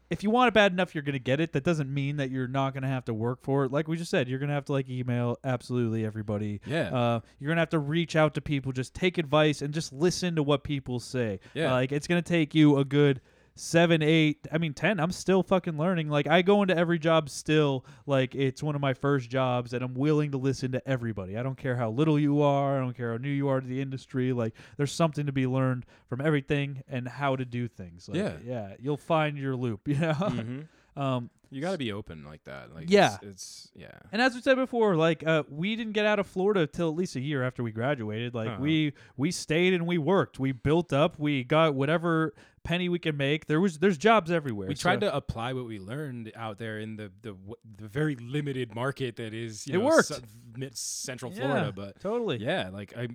if 0.10 0.24
you 0.24 0.30
want 0.30 0.48
it 0.48 0.54
bad 0.54 0.72
enough, 0.72 0.96
you're 0.96 1.04
gonna 1.04 1.20
get 1.20 1.40
it. 1.40 1.54
That 1.54 1.64
doesn't 1.64 1.94
mean 1.94 2.18
that 2.18 2.32
you're 2.32 2.48
not 2.48 2.74
gonna 2.74 2.88
have 2.88 3.06
to 3.06 3.14
work 3.14 3.40
for 3.44 3.66
it. 3.66 3.72
Like 3.72 3.88
we 3.88 3.98
just 3.98 4.10
said, 4.10 4.28
you're 4.28 4.40
gonna 4.40 4.54
have 4.54 4.66
to 4.66 4.72
like 4.72 4.90
email 4.90 5.38
absolutely 5.44 6.06
everybody. 6.06 6.62
Yeah. 6.66 6.96
Uh, 6.96 7.20
you're 7.40 7.50
gonna 7.50 7.62
have 7.62 7.70
to 7.70 7.80
reach 7.80 8.16
out 8.16 8.34
to 8.36 8.42
people, 8.42 8.72
just 8.72 8.94
take 8.94 9.18
advice 9.18 9.62
and 9.62 9.74
just 9.74 9.94
listen 9.94 10.36
to 10.36 10.44
what 10.44 10.64
people 10.64 11.00
say. 11.00 11.40
Yeah. 11.54 11.74
Like 11.74 11.92
it's 11.92 12.08
gonna 12.08 12.22
take 12.22 12.56
you 12.56 12.78
a 12.78 12.86
good 12.86 13.22
seven, 13.60 14.02
eight, 14.02 14.48
I 14.52 14.58
mean 14.58 14.74
ten. 14.74 15.00
I'm 15.00 15.12
still 15.12 15.44
fucking 15.44 15.78
learning. 15.78 16.10
Like 16.10 16.28
I 16.28 16.42
go 16.42 16.62
into 16.62 16.76
every 16.78 16.98
job 16.98 17.30
still 17.30 17.86
like 18.06 18.34
it's 18.36 18.64
one 18.64 18.76
of 18.76 18.82
my 18.82 18.94
first 18.94 19.30
jobs, 19.30 19.74
and 19.74 19.84
I'm 19.84 19.94
willing 19.94 20.32
to 20.32 20.38
listen 20.38 20.72
to 20.72 20.88
everybody. 20.88 21.38
I 21.38 21.44
don't 21.44 21.58
care 21.58 21.76
how 21.76 21.90
little 21.92 22.18
you 22.20 22.42
are. 22.42 22.78
I 22.78 22.80
don't 22.80 22.96
care 22.96 23.12
how 23.12 23.18
new 23.18 23.30
you 23.30 23.48
are 23.50 23.60
to 23.60 23.68
the 23.68 23.82
industry. 23.82 24.32
Like 24.34 24.54
there's 24.78 24.92
something 24.94 25.26
to 25.26 25.32
be 25.32 25.46
learned 25.48 25.86
from 26.08 26.22
everything 26.22 26.84
and 26.88 27.08
how 27.08 27.36
to 27.36 27.46
do 27.46 27.68
things. 27.68 28.08
Like, 28.08 28.18
Yeah. 28.18 28.34
yeah. 28.46 28.74
You'll 28.80 28.98
find 28.98 29.38
your 29.38 29.56
loop. 29.56 29.82
You 29.88 29.96
know. 30.00 30.14
Mhm. 30.14 30.68
um, 30.96 31.30
You 31.52 31.62
got 31.62 31.72
to 31.72 31.78
be 31.80 31.92
open 31.92 32.24
like 32.26 32.44
that. 32.44 32.74
Like 32.76 32.90
Yeah. 32.90 33.16
it's, 33.16 33.24
it's 33.24 33.72
yeah. 33.76 33.88
and 34.12 34.22
as 34.22 34.36
we 34.36 34.42
said 34.42 34.56
before, 34.56 34.96
like 34.96 35.26
uh, 35.26 35.44
we 35.50 35.76
didn't 35.76 35.94
get 35.94 36.06
out 36.06 36.20
of 36.20 36.28
Florida 36.28 36.68
till 36.68 36.90
at 36.90 36.96
least 36.96 37.16
a 37.16 37.20
year 37.20 37.44
after 37.44 37.64
we 37.64 37.72
graduated. 37.72 38.34
Like 38.36 38.50
Uh-huh. 38.50 38.62
we 38.62 38.94
we 39.18 39.32
stayed 39.32 39.74
and 39.74 39.86
we 39.88 39.98
worked. 39.98 40.40
We 40.40 40.52
built 40.52 40.94
up. 40.94 41.18
We 41.20 41.44
got 41.44 41.74
whatever 41.76 42.34
penny 42.60 42.90
we 42.90 43.00
can 43.00 43.18
make. 43.18 43.46
There 43.48 43.60
was 43.62 43.80
there's 43.80 43.98
jobs 43.98 44.32
everywhere. 44.32 44.68
We 44.68 44.76
tried 44.76 45.02
to 45.02 45.16
apply 45.16 45.54
what 45.54 45.66
we 45.66 45.80
learned 45.80 46.32
out 46.36 46.58
there 46.58 46.80
in 46.80 46.96
the 46.96 47.12
the 47.22 47.36
the 47.78 47.88
very 47.88 48.16
limited 48.16 48.76
market 48.76 49.16
that 49.18 49.34
is 49.34 49.66
you 49.68 49.76
It 49.76 49.78
know, 49.80 49.86
worked. 49.86 50.08
su- 50.10 50.70
central 50.74 51.32
Yeah, 51.34 51.40
Florida. 51.42 51.74
But 51.76 52.00
totally 52.00 52.38
yeah, 52.38 52.70
like 52.72 52.94
I, 52.98 53.08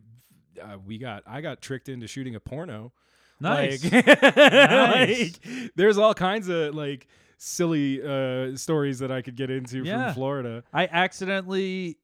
uh, 0.60 0.78
we 0.84 0.98
got 0.98 1.22
I 1.26 1.40
got 1.40 1.60
tricked 1.60 1.88
into 1.88 2.06
shooting 2.06 2.34
a 2.34 2.40
porno. 2.40 2.92
nice. 3.40 3.82
Like, 3.84 4.06
Nice. 4.36 5.38
like, 5.44 5.70
there's 5.76 5.98
all 5.98 6.14
kinds 6.14 6.48
of 6.48 6.74
like 6.74 7.06
silly 7.36 8.00
uh, 8.02 8.56
stories 8.56 9.00
that 9.00 9.10
I 9.10 9.20
could 9.22 9.36
get 9.36 9.50
into 9.50 9.82
Yeah. 9.84 10.06
from 10.06 10.14
Florida. 10.14 10.64
I 10.72 10.86
accidentally 10.86 11.98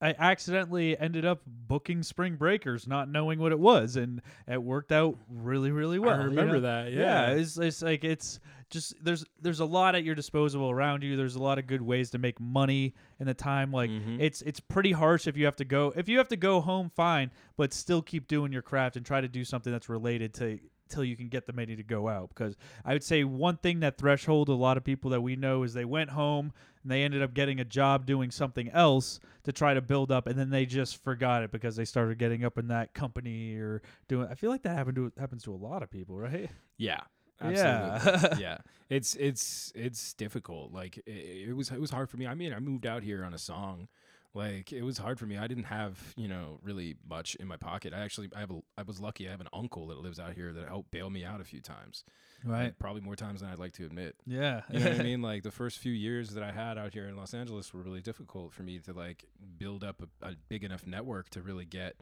I 0.00 0.14
accidentally 0.18 0.98
ended 0.98 1.24
up 1.24 1.40
booking 1.46 2.02
Spring 2.02 2.36
Breakers, 2.36 2.86
not 2.86 3.08
knowing 3.08 3.38
what 3.38 3.50
it 3.50 3.58
was, 3.58 3.96
and 3.96 4.20
it 4.46 4.62
worked 4.62 4.92
out 4.92 5.16
really, 5.30 5.70
really 5.70 5.98
well. 5.98 6.20
I 6.20 6.24
you 6.24 6.28
remember 6.30 6.54
know? 6.54 6.60
that. 6.60 6.92
Yeah, 6.92 7.30
Yeah. 7.30 7.36
it's, 7.36 7.56
it's 7.56 7.80
like 7.80 8.04
it's 8.04 8.38
just 8.68 8.94
there's 9.02 9.24
there's 9.40 9.60
a 9.60 9.64
lot 9.64 9.94
at 9.94 10.04
your 10.04 10.14
disposal 10.14 10.70
around 10.70 11.02
you. 11.02 11.16
There's 11.16 11.36
a 11.36 11.42
lot 11.42 11.58
of 11.58 11.66
good 11.66 11.80
ways 11.80 12.10
to 12.10 12.18
make 12.18 12.38
money 12.38 12.94
in 13.20 13.26
the 13.26 13.32
time. 13.34 13.72
Like 13.72 13.88
Mhm. 13.90 14.20
it's 14.20 14.42
it's 14.42 14.60
pretty 14.60 14.92
harsh 14.92 15.26
if 15.26 15.36
you 15.36 15.44
have 15.46 15.56
to 15.56 15.64
go 15.64 15.92
if 15.96 16.08
you 16.10 16.18
have 16.18 16.28
to 16.28 16.36
go 16.36 16.60
home, 16.60 16.90
fine, 16.94 17.30
but 17.56 17.72
still 17.72 18.02
keep 18.02 18.28
doing 18.28 18.52
your 18.52 18.62
craft 18.62 18.96
and 18.96 19.06
try 19.06 19.20
to 19.22 19.28
do 19.28 19.44
something 19.44 19.72
that's 19.72 19.88
related 19.88 20.34
to 20.34 20.58
till 20.88 21.04
you 21.04 21.16
can 21.16 21.28
get 21.28 21.46
the 21.46 21.52
money 21.52 21.76
to 21.76 21.82
go 21.82 22.08
out. 22.08 22.28
Because 22.30 22.56
I 22.84 22.92
would 22.92 23.04
say 23.04 23.24
one 23.24 23.56
thing 23.56 23.80
that 23.80 23.98
threshold 23.98 24.48
a 24.48 24.54
lot 24.54 24.76
of 24.76 24.84
people 24.84 25.10
that 25.10 25.20
we 25.20 25.36
know 25.36 25.62
is 25.62 25.74
they 25.74 25.84
went 25.84 26.10
home 26.10 26.52
and 26.82 26.90
they 26.90 27.02
ended 27.02 27.22
up 27.22 27.34
getting 27.34 27.60
a 27.60 27.64
job 27.64 28.06
doing 28.06 28.30
something 28.30 28.70
else 28.70 29.18
to 29.44 29.52
try 29.52 29.74
to 29.74 29.80
build 29.80 30.10
up, 30.12 30.26
and 30.26 30.38
then 30.38 30.50
they 30.50 30.66
just 30.66 31.02
forgot 31.02 31.42
it 31.42 31.50
because 31.50 31.76
they 31.76 31.84
started 31.84 32.18
getting 32.18 32.44
up 32.44 32.58
in 32.58 32.68
that 32.68 32.94
company 32.94 33.56
or 33.56 33.82
doing. 34.08 34.28
I 34.30 34.34
feel 34.34 34.50
like 34.50 34.62
that 34.62 34.76
happened 34.76 34.96
to 34.96 35.12
happens 35.18 35.42
to 35.44 35.54
a 35.54 35.56
lot 35.56 35.82
of 35.82 35.90
people, 35.90 36.18
right? 36.18 36.50
Yeah. 36.78 37.00
Yeah. 37.44 38.36
Yeah. 38.38 38.58
It's 38.88 39.14
it's 39.16 39.72
it's 39.74 40.14
difficult. 40.14 40.72
Like 40.72 40.98
it, 40.98 41.48
it 41.48 41.56
was 41.56 41.70
it 41.70 41.80
was 41.80 41.90
hard 41.90 42.08
for 42.08 42.16
me. 42.16 42.26
I 42.26 42.34
mean, 42.34 42.52
I 42.52 42.60
moved 42.60 42.86
out 42.86 43.02
here 43.02 43.24
on 43.24 43.34
a 43.34 43.38
song. 43.38 43.88
Like 44.36 44.70
it 44.70 44.82
was 44.82 44.98
hard 44.98 45.18
for 45.18 45.24
me. 45.24 45.38
I 45.38 45.46
didn't 45.46 45.64
have, 45.64 45.98
you 46.14 46.28
know, 46.28 46.58
really 46.62 46.96
much 47.08 47.36
in 47.36 47.48
my 47.48 47.56
pocket. 47.56 47.94
I 47.94 48.00
actually 48.00 48.28
I 48.36 48.40
have 48.40 48.50
a 48.50 48.60
I 48.76 48.82
was 48.82 49.00
lucky. 49.00 49.26
I 49.26 49.30
have 49.30 49.40
an 49.40 49.48
uncle 49.50 49.86
that 49.86 49.98
lives 49.98 50.20
out 50.20 50.34
here 50.34 50.52
that 50.52 50.68
helped 50.68 50.90
bail 50.90 51.08
me 51.08 51.24
out 51.24 51.40
a 51.40 51.44
few 51.44 51.62
times. 51.62 52.04
And 52.66 52.78
probably 52.78 53.00
more 53.00 53.16
times 53.16 53.40
than 53.40 53.48
I'd 53.48 53.58
like 53.58 53.72
to 53.74 53.86
admit. 53.86 54.14
Yeah. 54.26 54.60
You 54.70 54.80
know 54.80 54.90
what 54.90 55.00
I 55.00 55.02
mean? 55.10 55.22
Like 55.22 55.42
the 55.42 55.50
first 55.50 55.78
few 55.78 55.92
years 55.92 56.30
that 56.30 56.42
I 56.42 56.52
had 56.52 56.76
out 56.76 56.92
here 56.92 57.06
in 57.08 57.16
Los 57.16 57.32
Angeles 57.32 57.72
were 57.72 57.80
really 57.80 58.02
difficult 58.02 58.52
for 58.52 58.62
me 58.62 58.78
to 58.80 58.92
like 58.92 59.24
build 59.56 59.82
up 59.82 60.02
a, 60.02 60.26
a 60.26 60.34
big 60.50 60.64
enough 60.64 60.86
network 60.86 61.30
to 61.30 61.40
really 61.40 61.64
get 61.64 61.96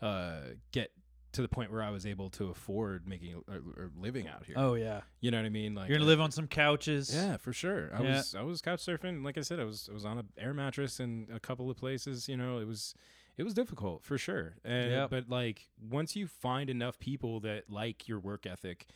uh 0.00 0.40
get 0.70 0.92
to 1.32 1.42
the 1.42 1.48
point 1.48 1.70
where 1.70 1.82
I 1.82 1.90
was 1.90 2.04
able 2.06 2.28
to 2.30 2.48
afford 2.48 3.06
making 3.06 3.34
or, 3.48 3.54
or 3.76 3.90
living 3.96 4.26
out 4.28 4.44
here. 4.46 4.56
Oh 4.58 4.74
yeah. 4.74 5.02
You 5.20 5.30
know 5.30 5.38
what 5.38 5.46
I 5.46 5.50
mean? 5.50 5.74
Like 5.74 5.88
You're 5.88 5.98
gonna 5.98 6.06
uh, 6.06 6.12
live 6.12 6.20
on 6.20 6.30
some 6.30 6.46
couches. 6.48 7.14
Yeah, 7.14 7.36
for 7.36 7.52
sure. 7.52 7.90
I 7.94 8.02
Yeah. 8.02 8.16
was 8.16 8.34
I 8.34 8.42
was 8.42 8.60
couch 8.60 8.84
surfing. 8.84 9.24
Like 9.24 9.38
I 9.38 9.42
said, 9.42 9.60
I 9.60 9.64
was 9.64 9.88
I 9.90 9.94
was 9.94 10.04
on 10.04 10.18
a 10.18 10.24
air 10.38 10.52
mattress 10.54 10.98
in 11.00 11.28
a 11.32 11.38
couple 11.40 11.70
of 11.70 11.76
places. 11.76 12.28
You 12.28 12.36
know, 12.36 12.58
it 12.58 12.66
was 12.66 12.94
it 13.36 13.44
was 13.44 13.54
difficult 13.54 14.02
for 14.04 14.18
sure. 14.18 14.56
And 14.64 14.90
Yep. 14.90 15.10
but 15.10 15.28
like 15.28 15.68
once 15.80 16.16
you 16.16 16.26
find 16.26 16.68
enough 16.68 16.98
people 16.98 17.40
that 17.40 17.70
like 17.70 18.08
your 18.08 18.18
work 18.18 18.44
ethic 18.46 18.86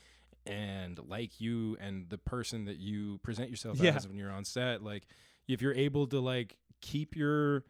and 0.46 0.98
like 1.08 1.40
you 1.40 1.76
and 1.80 2.08
the 2.10 2.18
person 2.18 2.64
that 2.66 2.76
you 2.78 3.18
present 3.22 3.48
yourself 3.50 3.78
Yeah. 3.80 3.94
as 3.94 4.06
when 4.06 4.18
you're 4.18 4.30
on 4.32 4.44
set, 4.44 4.82
like 4.82 5.06
if 5.48 5.62
you're 5.62 5.74
able 5.74 6.06
to 6.08 6.20
like 6.20 6.56
keep 6.80 7.16
your 7.16 7.64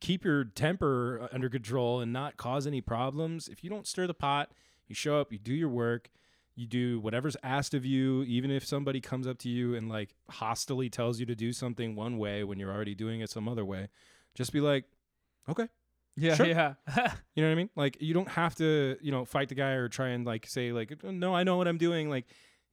keep 0.00 0.24
your 0.24 0.44
temper 0.44 1.20
uh, 1.22 1.28
under 1.34 1.48
control 1.48 2.00
and 2.00 2.12
not 2.12 2.36
cause 2.36 2.66
any 2.66 2.80
problems, 2.80 3.48
if 3.48 3.64
you 3.64 3.70
don't 3.70 3.86
stir 3.86 4.06
the 4.06 4.14
pot, 4.14 4.50
you 4.88 4.94
show 4.94 5.20
up, 5.20 5.32
you 5.32 5.38
do 5.38 5.54
your 5.54 5.68
work, 5.68 6.10
you 6.54 6.66
do 6.66 7.00
whatever's 7.00 7.36
asked 7.42 7.74
of 7.74 7.84
you, 7.84 8.22
even 8.24 8.50
if 8.50 8.64
somebody 8.64 9.00
comes 9.00 9.26
up 9.26 9.38
to 9.38 9.48
you 9.48 9.74
and 9.74 9.88
like 9.88 10.14
hostily 10.30 10.90
tells 10.90 11.20
you 11.20 11.26
to 11.26 11.34
do 11.34 11.52
something 11.52 11.94
one 11.94 12.18
way 12.18 12.44
when 12.44 12.58
you're 12.58 12.72
already 12.72 12.94
doing 12.94 13.20
it 13.20 13.30
some 13.30 13.48
other 13.48 13.64
way, 13.64 13.88
just 14.34 14.52
be 14.52 14.60
like, 14.60 14.84
okay. 15.48 15.68
Yeah. 16.16 16.34
Sure. 16.34 16.46
Yeah. 16.46 16.74
You 17.34 17.42
know 17.42 17.50
what 17.50 17.52
I 17.52 17.56
mean? 17.56 17.70
Like 17.76 17.98
you 18.00 18.14
don't 18.14 18.30
have 18.30 18.54
to, 18.54 18.96
you 19.02 19.12
know, 19.12 19.26
fight 19.26 19.50
the 19.50 19.54
guy 19.54 19.72
or 19.72 19.90
try 19.90 20.08
and 20.08 20.24
like 20.24 20.46
say 20.46 20.72
like, 20.72 21.02
no, 21.04 21.34
I 21.34 21.44
know 21.44 21.58
what 21.58 21.68
I'm 21.68 21.76
doing. 21.76 22.08
Like 22.08 22.24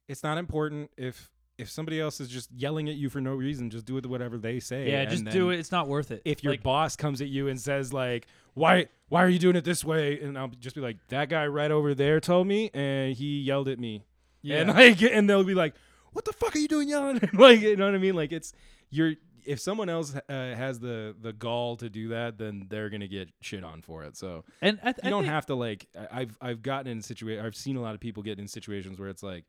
it's 0.08 0.22
not 0.22 0.38
important 0.38 0.90
if 0.96 1.30
if 1.58 1.70
somebody 1.70 2.00
else 2.00 2.20
is 2.20 2.28
just 2.28 2.50
yelling 2.52 2.88
at 2.88 2.96
you 2.96 3.08
for 3.08 3.20
no 3.20 3.32
reason, 3.34 3.70
just 3.70 3.84
do 3.84 3.96
it 3.96 4.06
whatever 4.06 4.36
they 4.38 4.58
say. 4.60 4.90
yeah. 4.90 5.02
and 5.02 5.10
Just 5.10 5.24
do 5.26 5.50
it. 5.50 5.58
It's 5.58 5.70
not 5.72 5.88
worth 5.88 6.10
it. 6.10 6.22
If 6.24 6.42
your 6.42 6.54
Like, 6.54 6.62
boss 6.62 6.96
comes 6.96 7.20
at 7.20 7.28
you 7.28 7.48
and 7.48 7.60
says 7.60 7.92
like, 7.92 8.26
why 8.54 8.86
why 9.08 9.22
are 9.22 9.28
you 9.28 9.38
doing 9.38 9.56
it 9.56 9.64
this 9.64 9.84
way? 9.84 10.20
And 10.20 10.36
I'll 10.38 10.48
just 10.48 10.74
be 10.74 10.80
like, 10.82 10.96
that 11.08 11.28
guy 11.28 11.46
right 11.46 11.70
over 11.70 11.94
there 11.94 12.20
told 12.20 12.46
me, 12.46 12.70
and 12.74 13.14
he 13.14 13.40
yelled 13.40 13.68
at 13.68 13.78
me. 13.78 14.04
yeah. 14.42 14.60
And 14.60 14.70
like, 14.74 15.02
and 15.02 15.28
they'll 15.30 15.44
be 15.44 15.54
like, 15.54 15.74
"What 16.12 16.24
the 16.24 16.32
fuck 16.32 16.54
are 16.56 16.58
you 16.58 16.68
doing 16.68 16.88
yelling?" 16.88 17.20
like, 17.34 17.60
you 17.60 17.76
know 17.76 17.86
what 17.86 17.94
I 17.94 17.98
mean? 17.98 18.14
Like, 18.16 18.32
it's 18.32 18.52
you're 18.90 19.14
if 19.44 19.60
someone 19.60 19.88
else 19.90 20.14
uh, 20.14 20.20
has 20.32 20.80
the 20.80 21.14
the 21.20 21.32
gall 21.32 21.76
to 21.76 21.90
do 21.90 22.08
that, 22.08 22.38
then 22.38 22.66
they're 22.70 22.88
gonna 22.90 23.06
get 23.08 23.28
shit 23.42 23.62
on 23.62 23.82
for 23.82 24.02
it. 24.04 24.16
So 24.16 24.44
and 24.62 24.78
I, 24.82 24.94
you 25.04 25.10
don't 25.10 25.26
have 25.26 25.46
to 25.46 25.54
like. 25.54 25.86
I've 26.10 26.36
I've 26.40 26.62
gotten 26.62 26.90
in 26.90 27.02
situation. 27.02 27.44
I've 27.44 27.54
seen 27.56 27.76
a 27.76 27.80
lot 27.82 27.94
of 27.94 28.00
people 28.00 28.22
get 28.22 28.38
in 28.38 28.48
situations 28.48 28.98
where 28.98 29.08
it's 29.08 29.22
like, 29.22 29.44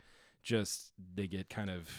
just 0.46 0.94
they 1.14 1.28
get 1.28 1.50
kind 1.50 1.70
of 1.70 1.90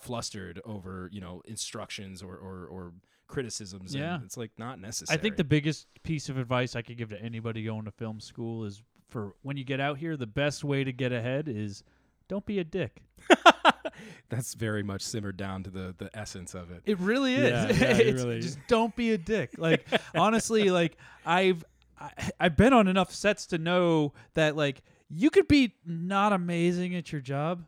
flustered 0.00 0.60
over 0.64 1.08
you 1.10 1.20
know 1.20 1.42
instructions 1.46 2.22
or 2.22 2.36
or, 2.36 2.66
or 2.66 2.92
criticisms. 3.26 3.94
Yeah. 3.94 4.16
and 4.16 4.24
it's 4.24 4.36
like 4.36 4.52
not 4.58 4.80
necessary. 4.80 5.18
I 5.18 5.20
think 5.20 5.36
the 5.36 5.44
biggest 5.44 5.86
piece 6.04 6.28
of 6.28 6.38
advice 6.38 6.76
I 6.76 6.82
could 6.82 6.96
give 6.96 7.08
to 7.10 7.20
anybody 7.20 7.64
going 7.64 7.86
to 7.86 7.90
film 7.90 8.20
school 8.20 8.64
is 8.64 8.82
for 9.08 9.34
when 9.42 9.56
you 9.56 9.64
get 9.64 9.80
out 9.80 9.98
here, 9.98 10.16
the 10.16 10.26
best 10.26 10.62
way 10.62 10.84
to 10.84 10.92
get 10.92 11.12
ahead 11.12 11.48
is 11.48 11.82
don't 12.28 12.46
be 12.46 12.58
a 12.58 12.64
dick. 12.64 13.02
that's 14.28 14.54
very 14.54 14.82
much 14.82 15.02
simmered 15.02 15.36
down 15.36 15.62
to 15.64 15.70
the 15.70 15.94
the 15.96 16.10
essence 16.16 16.54
of 16.54 16.70
it. 16.70 16.82
It 16.84 16.98
really 17.00 17.34
is. 17.34 17.50
Yeah, 17.50 17.66
yeah, 17.88 17.96
it 17.96 18.14
really- 18.14 18.40
just 18.40 18.58
don't 18.68 18.94
be 18.94 19.12
a 19.12 19.18
dick. 19.18 19.52
Like 19.58 19.86
honestly, 20.14 20.70
like 20.70 20.96
I've 21.24 21.64
I, 21.98 22.10
I've 22.38 22.56
been 22.56 22.72
on 22.72 22.88
enough 22.88 23.12
sets 23.12 23.46
to 23.46 23.58
know 23.58 24.12
that 24.34 24.54
like 24.56 24.82
you 25.08 25.30
could 25.30 25.48
be 25.48 25.74
not 25.84 26.32
amazing 26.32 26.94
at 26.94 27.12
your 27.12 27.20
job, 27.20 27.64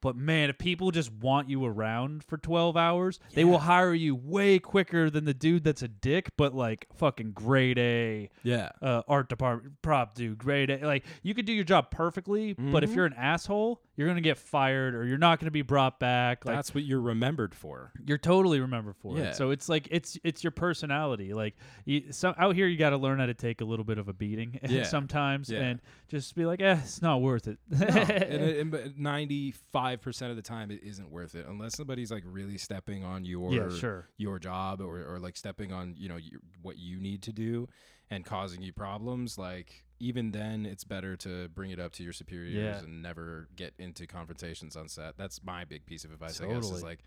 but 0.00 0.16
man, 0.16 0.50
if 0.50 0.58
people 0.58 0.90
just 0.90 1.12
want 1.12 1.48
you 1.48 1.64
around 1.64 2.24
for 2.24 2.36
12 2.36 2.76
hours, 2.76 3.20
they 3.34 3.44
will 3.44 3.60
hire 3.60 3.94
you 3.94 4.16
way 4.16 4.58
quicker 4.58 5.08
than 5.10 5.24
the 5.24 5.34
dude 5.34 5.62
that's 5.62 5.82
a 5.82 5.86
dick 5.88 6.30
but 6.36 6.54
like 6.54 6.86
fucking 6.96 7.30
grade 7.32 7.78
A 7.78 8.28
Yeah. 8.42 8.70
uh, 8.80 9.02
art 9.06 9.28
department 9.28 9.74
prop 9.80 10.14
dude 10.16 10.38
grade 10.38 10.70
A. 10.70 10.84
like 10.86 11.04
you 11.22 11.34
could 11.34 11.46
do 11.46 11.52
your 11.52 11.62
job 11.64 11.90
perfectly 11.92 12.54
but 12.54 12.82
if 12.82 12.90
Mhm. 12.90 12.96
you're 12.96 13.06
an 13.06 13.14
asshole 13.14 13.80
you're 13.96 14.08
gonna 14.08 14.20
get 14.22 14.38
fired 14.38 14.94
or 14.94 15.04
you're 15.04 15.18
not 15.18 15.38
gonna 15.38 15.50
be 15.50 15.62
brought 15.62 16.00
back 16.00 16.44
like 16.46 16.56
That's 16.56 16.74
what 16.74 16.84
you're 16.84 17.00
remembered 17.00 17.54
for. 17.54 17.92
you're 18.06 18.18
totally 18.18 18.58
remembered 18.60 18.96
for 18.96 19.18
Yeah. 19.18 19.24
it 19.24 19.36
so 19.36 19.50
it's 19.50 19.68
like 19.68 19.86
it's 19.90 20.18
it's 20.24 20.42
your 20.42 20.50
personality 20.50 21.34
like 21.34 21.54
you, 21.84 22.10
so 22.12 22.34
out 22.38 22.54
here 22.54 22.66
you 22.66 22.76
got 22.78 22.90
to 22.90 22.96
learn 22.96 23.18
how 23.18 23.26
to 23.26 23.34
take 23.34 23.60
a 23.60 23.64
little 23.64 23.84
bit 23.84 23.98
of 23.98 24.08
a 24.08 24.12
beating 24.12 24.58
Yeah. 24.68 24.84
sometimes 24.84 25.50
Yeah. 25.50 25.60
and 25.60 25.80
just 26.08 26.34
be 26.34 26.46
like 26.46 26.60
eh 26.62 26.78
it's 26.82 27.02
not 27.02 27.20
worth 27.20 27.46
it 27.48 27.58
and 27.70 28.94
ninety-five 28.96 30.00
percent 30.00 30.30
of 30.30 30.36
the 30.36 30.42
time, 30.42 30.70
it 30.70 30.82
isn't 30.82 31.10
worth 31.10 31.34
it 31.34 31.46
unless 31.48 31.76
somebody's 31.76 32.10
like 32.10 32.24
really 32.26 32.58
stepping 32.58 33.04
on 33.04 33.24
your 33.24 33.52
yeah 33.52 33.68
sure 33.76 34.08
your 34.16 34.38
job 34.38 34.80
or, 34.80 35.02
or 35.14 35.18
like 35.18 35.36
stepping 35.36 35.72
on 35.72 35.94
you 35.96 36.08
know 36.08 36.16
your, 36.16 36.40
what 36.62 36.78
you 36.78 37.00
need 37.00 37.22
to 37.22 37.32
do 37.32 37.68
and 38.10 38.24
causing 38.24 38.60
you 38.62 38.72
problems. 38.72 39.38
Like 39.38 39.84
even 40.02 40.32
then, 40.32 40.66
it's 40.66 40.84
better 40.84 41.16
to 41.18 41.48
bring 41.50 41.70
it 41.70 41.78
up 41.78 41.92
to 41.92 42.02
your 42.02 42.12
superiors 42.12 42.54
Yeah. 42.54 42.78
and 42.84 43.02
never 43.02 43.48
get 43.56 43.72
into 43.78 44.06
confrontations 44.06 44.76
on 44.76 44.88
set. 44.88 45.16
That's 45.16 45.42
my 45.44 45.64
big 45.64 45.86
piece 45.86 46.04
of 46.04 46.12
advice. 46.12 46.40
I 46.40 46.46
guess 46.46 46.70
is 46.70 46.82
like 46.82 46.98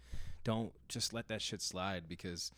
don't 0.45 0.71
just 0.87 1.13
let 1.13 1.27
that 1.27 1.41
shit 1.41 1.61
slide 1.61 2.03
because 2.07 2.51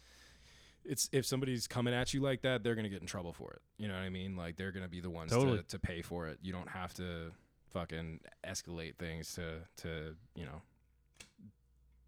it's 0.85 1.09
if 1.11 1.25
somebody's 1.25 1.67
coming 1.67 1.93
at 1.93 2.13
you 2.13 2.21
like 2.21 2.41
that, 2.43 2.63
they're 2.63 2.75
gonna 2.75 2.87
get 2.89 3.01
in 3.01 3.07
trouble 3.07 3.33
for 3.33 3.51
it. 3.53 3.61
You 3.77 3.87
know 3.87 3.95
what 3.95 4.03
I 4.03 4.09
mean? 4.09 4.35
Like 4.35 4.55
they're 4.57 4.71
gonna 4.71 4.87
be 4.87 4.99
the 5.01 5.09
ones 5.09 5.31
Totally. 5.31 5.57
to, 5.57 5.63
to 5.63 5.79
pay 5.79 6.01
for 6.01 6.27
it. 6.27 6.37
You 6.41 6.53
don't 6.53 6.69
have 6.69 6.93
to 6.95 7.31
fucking 7.71 8.19
escalate 8.45 8.95
things 8.97 9.33
to 9.33 9.55
to 9.77 10.15
you 10.35 10.45
know 10.45 10.61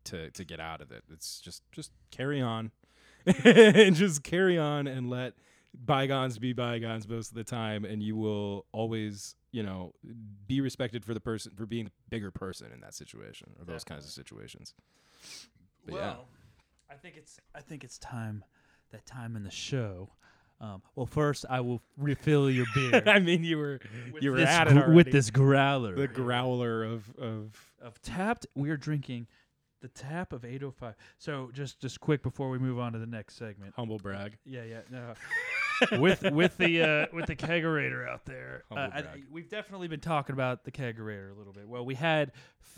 to 0.05 0.29
to 0.31 0.43
get 0.45 0.59
out 0.59 0.81
of 0.81 0.91
it. 0.91 1.03
It's 1.11 1.39
just 1.41 1.63
just 1.71 1.91
carry 2.11 2.41
on 2.41 2.71
and 3.25 3.95
just 3.95 4.23
carry 4.23 4.57
on 4.57 4.87
and 4.87 5.09
let 5.09 5.33
bygones 5.73 6.37
be 6.39 6.53
bygones 6.53 7.07
most 7.07 7.29
of 7.29 7.35
the 7.35 7.43
time 7.43 7.85
and 7.85 8.01
you 8.01 8.15
will 8.15 8.65
always 8.71 9.35
you 9.51 9.63
know 9.63 9.93
be 10.47 10.61
respected 10.61 11.05
for 11.05 11.13
the 11.13 11.19
person 11.19 11.51
for 11.55 11.65
being 11.65 11.85
the 11.85 11.91
bigger 12.09 12.31
person 12.31 12.71
in 12.73 12.81
that 12.81 12.93
situation 12.93 13.49
or 13.59 13.65
those 13.65 13.83
kinds 13.83 14.05
of 14.05 14.11
situations 14.11 14.73
but 15.85 15.95
well, 15.95 16.27
I 16.89 16.95
think 16.95 17.15
it's 17.17 17.39
I 17.55 17.61
think 17.61 17.83
it's 17.83 17.97
time 17.97 18.43
that 18.91 19.05
time 19.05 19.35
in 19.35 19.43
the 19.43 19.51
show. 19.51 20.09
Um, 20.61 20.81
well, 20.95 21.05
first 21.05 21.45
I 21.49 21.61
will 21.61 21.81
refill 21.97 22.49
your 22.49 22.65
beer 22.75 23.01
i 23.05 23.19
mean 23.19 23.45
you 23.45 23.57
were 23.57 23.79
you 24.19 24.31
were 24.31 24.39
at 24.39 24.67
it 24.67 24.71
gr- 24.71 24.79
already. 24.79 24.93
with 24.93 25.11
this 25.11 25.29
growler 25.29 25.95
the 25.95 26.07
growler 26.07 26.83
of 26.83 27.15
of 27.17 27.71
of 27.81 28.01
tapped. 28.01 28.45
We 28.55 28.69
are 28.69 28.77
drinking 28.77 29.27
the 29.81 29.87
tap 29.89 30.33
of 30.33 30.43
805. 30.45 30.95
So 31.17 31.49
just 31.53 31.79
just 31.79 31.99
quick 31.99 32.23
before 32.23 32.49
we 32.49 32.59
move 32.59 32.79
on 32.79 32.93
to 32.93 32.99
the 32.99 33.05
next 33.05 33.35
segment. 33.35 33.73
humble 33.75 33.97
brag 33.97 34.37
Yeah, 34.45 34.63
yeah, 34.63 34.81
no. 34.89 35.13
with 35.99 36.21
with 36.31 36.57
the 36.57 36.81
uh, 36.81 37.05
with 37.13 37.27
the 37.27 37.35
kegerator 37.35 38.07
out 38.07 38.25
there, 38.25 38.63
uh, 38.71 38.89
I- 38.93 39.23
we've 39.31 39.49
definitely 39.49 39.87
been 39.87 39.99
talking 40.01 40.33
about 40.33 40.63
the 40.65 40.71
kegerator 40.71 41.31
a 41.31 41.37
little 41.37 41.53
bit. 41.53 41.67
Well, 41.67 41.85
we 41.85 41.95
had 41.95 42.31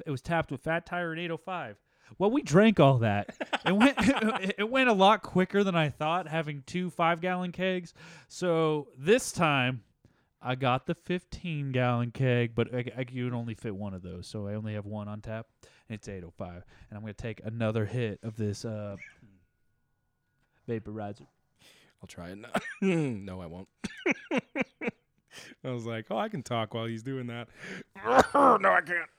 it 0.06 0.12
was 0.12 0.22
tapped 0.22 0.52
with 0.52 0.62
Fat 0.62 0.86
Tire 0.86 1.12
and 1.12 1.20
805. 1.20 1.78
Well, 2.18 2.30
we 2.30 2.42
drank 2.42 2.80
all 2.80 2.98
that. 3.00 3.36
It 3.66 3.72
went 3.76 3.96
it 4.60 4.70
went 4.70 4.90
a 4.90 4.94
lot 4.94 5.24
quicker 5.24 5.64
than 5.64 5.76
I 5.76 5.90
thought, 5.90 6.28
having 6.28 6.64
two 6.66 6.90
five 6.90 7.22
gallon 7.22 7.52
kegs. 7.52 7.94
So 8.28 8.90
this 8.98 9.32
time. 9.32 9.84
I 10.44 10.56
got 10.56 10.88
the 10.88 10.96
15 10.96 11.72
gallon 11.72 12.10
keg, 12.10 12.56
but 12.56 12.74
I, 12.74 12.80
I 12.98 13.04
could 13.04 13.32
only 13.32 13.54
fit 13.54 13.76
one 13.76 13.94
of 13.94 14.02
those, 14.02 14.26
so 14.26 14.48
I 14.48 14.56
only 14.56 14.74
have 14.74 14.88
one 14.88 15.08
on 15.08 15.22
tap. 15.22 15.46
It's 15.92 16.08
805, 16.08 16.64
and 16.90 16.98
I'm 16.98 17.02
gonna 17.02 17.14
take 17.14 17.42
another 17.44 17.86
hit 17.86 18.20
of 18.24 18.38
this 18.38 18.64
uh, 18.66 18.96
vaporizer. 20.68 21.28
i'll 22.02 22.08
try 22.08 22.30
it 22.30 22.38
now 22.38 22.50
no 22.82 23.42
i 23.42 23.46
won't 23.46 23.68
i 25.64 25.70
was 25.70 25.86
like 25.86 26.06
oh 26.12 26.18
i 26.18 26.30
can 26.30 26.42
talk 26.44 26.74
while 26.74 26.86
he's 26.86 27.04
doing 27.04 27.28
that 27.28 27.48
no 28.34 28.70
i 28.72 28.82
can't 28.86 29.10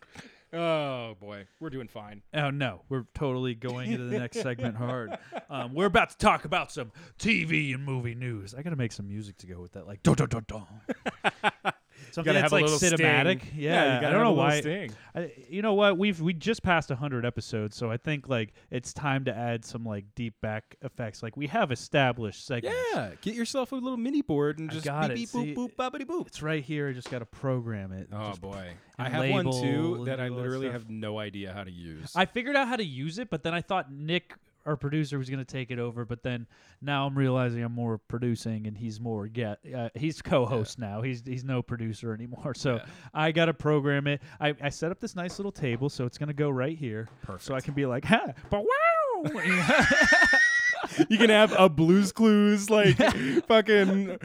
oh 0.52 1.14
boy 1.20 1.44
we're 1.60 1.68
doing 1.70 1.88
fine 1.88 2.22
Oh 2.34 2.50
no, 2.50 2.82
we're 2.88 3.04
totally 3.14 3.54
going 3.54 3.92
into 3.92 4.04
the 4.04 4.18
next 4.18 4.40
segment 4.40 4.76
hard. 4.76 5.16
Um, 5.50 5.74
we're 5.74 5.86
about 5.86 6.10
to 6.10 6.16
talk 6.18 6.44
about 6.46 6.70
some 6.72 6.92
TV 7.18 7.74
and 7.74 7.84
movie 7.84 8.14
news. 8.14 8.54
I 8.54 8.62
gotta 8.62 8.76
make 8.76 8.92
some 8.92 9.08
music 9.08 9.36
to 9.38 9.46
go 9.46 9.60
with 9.60 9.72
that, 9.72 9.86
like 9.86 10.02
dun 10.02 10.14
dun 10.14 10.28
dun 10.28 10.44
dun. 10.46 11.72
Something 12.12 12.34
gotta 12.34 12.42
that's 12.42 12.52
have 12.52 12.60
a 12.60 12.64
like 12.64 12.70
little 12.70 12.98
cinematic. 12.98 13.40
sting. 13.40 13.50
Yeah, 13.56 13.94
you 13.96 14.00
gotta 14.00 14.08
I 14.08 14.10
don't 14.10 14.22
know 14.22 14.32
why. 14.32 14.88
I, 15.14 15.32
you 15.48 15.62
know 15.62 15.74
what? 15.74 15.98
We've 15.98 16.20
we 16.20 16.34
just 16.34 16.62
passed 16.62 16.90
hundred 16.90 17.24
episodes, 17.24 17.76
so 17.76 17.90
I 17.90 17.96
think 17.96 18.28
like 18.28 18.52
it's 18.70 18.92
time 18.92 19.24
to 19.24 19.36
add 19.36 19.64
some 19.64 19.84
like 19.84 20.04
deep 20.14 20.34
back 20.40 20.76
effects. 20.82 21.22
Like 21.22 21.36
we 21.36 21.46
have 21.46 21.72
established 21.72 22.46
segments. 22.46 22.78
Yeah, 22.94 23.12
get 23.20 23.34
yourself 23.34 23.72
a 23.72 23.76
little 23.76 23.96
mini 23.96 24.22
board 24.22 24.58
and 24.58 24.70
I 24.70 24.74
just 24.74 24.86
beep, 24.86 25.14
beep, 25.14 25.28
See, 25.28 25.54
boop 25.54 25.74
boop 25.74 25.76
boppity 25.76 26.04
boop. 26.04 26.26
It's 26.26 26.42
right 26.42 26.62
here. 26.62 26.88
I 26.88 26.92
just 26.92 27.10
got 27.10 27.20
to 27.20 27.26
program 27.26 27.92
it. 27.92 28.08
Oh 28.12 28.34
boy, 28.40 28.72
I 28.98 29.08
have 29.08 29.30
one 29.30 29.50
too 29.50 30.04
that 30.04 30.20
I 30.20 30.28
do 30.28 30.34
all 30.34 30.40
that 30.40 30.42
literally 30.42 30.70
have 30.70 30.90
no 30.90 31.18
idea 31.18 31.52
how 31.52 31.64
to 31.64 31.70
use. 31.70 32.12
I 32.14 32.26
figured 32.26 32.56
out 32.56 32.68
how 32.68 32.76
to 32.76 32.84
use 32.84 33.18
it, 33.18 33.30
but 33.30 33.42
then 33.42 33.54
I 33.54 33.60
thought 33.60 33.90
Nick, 33.92 34.34
our 34.66 34.76
producer, 34.76 35.18
was 35.18 35.28
going 35.28 35.44
to 35.44 35.44
take 35.44 35.70
it 35.70 35.78
over. 35.78 36.04
But 36.04 36.22
then 36.22 36.46
now 36.80 37.06
I'm 37.06 37.16
realizing 37.16 37.62
I'm 37.62 37.72
more 37.72 37.98
producing, 37.98 38.66
and 38.66 38.76
he's 38.76 39.00
more 39.00 39.26
get. 39.28 39.58
Uh, 39.76 39.88
he's 39.94 40.22
co-host 40.22 40.78
now. 40.78 41.02
He's 41.02 41.22
he's 41.26 41.44
no 41.44 41.62
producer 41.62 42.12
anymore. 42.14 42.54
So 42.62 42.76
Yeah. 42.76 42.84
I 43.14 43.32
got 43.32 43.46
to 43.46 43.54
program 43.54 44.06
it. 44.06 44.20
I, 44.40 44.54
I 44.62 44.68
set 44.68 44.90
up 44.92 45.00
this 45.00 45.16
nice 45.16 45.38
little 45.38 45.52
table, 45.52 45.88
so 45.88 46.04
it's 46.06 46.18
going 46.18 46.28
to 46.28 46.34
go 46.34 46.48
right 46.50 46.76
here. 46.76 47.08
Perfect. 47.22 47.44
So 47.44 47.54
I 47.54 47.60
can 47.60 47.74
be 47.74 47.86
like, 47.86 48.04
ha, 48.04 48.26
but 48.50 48.62
wow. 48.64 49.30
you 51.08 51.16
can 51.18 51.30
have 51.30 51.52
a 51.58 51.68
Blues 51.68 52.12
Clues 52.12 52.68
like 52.70 52.96
fucking. 53.46 54.18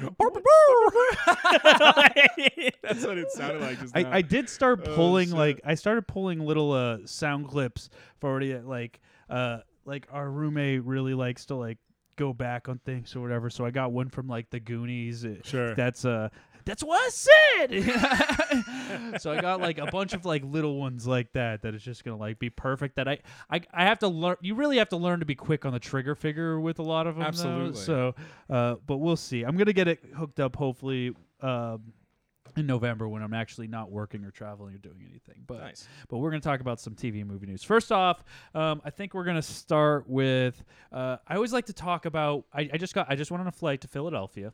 That's 2.84 3.06
what 3.06 3.18
it 3.18 3.32
sounded 3.32 3.62
like. 3.62 3.78
I, 3.94 4.18
I 4.18 4.22
did 4.22 4.50
start 4.50 4.82
Oh, 4.88 4.96
pulling 4.96 5.30
shit. 5.30 5.38
like 5.38 5.62
I 5.66 5.76
started 5.76 6.08
pulling 6.08 6.40
little 6.40 6.72
uh 6.72 7.00
sound 7.06 7.48
clips 7.48 7.90
for 8.20 8.30
already 8.30 8.56
like 8.58 9.00
uh 9.30 9.60
like 9.88 10.08
our 10.12 10.30
roommate 10.30 10.84
really 10.84 11.14
likes 11.14 11.46
to 11.46 11.56
like 11.56 11.78
go 12.18 12.34
back 12.34 12.68
on 12.68 12.80
things 12.80 13.16
or 13.16 13.22
whatever. 13.22 13.50
So 13.50 13.66
I 13.66 13.72
got 13.72 13.92
one 13.92 14.10
from 14.10 14.28
like 14.28 14.50
the 14.50 14.60
Goonies. 14.60 15.26
Sure. 15.44 15.74
That's 15.76 16.06
uh 16.06 16.30
that's 16.66 16.84
what 16.84 17.02
I 17.02 17.10
said. 17.70 19.16
so 19.22 19.32
I 19.32 19.40
got 19.40 19.62
like 19.62 19.78
a 19.78 19.86
bunch 19.86 20.14
of 20.14 20.26
like 20.26 20.44
little 20.44 20.78
ones 20.78 21.08
like 21.08 21.32
that 21.32 21.62
that 21.62 21.74
is 21.74 21.82
just 21.82 22.04
gonna 22.04 22.18
like 22.18 22.40
be 22.40 22.50
perfect. 22.50 22.98
That 22.98 23.08
I 23.08 23.20
I, 23.50 23.62
I 23.74 23.86
have 23.86 24.00
to 24.00 24.10
learn. 24.10 24.36
You 24.42 24.56
really 24.56 24.78
have 24.78 24.90
to 24.90 24.98
learn 24.98 25.22
to 25.22 25.26
be 25.26 25.36
quick 25.36 25.66
on 25.66 25.72
the 25.72 25.80
trigger 25.80 26.14
figure 26.14 26.60
with 26.60 26.80
a 26.80 26.84
lot 26.84 27.08
of 27.08 27.16
them. 27.16 27.22
though. 27.22 27.28
Absolutely. 27.30 27.80
So, 27.80 28.16
uh, 28.50 28.76
but 28.86 28.98
we'll 28.98 29.16
see. 29.16 29.44
I'm 29.44 29.56
gonna 29.56 29.72
get 29.72 29.88
it 29.88 30.04
hooked 30.14 30.42
up 30.42 30.58
hopefully. 30.58 31.16
Um, 31.40 31.94
in 32.58 32.66
November 32.66 33.08
when 33.08 33.22
I'm 33.22 33.34
actually 33.34 33.68
not 33.68 33.92
working 33.92 34.24
or 34.26 34.32
traveling 34.32 34.76
or 34.76 34.78
doing 34.78 35.06
anything. 35.08 35.44
But 35.46 35.60
Nice. 35.60 35.88
but 36.10 36.18
we're 36.18 36.30
going 36.30 36.42
to 36.42 36.48
talk 36.48 36.60
about 36.60 36.80
some 36.80 36.94
TV 36.96 37.22
and 37.22 37.30
movie 37.30 37.48
news. 37.48 37.64
First 37.64 37.92
off, 37.92 38.24
um, 38.56 38.82
I 38.84 38.90
think 38.90 39.14
we're 39.14 39.24
going 39.24 39.36
to 39.36 39.42
start 39.42 40.10
with. 40.10 40.64
Uh, 40.92 41.18
I 41.28 41.36
always 41.36 41.54
like 41.54 41.66
to 41.68 41.74
talk 41.74 42.06
about. 42.06 42.46
I, 42.54 42.70
I 42.74 42.78
just 42.78 42.94
got. 42.94 43.08
I 43.10 43.16
just 43.16 43.32
went 43.32 43.42
on 43.42 43.48
a 43.48 43.52
flight 43.52 43.82
to 43.82 43.88
Philadelphia. 43.88 44.54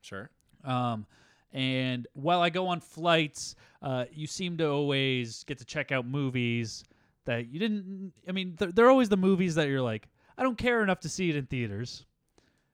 Sure. 0.00 0.30
Um, 0.64 1.06
and 1.52 2.06
while 2.14 2.40
I 2.40 2.48
go 2.50 2.68
on 2.68 2.80
flights, 2.80 3.54
uh, 3.82 4.06
you 4.10 4.26
seem 4.26 4.56
to 4.58 4.68
always 4.68 5.44
get 5.44 5.58
to 5.58 5.64
check 5.64 5.92
out 5.92 6.06
movies 6.06 6.84
that 7.26 7.48
you 7.48 7.58
didn't. 7.58 8.12
I 8.28 8.32
mean, 8.32 8.54
they're, 8.58 8.72
they're 8.72 8.90
always 8.90 9.08
the 9.10 9.16
movies 9.16 9.54
that 9.56 9.68
you're 9.68 9.82
like, 9.82 10.08
I 10.38 10.42
don't 10.42 10.56
care 10.56 10.82
enough 10.82 11.00
to 11.00 11.08
see 11.08 11.28
it 11.28 11.36
in 11.36 11.46
theaters. 11.46 12.06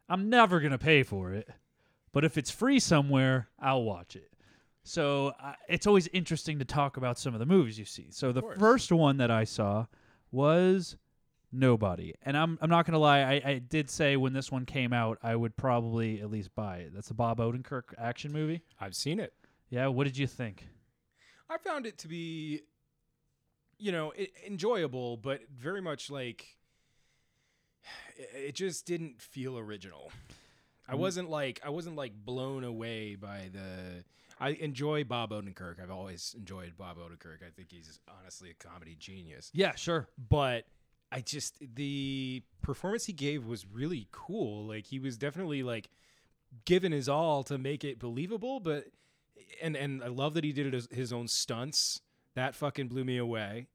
I'm 0.08 0.30
never 0.30 0.60
gonna 0.60 0.78
pay 0.78 1.02
for 1.02 1.32
it, 1.34 1.48
but 2.12 2.24
if 2.24 2.38
it's 2.38 2.50
free 2.50 2.78
somewhere, 2.80 3.48
I'll 3.60 3.82
watch 3.82 4.16
it. 4.16 4.32
So 4.88 5.34
uh, 5.42 5.52
it's 5.68 5.86
always 5.86 6.08
interesting 6.08 6.58
to 6.60 6.64
talk 6.64 6.96
about 6.96 7.18
some 7.18 7.34
of 7.34 7.40
the 7.40 7.46
movies 7.46 7.78
you 7.78 7.84
see. 7.84 8.06
So 8.10 8.32
the 8.32 8.42
first 8.58 8.90
one 8.90 9.18
that 9.18 9.30
I 9.30 9.44
saw 9.44 9.86
was 10.32 10.96
Nobody, 11.50 12.14
and 12.22 12.36
I'm 12.36 12.58
I'm 12.60 12.68
not 12.68 12.84
gonna 12.84 12.98
lie. 12.98 13.20
I, 13.20 13.42
I 13.52 13.58
did 13.58 13.88
say 13.88 14.16
when 14.18 14.34
this 14.34 14.52
one 14.52 14.66
came 14.66 14.92
out, 14.92 15.18
I 15.22 15.34
would 15.34 15.56
probably 15.56 16.20
at 16.20 16.30
least 16.30 16.54
buy 16.54 16.78
it. 16.78 16.92
That's 16.94 17.08
the 17.08 17.14
Bob 17.14 17.38
Odenkirk 17.38 17.94
action 17.96 18.32
movie. 18.32 18.60
I've 18.78 18.94
seen 18.94 19.18
it. 19.18 19.32
Yeah, 19.70 19.86
what 19.86 20.04
did 20.04 20.18
you 20.18 20.26
think? 20.26 20.68
I 21.48 21.56
found 21.56 21.86
it 21.86 21.96
to 21.98 22.08
be, 22.08 22.60
you 23.78 23.92
know, 23.92 24.12
i 24.18 24.28
enjoyable, 24.46 25.16
but 25.16 25.40
very 25.50 25.80
much 25.80 26.10
like 26.10 26.44
it 28.18 28.48
it 28.48 28.54
just 28.54 28.84
didn't 28.84 29.22
feel 29.22 29.58
original. 29.58 30.12
I 30.86 30.94
Mm. 30.94 30.98
wasn't 30.98 31.30
like 31.30 31.62
I 31.64 31.70
wasn't 31.70 31.96
like 31.96 32.12
blown 32.12 32.62
away 32.62 33.14
by 33.14 33.48
the. 33.50 34.04
I 34.40 34.50
enjoy 34.50 35.04
Bob 35.04 35.30
Odenkirk. 35.30 35.82
I've 35.82 35.90
always 35.90 36.34
enjoyed 36.36 36.74
Bob 36.76 36.98
Odenkirk. 36.98 37.42
I 37.46 37.50
think 37.54 37.68
he's 37.70 37.98
honestly 38.20 38.50
a 38.50 38.54
comedy 38.54 38.96
genius. 38.98 39.50
Yeah, 39.52 39.74
sure. 39.74 40.08
But 40.16 40.66
I 41.10 41.20
just 41.20 41.56
the 41.60 42.42
performance 42.62 43.06
he 43.06 43.12
gave 43.12 43.46
was 43.46 43.66
really 43.66 44.08
cool. 44.12 44.66
Like 44.66 44.86
he 44.86 44.98
was 44.98 45.16
definitely 45.16 45.62
like 45.62 45.90
given 46.64 46.92
his 46.92 47.08
all 47.08 47.42
to 47.44 47.58
make 47.58 47.84
it 47.84 47.98
believable. 47.98 48.60
But 48.60 48.86
and 49.62 49.76
and 49.76 50.02
I 50.02 50.08
love 50.08 50.34
that 50.34 50.44
he 50.44 50.52
did 50.52 50.66
it 50.66 50.74
as 50.74 50.88
his 50.90 51.12
own 51.12 51.28
stunts. 51.28 52.00
That 52.34 52.54
fucking 52.54 52.88
blew 52.88 53.04
me 53.04 53.16
away. 53.16 53.66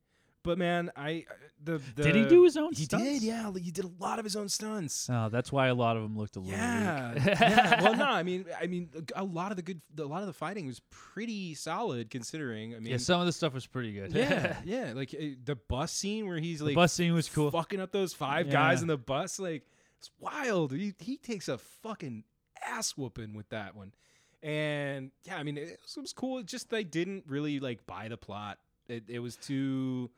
But 0.43 0.57
man, 0.57 0.91
I 0.95 1.25
the, 1.63 1.81
the 1.95 2.03
Did 2.03 2.15
he 2.15 2.25
do 2.25 2.43
his 2.43 2.57
own 2.57 2.73
stunts? 2.73 2.79
He 2.79 2.85
stunts? 2.85 3.05
did, 3.05 3.23
yeah. 3.23 3.51
He 3.57 3.71
did 3.71 3.85
a 3.85 3.91
lot 3.99 4.19
of 4.19 4.25
his 4.25 4.35
own 4.35 4.49
stunts. 4.49 5.09
Oh, 5.09 5.29
that's 5.29 5.51
why 5.51 5.67
a 5.67 5.73
lot 5.73 5.95
of 5.95 6.03
them 6.03 6.17
looked 6.17 6.35
a 6.35 6.41
little 6.41 6.57
Yeah, 6.57 7.13
yeah. 7.15 7.81
Well, 7.81 7.95
no, 7.95 8.05
I 8.09 8.23
mean, 8.23 8.45
I 8.61 8.67
mean, 8.67 8.89
a 9.15 9.23
lot 9.23 9.51
of 9.51 9.55
the 9.55 9.61
good, 9.63 9.81
a 9.97 10.03
lot 10.03 10.19
of 10.19 10.27
the 10.27 10.33
fighting 10.33 10.65
was 10.67 10.81
pretty 10.89 11.55
solid 11.55 12.09
considering. 12.09 12.75
I 12.75 12.79
mean, 12.79 12.91
yeah, 12.91 12.97
some 12.97 13.21
of 13.21 13.25
the 13.25 13.31
stuff 13.31 13.53
was 13.53 13.65
pretty 13.65 13.93
good. 13.93 14.11
yeah, 14.13 14.57
yeah. 14.65 14.91
Like 14.93 15.15
uh, 15.17 15.23
the 15.45 15.55
bus 15.55 15.93
scene 15.93 16.27
where 16.27 16.39
he's 16.39 16.59
the 16.59 16.65
like 16.65 16.75
bus 16.75 16.91
scene 16.91 17.13
was 17.13 17.29
cool. 17.29 17.49
fucking 17.49 17.79
up 17.79 17.93
those 17.93 18.13
five 18.13 18.49
guys 18.49 18.81
in 18.81 18.87
the 18.89 18.97
bus. 18.97 19.39
Like 19.39 19.63
it's 19.99 20.11
wild. 20.19 20.73
He 20.73 20.93
he 20.99 21.17
takes 21.17 21.47
a 21.47 21.57
fucking 21.57 22.25
ass 22.65 22.97
whooping 22.97 23.33
with 23.33 23.47
that 23.49 23.75
one. 23.75 23.93
And 24.41 25.11
yeah, 25.23 25.37
I 25.37 25.43
mean 25.43 25.57
it 25.57 25.79
was, 25.81 25.95
it 25.95 26.01
was 26.01 26.11
cool. 26.11 26.39
It 26.39 26.47
just 26.47 26.69
they 26.69 26.83
didn't 26.83 27.23
really 27.27 27.61
like 27.61 27.87
buy 27.87 28.09
the 28.09 28.17
plot. 28.17 28.57
It 28.89 29.05
it 29.07 29.19
was 29.19 29.37
too 29.37 30.11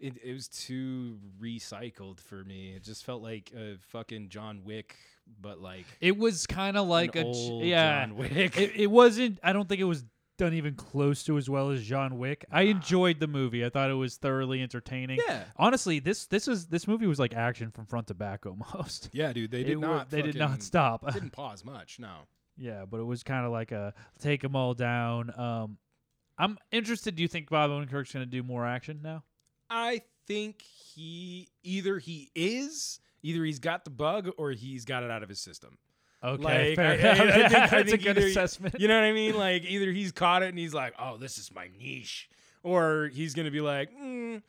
it, 0.00 0.14
it 0.22 0.32
was 0.32 0.48
too 0.48 1.18
recycled 1.40 2.20
for 2.20 2.44
me. 2.44 2.72
It 2.74 2.82
just 2.84 3.04
felt 3.04 3.22
like 3.22 3.52
a 3.56 3.76
fucking 3.88 4.28
John 4.28 4.62
Wick, 4.64 4.96
but 5.40 5.60
like 5.60 5.86
It 6.00 6.16
was 6.18 6.46
kind 6.46 6.76
of 6.76 6.86
like 6.88 7.16
a 7.16 7.24
yeah. 7.62 8.04
John 8.06 8.16
Wick. 8.16 8.58
It, 8.58 8.72
it 8.76 8.90
wasn't. 8.90 9.38
I 9.42 9.52
don't 9.52 9.68
think 9.68 9.80
it 9.80 9.84
was 9.84 10.04
done 10.36 10.52
even 10.54 10.74
close 10.74 11.22
to 11.22 11.38
as 11.38 11.48
well 11.48 11.70
as 11.70 11.82
John 11.84 12.18
Wick. 12.18 12.44
I 12.50 12.62
enjoyed 12.62 13.20
the 13.20 13.28
movie. 13.28 13.64
I 13.64 13.68
thought 13.68 13.88
it 13.90 13.94
was 13.94 14.16
thoroughly 14.16 14.62
entertaining. 14.62 15.20
Yeah. 15.28 15.44
Honestly, 15.56 16.00
this 16.00 16.26
this 16.26 16.48
is 16.48 16.66
this 16.66 16.88
movie 16.88 17.06
was 17.06 17.20
like 17.20 17.34
action 17.34 17.70
from 17.70 17.86
front 17.86 18.08
to 18.08 18.14
back 18.14 18.44
almost. 18.46 19.10
Yeah, 19.12 19.32
dude, 19.32 19.50
they 19.52 19.62
did 19.62 19.78
wa- 19.78 19.86
not. 19.86 20.10
they 20.10 20.22
did 20.22 20.36
not 20.36 20.62
stop. 20.62 21.10
didn't 21.12 21.30
pause 21.32 21.64
much. 21.64 21.98
No. 22.00 22.14
yeah, 22.58 22.84
but 22.84 22.98
it 22.98 23.04
was 23.04 23.22
kind 23.22 23.46
of 23.46 23.52
like 23.52 23.70
a 23.70 23.94
take 24.18 24.42
them 24.42 24.56
all 24.56 24.74
down. 24.74 25.32
Um, 25.38 25.78
I'm 26.36 26.58
interested. 26.72 27.14
Do 27.14 27.22
you 27.22 27.28
think 27.28 27.48
Bob 27.48 27.70
Odenkirk's 27.70 28.12
going 28.12 28.24
to 28.24 28.30
do 28.30 28.42
more 28.42 28.66
action 28.66 28.98
now? 29.04 29.22
I 29.76 30.02
think 30.26 30.62
he 30.62 31.48
either 31.62 31.98
he 31.98 32.30
is 32.34 33.00
either 33.22 33.44
he's 33.44 33.58
got 33.58 33.84
the 33.84 33.90
bug 33.90 34.30
or 34.38 34.52
he's 34.52 34.84
got 34.84 35.02
it 35.02 35.10
out 35.10 35.22
of 35.22 35.28
his 35.28 35.40
system. 35.40 35.76
Okay, 36.22 36.74
Like, 36.74 36.76
fair 36.76 36.86
I- 36.86 36.92
I- 36.92 37.10
I 37.10 37.48
think- 37.48 37.54
I 37.54 37.66
That's 37.82 37.92
a 37.92 37.98
good 37.98 38.16
either- 38.18 38.26
assessment. 38.28 38.76
You 38.78 38.88
know 38.88 38.94
what 38.94 39.04
I 39.04 39.12
mean? 39.12 39.36
Like 39.36 39.64
either 39.64 39.90
he's 39.92 40.12
caught 40.12 40.42
it 40.42 40.48
and 40.50 40.58
he's 40.58 40.72
like, 40.72 40.94
"Oh, 40.98 41.16
this 41.18 41.36
is 41.38 41.52
my 41.52 41.68
niche," 41.78 42.28
or 42.62 43.10
he's 43.12 43.34
gonna 43.34 43.50
be 43.50 43.60
like, 43.60 43.90
mm, 43.92 44.42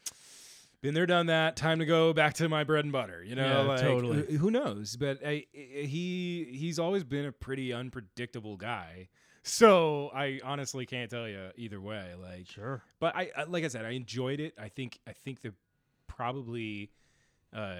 "Been 0.81 0.93
there, 0.93 1.05
done 1.05 1.25
that. 1.25 1.55
Time 1.57 1.79
to 1.79 1.85
go 1.85 2.13
back 2.13 2.35
to 2.35 2.47
my 2.47 2.63
bread 2.63 2.85
and 2.85 2.91
butter." 2.93 3.23
You 3.23 3.35
know, 3.35 3.45
Yeah, 3.63 3.67
like, 3.67 3.81
totally. 3.81 4.35
Who 4.37 4.51
knows? 4.51 4.95
But 4.95 5.21
he 5.23 6.47
he's 6.53 6.79
always 6.79 7.03
been 7.03 7.25
a 7.25 7.31
pretty 7.31 7.73
unpredictable 7.73 8.55
guy. 8.55 9.09
So 9.47 10.09
I 10.13 10.39
honestly 10.43 10.87
can't 10.87 11.09
tell 11.09 11.27
you 11.27 11.51
either 11.55 11.79
way. 11.79 12.13
Like, 12.19 12.47
Sure. 12.49 12.81
but 12.99 13.15
I, 13.15 13.29
I 13.37 13.43
like 13.43 13.63
I 13.63 13.67
said, 13.67 13.85
I 13.85 13.91
enjoyed 13.91 14.39
it. 14.39 14.55
I 14.59 14.69
think 14.69 14.99
I 15.07 15.13
think 15.13 15.41
the 15.43 15.53
probably 16.07 16.89
uh, 17.53 17.75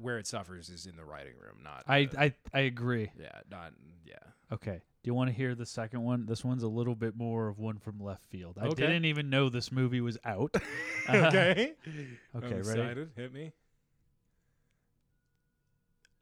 where 0.00 0.16
it 0.18 0.26
suffers 0.26 0.70
is 0.70 0.86
in 0.86 0.96
the 0.96 1.04
writing 1.04 1.34
room, 1.38 1.58
not 1.62 1.84
I, 1.86 2.06
the- 2.06 2.20
I 2.20 2.34
I 2.54 2.60
agree. 2.60 3.10
yeah, 3.20 3.40
not 3.50 3.72
yeah. 4.06 4.14
Okay. 4.50 4.80
Do 5.02 5.08
you 5.08 5.14
want 5.14 5.28
to 5.28 5.34
hear 5.36 5.54
the 5.54 5.66
second 5.66 6.02
one? 6.02 6.24
This 6.24 6.42
one's 6.42 6.62
a 6.62 6.68
little 6.68 6.94
bit 6.94 7.14
more 7.14 7.48
of 7.48 7.58
one 7.58 7.78
from 7.78 8.00
left 8.00 8.24
field. 8.30 8.56
I 8.58 8.68
Okay. 8.68 8.86
didn't 8.86 9.04
even 9.04 9.28
know 9.28 9.50
this 9.50 9.70
movie 9.70 10.00
was 10.00 10.16
out. 10.24 10.54
okay. 11.10 11.74
Okay, 12.34 12.60
ready? 12.62 13.06
Hit 13.14 13.34
me. 13.34 13.52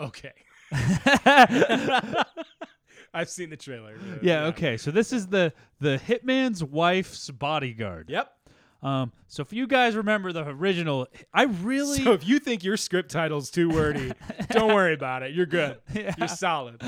Okay. 0.00 0.32
I've 3.14 3.30
seen 3.30 3.50
the 3.50 3.56
trailer. 3.56 3.94
but, 3.98 4.22
yeah, 4.24 4.44
okay. 4.46 4.76
So 4.76 4.90
this 4.90 5.12
is 5.12 5.26
the 5.26 5.52
the 5.80 6.00
hitman's 6.06 6.62
wife's 6.64 7.30
bodyguard. 7.30 8.08
Yep. 8.10 8.32
Um 8.82 9.12
so 9.28 9.42
if 9.42 9.52
you 9.52 9.66
guys 9.68 9.94
remember 9.94 10.32
the 10.32 10.46
original, 10.48 11.06
I 11.32 11.44
really 11.44 11.98
So 12.02 12.12
if 12.12 12.26
you 12.26 12.38
think 12.40 12.64
your 12.64 12.76
script 12.76 13.10
title's 13.10 13.50
too 13.50 13.68
wordy, 13.70 14.12
don't 14.50 14.74
worry 14.74 14.94
about 14.94 15.22
it. 15.22 15.32
You're 15.34 15.46
good. 15.46 15.78
Yeah. 15.94 16.14
You're 16.18 16.28
solid. 16.28 16.82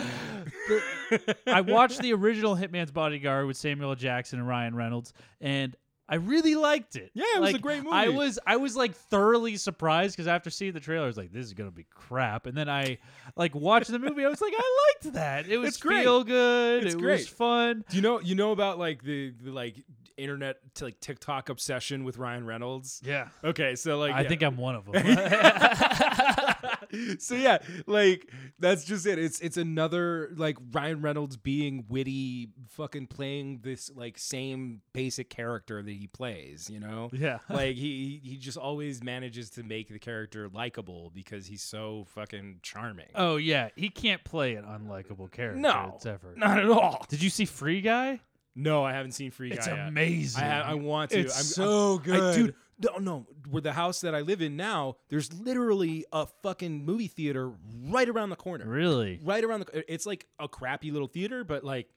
I 1.46 1.60
watched 1.60 2.00
the 2.00 2.12
original 2.14 2.56
Hitman's 2.56 2.90
Bodyguard 2.90 3.46
with 3.46 3.56
Samuel 3.56 3.90
L. 3.90 3.96
Jackson 3.96 4.38
and 4.40 4.48
Ryan 4.48 4.74
Reynolds, 4.74 5.12
and 5.40 5.76
I 6.08 6.16
really 6.16 6.54
liked 6.54 6.96
it. 6.96 7.10
Yeah, 7.14 7.24
it 7.36 7.40
was 7.40 7.54
a 7.54 7.58
great 7.58 7.82
I 7.90 8.06
movie. 8.06 8.16
was 8.18 8.38
I 8.46 8.56
was 8.56 8.76
like 8.76 8.94
thoroughly 8.94 9.56
surprised 9.56 10.14
because 10.14 10.26
after 10.28 10.50
seeing 10.50 10.72
the 10.72 10.80
trailer, 10.80 11.04
I 11.04 11.06
was 11.06 11.16
like, 11.16 11.32
"This 11.32 11.46
is 11.46 11.54
gonna 11.54 11.70
be 11.70 11.86
crap." 11.90 12.44
And 12.46 12.54
then 12.56 12.68
I 12.68 12.98
like 13.36 13.54
watched 13.54 13.90
the 13.90 13.98
movie. 13.98 14.24
I 14.24 14.28
was 14.28 14.40
like, 14.42 14.52
"I 14.56 14.90
liked 15.02 15.14
that. 15.14 15.48
It 15.48 15.56
was 15.56 15.68
It's 15.68 15.76
great. 15.78 16.02
feel 16.02 16.22
good. 16.22 16.84
It's 16.84 16.94
it 16.94 16.98
great. 17.00 17.20
was 17.20 17.28
fun." 17.28 17.84
Do 17.88 17.96
you 17.96 18.02
know 18.02 18.20
you 18.20 18.34
know 18.34 18.52
about 18.52 18.78
like 18.78 19.02
the, 19.02 19.30
the 19.42 19.50
like 19.50 19.76
internet 20.18 20.58
to 20.74 20.84
like 20.84 21.00
TikTok 21.00 21.48
obsession 21.48 22.04
with 22.04 22.18
Ryan 22.18 22.44
Reynolds? 22.46 23.00
Yeah, 23.02 23.28
Okay, 23.42 23.74
so 23.74 23.98
like 23.98 24.12
I 24.14 24.22
yeah. 24.22 24.28
think 24.28 24.42
I'm 24.42 24.56
one 24.58 24.74
of 24.74 24.84
them. 24.84 24.94
so 27.18 27.34
yeah, 27.34 27.58
like 27.86 28.30
that's 28.58 28.84
just 28.84 29.06
it. 29.06 29.18
It's 29.18 29.40
it's 29.40 29.56
another 29.56 30.30
like 30.36 30.56
Ryan 30.72 31.00
Reynolds 31.02 31.36
being 31.36 31.84
witty, 31.88 32.50
fucking 32.70 33.06
playing 33.08 33.60
this 33.62 33.90
like 33.94 34.18
same 34.18 34.80
basic 34.92 35.30
character 35.30 35.82
that 35.82 35.90
he 35.92 36.06
plays. 36.06 36.68
You 36.70 36.80
know, 36.80 37.10
yeah, 37.12 37.38
like 37.50 37.76
he 37.76 38.20
he 38.22 38.36
just 38.36 38.58
always 38.58 39.02
manages 39.02 39.50
to 39.50 39.62
make 39.62 39.88
the 39.88 39.98
character 39.98 40.48
likable 40.52 41.10
because 41.14 41.46
he's 41.46 41.62
so 41.62 42.06
fucking 42.14 42.60
charming. 42.62 43.08
oh 43.14 43.36
yeah, 43.36 43.68
he 43.76 43.88
can't 43.88 44.22
play 44.24 44.54
an 44.54 44.64
unlikable 44.64 45.30
character. 45.30 45.60
no, 45.60 45.92
it's 45.96 46.06
ever. 46.06 46.34
not 46.36 46.58
at 46.58 46.70
all. 46.70 47.04
Did 47.08 47.22
you 47.22 47.30
see 47.30 47.44
Free 47.44 47.80
Guy? 47.80 48.20
No, 48.56 48.84
I 48.84 48.92
haven't 48.92 49.12
seen 49.12 49.32
Free 49.32 49.48
Guy. 49.50 49.56
It's 49.56 49.66
yet. 49.66 49.88
amazing. 49.88 50.44
I 50.44 50.48
ha- 50.48 50.70
I 50.70 50.74
want 50.74 51.10
to. 51.10 51.18
It's 51.20 51.36
I'm, 51.36 51.42
so 51.44 51.90
I'm- 51.92 52.00
I- 52.00 52.04
good. 52.04 52.36
dude. 52.36 52.54
No, 52.78 52.98
no. 52.98 53.26
Where 53.50 53.60
the 53.62 53.72
house 53.72 54.00
that 54.00 54.14
I 54.14 54.20
live 54.20 54.40
in 54.42 54.56
now, 54.56 54.96
there's 55.08 55.32
literally 55.32 56.04
a 56.12 56.26
fucking 56.42 56.84
movie 56.84 57.06
theater 57.08 57.52
right 57.88 58.08
around 58.08 58.30
the 58.30 58.36
corner. 58.36 58.66
Really? 58.66 59.20
Right 59.22 59.44
around 59.44 59.60
the. 59.60 59.92
It's 59.92 60.06
like 60.06 60.26
a 60.38 60.48
crappy 60.48 60.90
little 60.90 61.08
theater, 61.08 61.44
but 61.44 61.62
like, 61.64 61.88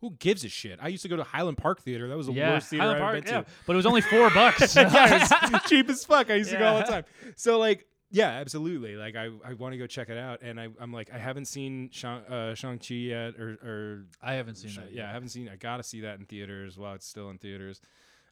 who 0.00 0.10
gives 0.18 0.44
a 0.44 0.48
shit? 0.50 0.78
I 0.82 0.88
used 0.88 1.02
to 1.04 1.08
go 1.08 1.16
to 1.16 1.24
Highland 1.24 1.56
Park 1.56 1.80
Theater. 1.82 2.06
That 2.08 2.16
was 2.18 2.26
the 2.26 2.32
Yeah, 2.34 2.52
worst 2.52 2.68
theater 2.68 2.82
Highland 2.82 3.02
I've 3.02 3.02
Park, 3.12 3.24
been 3.24 3.32
yeah. 3.34 3.40
to. 3.42 3.46
but 3.66 3.72
it 3.72 3.76
was 3.76 3.86
only 3.86 4.02
four 4.02 4.28
bucks. 4.34 4.76
yeah, 4.76 5.24
it's 5.52 5.68
cheap 5.70 5.88
as 5.88 6.04
fuck. 6.04 6.30
I 6.30 6.34
used 6.34 6.50
to 6.50 6.58
go 6.58 6.66
all 6.66 6.78
the 6.80 6.84
time. 6.84 7.04
So 7.36 7.58
like, 7.58 7.86
yeah, 8.10 8.28
absolutely. 8.28 8.94
Like, 8.94 9.16
I, 9.16 9.30
I 9.44 9.54
want 9.54 9.72
to 9.72 9.78
go 9.78 9.86
check 9.86 10.10
it 10.10 10.16
out, 10.18 10.40
and 10.42 10.60
I, 10.60 10.68
I'm 10.78 10.92
like, 10.92 11.10
I 11.12 11.18
haven't 11.18 11.46
seen 11.46 11.88
Shang 11.92 12.20
uh, 12.26 12.54
Chi 12.60 12.94
yet, 12.94 13.34
or 13.36 13.56
or 13.64 14.04
I 14.22 14.34
haven't 14.34 14.56
seen 14.56 14.74
that. 14.76 14.92
yeah, 14.92 15.08
I 15.08 15.12
haven't 15.12 15.30
seen. 15.30 15.48
I 15.48 15.56
gotta 15.56 15.82
see 15.82 16.02
that 16.02 16.18
in 16.20 16.26
theaters 16.26 16.76
while 16.78 16.94
it's 16.94 17.06
still 17.06 17.30
in 17.30 17.38
theaters. 17.38 17.80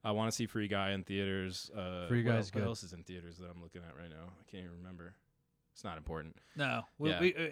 I 0.05 0.11
want 0.13 0.31
to 0.31 0.37
see 0.37 0.47
Free 0.47 0.69
Guy 0.69 0.91
in 0.93 1.03
theaters. 1.05 1.71
Uh, 1.75 2.07
Free 2.09 2.23
what 2.23 2.31
Guy's 2.33 2.37
else, 2.39 2.51
good. 2.51 2.63
What 2.63 2.69
else 2.69 2.83
is 2.83 2.93
in 2.93 3.03
theaters 3.05 3.39
that 3.39 3.47
I'm 3.55 3.63
looking 3.63 3.81
at 3.89 3.97
right 3.97 4.11
now? 4.11 4.27
I 4.39 4.51
can't 4.51 4.65
even 4.65 4.77
remember. 4.79 5.15
It's 5.73 5.83
not 5.83 5.97
important. 5.97 6.37
No. 6.57 6.83
We, 6.99 7.11
Yeah. 7.11 7.21
we, 7.21 7.35
i- 7.35 7.39
i- 7.41 7.43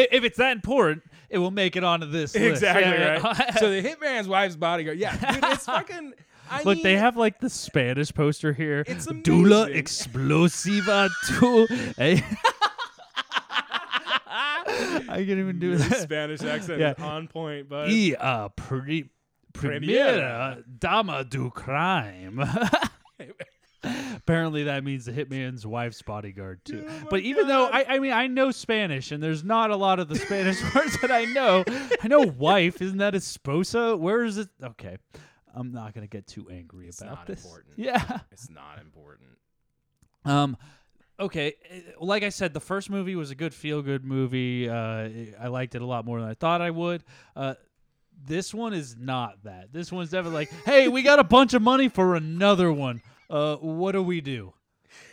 i- 0.00 0.08
if 0.12 0.24
it's 0.24 0.36
that 0.38 0.52
important, 0.52 1.04
it 1.30 1.38
will 1.38 1.50
make 1.52 1.74
it 1.76 1.84
onto 1.84 2.06
this 2.06 2.34
list. 2.34 2.44
Exactly 2.44 2.82
Yeah, 2.82 3.18
yeah. 3.18 3.22
right. 3.22 3.54
so 3.58 3.70
the 3.70 3.82
Hitman's 3.82 4.28
wife's 4.28 4.56
bodyguard. 4.56 4.98
Yeah, 4.98 5.16
dude, 5.32 5.44
it's 5.44 5.64
fucking. 5.66 6.12
I 6.50 6.62
Look, 6.64 6.82
they 6.82 6.96
have 6.96 7.16
like 7.16 7.40
the 7.40 7.48
Spanish 7.50 8.12
poster 8.12 8.52
here. 8.52 8.84
It's 8.86 9.06
Dula 9.06 9.68
explosiva 9.70 11.08
tu. 11.38 11.66
Eh? 11.98 12.20
I 13.88 15.04
can't 15.06 15.30
even 15.30 15.58
do 15.58 15.68
your 15.70 15.78
that. 15.78 15.98
Spanish 16.02 16.42
accent 16.42 16.80
Yeah. 16.80 16.92
is 16.92 17.02
on 17.02 17.28
point, 17.28 17.68
but 17.68 17.88
Y 17.88 18.14
uh, 18.18 18.48
pri- 18.50 19.08
primera 19.56 20.62
dama 20.78 21.24
du 21.24 21.50
crime. 21.50 22.42
Apparently, 24.16 24.64
that 24.64 24.82
means 24.82 25.04
the 25.04 25.12
hitman's 25.12 25.64
wife's 25.64 26.02
bodyguard 26.02 26.64
too. 26.64 26.84
Oh 26.88 27.06
but 27.08 27.20
even 27.20 27.46
though 27.46 27.66
I, 27.66 27.94
I 27.94 27.98
mean, 28.00 28.12
I 28.12 28.26
know 28.26 28.50
Spanish, 28.50 29.12
and 29.12 29.22
there's 29.22 29.44
not 29.44 29.70
a 29.70 29.76
lot 29.76 30.00
of 30.00 30.08
the 30.08 30.16
Spanish 30.16 30.60
words 30.74 31.00
that 31.02 31.12
I 31.12 31.24
know. 31.26 31.62
I 32.02 32.08
know 32.08 32.20
wife. 32.22 32.82
Isn't 32.82 32.98
that 32.98 33.14
esposa? 33.14 33.96
Where 33.96 34.24
is 34.24 34.38
it? 34.38 34.48
Okay, 34.62 34.96
I'm 35.54 35.70
not 35.70 35.94
gonna 35.94 36.08
get 36.08 36.26
too 36.26 36.48
angry 36.50 36.88
It's 36.88 37.00
about 37.00 37.14
not 37.18 37.26
this. 37.26 37.44
important. 37.44 37.74
Yeah. 37.76 38.20
it's 38.32 38.50
not 38.50 38.80
important. 38.80 39.28
Um. 40.24 40.56
Okay, 41.18 41.54
eh, 41.70 41.80
like 42.00 42.22
I 42.24 42.28
said, 42.28 42.52
the 42.52 42.60
first 42.60 42.90
movie 42.90 43.14
was 43.16 43.30
a 43.30 43.34
good 43.34 43.54
feel-good 43.54 44.04
movie. 44.04 44.68
Uh, 44.68 45.08
I 45.40 45.46
liked 45.48 45.74
it 45.74 45.80
a 45.80 45.86
lot 45.86 46.04
more 46.04 46.20
than 46.20 46.28
I 46.28 46.34
thought 46.34 46.60
I 46.60 46.70
would. 46.70 47.04
Uh, 47.34 47.54
this 48.24 48.52
one 48.54 48.72
is 48.74 48.96
not 48.98 49.42
that. 49.44 49.72
This 49.72 49.92
one's 49.92 50.10
definitely 50.10 50.38
like, 50.38 50.50
hey, 50.64 50.88
we 50.88 51.02
got 51.02 51.18
a 51.18 51.24
bunch 51.24 51.54
of 51.54 51.62
money 51.62 51.88
for 51.88 52.14
another 52.16 52.72
one. 52.72 53.02
Uh, 53.28 53.56
what 53.56 53.92
do 53.92 54.02
we 54.02 54.20
do? 54.20 54.52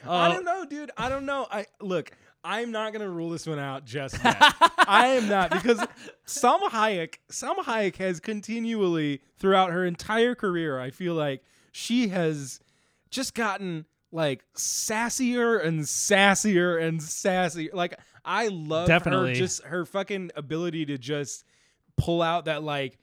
I 0.08 0.28
Uh, 0.28 0.34
don't 0.34 0.46
know, 0.46 0.66
dude. 0.66 0.92
I 0.98 1.10
don't 1.10 1.26
know. 1.26 1.48
I 1.52 1.66
look. 1.82 2.12
I'm 2.46 2.72
not 2.72 2.92
gonna 2.92 3.10
rule 3.10 3.30
this 3.30 3.48
one 3.48 3.58
out 3.60 3.86
just 3.86 4.16
yet. 4.24 4.36
I 4.40 5.08
am 5.18 5.30
not 5.30 5.50
because 5.52 5.80
Salma 6.28 6.70
Hayek. 6.70 7.16
Salma 7.32 7.64
Hayek 7.64 7.96
has 7.98 8.20
continually 8.20 9.22
throughout 9.38 9.72
her 9.72 9.86
entire 9.86 10.36
career. 10.36 10.78
I 10.80 10.90
feel 10.90 11.14
like 11.14 11.42
she 11.72 12.10
has 12.10 12.60
just 13.10 13.34
gotten 13.34 13.86
like 14.12 14.44
sassier 14.56 15.64
and 15.64 15.82
sassier 15.82 16.82
and 16.82 17.00
sassier. 17.00 17.74
Like 17.74 17.98
I 18.26 18.50
love 18.50 18.88
Definitely. 18.88 19.30
her 19.30 19.36
just 19.36 19.64
her 19.64 19.86
fucking 19.86 20.32
ability 20.36 20.86
to 20.88 20.98
just 20.98 21.46
pull 21.98 22.22
out 22.22 22.46
that 22.46 22.64
like 22.64 22.98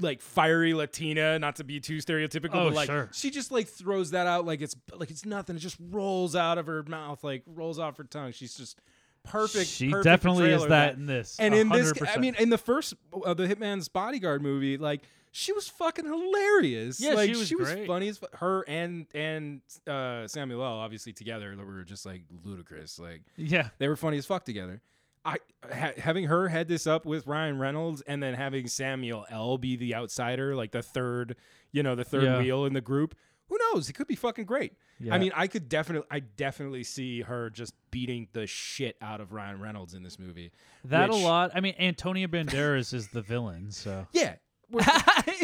like 0.00 0.20
fiery 0.22 0.74
Latina, 0.74 1.38
not 1.38 1.56
to 1.56 1.64
be 1.64 1.80
too 1.80 1.96
stereotypical, 1.98 2.54
Oh, 2.54 2.64
but 2.68 2.74
like 2.74 2.86
sure. 2.86 3.08
she 3.12 3.30
just 3.30 3.50
like 3.50 3.66
throws 3.68 4.12
that 4.12 4.26
out 4.26 4.46
like 4.46 4.60
it's 4.60 4.76
like 4.94 5.10
it's 5.10 5.24
nothing. 5.26 5.56
It 5.56 5.60
just 5.60 5.76
rolls 5.90 6.36
out 6.36 6.58
of 6.58 6.66
her 6.66 6.82
mouth, 6.84 7.24
like 7.24 7.42
rolls 7.46 7.78
off 7.78 7.96
her 7.96 8.04
tongue. 8.04 8.32
She's 8.32 8.54
just 8.54 8.78
perfect. 9.24 9.66
She 9.68 9.90
perfect 9.90 10.04
definitely 10.04 10.50
is 10.50 10.66
that 10.66 10.94
in 10.94 11.06
this. 11.06 11.36
And 11.40 11.54
in 11.54 11.68
this, 11.68 11.92
100%. 11.92 12.16
I 12.16 12.20
mean, 12.20 12.34
in 12.38 12.48
the 12.50 12.58
first 12.58 12.94
uh, 13.24 13.34
the 13.34 13.46
Hitman's 13.46 13.88
Bodyguard 13.88 14.40
movie, 14.42 14.76
like 14.76 15.02
she 15.32 15.52
was 15.52 15.68
fucking 15.68 16.04
hilarious. 16.06 17.00
Yeah, 17.00 17.14
like, 17.14 17.34
she 17.34 17.54
was 17.56 17.72
great. 17.72 17.86
funny 17.86 18.08
as 18.08 18.18
fu- 18.18 18.26
her 18.34 18.64
and 18.68 19.06
and 19.14 19.60
uh, 19.86 20.26
Samuel 20.28 20.62
L. 20.64 20.74
Obviously 20.74 21.12
together, 21.12 21.54
they 21.56 21.62
were 21.64 21.82
just 21.82 22.06
like 22.06 22.22
ludicrous. 22.44 22.98
Like 22.98 23.22
yeah, 23.36 23.68
they 23.78 23.88
were 23.88 23.96
funny 23.96 24.18
as 24.18 24.26
fuck 24.26 24.44
together. 24.44 24.80
I 25.28 25.36
ha- 25.74 25.92
having 25.98 26.24
her 26.24 26.48
head 26.48 26.68
this 26.68 26.86
up 26.86 27.04
with 27.06 27.26
Ryan 27.26 27.58
Reynolds 27.58 28.00
and 28.02 28.22
then 28.22 28.34
having 28.34 28.66
Samuel 28.68 29.26
L 29.30 29.58
be 29.58 29.76
the 29.76 29.94
outsider, 29.94 30.54
like 30.54 30.72
the 30.72 30.82
third, 30.82 31.36
you 31.72 31.82
know, 31.82 31.94
the 31.94 32.04
third 32.04 32.22
Yeah. 32.24 32.38
wheel 32.38 32.64
in 32.64 32.72
the 32.72 32.80
group. 32.80 33.14
Who 33.48 33.56
knows? 33.72 33.88
It 33.88 33.94
could 33.94 34.06
be 34.06 34.14
fucking 34.14 34.44
great. 34.44 34.74
Yeah. 35.00 35.14
I 35.14 35.18
mean, 35.18 35.32
I 35.34 35.46
could 35.46 35.68
definitely, 35.70 36.06
I 36.10 36.20
definitely 36.20 36.84
see 36.84 37.22
her 37.22 37.48
just 37.48 37.72
beating 37.90 38.28
the 38.34 38.46
shit 38.46 38.96
out 39.00 39.20
of 39.22 39.32
Ryan 39.32 39.58
Reynolds 39.58 39.94
in 39.94 40.02
this 40.02 40.18
movie. 40.18 40.50
that 40.84 41.08
which- 41.08 41.18
a 41.18 41.24
lot. 41.24 41.50
I 41.54 41.60
mean, 41.60 41.74
Antonio 41.78 42.26
Banderas 42.28 42.92
is 42.92 43.08
the 43.08 43.22
villain, 43.22 43.70
so 43.70 44.06
Yeah. 44.12 44.34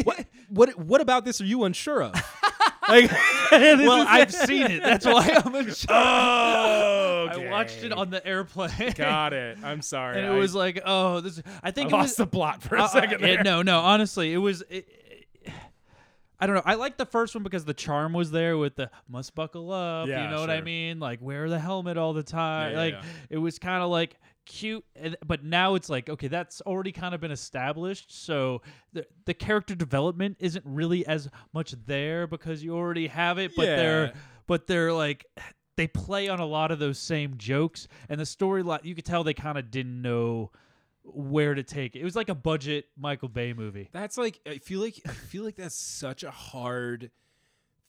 What- 0.03 0.25
what 0.49 0.77
what 0.77 1.01
about 1.01 1.25
this 1.25 1.41
are 1.41 1.45
you 1.45 1.63
unsure 1.63 2.03
of? 2.03 2.13
Like, 2.89 3.11
well, 3.51 4.05
I've 4.07 4.31
seen 4.33 4.63
it. 4.71 4.83
That's 4.83 5.05
why 5.05 5.41
I'm 5.43 5.53
unsure. 5.55 5.87
Oh, 5.91 7.27
I 7.31 7.47
watched 7.49 7.83
it 7.83 7.91
on 7.91 8.09
the 8.09 8.25
airplane. 8.25 8.93
Got 8.95 9.33
it. 9.33 9.57
I'm 9.63 9.81
sorry. 9.81 10.17
and 10.17 10.25
it 10.25 10.29
I- 10.29 10.37
was 10.37 10.53
like, 10.55 10.81
oh, 10.85 11.21
this. 11.21 11.41
I 11.63 11.67
I 11.69 11.71
think 11.71 11.91
it 11.91 11.93
lost 11.95 12.09
was 12.09 12.15
the 12.17 12.27
plot 12.27 12.61
for 12.61 12.75
a 12.75 12.81
Uh, 12.81 12.85
uh, 12.85 12.87
second 12.87 13.21
there. 13.21 13.43
no, 13.43 13.61
no. 13.61 13.79
Honestly, 13.79 14.33
it 14.33 14.37
was. 14.37 14.61
It, 14.69 14.87
it- 15.43 15.51
I 16.37 16.47
don't 16.47 16.55
know. 16.57 16.63
I 16.65 16.73
like 16.73 16.97
the 16.97 17.05
first 17.05 17.33
one 17.33 17.43
because 17.43 17.63
the 17.63 17.73
charm 17.73 18.11
was 18.11 18.29
there 18.29 18.57
with 18.57 18.75
the 18.75 18.91
must 19.07 19.33
buckle 19.35 19.71
up. 19.71 20.07
Yeah, 20.09 20.25
you 20.25 20.29
know 20.35 20.41
what 20.41 20.49
I 20.49 20.59
mean? 20.59 20.99
Like 20.99 21.21
wear 21.21 21.49
the 21.49 21.57
helmet 21.59 21.97
all 21.97 22.11
the 22.11 22.23
time. 22.23 22.73
Yeah, 22.73 22.85
yeah, 22.87 22.95
like 22.97 23.05
it 23.29 23.37
was 23.37 23.57
kind 23.57 23.81
of 23.81 23.89
like 23.89 24.17
cute, 24.45 24.83
but 25.25 25.43
now 25.43 25.75
it's 25.75 25.89
like 25.89 26.09
okay, 26.09 26.27
that's 26.27 26.61
already 26.61 26.91
kind 26.91 27.13
of 27.15 27.21
been 27.21 27.31
established. 27.31 28.11
So 28.25 28.61
the 28.93 29.05
the 29.25 29.33
character 29.33 29.75
development 29.75 30.37
isn't 30.39 30.65
really 30.65 31.05
as 31.05 31.29
much 31.53 31.73
there 31.85 32.27
because 32.27 32.63
you 32.63 32.75
already 32.75 33.07
have 33.07 33.37
it. 33.37 33.55
But 33.55 33.67
Yeah. 33.67 33.75
they're 33.75 34.13
but 34.47 34.67
they're 34.67 34.93
like 34.93 35.25
they 35.77 35.87
play 35.87 36.29
on 36.29 36.39
a 36.39 36.45
lot 36.45 36.71
of 36.71 36.79
those 36.79 36.97
same 36.99 37.37
jokes, 37.37 37.87
and 38.07 38.19
the 38.19 38.23
storyline 38.23 38.85
you 38.85 38.95
could 38.95 39.05
tell 39.05 39.23
they 39.23 39.33
kind 39.33 39.57
of 39.57 39.71
didn't 39.71 40.01
know 40.01 40.51
where 41.03 41.53
to 41.53 41.61
take 41.63 41.95
it. 41.95 41.99
It 41.99 42.03
was 42.03 42.15
like 42.15 42.29
a 42.29 42.35
budget 42.35 42.85
Michael 42.97 43.29
Bay 43.29 43.53
movie. 43.53 43.89
That's 43.91 44.17
like 44.17 44.39
I 44.47 44.57
feel 44.59 44.79
like 44.81 45.01
I 45.07 45.11
feel 45.11 45.43
like 45.43 45.55
that's 45.55 45.75
such 45.75 46.23
a 46.23 46.31
hard 46.31 47.11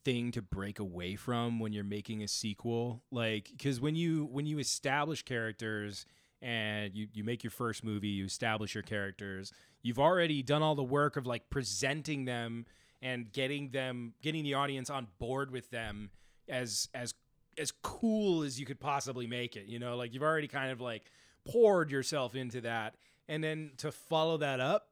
thing 0.04 0.30
to 0.32 0.42
break 0.42 0.78
away 0.78 1.16
from 1.16 1.58
when 1.58 1.72
you're 1.72 1.82
making 1.84 2.22
a 2.22 2.28
sequel. 2.28 3.02
Like 3.10 3.50
cuz 3.62 3.80
when 3.80 3.94
you 3.96 4.24
when 4.26 4.46
you 4.46 4.58
establish 4.58 5.22
characters 5.22 6.04
and 6.42 6.94
you 6.94 7.08
you 7.12 7.24
make 7.24 7.42
your 7.42 7.50
first 7.50 7.84
movie, 7.84 8.08
you 8.08 8.26
establish 8.26 8.74
your 8.74 8.82
characters, 8.82 9.52
you've 9.82 9.98
already 9.98 10.42
done 10.42 10.62
all 10.62 10.74
the 10.74 10.84
work 10.84 11.16
of 11.16 11.26
like 11.26 11.48
presenting 11.50 12.24
them 12.24 12.66
and 13.02 13.32
getting 13.32 13.70
them 13.70 14.14
getting 14.22 14.44
the 14.44 14.54
audience 14.54 14.90
on 14.90 15.06
board 15.18 15.50
with 15.50 15.70
them 15.70 16.10
as 16.48 16.88
as 16.94 17.14
as 17.58 17.72
cool 17.82 18.42
as 18.42 18.60
you 18.60 18.66
could 18.66 18.80
possibly 18.80 19.26
make 19.26 19.56
it, 19.56 19.66
you 19.66 19.78
know? 19.78 19.96
Like 19.96 20.12
you've 20.12 20.22
already 20.22 20.48
kind 20.48 20.70
of 20.70 20.80
like 20.80 21.10
poured 21.50 21.90
yourself 21.90 22.34
into 22.34 22.60
that 22.62 22.96
and 23.28 23.42
then 23.42 23.70
to 23.78 23.90
follow 23.90 24.36
that 24.38 24.60
up 24.60 24.88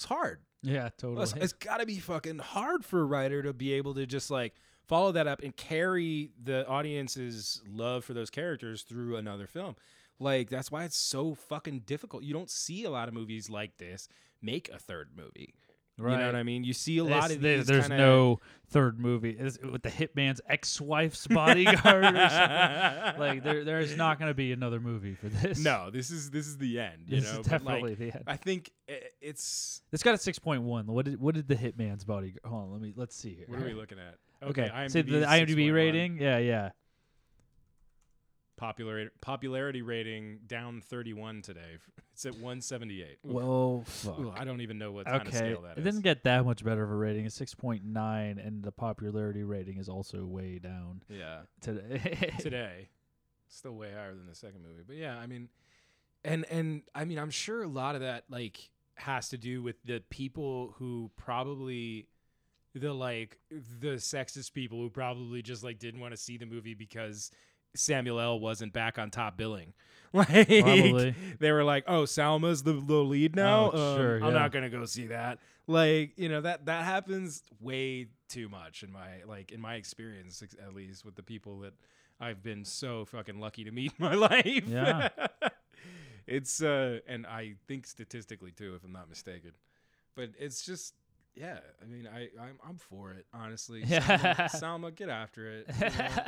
it's 0.00 0.06
hard. 0.06 0.40
Yeah, 0.62 0.88
totally. 0.96 1.22
It's, 1.24 1.34
it's 1.34 1.52
got 1.52 1.80
to 1.80 1.86
be 1.86 1.98
fucking 1.98 2.38
hard 2.38 2.86
for 2.86 3.00
a 3.00 3.04
writer 3.04 3.42
to 3.42 3.52
be 3.52 3.74
able 3.74 3.92
to 3.94 4.06
just 4.06 4.30
like 4.30 4.54
follow 4.86 5.12
that 5.12 5.26
up 5.26 5.42
and 5.42 5.54
carry 5.54 6.30
the 6.42 6.66
audience's 6.66 7.60
love 7.70 8.02
for 8.02 8.14
those 8.14 8.30
characters 8.30 8.80
through 8.80 9.16
another 9.16 9.46
film. 9.46 9.76
Like 10.20 10.50
that's 10.50 10.70
why 10.70 10.84
it's 10.84 10.96
so 10.98 11.34
fucking 11.34 11.80
difficult. 11.86 12.22
You 12.22 12.32
don't 12.34 12.50
see 12.50 12.84
a 12.84 12.90
lot 12.90 13.08
of 13.08 13.14
movies 13.14 13.50
like 13.50 13.78
this 13.78 14.08
make 14.42 14.68
a 14.68 14.78
third 14.78 15.08
movie. 15.16 15.54
You 15.98 16.06
know 16.06 16.24
what 16.24 16.34
I 16.34 16.44
mean? 16.44 16.64
You 16.64 16.72
see 16.72 16.96
a 16.96 17.04
lot 17.04 17.24
This- 17.28 17.36
of 17.36 17.42
these. 17.42 17.66
there's 17.66 17.82
kinda- 17.88 17.98
no 17.98 18.40
third 18.68 18.98
movie 18.98 19.32
It's 19.38 19.58
with 19.58 19.82
the 19.82 19.90
hitman's 19.90 20.40
ex-wife's 20.48 21.26
bodyguard. 21.30 22.04
Like 23.18 23.42
there, 23.42 23.64
there 23.64 23.80
is 23.80 23.96
not 23.98 24.18
going 24.18 24.30
to 24.30 24.34
be 24.34 24.52
another 24.52 24.80
movie 24.80 25.14
for 25.14 25.28
this. 25.28 25.62
No, 25.62 25.90
this 25.90 26.10
is 26.10 26.30
this 26.30 26.46
is 26.46 26.56
the 26.56 26.80
end. 26.80 27.02
You 27.06 27.20
this 27.20 27.30
know, 27.32 27.40
is 27.40 27.48
But, 27.48 27.64
like, 27.64 27.74
definitely 27.82 27.94
the 27.96 28.14
end. 28.16 28.24
I 28.26 28.36
think 28.36 28.70
it's. 29.20 29.82
It's 29.92 30.02
got 30.02 30.14
a 30.14 30.18
six 30.18 30.38
point 30.38 30.62
one. 30.62 30.86
What 30.86 31.04
did 31.04 31.20
what 31.20 31.34
did 31.34 31.48
the 31.48 31.56
hitman's 31.56 32.04
bodyguard? 32.04 32.40
Hold 32.46 32.62
on, 32.64 32.72
let 32.72 32.80
me 32.80 32.92
let's 32.96 33.14
see 33.14 33.34
here. 33.34 33.44
What 33.48 33.60
are 33.60 33.64
we 33.66 33.74
looking 33.74 33.98
at? 33.98 34.16
Okay, 34.48 34.70
IMDb 34.74 34.90
so 34.90 35.02
the 35.02 35.26
IMDb 35.26 35.66
6.1. 35.66 35.74
rating, 35.74 36.18
yeah, 36.18 36.38
yeah. 36.38 36.70
Popularity 38.60 39.10
popularity 39.22 39.80
rating 39.80 40.40
down 40.46 40.80
31 40.80 41.42
today. 41.42 41.60
It's 42.12 42.26
at 42.26 42.34
178. 42.34 43.06
Ooh. 43.06 43.32
Well, 43.32 43.82
fuck. 43.86 44.18
Ooh, 44.18 44.34
I 44.36 44.44
don't 44.44 44.60
even 44.60 44.76
know 44.76 44.92
what 44.92 45.06
kind 45.06 45.22
of 45.22 45.28
Okay, 45.28 45.38
scale 45.38 45.62
that 45.62 45.78
it 45.78 45.78
is. 45.78 45.84
didn't 45.84 46.02
get 46.02 46.24
that 46.24 46.44
much 46.44 46.62
better 46.62 46.82
of 46.82 46.90
a 46.90 46.94
rating. 46.94 47.24
It's 47.24 47.34
six 47.34 47.54
point 47.54 47.82
nine, 47.82 48.38
and 48.38 48.62
the 48.62 48.72
popularity 48.72 49.42
rating 49.42 49.78
is 49.78 49.88
also 49.88 50.26
way 50.26 50.58
down 50.58 51.02
yeah, 51.08 51.42
today. 51.62 52.34
today, 52.38 52.88
still 53.48 53.72
way 53.72 53.92
higher 53.92 54.14
than 54.14 54.26
the 54.26 54.34
second 54.34 54.60
movie. 54.60 54.82
But 54.86 54.96
yeah, 54.96 55.16
I 55.16 55.26
mean, 55.26 55.48
and 56.22 56.44
and 56.50 56.82
I 56.94 57.06
mean, 57.06 57.18
I'm 57.18 57.30
sure 57.30 57.62
a 57.62 57.68
lot 57.68 57.94
of 57.94 58.02
that 58.02 58.24
like 58.28 58.68
has 58.96 59.30
to 59.30 59.38
do 59.38 59.62
with 59.62 59.82
the 59.86 60.02
people 60.10 60.74
who 60.76 61.10
probably 61.16 62.06
the 62.74 62.92
like 62.92 63.38
the 63.80 63.96
sexist 63.96 64.52
people 64.52 64.78
who 64.78 64.90
probably 64.90 65.40
just 65.40 65.64
like 65.64 65.78
didn't 65.78 66.00
want 66.00 66.12
to 66.12 66.18
see 66.18 66.36
the 66.36 66.44
movie 66.44 66.74
because 66.74 67.30
Samuel 67.74 68.20
L 68.20 68.40
wasn't 68.40 68.72
back 68.72 68.98
on 68.98 69.10
top 69.10 69.36
billing. 69.36 69.72
Like 70.12 70.26
Probably. 70.48 71.14
they 71.38 71.52
were 71.52 71.62
like, 71.62 71.84
"Oh, 71.86 72.02
Salma's 72.04 72.64
the, 72.64 72.72
the 72.72 72.96
lead 72.96 73.36
now. 73.36 73.70
Oh, 73.72 73.92
Um, 73.92 73.96
sure, 73.96 74.24
I'm 74.24 74.34
not 74.34 74.50
gonna 74.50 74.68
go 74.68 74.84
see 74.84 75.06
that." 75.06 75.38
Like 75.68 76.14
you 76.18 76.28
know 76.28 76.40
that 76.40 76.66
that 76.66 76.84
happens 76.84 77.44
way 77.60 78.08
too 78.28 78.48
much 78.48 78.82
in 78.82 78.90
my 78.90 79.22
like 79.24 79.52
in 79.52 79.60
my 79.60 79.76
experience 79.76 80.42
at 80.60 80.74
least 80.74 81.04
with 81.04 81.14
the 81.14 81.22
people 81.22 81.60
that 81.60 81.74
I've 82.18 82.42
been 82.42 82.64
so 82.64 83.04
fucking 83.04 83.38
lucky 83.38 83.62
to 83.62 83.70
meet 83.70 83.92
in 83.96 84.04
my 84.04 84.14
life. 84.28 84.64
Yeah. 84.66 85.10
it's 86.26 86.60
uh, 86.60 86.98
and 87.06 87.24
I 87.24 87.54
think 87.68 87.86
statistically 87.86 88.50
too, 88.50 88.74
if 88.74 88.82
I'm 88.84 88.90
not 88.92 89.08
mistaken. 89.08 89.52
But 90.16 90.30
it's 90.40 90.64
just. 90.66 90.94
Yeah, 91.36 91.60
I 91.80 91.86
mean, 91.86 92.08
I 92.12 92.22
I'm, 92.42 92.58
I'm 92.68 92.76
for 92.78 93.12
it, 93.12 93.26
honestly. 93.32 93.84
Yeah. 93.86 94.00
Salma, 94.00 94.50
Salma, 94.90 94.94
get 94.96 95.08
after 95.08 95.48
it. 95.48 95.66
you 95.80 95.84
know? 95.86 96.24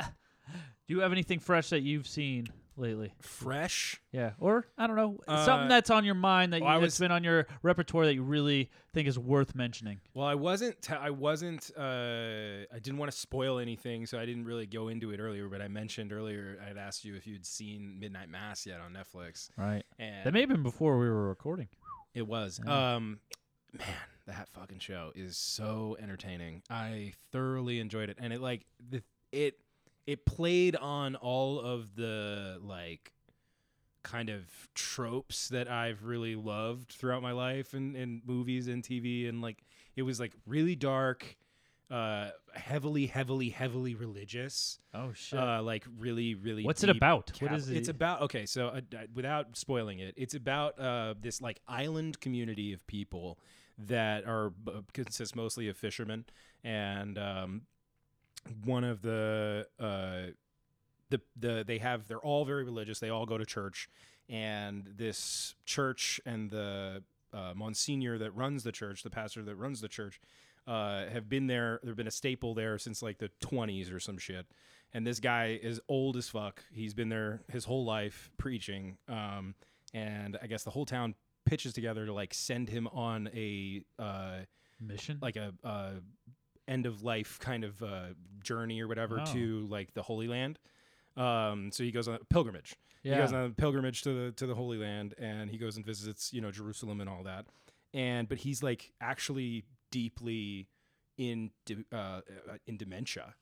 Do 0.87 0.93
you 0.93 0.99
have 1.01 1.11
anything 1.11 1.39
fresh 1.39 1.69
that 1.69 1.81
you've 1.81 2.07
seen 2.07 2.47
lately? 2.75 3.13
Fresh. 3.21 4.01
Yeah, 4.11 4.31
or 4.39 4.65
I 4.77 4.85
don't 4.87 4.95
know, 4.97 5.19
Uh, 5.27 5.45
something 5.45 5.69
that's 5.69 5.89
on 5.89 6.03
your 6.05 6.15
mind 6.15 6.51
that 6.53 6.57
you, 6.59 6.65
well, 6.65 6.73
I 6.77 6.79
that's 6.79 6.93
was- 6.93 6.99
been 6.99 7.11
on 7.11 7.23
your 7.23 7.47
repertoire 7.61 8.05
that 8.05 8.13
you 8.15 8.23
really 8.23 8.69
think 8.93 9.07
is 9.07 9.17
worth 9.17 9.55
mentioning. 9.55 10.01
Well, 10.13 10.27
I 10.27 10.35
wasn't. 10.35 10.81
T- 10.81 10.93
I 10.93 11.09
wasn't. 11.11 11.71
Uh, 11.77 12.65
I 12.73 12.79
didn't 12.81 12.97
want 12.97 13.11
to 13.11 13.17
spoil 13.17 13.59
anything, 13.59 14.05
so 14.05 14.19
I 14.19 14.25
didn't 14.25 14.45
really 14.45 14.65
go 14.65 14.89
into 14.89 15.11
it 15.11 15.19
earlier. 15.19 15.47
But 15.47 15.61
I 15.61 15.67
mentioned 15.69 16.11
earlier, 16.11 16.57
I'd 16.69 16.77
asked 16.77 17.05
you 17.05 17.15
if 17.15 17.25
you'd 17.25 17.45
seen 17.45 17.97
Midnight 17.99 18.29
Mass 18.29 18.65
yet 18.65 18.81
on 18.81 18.93
Netflix, 18.93 19.49
Right. 19.57 19.83
and 19.99 20.25
That 20.25 20.33
may 20.33 20.41
have 20.41 20.49
been 20.49 20.63
before 20.63 20.99
we 20.99 21.07
were 21.07 21.27
recording. 21.29 21.69
it 22.13 22.27
was. 22.27 22.59
Yeah. 22.65 22.95
Um, 22.95 23.19
man, 23.71 23.87
that 24.27 24.49
fucking 24.49 24.79
show 24.79 25.11
is 25.15 25.37
so 25.37 25.95
entertaining. 25.99 26.61
I 26.69 27.13
thoroughly 27.31 27.79
enjoyed 27.79 28.09
it, 28.09 28.17
and 28.19 28.33
it 28.33 28.41
like 28.41 28.65
the 28.79 29.01
it 29.31 29.57
it 30.05 30.25
played 30.25 30.75
on 30.75 31.15
all 31.15 31.59
of 31.59 31.95
the 31.95 32.59
like 32.61 33.13
kind 34.03 34.29
of 34.29 34.43
tropes 34.75 35.47
that 35.49 35.69
I've 35.69 36.03
really 36.03 36.35
loved 36.35 36.91
throughout 36.91 37.21
my 37.21 37.31
life 37.31 37.73
and 37.73 37.95
in 37.95 38.21
movies 38.25 38.67
and 38.67 38.83
TV 38.83 39.29
and 39.29 39.41
like 39.41 39.63
it 39.95 40.01
was 40.01 40.19
like 40.19 40.33
really 40.45 40.75
dark 40.75 41.37
uh 41.89 42.29
heavily 42.53 43.05
heavily 43.05 43.49
heavily 43.49 43.93
religious 43.95 44.79
Oh 44.93 45.13
shit. 45.13 45.39
uh 45.39 45.61
like 45.61 45.85
really 45.97 46.33
really 46.35 46.63
What's 46.65 46.83
it 46.83 46.89
about? 46.89 47.31
What 47.39 47.53
is 47.53 47.69
it? 47.69 47.77
It's 47.77 47.87
about 47.89 48.21
okay. 48.23 48.45
So 48.45 48.67
uh, 48.67 48.81
uh, 48.93 49.03
without 49.13 49.55
spoiling 49.55 49.99
it, 49.99 50.13
it's 50.17 50.33
about 50.33 50.77
uh, 50.79 51.13
this 51.21 51.41
like 51.41 51.61
island 51.67 52.19
community 52.19 52.73
of 52.73 52.85
people 52.87 53.37
that 53.77 54.25
are 54.25 54.49
b- 54.51 54.71
consists 54.93 55.35
mostly 55.35 55.67
of 55.67 55.75
fishermen, 55.75 56.25
and 56.63 57.17
um, 57.17 57.61
one 58.65 58.83
of 58.83 59.01
the 59.01 59.67
uh, 59.79 60.31
the 61.09 61.21
the 61.35 61.63
they 61.65 61.77
have 61.77 62.07
they're 62.07 62.17
all 62.19 62.45
very 62.45 62.63
religious. 62.63 62.99
They 62.99 63.09
all 63.09 63.25
go 63.25 63.37
to 63.37 63.45
church, 63.45 63.89
and 64.29 64.89
this 64.97 65.55
church 65.65 66.19
and 66.25 66.49
the 66.49 67.03
uh, 67.33 67.53
Monsignor 67.55 68.17
that 68.19 68.31
runs 68.31 68.63
the 68.63 68.71
church, 68.71 69.03
the 69.03 69.09
pastor 69.09 69.43
that 69.43 69.55
runs 69.55 69.81
the 69.81 69.87
church, 69.87 70.19
uh, 70.67 71.07
have 71.07 71.27
been 71.29 71.47
there. 71.47 71.79
They've 71.83 71.95
been 71.95 72.07
a 72.07 72.11
staple 72.11 72.53
there 72.53 72.77
since 72.77 73.01
like 73.01 73.17
the 73.17 73.29
20s 73.41 73.93
or 73.93 73.99
some 73.99 74.17
shit. 74.17 74.45
And 74.93 75.07
this 75.07 75.19
guy 75.19 75.59
is 75.61 75.81
old 75.89 76.17
as 76.17 76.29
fuck. 76.29 76.63
He's 76.71 76.93
been 76.93 77.09
there 77.09 77.41
his 77.51 77.65
whole 77.65 77.83
life 77.83 78.29
preaching. 78.37 78.97
Um, 79.09 79.55
and 79.93 80.37
I 80.41 80.47
guess 80.47 80.63
the 80.63 80.69
whole 80.69 80.85
town 80.85 81.15
pitches 81.45 81.73
together 81.73 82.05
to 82.05 82.13
like 82.13 82.33
send 82.33 82.69
him 82.69 82.87
on 82.87 83.29
a 83.33 83.83
uh, 83.97 84.37
Mission. 84.79 85.17
like 85.21 85.35
a 85.35 85.53
uh, 85.63 85.91
end 86.67 86.85
of 86.85 87.03
life 87.03 87.39
kind 87.39 87.63
of 87.63 87.81
uh, 87.81 88.07
journey 88.43 88.81
or 88.81 88.87
whatever 88.87 89.19
Oh. 89.21 89.25
to 89.33 89.65
like 89.67 89.93
the 89.93 90.03
Holy 90.03 90.27
Land. 90.27 90.59
Um, 91.17 91.71
so 91.71 91.83
he 91.83 91.91
goes 91.91 92.07
on 92.07 92.15
a 92.15 92.19
pilgrimage. 92.25 92.75
yeah. 93.03 93.15
He 93.15 93.21
goes 93.21 93.33
on 93.33 93.45
a 93.45 93.49
pilgrimage 93.51 94.01
to 94.03 94.13
the 94.27 94.31
to 94.33 94.45
the 94.47 94.55
Holy 94.55 94.77
Land, 94.77 95.13
and 95.17 95.49
he 95.49 95.57
goes 95.57 95.75
and 95.77 95.85
visits, 95.85 96.33
you 96.33 96.41
know, 96.41 96.51
Jerusalem 96.51 96.99
and 97.01 97.09
all 97.09 97.23
that. 97.23 97.45
And 97.93 98.27
but 98.27 98.39
he's 98.39 98.63
like 98.63 98.91
actually 98.99 99.65
deeply 99.91 100.67
in 101.17 101.51
de- 101.65 101.85
uh, 101.91 101.95
uh, 101.95 102.21
in 102.65 102.77
dementia, 102.77 103.35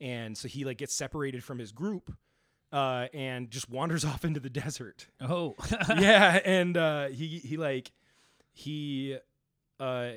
and 0.00 0.36
so 0.38 0.48
he 0.48 0.64
like 0.64 0.78
gets 0.78 0.94
separated 0.94 1.44
from 1.44 1.58
his 1.58 1.72
group, 1.72 2.14
uh, 2.72 3.08
and 3.12 3.50
just 3.50 3.68
wanders 3.68 4.04
off 4.06 4.24
into 4.24 4.40
the 4.40 4.48
desert. 4.48 5.08
oh. 5.20 5.54
yeah, 5.98 6.40
and 6.44 6.76
uh, 6.78 7.08
he 7.08 7.26
he 7.40 7.58
like 7.58 7.92
he 8.54 9.18
uh, 9.78 10.12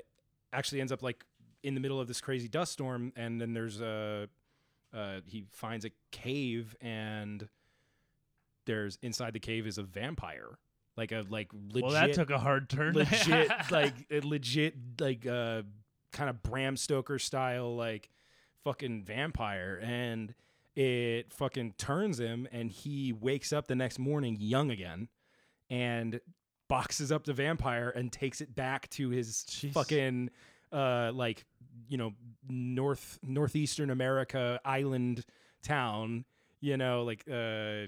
actually 0.54 0.80
ends 0.80 0.94
up 0.94 1.04
like 1.04 1.26
in 1.64 1.74
the 1.76 1.80
middle 1.80 2.00
of 2.00 2.08
this 2.08 2.22
crazy 2.22 2.48
dust 2.48 2.74
storm, 2.74 3.14
and 3.16 3.40
then 3.40 3.54
there's 3.54 3.82
a 3.82 4.28
uh, 4.94 5.22
he 5.26 5.46
finds 5.52 5.86
a 5.86 5.92
cave, 6.12 6.76
and 6.82 7.48
there's 8.66 8.98
inside 9.02 9.34
the 9.34 9.40
cave 9.40 9.66
is 9.68 9.78
a 9.78 9.84
vampire, 9.84 10.58
like 10.98 11.12
a 11.12 11.24
like 11.30 11.50
legit 11.54 11.84
well, 11.84 11.92
that 11.94 12.14
took 12.14 12.30
a 12.30 12.40
hard 12.40 12.70
turn. 12.70 12.94
legit 12.94 13.52
like 13.72 13.94
a 14.10 14.20
legit 14.22 14.76
like 15.00 15.26
uh 15.26 15.62
kind 16.12 16.30
of 16.30 16.44
Bram 16.44 16.76
Stoker 16.78 17.20
style 17.20 17.76
like 17.76 18.10
fucking 18.64 19.04
vampire 19.04 19.80
and 19.82 20.36
it 20.76 21.34
fucking 21.34 21.74
turns 21.78 22.20
him 22.20 22.48
and 22.52 22.72
he 22.72 23.12
wakes 23.12 23.52
up 23.52 23.68
the 23.68 23.76
next 23.76 23.98
morning 23.98 24.38
young 24.40 24.70
again 24.72 25.08
and 25.70 26.20
boxes 26.68 27.12
up 27.12 27.26
the 27.26 27.34
vampire 27.34 27.90
and 27.90 28.12
takes 28.12 28.40
it 28.40 28.56
back 28.56 28.90
to 28.90 29.10
his 29.10 29.46
Jeez. 29.50 29.74
fucking 29.74 30.30
uh 30.72 31.12
like 31.14 31.46
you 31.90 31.98
know 31.98 32.12
north 32.50 33.20
northeastern 33.24 33.90
america 33.90 34.60
island 34.66 35.24
town 35.64 36.26
you 36.60 36.78
know 36.78 37.04
like 37.04 37.24
uh 37.32 37.88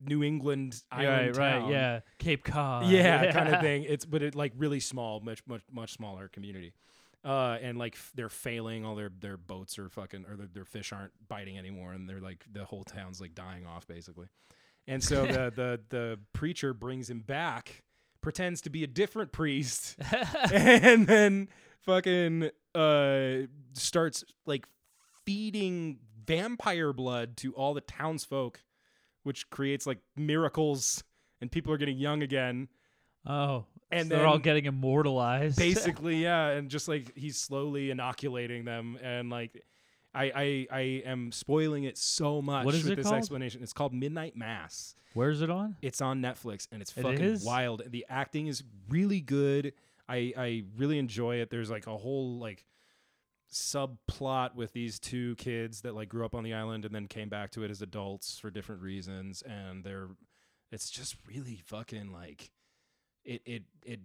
new 0.00 0.22
england 0.22 0.82
island 0.90 1.36
right, 1.36 1.52
right, 1.54 1.60
town. 1.60 1.70
yeah. 1.70 2.00
Cape 2.18 2.44
Cod. 2.44 2.86
yeah, 2.86 3.30
kind 3.38 3.54
of 3.54 3.60
thing. 3.60 3.84
It's 3.84 4.04
but 4.04 4.22
it 4.22 4.34
like 4.34 4.52
really 4.56 4.80
small, 4.80 5.20
much 5.20 5.42
much 5.46 5.62
much 5.70 5.92
smaller 5.92 6.28
community. 6.28 6.72
Uh, 7.22 7.58
and 7.60 7.78
like 7.78 7.94
f- 7.94 8.12
they're 8.14 8.30
failing, 8.30 8.84
all 8.86 8.94
their 8.94 9.10
their 9.20 9.36
boats 9.36 9.78
are 9.78 9.90
fucking 9.90 10.24
or 10.26 10.36
their, 10.36 10.46
their 10.46 10.64
fish 10.64 10.90
aren't 10.92 11.12
biting 11.28 11.58
anymore, 11.58 11.92
and 11.92 12.08
they're 12.08 12.20
like 12.20 12.44
the 12.50 12.64
whole 12.64 12.82
town's 12.84 13.20
like 13.20 13.34
dying 13.34 13.66
off 13.66 13.86
basically. 13.86 14.28
And 14.86 15.04
so 15.04 15.26
the 15.26 15.52
the 15.54 15.80
the 15.90 16.18
preacher 16.32 16.72
brings 16.72 17.10
him 17.10 17.20
back, 17.20 17.82
pretends 18.22 18.60
to 18.62 18.70
be 18.70 18.84
a 18.84 18.86
different 18.86 19.32
priest, 19.32 19.96
and 20.52 21.06
then 21.06 21.48
fucking 21.80 22.50
uh 22.74 23.46
starts 23.72 24.24
like 24.46 24.66
feeding 25.24 25.98
vampire 26.26 26.92
blood 26.92 27.36
to 27.38 27.52
all 27.54 27.74
the 27.74 27.80
townsfolk, 27.80 28.60
which 29.22 29.50
creates 29.50 29.86
like 29.86 29.98
miracles, 30.16 31.02
and 31.40 31.50
people 31.50 31.72
are 31.72 31.78
getting 31.78 31.98
young 31.98 32.22
again. 32.22 32.68
Oh, 33.26 33.66
And 33.90 34.08
so 34.08 34.16
they're 34.16 34.26
all 34.26 34.38
getting 34.38 34.64
immortalized. 34.64 35.58
basically 35.58 36.22
yeah 36.22 36.48
and 36.48 36.70
just 36.70 36.88
like 36.88 37.12
he's 37.16 37.38
slowly 37.38 37.90
inoculating 37.90 38.64
them 38.64 38.98
and 39.02 39.28
like 39.28 39.62
I, 40.14 40.24
I 40.34 40.66
I 40.70 40.80
am 41.06 41.30
spoiling 41.32 41.84
it 41.84 41.96
so 41.96 42.42
much 42.42 42.64
What 42.64 42.74
is 42.74 42.82
with 42.84 42.92
it 42.92 42.96
this 42.96 43.04
called? 43.06 43.18
explanation. 43.18 43.62
It's 43.62 43.72
called 43.72 43.94
Midnight 43.94 44.36
Mass. 44.36 44.94
Where's 45.14 45.40
it 45.42 45.50
on? 45.50 45.76
It's 45.82 46.00
on 46.00 46.20
Netflix 46.20 46.66
and 46.72 46.82
it's 46.82 46.92
It 46.96 47.02
fucking 47.02 47.20
is? 47.20 47.44
wild. 47.44 47.82
The 47.86 48.04
acting 48.08 48.46
is 48.48 48.62
really 48.88 49.20
good. 49.20 49.72
I 50.08 50.32
I 50.36 50.64
really 50.76 50.98
enjoy 50.98 51.36
it. 51.36 51.50
There's 51.50 51.70
like 51.70 51.86
a 51.86 51.96
whole 51.96 52.38
like 52.38 52.64
subplot 53.52 54.54
with 54.54 54.72
these 54.72 54.98
two 54.98 55.34
kids 55.36 55.80
that 55.82 55.94
like 55.94 56.08
grew 56.08 56.24
up 56.24 56.34
on 56.34 56.44
the 56.44 56.54
island 56.54 56.84
and 56.84 56.94
then 56.94 57.06
came 57.08 57.28
back 57.28 57.50
to 57.52 57.64
it 57.64 57.70
as 57.70 57.82
adults 57.82 58.38
for 58.38 58.48
different 58.50 58.80
reasons 58.80 59.42
and 59.42 59.82
they're 59.82 60.08
it's 60.70 60.88
just 60.88 61.16
really 61.28 61.56
fucking 61.66 62.12
like 62.12 62.52
it 63.24 63.42
it 63.44 63.62
it 63.84 64.00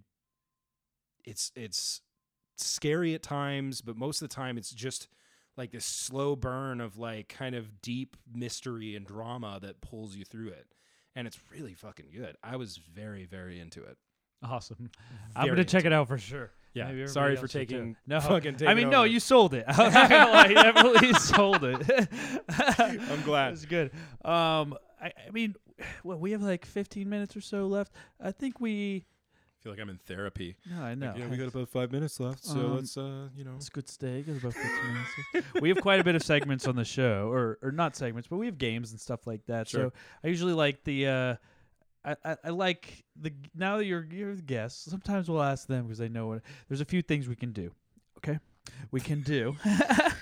it's 1.24 1.52
it's 1.54 2.00
scary 2.56 3.14
at 3.14 3.22
times 3.22 3.80
but 3.82 3.96
most 3.96 4.20
of 4.20 4.28
the 4.28 4.34
time 4.34 4.58
it's 4.58 4.72
just 4.72 5.06
like 5.56 5.70
this 5.72 5.84
slow 5.84 6.36
burn 6.36 6.80
of 6.80 6.98
like 6.98 7.28
kind 7.28 7.54
of 7.54 7.80
deep 7.82 8.16
mystery 8.34 8.94
and 8.96 9.06
drama 9.06 9.58
that 9.62 9.80
pulls 9.80 10.14
you 10.16 10.24
through 10.24 10.48
it 10.48 10.66
and 11.14 11.26
it's 11.26 11.38
really 11.52 11.74
fucking 11.74 12.06
good 12.14 12.36
i 12.42 12.56
was 12.56 12.76
very 12.76 13.24
very 13.24 13.58
into 13.60 13.82
it 13.82 13.96
Awesome. 14.42 14.90
I'm 15.34 15.48
gonna 15.48 15.64
check 15.64 15.84
it 15.84 15.92
out 15.92 16.08
for 16.08 16.18
sure. 16.18 16.50
yeah 16.74 17.06
sorry 17.06 17.36
for 17.36 17.42
else 17.42 17.52
should 17.52 17.68
too. 17.68 17.74
taking 17.74 17.96
No, 18.06 18.20
fucking 18.20 18.54
I 18.54 18.58
taking 18.58 18.76
mean, 18.76 18.90
no, 18.90 19.04
you 19.04 19.18
sold 19.18 19.54
it. 19.54 19.64
I'm 19.68 19.92
not 19.92 20.10
gonna 20.10 20.30
lie, 20.30 20.46
you 20.48 20.54
definitely 20.54 21.12
sold 21.14 21.64
it. 21.64 22.08
I'm 23.10 23.22
glad. 23.22 23.54
It's 23.54 23.64
good. 23.64 23.92
Um, 24.24 24.76
I, 25.00 25.06
I 25.26 25.30
mean, 25.32 25.54
well, 26.04 26.18
we 26.18 26.32
have 26.32 26.42
like 26.42 26.64
15 26.66 27.08
minutes 27.08 27.36
or 27.36 27.40
so 27.40 27.66
left. 27.66 27.92
I 28.20 28.30
think 28.30 28.60
we. 28.60 29.06
Feel 29.66 29.72
like 29.72 29.80
i'm 29.80 29.90
in 29.90 29.98
therapy 29.98 30.54
No, 30.70 30.80
I 30.80 30.94
know. 30.94 31.08
Like, 31.08 31.18
you 31.18 31.28
we 31.28 31.36
got 31.36 31.48
about 31.48 31.68
five 31.68 31.90
minutes 31.90 32.20
left 32.20 32.44
so 32.44 32.54
Um, 32.56 32.76
let's 32.76 32.96
uh 32.96 33.30
you 33.36 33.42
know 33.42 33.56
It's 33.56 33.66
a 33.66 33.70
good. 33.72 33.84
It's 33.88 33.96
about 34.38 34.54
15 34.54 34.70
minutes. 35.34 35.60
we 35.60 35.70
have 35.70 35.80
quite 35.80 35.98
a 35.98 36.04
bit 36.04 36.14
of 36.14 36.22
segments 36.22 36.68
on 36.68 36.76
the 36.76 36.84
show, 36.84 37.28
or 37.32 37.58
or 37.62 37.72
not 37.72 37.96
segments, 37.96 38.28
but 38.28 38.36
we 38.36 38.46
have 38.46 38.58
games 38.58 38.92
and 38.92 39.00
stuff 39.00 39.26
like 39.26 39.44
that. 39.46 39.66
Sure. 39.66 39.86
So 39.86 39.92
I 40.22 40.28
usually 40.28 40.52
like 40.52 40.84
the. 40.84 41.08
Uh, 41.08 41.34
I, 42.04 42.16
I, 42.24 42.36
I 42.44 42.50
like 42.50 43.04
the 43.20 43.32
now 43.56 43.78
that 43.78 43.86
you're 43.86 44.06
you're 44.08 44.36
the 44.36 44.42
guest. 44.42 44.84
Sometimes 44.88 45.28
we'll 45.28 45.42
ask 45.42 45.66
them 45.66 45.86
because 45.86 45.98
they 45.98 46.08
know 46.08 46.28
what. 46.28 46.42
There's 46.68 46.80
a 46.80 46.84
few 46.84 47.02
things 47.02 47.26
we 47.26 47.34
can 47.34 47.50
do. 47.50 47.72
Okay, 48.18 48.38
we 48.92 49.00
can 49.00 49.22
do 49.22 49.56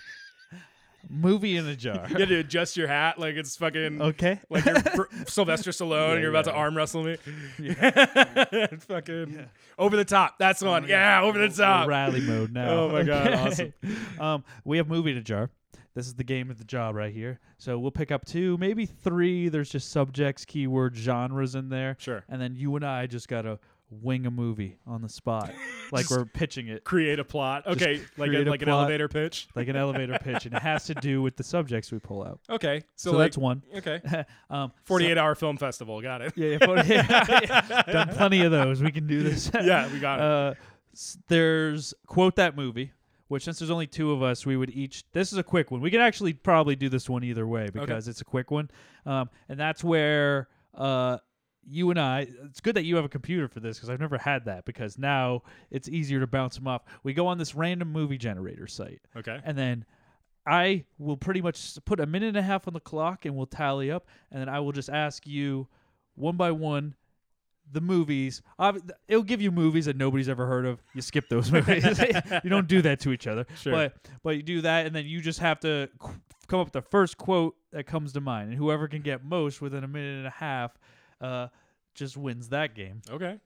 movie 1.08 1.56
in 1.56 1.66
a 1.66 1.76
jar. 1.76 2.06
you 2.08 2.16
gotta 2.18 2.38
adjust 2.38 2.76
your 2.76 2.88
hat 2.88 3.18
like 3.18 3.34
it's 3.36 3.56
fucking 3.56 4.00
Okay. 4.00 4.40
like 4.50 4.64
you're 4.64 4.80
Br- 4.96 5.02
Sylvester 5.26 5.70
Stallone 5.70 6.08
Yeah, 6.08 6.12
and 6.12 6.20
you're 6.20 6.30
about 6.30 6.44
to 6.46 6.52
arm 6.52 6.76
wrestle 6.76 7.04
me. 7.04 7.16
fucking 8.80 9.46
over 9.78 9.96
the 9.96 10.04
top. 10.04 10.36
That's 10.38 10.60
the 10.60 10.66
one. 10.66 10.86
yeah, 10.88 11.22
over 11.22 11.38
the 11.38 11.54
top. 11.54 11.88
Rally 11.88 12.20
mode 12.20 12.52
now. 12.54 12.70
Oh 12.70 12.88
my 12.90 13.02
God, 13.02 13.28
Okay. 13.52 13.72
um, 14.18 14.44
we 14.64 14.76
have 14.78 14.88
movie 14.88 15.14
to 15.14 15.20
jar. 15.20 15.50
This 15.94 16.06
is 16.06 16.14
the 16.14 16.24
game 16.24 16.50
of 16.50 16.58
the 16.58 16.64
job 16.64 16.96
right 16.96 17.12
here. 17.14 17.38
So 17.56 17.78
we'll 17.78 17.92
pick 17.92 18.10
up 18.10 18.24
two, 18.24 18.56
maybe 18.58 18.84
three. 18.84 19.48
There's 19.48 19.70
just 19.70 19.92
subjects, 19.92 20.44
keywords, 20.44 20.96
genres 20.96 21.54
in 21.54 21.68
there. 21.68 21.94
Sure. 22.00 22.24
And 22.28 22.42
then 22.42 22.56
you 22.56 22.74
and 22.74 22.84
I 22.84 23.06
just 23.06 23.28
gotta 23.28 23.60
wing 23.90 24.26
a 24.26 24.30
movie 24.30 24.78
on 24.86 25.02
the 25.02 25.08
spot, 25.08 25.52
like 25.92 26.10
we're 26.10 26.24
pitching 26.24 26.68
it, 26.68 26.84
Create 26.84 27.18
a 27.18 27.24
plot. 27.24 27.66
Okay, 27.66 28.00
like 28.16 28.28
a, 28.28 28.30
create 28.32 28.46
a 28.46 28.50
like 28.50 28.62
an 28.62 28.66
plot. 28.66 28.78
elevator 28.80 29.08
pitch. 29.08 29.48
like 29.54 29.68
an 29.68 29.76
elevator 29.76 30.18
pitch, 30.20 30.46
and 30.46 30.54
it 30.54 30.62
has 30.62 30.84
to 30.86 30.94
do 30.94 31.22
with 31.22 31.36
the 31.36 31.42
subjects 31.44 31.92
we 31.92 31.98
pull 31.98 32.22
out. 32.24 32.40
Okay, 32.50 32.80
so, 32.96 33.10
So, 33.12 33.16
like 33.16 33.26
that's 33.26 33.38
one. 33.38 33.62
okay, 33.76 34.00
um, 34.50 34.72
forty-eight 34.84 35.18
hour 35.18 35.34
film 35.34 35.56
festival. 35.56 36.00
Got 36.02 36.22
it. 36.22 36.32
yeah, 36.36 36.56
yeah, 36.60 36.66
40 36.66 36.88
yeah, 36.88 37.82
done 37.92 38.08
plenty 38.14 38.40
of 38.42 38.50
those. 38.50 38.82
We 38.82 38.90
can 38.90 39.06
do 39.06 39.22
this. 39.22 39.50
Yeah, 39.54 39.92
we 39.92 40.00
got 40.00 40.18
it. 40.18 40.24
Uh, 40.24 40.54
s- 40.92 41.18
there's 41.28 41.94
quote 42.06 42.36
that 42.36 42.56
movie, 42.56 42.92
which 43.28 43.44
since 43.44 43.58
there's 43.58 43.70
only 43.70 43.86
two 43.86 44.12
of 44.12 44.22
us, 44.22 44.44
we 44.46 44.56
would 44.56 44.70
each. 44.70 45.04
This 45.12 45.32
is 45.32 45.38
a 45.38 45.42
quick 45.44 45.70
one. 45.70 45.80
We 45.80 45.90
could 45.90 46.00
actually 46.00 46.32
probably 46.32 46.74
do 46.76 46.88
this 46.88 47.08
one 47.08 47.22
either 47.22 47.46
way 47.46 47.68
because 47.72 48.08
it's 48.08 48.20
a 48.20 48.24
quick 48.24 48.50
one, 48.50 48.70
um, 49.06 49.28
and 49.48 49.58
that's 49.60 49.84
where 49.84 50.48
uh, 50.74 51.18
you 51.68 51.90
and 51.90 51.98
I. 51.98 52.26
It's 52.44 52.60
good 52.60 52.76
that 52.76 52.84
you 52.84 52.96
have 52.96 53.04
a 53.04 53.08
computer 53.08 53.48
for 53.48 53.60
this 53.60 53.76
because 53.76 53.90
I've 53.90 54.00
never 54.00 54.18
had 54.18 54.44
that 54.46 54.64
because 54.64 54.98
now 54.98 55.42
it's 55.70 55.88
easier 55.88 56.20
to 56.20 56.26
bounce 56.26 56.56
them 56.56 56.66
off. 56.66 56.82
We 57.02 57.12
go 57.14 57.26
on 57.26 57.38
this 57.38 57.54
random 57.54 57.90
movie 57.92 58.18
generator 58.18 58.66
site, 58.66 59.00
Okay. 59.16 59.40
and 59.44 59.56
then. 59.56 59.84
I 60.46 60.84
will 60.98 61.16
pretty 61.16 61.40
much 61.40 61.78
put 61.86 62.00
a 62.00 62.04
minute 62.04 62.26
and 62.28 62.36
a 62.36 62.42
half 62.42 62.68
on 62.68 62.74
the 62.74 62.80
clock 62.80 63.24
and 63.24 63.34
we'll 63.34 63.46
tally 63.46 63.90
up, 63.90 64.06
and 64.30 64.38
then 64.42 64.46
I 64.50 64.60
will 64.60 64.72
just 64.72 64.90
ask 64.90 65.26
you 65.26 65.66
one 66.16 66.36
by 66.36 66.50
one 66.50 66.94
the 67.72 67.80
movies. 67.80 68.42
It'll 69.08 69.22
give 69.22 69.40
you 69.40 69.50
movies 69.50 69.86
that 69.86 69.96
nobody's 69.96 70.28
ever 70.28 70.44
heard 70.46 70.66
of. 70.66 70.82
You 70.92 71.00
skip 71.00 71.30
those 71.30 71.50
movies. 71.52 71.84
you 72.44 72.50
don't 72.50 72.68
do 72.68 72.82
that 72.82 73.00
to 73.00 73.12
each 73.12 73.26
other. 73.26 73.46
Sure. 73.58 73.72
But 73.72 73.96
but 74.22 74.36
you 74.36 74.42
do 74.42 74.60
that, 74.60 74.84
and 74.84 74.94
then 74.94 75.06
you 75.06 75.22
just 75.22 75.38
have 75.38 75.60
to 75.60 75.88
come 76.46 76.60
up 76.60 76.66
with 76.66 76.74
the 76.74 76.82
first 76.82 77.16
quote 77.16 77.56
that 77.72 77.84
comes 77.86 78.12
to 78.12 78.20
mind, 78.20 78.50
and 78.50 78.58
whoever 78.58 78.86
can 78.86 79.00
get 79.00 79.24
most 79.24 79.62
within 79.62 79.82
a 79.82 79.88
minute 79.88 80.18
and 80.18 80.26
a 80.26 80.30
half, 80.30 80.72
uh, 81.24 81.48
just 81.94 82.16
wins 82.16 82.48
that 82.50 82.74
game. 82.74 83.00
Okay. 83.10 83.38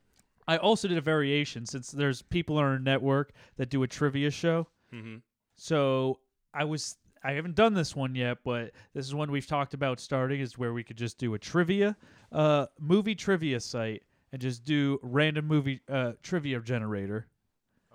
I 0.47 0.57
also 0.57 0.89
did 0.89 0.97
a 0.99 1.03
variation 1.03 1.67
since 1.67 1.91
there's 1.91 2.23
people 2.23 2.57
on 2.57 2.65
our 2.65 2.79
network 2.79 3.33
that 3.57 3.69
do 3.69 3.83
a 3.83 3.87
trivia 3.87 4.31
show. 4.31 4.67
Mm-hmm. 4.95 5.17
So 5.57 6.21
I 6.55 6.65
was 6.65 6.97
I 7.23 7.33
haven't 7.33 7.57
done 7.57 7.75
this 7.75 7.95
one 7.97 8.15
yet, 8.15 8.39
but 8.45 8.71
this 8.95 9.05
is 9.07 9.15
one 9.15 9.31
we've 9.31 9.47
talked 9.47 9.75
about 9.75 10.01
starting 10.01 10.41
is 10.41 10.57
where 10.57 10.73
we 10.73 10.83
could 10.85 10.97
just 10.97 11.19
do 11.19 11.35
a 11.35 11.39
trivia 11.39 11.97
uh 12.33 12.67
movie 12.81 13.15
trivia 13.15 13.61
site 13.61 14.03
and 14.33 14.41
just 14.41 14.65
do 14.65 14.99
random 15.03 15.47
movie 15.47 15.81
uh 15.89 16.13
trivia 16.23 16.61
generator 16.61 17.27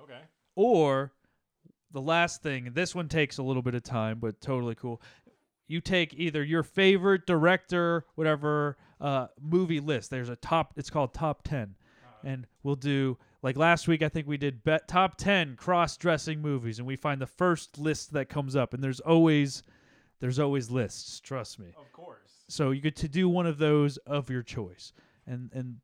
Okay. 0.01 0.21
or 0.55 1.11
the 1.91 2.01
last 2.01 2.41
thing 2.41 2.71
this 2.73 2.95
one 2.95 3.07
takes 3.07 3.37
a 3.37 3.43
little 3.43 3.61
bit 3.61 3.75
of 3.75 3.83
time 3.83 4.17
but 4.19 4.41
totally 4.41 4.73
cool 4.75 4.99
you 5.67 5.81
take 5.81 6.13
either 6.13 6.43
your 6.43 6.63
favorite 6.63 7.25
director 7.25 8.05
whatever 8.15 8.77
uh 9.01 9.27
movie 9.41 9.79
list. 9.79 10.09
There's 10.09 10.29
a 10.29 10.35
top 10.35 10.73
it's 10.77 10.89
called 10.89 11.13
top 11.13 11.43
10 11.43 11.75
and 12.23 12.47
we'll 12.63 12.75
do 12.75 13.17
like 13.41 13.57
last 13.57 13.87
week 13.87 14.01
i 14.01 14.07
think 14.09 14.27
we 14.27 14.37
did 14.37 14.63
bet 14.63 14.87
top 14.87 15.17
10 15.17 15.55
cross-dressing 15.57 16.41
movies 16.41 16.79
and 16.79 16.87
we 16.87 16.95
find 16.95 17.19
the 17.21 17.27
first 17.27 17.77
list 17.77 18.13
that 18.13 18.29
comes 18.29 18.55
up 18.55 18.73
and 18.73 18.83
there's 18.83 19.01
always 19.01 19.63
there's 20.19 20.39
always 20.39 20.71
lists 20.71 21.19
trust 21.19 21.59
me. 21.59 21.67
Of 21.77 21.91
course. 21.91 22.45
so 22.47 22.71
you 22.71 22.79
get 22.81 22.95
to 22.97 23.09
do 23.09 23.27
one 23.27 23.45
of 23.45 23.57
those 23.57 23.97
of 23.97 24.29
your 24.29 24.41
choice. 24.41 24.93
And 25.27 25.49
and 25.53 25.77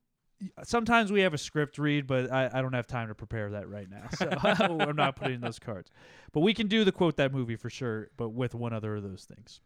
sometimes 0.63 1.11
we 1.11 1.19
have 1.21 1.33
a 1.33 1.37
script 1.37 1.77
read 1.77 2.07
but 2.07 2.31
i, 2.31 2.49
I 2.53 2.61
don't 2.61 2.71
have 2.71 2.87
time 2.87 3.09
to 3.09 3.15
prepare 3.15 3.49
that 3.51 3.67
right 3.67 3.89
now 3.89 4.07
so 4.17 4.29
i'm 4.87 4.95
not 4.95 5.17
putting 5.17 5.35
in 5.35 5.41
those 5.41 5.59
cards. 5.59 5.91
But 6.31 6.41
we 6.41 6.53
can 6.53 6.67
do 6.67 6.85
the 6.85 6.93
quote 6.93 7.17
that 7.17 7.33
movie 7.33 7.57
for 7.57 7.69
sure 7.69 8.09
but 8.15 8.29
with 8.29 8.55
one 8.55 8.71
other 8.71 8.95
of 8.95 9.03
those 9.03 9.25
things 9.25 9.59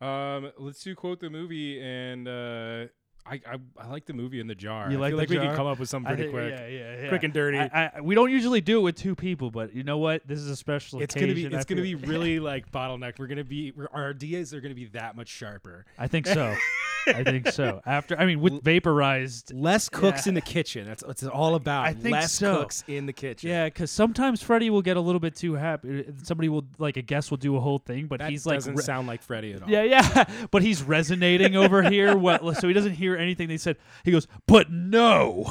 Um, 0.00 0.50
let's 0.58 0.82
do 0.82 0.94
quote 0.94 1.20
the 1.20 1.28
movie, 1.30 1.80
and 1.80 2.26
uh, 2.26 2.86
I, 3.26 3.34
I 3.46 3.56
I 3.78 3.86
like 3.88 4.06
the 4.06 4.14
movie 4.14 4.40
in 4.40 4.46
the 4.46 4.54
jar. 4.54 4.90
You 4.90 4.96
I 4.96 5.00
like 5.00 5.14
like 5.14 5.28
we 5.28 5.36
can 5.36 5.54
come 5.54 5.66
up 5.66 5.78
with 5.78 5.88
something 5.90 6.08
pretty 6.08 6.22
think- 6.30 6.32
quick. 6.34 6.50
yeah, 6.58 6.66
yeah, 6.66 7.02
yeah. 7.02 7.08
Quick 7.08 7.22
and 7.24 7.34
dirty. 7.34 7.58
I, 7.58 7.90
I, 7.96 8.00
we 8.00 8.14
don't 8.14 8.30
usually 8.30 8.60
do 8.62 8.78
it 8.78 8.82
with 8.82 8.96
two 8.96 9.14
people 9.14 9.50
but 9.50 9.74
you 9.74 9.82
know 9.82 9.98
what 9.98 10.26
this 10.26 10.38
is 10.38 10.48
a 10.48 10.56
special 10.56 11.02
It's 11.02 11.14
gonna 11.14 11.34
be 11.34 11.44
it's 11.44 11.64
gonna 11.66 11.82
be 11.82 11.94
really 11.96 12.40
like 12.50 12.70
bottleneck. 12.72 13.18
We're 13.18 13.26
gonna 13.26 13.44
be 13.44 13.72
we're, 13.72 13.88
our 13.92 14.10
ideas 14.10 14.54
are 14.54 14.60
gonna 14.62 14.74
be 14.74 14.86
that 14.86 15.16
much 15.16 15.28
sharper. 15.28 15.84
i 15.98 16.06
think 16.06 16.26
so 16.26 16.54
I 17.06 17.24
think 17.24 17.48
so. 17.48 17.80
After, 17.86 18.18
I 18.18 18.26
mean, 18.26 18.40
with 18.40 18.62
vaporized. 18.62 19.52
Less 19.54 19.88
cooks 19.88 20.26
Yeah. 20.26 20.30
in 20.30 20.34
the 20.34 20.40
kitchen. 20.40 20.86
That's 20.86 21.02
what 21.02 21.10
it's 21.12 21.24
all 21.24 21.54
about. 21.54 21.86
I 21.86 21.92
think 21.92 22.12
Less 22.12 22.32
so. 22.32 22.56
cooks 22.58 22.84
in 22.86 23.06
the 23.06 23.12
kitchen. 23.12 23.48
Yeah, 23.50 23.64
because 23.66 23.90
sometimes 23.90 24.42
Freddie 24.42 24.70
will 24.70 24.82
get 24.82 24.96
a 24.96 25.00
little 25.00 25.20
bit 25.20 25.34
too 25.36 25.54
happy. 25.54 26.04
Somebody 26.22 26.48
will 26.48 26.64
like 26.78 26.96
a 26.96 27.02
guest 27.02 27.30
will 27.30 27.38
do 27.38 27.56
a 27.56 27.60
whole 27.60 27.78
thing, 27.78 28.06
but 28.06 28.18
that 28.20 28.30
he's 28.30 28.44
like, 28.46 28.56
doesn't 28.56 28.74
re- 28.76 28.82
sound 28.84 29.06
like 29.08 29.22
Freddie 29.22 29.52
at 29.54 29.62
all. 29.62 29.70
yeah, 29.70 29.82
yeah, 29.82 30.24
but 30.50 30.62
he's 30.62 30.82
resonating 30.82 31.56
over 31.56 31.82
here. 31.82 32.16
What? 32.16 32.56
So 32.58 32.68
he 32.68 32.74
doesn't 32.74 32.94
hear 32.94 33.16
anything 33.16 33.48
they 33.48 33.56
said. 33.56 33.76
He 34.04 34.10
goes, 34.12 34.26
but 34.46 34.70
no. 34.70 35.44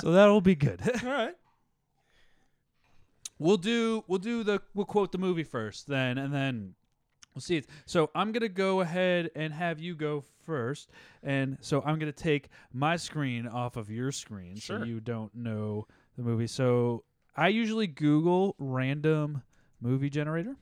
so 0.00 0.10
that'll 0.12 0.40
be 0.40 0.54
good. 0.54 0.80
All 1.04 1.10
right. 1.10 1.34
We'll 3.38 3.58
do 3.58 4.02
we'll 4.06 4.18
do 4.18 4.42
the 4.44 4.62
we'll 4.74 4.86
quote 4.86 5.12
the 5.12 5.18
movie 5.18 5.44
first 5.44 5.86
then 5.88 6.16
and 6.16 6.32
then 6.32 6.74
we'll 7.36 7.42
see 7.42 7.58
it. 7.58 7.66
So 7.84 8.10
I'm 8.14 8.32
gonna 8.32 8.48
go 8.48 8.80
ahead 8.80 9.30
and 9.36 9.52
have 9.52 9.78
you 9.78 9.94
go 9.94 10.24
first. 10.46 10.90
And 11.22 11.58
so 11.60 11.82
I'm 11.84 11.98
gonna 11.98 12.10
take 12.12 12.48
my 12.72 12.96
screen 12.96 13.46
off 13.46 13.76
of 13.76 13.90
your 13.90 14.10
screen 14.10 14.56
so 14.56 14.78
Sure. 14.78 14.84
you 14.86 14.98
don't 15.00 15.34
know 15.34 15.86
the 16.16 16.22
movie. 16.22 16.46
So 16.46 17.04
I 17.36 17.48
usually 17.48 17.86
Google 17.86 18.54
random 18.58 19.42
movie 19.82 20.08
generator. 20.08 20.56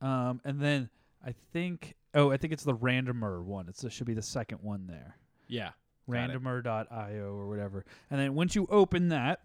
Um 0.00 0.40
and 0.44 0.60
then 0.60 0.88
I 1.24 1.34
think 1.52 1.94
oh 2.14 2.30
I 2.30 2.36
think 2.38 2.52
it's 2.52 2.64
the 2.64 2.74
randomer 2.74 3.42
one. 3.44 3.68
It's 3.68 3.84
it 3.84 3.92
should 3.92 4.06
be 4.06 4.14
the 4.14 4.22
second 4.22 4.58
one 4.62 4.86
there. 4.86 5.16
Yeah. 5.46 5.70
Got 6.10 6.30
it. 6.30 6.42
randomer.io 6.42 7.34
or 7.34 7.48
whatever. 7.48 7.84
And 8.10 8.18
then 8.18 8.34
once 8.34 8.54
you 8.56 8.66
open 8.70 9.08
that, 9.10 9.40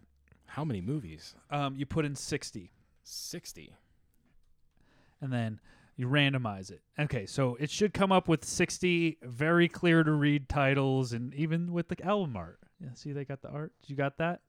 How 0.48 0.64
many 0.66 0.82
movies? 0.82 1.36
um, 1.52 1.76
you 1.76 1.86
put 1.86 2.06
in 2.06 2.16
60 2.16 2.72
Sixty. 3.04 3.74
And 5.22 5.32
then 5.32 5.60
you 5.96 6.08
randomize 6.08 6.70
it. 6.72 6.82
Okay, 7.00 7.26
so 7.26 7.56
it 7.60 7.70
should 7.72 7.94
come 7.94 8.12
up 8.12 8.28
with 8.28 8.46
60 8.46 9.18
very 9.24 9.68
clear 9.68 10.04
to 10.04 10.12
read 10.12 10.48
titles 10.48 11.12
and 11.14 11.34
even 11.34 11.74
with 11.74 11.88
the 11.88 12.04
album 12.06 12.36
art. 12.38 12.60
Yeah, 12.80 12.90
see 12.94 13.12
they 13.14 13.26
got 13.26 13.42
the 13.42 13.50
art. 13.50 13.72
You 13.88 13.96
got 13.96 14.18
that? 14.20 14.42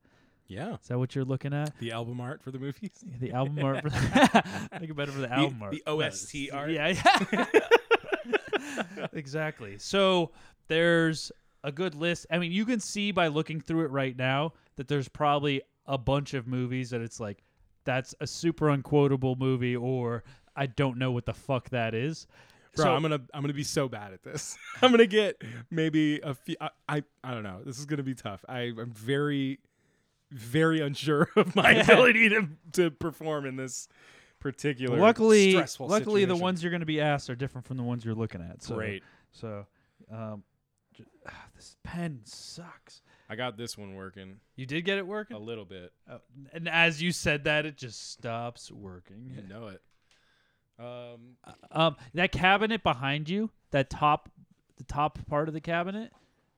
Yeah. 0.47 0.75
Is 0.75 0.87
that 0.87 0.97
what 0.99 1.15
you're 1.15 1.25
looking 1.25 1.53
at? 1.53 1.77
The 1.79 1.91
album 1.91 2.19
art 2.21 2.41
for 2.43 2.51
the 2.51 2.59
movies. 2.59 2.91
The 3.19 3.31
album 3.33 3.63
art. 3.63 3.81
For 3.83 3.89
I 3.93 4.67
think 4.79 4.95
better 4.95 5.11
for 5.11 5.21
the 5.21 5.31
album 5.31 5.61
art. 5.61 5.71
the 5.73 5.83
OST 5.87 6.33
Yes. 6.35 6.49
art. 6.53 6.71
Yeah, 6.71 6.87
yeah. 7.33 7.45
exactly. 9.13 9.77
So 9.77 10.31
there's 10.67 11.31
a 11.63 11.71
good 11.71 11.95
list. 11.95 12.25
I 12.31 12.37
mean, 12.39 12.51
you 12.51 12.65
can 12.65 12.79
see 12.79 13.11
by 13.11 13.27
looking 13.27 13.59
through 13.61 13.85
it 13.85 13.91
right 13.91 14.15
now 14.17 14.53
that 14.75 14.87
there's 14.87 15.07
probably 15.09 15.61
a 15.85 15.97
bunch 15.97 16.33
of 16.33 16.47
movies 16.47 16.91
that 16.91 17.01
it's 17.01 17.19
like 17.19 17.43
that's 17.85 18.13
a 18.21 18.27
super 18.27 18.69
unquotable 18.69 19.35
movie 19.37 19.75
or 19.75 20.23
I 20.59 20.65
don't 20.67 20.97
know 20.97 21.11
what 21.11 21.25
the 21.25 21.33
fuck 21.33 21.69
that 21.69 21.93
is. 21.95 22.27
Bro, 22.75 22.85
so 22.85 22.93
I'm 22.93 23.01
gonna 23.01 23.21
I'm 23.33 23.41
gonna 23.41 23.53
be 23.53 23.63
so 23.63 23.87
bad 23.87 24.13
at 24.13 24.21
this. 24.23 24.57
I'm 24.81 24.91
gonna 24.91 25.07
get 25.07 25.41
maybe 25.71 26.19
a 26.19 26.35
few. 26.35 26.55
I, 26.61 26.69
I 26.87 27.03
I 27.23 27.33
don't 27.33 27.43
know. 27.43 27.61
This 27.65 27.79
is 27.79 27.85
gonna 27.85 28.03
be 28.03 28.13
tough. 28.13 28.45
I 28.47 28.73
I'm 28.77 28.91
very 28.91 29.59
very 30.31 30.81
unsure 30.81 31.29
of 31.35 31.55
my 31.55 31.71
ability 31.71 32.29
to 32.29 32.47
to 32.73 32.91
perform 32.91 33.45
in 33.45 33.55
this 33.55 33.87
particular. 34.39 34.97
luckily, 34.97 35.53
luckily 35.79 36.25
the 36.25 36.35
ones 36.35 36.63
you're 36.63 36.71
going 36.71 36.79
to 36.81 36.85
be 36.85 37.01
asked 37.01 37.29
are 37.29 37.35
different 37.35 37.67
from 37.67 37.77
the 37.77 37.83
ones 37.83 38.05
you're 38.05 38.15
looking 38.15 38.41
at. 38.41 38.63
So, 38.63 38.75
great. 38.75 39.03
So, 39.31 39.65
um, 40.11 40.43
j- 40.93 41.03
ah, 41.27 41.45
this 41.55 41.75
pen 41.83 42.21
sucks. 42.23 43.01
I 43.29 43.35
got 43.35 43.57
this 43.57 43.77
one 43.77 43.93
working 43.93 44.37
You 44.55 44.65
did 44.65 44.85
get 44.85 44.97
it 44.97 45.05
working. 45.05 45.35
a 45.35 45.39
little 45.39 45.65
bit. 45.65 45.91
Oh, 46.09 46.19
and 46.51 46.67
as 46.67 47.01
you 47.01 47.11
said 47.11 47.43
that, 47.43 47.65
it 47.65 47.77
just 47.77 48.11
stops 48.11 48.71
working. 48.71 49.31
You 49.35 49.43
know 49.47 49.67
it. 49.67 49.81
Um, 50.79 51.35
Um, 51.71 51.95
that 52.13 52.31
cabinet 52.31 52.83
behind 52.83 53.29
you, 53.29 53.49
that 53.71 53.89
top, 53.89 54.29
the 54.77 54.83
top 54.85 55.19
part 55.27 55.47
of 55.47 55.53
the 55.53 55.61
cabinet, 55.61 56.11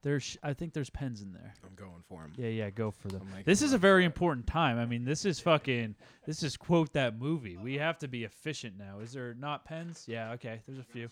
there's, 0.03 0.37
I 0.41 0.53
think 0.53 0.73
there's 0.73 0.89
pens 0.89 1.21
in 1.21 1.31
there. 1.33 1.53
I'm 1.63 1.75
going 1.75 2.01
for 2.07 2.21
him. 2.23 2.33
Yeah, 2.35 2.49
yeah, 2.49 2.69
go 2.69 2.91
for 2.91 3.07
them. 3.09 3.21
This 3.45 3.61
is 3.61 3.73
a 3.73 3.77
very 3.77 4.03
important 4.05 4.47
time. 4.47 4.79
I 4.79 4.85
mean, 4.85 5.05
this 5.05 5.25
is 5.25 5.39
fucking, 5.39 5.95
this 6.25 6.43
is 6.43 6.57
quote 6.57 6.91
that 6.93 7.17
movie. 7.19 7.57
We 7.57 7.75
have 7.75 7.97
to 7.99 8.07
be 8.07 8.23
efficient 8.23 8.77
now. 8.77 8.99
Is 8.99 9.13
there 9.13 9.33
not 9.35 9.65
pens? 9.65 10.05
Yeah, 10.07 10.31
okay. 10.33 10.61
There's 10.67 10.79
a 10.79 10.83
few. 10.83 11.09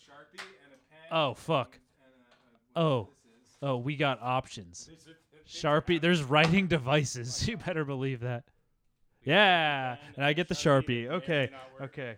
Oh 1.11 1.33
fuck. 1.33 1.77
Oh, 2.75 3.09
oh, 3.61 3.77
we 3.77 3.95
got 3.95 4.19
options. 4.21 4.89
Sharpie. 5.47 5.99
There's 5.99 6.23
writing 6.23 6.67
devices. 6.67 7.47
You 7.47 7.57
better 7.57 7.85
believe 7.85 8.19
that. 8.21 8.43
Yeah, 9.23 9.97
and 10.15 10.23
I 10.25 10.33
get 10.33 10.47
the 10.47 10.55
Sharpie. 10.55 11.07
Okay, 11.09 11.49
okay, 11.81 12.15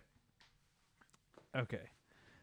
okay. 1.56 1.90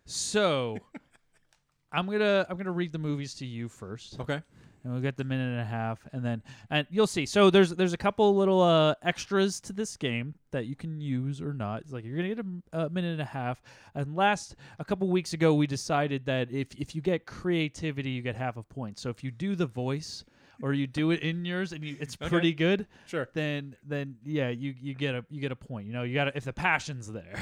So, 0.06 0.77
I'm 1.91 2.06
gonna 2.06 2.45
I'm 2.49 2.57
gonna 2.57 2.72
read 2.72 2.91
the 2.91 2.99
movies 2.99 3.34
to 3.36 3.45
you 3.45 3.68
first 3.68 4.19
Okay. 4.19 4.41
and 4.84 4.94
we'll 4.94 5.02
get 5.02 5.18
the 5.18 5.23
minute 5.23 5.49
and 5.49 5.60
a 5.60 5.65
half 5.65 5.99
and 6.14 6.23
then 6.23 6.44
and 6.69 6.86
you'll 6.91 7.07
see 7.07 7.26
so 7.26 7.49
there's 7.49 7.72
there's 7.72 7.94
a 7.94 7.98
couple 7.98 8.36
little 8.36 8.61
uh 8.61 8.94
extras 9.02 9.60
to 9.61 9.73
this 9.73 9.98
game 9.98 10.36
that 10.52 10.68
you 10.68 10.76
can 10.76 11.02
use 11.02 11.41
or 11.41 11.52
not 11.52 11.81
it's 11.81 11.91
like 11.91 12.06
you're 12.06 12.15
gonna 12.15 12.36
get 12.36 12.45
a 12.73 12.90
minute 12.91 13.14
and 13.14 13.22
a 13.22 13.26
half 13.26 13.64
and 13.95 14.15
last 14.15 14.56
a 14.77 14.86
couple 14.86 15.07
weeks 15.10 15.34
ago 15.34 15.52
we 15.56 15.65
decided 15.65 16.26
that 16.27 16.52
if 16.52 16.68
if 16.77 16.94
you 16.94 17.02
get 17.02 17.26
creativity 17.26 18.11
you 18.11 18.22
get 18.22 18.36
half 18.36 18.56
a 18.56 18.64
point 18.64 18.99
so 18.99 19.10
if 19.10 19.23
you 19.23 19.31
do 19.31 19.56
the 19.56 19.65
voice 19.65 20.23
or 20.61 20.73
you 20.73 20.86
do 20.86 21.10
it 21.10 21.22
in 21.22 21.44
yours 21.44 21.72
and 21.72 21.84
you, 21.84 21.98
it's 21.99 22.15
Okay. 22.22 22.30
pretty 22.30 22.53
good 22.53 22.86
Sure. 23.07 23.27
then 23.34 23.76
then 23.84 24.15
yeah 24.23 24.49
you 24.49 24.76
you 24.80 24.94
get 24.94 25.15
a 25.15 25.26
you 25.31 25.41
get 25.41 25.52
a 25.52 25.56
point 25.56 25.88
you 25.88 25.94
know 25.94 26.03
you 26.03 26.14
got 26.14 26.26
to 26.26 26.38
if 26.38 26.44
the 26.44 26.53
passion's 26.53 27.11
there 27.11 27.34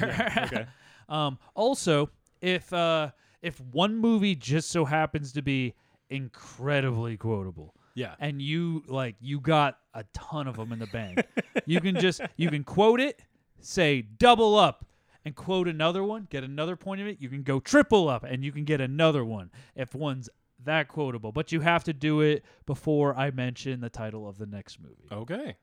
okay. 0.45 0.65
um 1.09 1.37
also 1.55 2.09
if 2.41 2.71
uh 2.73 3.09
if 3.41 3.59
one 3.61 3.95
movie 3.95 4.35
just 4.35 4.69
so 4.69 4.85
happens 4.85 5.31
to 5.33 5.41
be 5.41 5.73
incredibly 6.09 7.17
quotable 7.17 7.73
Yeah. 7.95 8.15
and 8.19 8.41
you 8.41 8.83
like 8.87 9.15
you 9.19 9.39
got 9.39 9.79
a 9.93 10.03
ton 10.13 10.47
of 10.47 10.57
them 10.57 10.71
in 10.71 10.79
the 10.79 10.87
bank 10.87 11.23
you 11.65 11.79
can 11.81 11.99
just 11.99 12.21
you 12.35 12.49
can 12.49 12.63
quote 12.63 12.99
it 12.99 13.21
say 13.61 14.01
double 14.01 14.55
up 14.57 14.85
and 15.25 15.35
quote 15.35 15.67
another 15.67 16.03
one 16.03 16.27
get 16.29 16.43
another 16.43 16.75
point 16.75 17.01
of 17.01 17.07
it 17.07 17.17
you 17.21 17.29
can 17.29 17.43
go 17.43 17.59
triple 17.59 18.07
up 18.09 18.23
and 18.23 18.43
you 18.43 18.51
can 18.51 18.65
get 18.65 18.81
another 18.81 19.23
one 19.25 19.49
if 19.75 19.95
one's 19.95 20.29
that 20.63 20.87
quotable 20.87 21.31
but 21.31 21.51
you 21.51 21.61
have 21.61 21.83
to 21.83 21.93
do 21.93 22.21
it 22.21 22.43
before 22.65 23.15
i 23.15 23.31
mention 23.31 23.79
the 23.79 23.89
title 23.89 24.27
of 24.27 24.37
the 24.37 24.45
next 24.45 24.79
movie 24.81 25.07
Okay. 25.11 25.55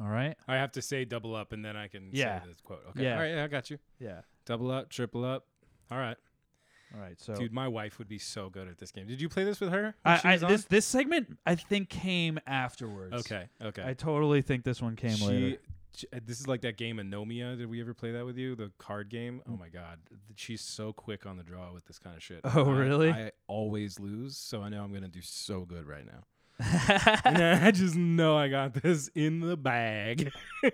all 0.00 0.08
right 0.08 0.36
I 0.48 0.56
have 0.56 0.72
to 0.72 0.82
say 0.82 1.04
double 1.04 1.34
up 1.34 1.52
and 1.52 1.64
then 1.64 1.76
I 1.76 1.88
can 1.88 2.08
Yeah. 2.12 2.40
say 2.40 2.48
this 2.48 2.60
quote. 2.60 2.82
Okay. 2.90 3.02
Yeah. 3.04 3.14
All 3.14 3.20
right. 3.20 3.30
Yeah, 3.34 3.44
I 3.44 3.48
got 3.48 3.68
you. 3.70 3.78
yeah 4.00 4.20
Double 4.48 4.70
up, 4.70 4.88
triple 4.88 5.26
up. 5.26 5.44
All 5.90 5.98
right. 5.98 6.16
all 6.94 7.00
right 7.00 7.20
so 7.20 7.34
Dude, 7.34 7.52
my 7.52 7.68
wife 7.68 7.98
would 7.98 8.08
be 8.08 8.16
so 8.18 8.48
good 8.48 8.66
at 8.66 8.78
this 8.78 8.90
game. 8.90 9.06
Did 9.06 9.20
you 9.20 9.28
play 9.28 9.44
this 9.44 9.60
with 9.60 9.70
her? 9.70 9.94
I, 10.06 10.20
I, 10.24 10.36
this 10.38 10.64
this 10.64 10.86
segment 10.86 11.36
i 11.44 11.54
think 11.54 11.90
came 11.90 12.38
afterwards 12.46 13.14
Okay. 13.14 13.48
Okay. 13.62 13.84
I 13.86 13.92
totally 13.92 14.40
think 14.40 14.64
this 14.64 14.80
one 14.80 14.96
came 14.96 15.16
she, 15.16 15.26
later. 15.26 15.56
she- 15.94 16.06
uh, 16.14 16.20
this 16.24 16.40
is 16.40 16.48
like 16.48 16.62
that 16.62 16.78
game 16.78 16.96
Anomia. 16.96 17.58
Did 17.58 17.68
we 17.68 17.80
ever 17.82 17.92
play 17.92 18.12
that 18.12 18.24
with 18.24 18.38
you? 18.38 18.54
The 18.54 18.70
card 18.78 19.10
game. 19.10 19.42
Mm. 19.46 19.54
Oh 19.54 19.56
my 19.58 19.68
god, 19.68 19.98
she's 20.36 20.62
so 20.62 20.94
quick 20.94 21.26
on 21.26 21.36
the 21.36 21.42
draw 21.42 21.72
with 21.74 21.84
this 21.86 21.98
kind 21.98 22.16
of 22.16 22.22
shit. 22.22 22.40
Oh, 22.44 22.70
I- 22.70 22.78
really? 22.78 23.10
I 23.10 23.32
always 23.48 24.00
lose, 24.00 24.36
so 24.36 24.62
I 24.62 24.70
know 24.70 24.82
I'm 24.82 24.94
gonna 24.94 25.08
do 25.08 25.22
so 25.22 25.66
good 25.66 25.86
right 25.86 26.06
now. 26.06 26.24
I 26.60 27.70
just 27.72 27.96
know 27.96 28.36
I 28.36 28.48
got 28.48 28.74
this 28.74 29.10
in 29.14 29.40
the 29.40 29.56
bag. 29.56 30.32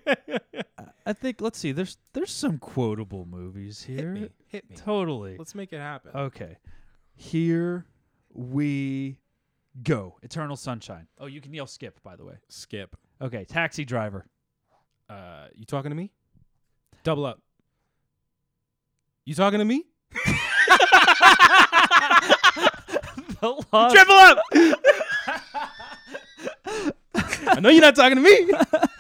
I 1.07 1.13
think 1.13 1.41
let's 1.41 1.59
see. 1.59 1.73
There's 1.73 1.99
there's 2.13 2.31
some 2.31 2.59
quotable 2.59 3.27
movies 3.27 3.83
here. 3.83 4.15
hit 4.15 4.23
me, 4.23 4.29
hit 4.49 4.71
me. 4.71 4.77
Totally. 4.77 5.37
Let's 5.39 5.55
make 5.55 5.73
it 5.73 5.79
happen. 5.79 6.13
Okay. 6.15 6.57
Here 7.15 7.87
we 8.33 9.19
go. 9.83 10.17
Eternal 10.23 10.57
Sunshine. 10.57 11.07
Oh, 11.19 11.27
you 11.27 11.41
can 11.41 11.53
yell 11.53 11.67
skip 11.67 12.03
by 12.03 12.17
the 12.17 12.25
way. 12.25 12.35
Skip. 12.49 12.97
Okay. 13.21 13.45
Taxi 13.45 13.85
Driver. 13.85 14.27
Uh, 15.09 15.49
you 15.55 15.67
talking 15.67 15.91
to 15.91 15.97
me? 15.97 16.11
Double 17.03 17.27
up. 17.27 17.41
You 19.27 19.35
talking 19.35 19.59
to 19.59 19.65
me? 19.65 19.85
the 23.41 23.89
Triple 23.93 24.15
up. 24.15 24.39
I 27.47 27.61
know 27.61 27.69
you're 27.69 27.83
not 27.83 27.95
talking 27.95 28.17
to 28.17 28.23
me. 28.23 28.51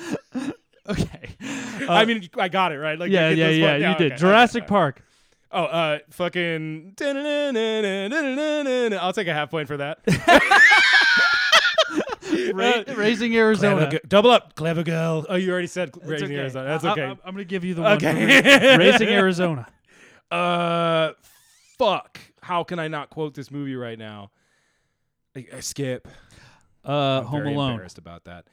Okay. 1.85 1.93
I 1.93 2.03
Uh, 2.03 2.07
mean, 2.07 2.29
I 2.39 2.49
got 2.49 2.73
it 2.73 2.79
right. 2.79 2.99
Like, 2.99 3.11
yeah, 3.11 3.31
yeah, 3.31 3.49
yeah. 3.49 3.73
one- 3.73 3.81
You 3.81 3.87
okay, 3.89 3.99
did. 3.99 4.13
okay, 4.13 4.21
Jurassic 4.21 4.63
okay. 4.65 4.69
Park. 4.69 5.03
Oh, 5.53 5.65
uh, 5.65 5.99
fucking. 6.11 6.95
I'll 9.01 9.13
take 9.13 9.29
a 9.29 9.33
half 9.35 9.51
point 9.51 9.69
for 9.69 9.77
that. 9.79 9.99
Ra- 12.55 12.83
Uh, 12.89 12.95
Raising 12.97 13.37
Arizona. 13.37 13.83
Clever 13.89 14.01
double 14.09 14.31
up, 14.33 14.55
clever 14.57 14.83
girl. 14.83 15.25
Oh, 15.29 15.37
you 15.37 15.53
already 15.53 15.69
said 15.69 15.91
It's 15.91 15.99
raising 16.05 16.27
okay. 16.29 16.39
Arizona. 16.39 16.67
That's 16.69 16.85
okay. 16.85 17.03
I, 17.05 17.11
am 17.11 17.19
gonna 17.25 17.45
give 17.45 17.65
you 17.65 17.75
the 17.75 17.83
one. 17.83 17.93
Okay. 17.97 18.77
Raising 18.79 19.09
Arizona. 19.09 19.67
uh, 20.33 21.13
fuck. 21.79 22.19
How 22.43 22.65
can 22.65 22.79
I 22.81 22.89
not 22.89 23.11
quote 23.11 23.35
this 23.35 23.51
movie 23.53 23.77
right 23.77 23.99
now? 23.99 24.31
I, 25.37 25.47
I 25.57 25.61
skip. 25.61 26.09
Uh, 26.87 27.21
I'm 27.21 27.25
Home 27.27 27.43
very 27.43 27.55
Alone. 27.55 27.71
Embarrassed 27.73 27.99
about 27.99 28.25
that. 28.25 28.47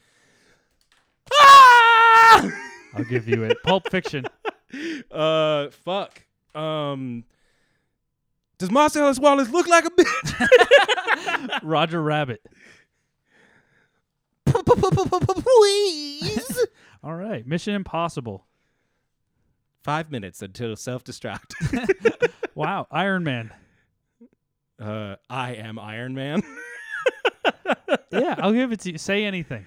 Ah! 1.34 2.52
I'll 2.94 3.04
give 3.04 3.28
you 3.28 3.44
it. 3.44 3.58
Pulp 3.64 3.90
Fiction. 3.90 4.26
uh, 5.12 5.70
fuck. 5.70 6.22
Um, 6.54 7.24
does 8.58 8.72
Marcellus 8.72 9.20
Wallace 9.20 9.50
look 9.50 9.68
like 9.68 9.86
a 9.86 9.90
bitch? 9.90 11.60
Roger 11.64 12.02
Rabbit. 12.02 12.42
Please. 14.46 16.66
All 17.04 17.16
right. 17.16 17.46
Mission 17.48 17.74
Impossible. 17.74 18.46
Five 19.84 20.12
minutes 20.12 20.42
until 20.42 20.76
self 20.76 21.04
destruct. 21.04 21.54
Wow. 22.54 22.86
Iron 22.92 23.24
Man. 23.24 23.52
uh, 24.80 25.16
I 25.30 25.54
am 25.56 25.80
Iron 25.80 26.14
Man. 26.14 26.44
Yeah, 28.12 28.36
I'll 28.40 28.52
give 28.54 28.72
it 28.74 28.82
to 28.82 28.92
you. 28.92 28.98
Say 28.98 29.24
anything. 29.24 29.66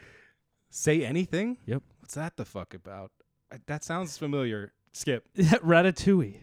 Say 0.71 1.05
anything? 1.05 1.57
Yep. 1.67 1.83
What's 2.05 2.17
that 2.17 2.37
the 2.37 2.45
fuck 2.45 2.75
about? 2.75 3.13
I, 3.51 3.61
that 3.67 3.83
sounds 3.83 4.19
familiar. 4.19 4.75
Skip. 4.93 5.27
Ratatouille. 5.39 6.37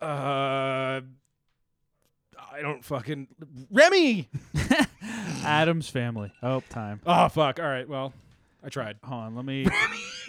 Uh, 0.00 0.06
I 0.96 1.02
don't 2.62 2.82
fucking 2.82 3.28
Remy. 3.70 4.30
Addams 5.44 5.90
Family. 5.90 6.32
Oh, 6.42 6.62
time. 6.70 7.02
Oh 7.04 7.28
fuck. 7.28 7.60
All 7.60 7.66
right. 7.66 7.86
Well, 7.86 8.14
I 8.64 8.70
tried. 8.70 8.96
Hold 9.04 9.24
on. 9.24 9.36
Let 9.36 9.44
me 9.44 9.66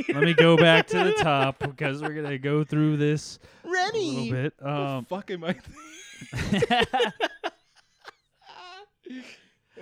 let 0.10 0.24
me 0.24 0.34
go 0.34 0.58
back 0.58 0.88
to 0.88 1.06
the 1.06 1.14
top 1.14 1.60
because 1.60 2.02
we're 2.02 2.22
gonna 2.22 2.38
go 2.38 2.66
through 2.66 2.98
this 2.98 3.40
a 3.64 3.70
little 3.70 4.30
bit. 4.30 4.54
Um, 4.62 5.06
fuck 5.06 5.32
am 5.32 5.46
I? 5.46 5.56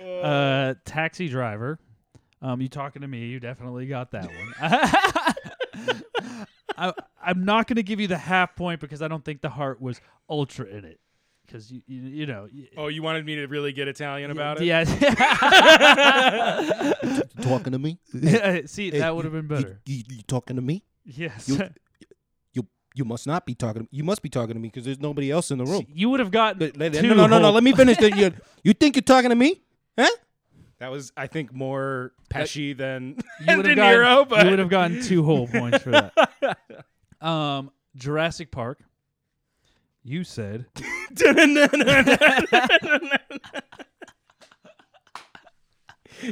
uh, 0.00 0.74
taxi 0.84 1.26
driver. 1.26 1.80
Um, 2.42 2.60
you 2.60 2.68
talking 2.68 3.02
to 3.02 3.08
me? 3.08 3.26
You 3.26 3.40
definitely 3.40 3.86
got 3.86 4.10
that 4.12 4.26
one. 4.26 4.54
I, 6.78 6.92
I'm 7.24 7.44
not 7.44 7.66
going 7.66 7.76
to 7.76 7.82
give 7.82 8.00
you 8.00 8.06
the 8.06 8.18
half 8.18 8.54
point 8.54 8.80
because 8.80 9.00
I 9.02 9.08
don't 9.08 9.24
think 9.24 9.40
the 9.40 9.48
heart 9.48 9.80
was 9.80 10.00
ultra 10.28 10.66
in 10.66 10.84
it. 10.84 11.00
Because 11.46 11.70
you, 11.72 11.80
you, 11.86 12.02
you 12.02 12.26
know. 12.26 12.48
y- 12.52 12.68
oh, 12.76 12.88
you 12.88 13.02
wanted 13.02 13.24
me 13.24 13.36
to 13.36 13.46
really 13.46 13.72
get 13.72 13.88
Italian 13.88 14.30
about 14.30 14.60
it? 14.60 14.64
Yeah. 14.64 14.84
talking 17.42 17.72
to 17.72 17.78
me? 17.78 17.98
See, 18.66 18.90
Hey, 18.90 18.98
that 18.98 19.14
would 19.14 19.24
have 19.24 19.32
been 19.32 19.46
better. 19.46 19.80
You, 19.86 20.02
you, 20.08 20.22
talking 20.26 20.56
to 20.56 20.62
me? 20.62 20.84
yes. 21.04 21.48
you- 21.48 21.60
You 22.52 22.66
you 22.94 23.04
must 23.04 23.26
not 23.26 23.46
be 23.46 23.54
talking. 23.54 23.82
To, 23.82 23.88
you 23.90 24.04
must 24.04 24.22
be 24.22 24.28
talking 24.28 24.54
to 24.54 24.60
me 24.60 24.68
because 24.68 24.84
there's 24.84 25.00
nobody 25.00 25.30
else 25.30 25.50
in 25.50 25.58
the 25.58 25.64
room. 25.64 25.86
you 25.88 26.08
would 26.10 26.20
have 26.20 26.30
gotten. 26.30 26.58
But- 26.58 26.76
let- 26.76 26.94
two 26.94 27.08
no, 27.08 27.14
no, 27.14 27.26
no, 27.26 27.38
no. 27.38 27.50
Let 27.52 27.62
me 27.62 27.72
finish. 27.72 27.96
The, 27.98 28.16
you, 28.16 28.32
you 28.64 28.72
think 28.72 28.96
you're 28.96 29.02
talking 29.02 29.30
to 29.30 29.36
me? 29.36 29.60
Huh? 29.98 30.08
That 30.78 30.90
was, 30.90 31.12
I 31.16 31.26
think, 31.26 31.52
more 31.54 32.12
Pesci 32.30 32.76
than 32.76 33.16
You 33.46 33.56
would 33.56 33.62
De 33.64 33.74
Niro, 33.74 34.28
gotten, 34.28 34.28
but 34.28 34.44
you 34.44 34.50
would 34.50 34.58
have 34.58 34.68
gotten 34.68 35.02
two 35.02 35.22
whole 35.22 35.46
points 35.48 35.78
for 35.82 35.90
that. 35.90 36.12
Um, 37.18 37.70
Jurassic 37.96 38.50
Park. 38.50 38.78
You 40.04 40.22
said 40.22 40.66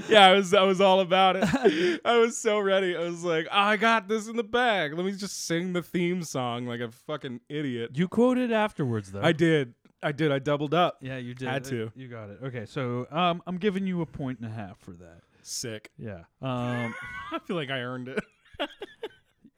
yeah, 0.09 0.27
I 0.27 0.33
was 0.33 0.55
I 0.55 0.63
was 0.63 0.81
all 0.81 1.01
about 1.01 1.37
it. 1.37 2.01
I 2.05 2.19
was 2.19 2.37
so 2.37 2.59
ready. 2.59 2.97
I 2.97 3.01
was 3.01 3.25
like, 3.25 3.47
oh, 3.51 3.59
I 3.59 3.77
got 3.77 4.09
this 4.09 4.29
in 4.29 4.37
the 4.37 4.45
bag. 4.45 4.95
Let 4.95 5.05
me 5.05 5.13
just 5.13 5.47
sing 5.47 5.73
the 5.73 5.83
theme 5.83 6.23
song 6.23 6.67
like 6.67 6.81
a 6.81 6.91
fucking 6.91 7.41
idiot. 7.49 7.93
you 7.95 8.09
quoted 8.09 8.53
afterwards 8.53 9.13
though. 9.13 9.23
I 9.23 9.33
did. 9.33 9.75
I 10.03 10.13
did. 10.13 10.31
I 10.33 10.39
doubled 10.39 10.75
up. 10.75 10.99
Yeah, 11.01 11.17
you 11.17 11.35
did. 11.35 11.49
Had 11.49 11.65
to. 11.65 11.91
You 11.95 12.09
got 12.09 12.29
it. 12.31 12.39
Okay, 12.45 12.67
so 12.67 13.07
um, 13.11 13.43
I'm 13.47 13.57
giving 13.57 13.87
you 13.87 14.03
a 14.03 14.07
point 14.07 14.39
and 14.41 14.49
a 14.51 14.53
half 14.55 14.79
for 14.79 14.93
that. 14.93 15.21
Sick. 15.43 15.91
Yeah. 15.99 16.21
Um, 16.43 16.95
I 17.33 17.39
feel 17.47 17.57
like 17.57 17.71
I 17.71 17.81
earned 17.81 18.09
it. 18.09 18.21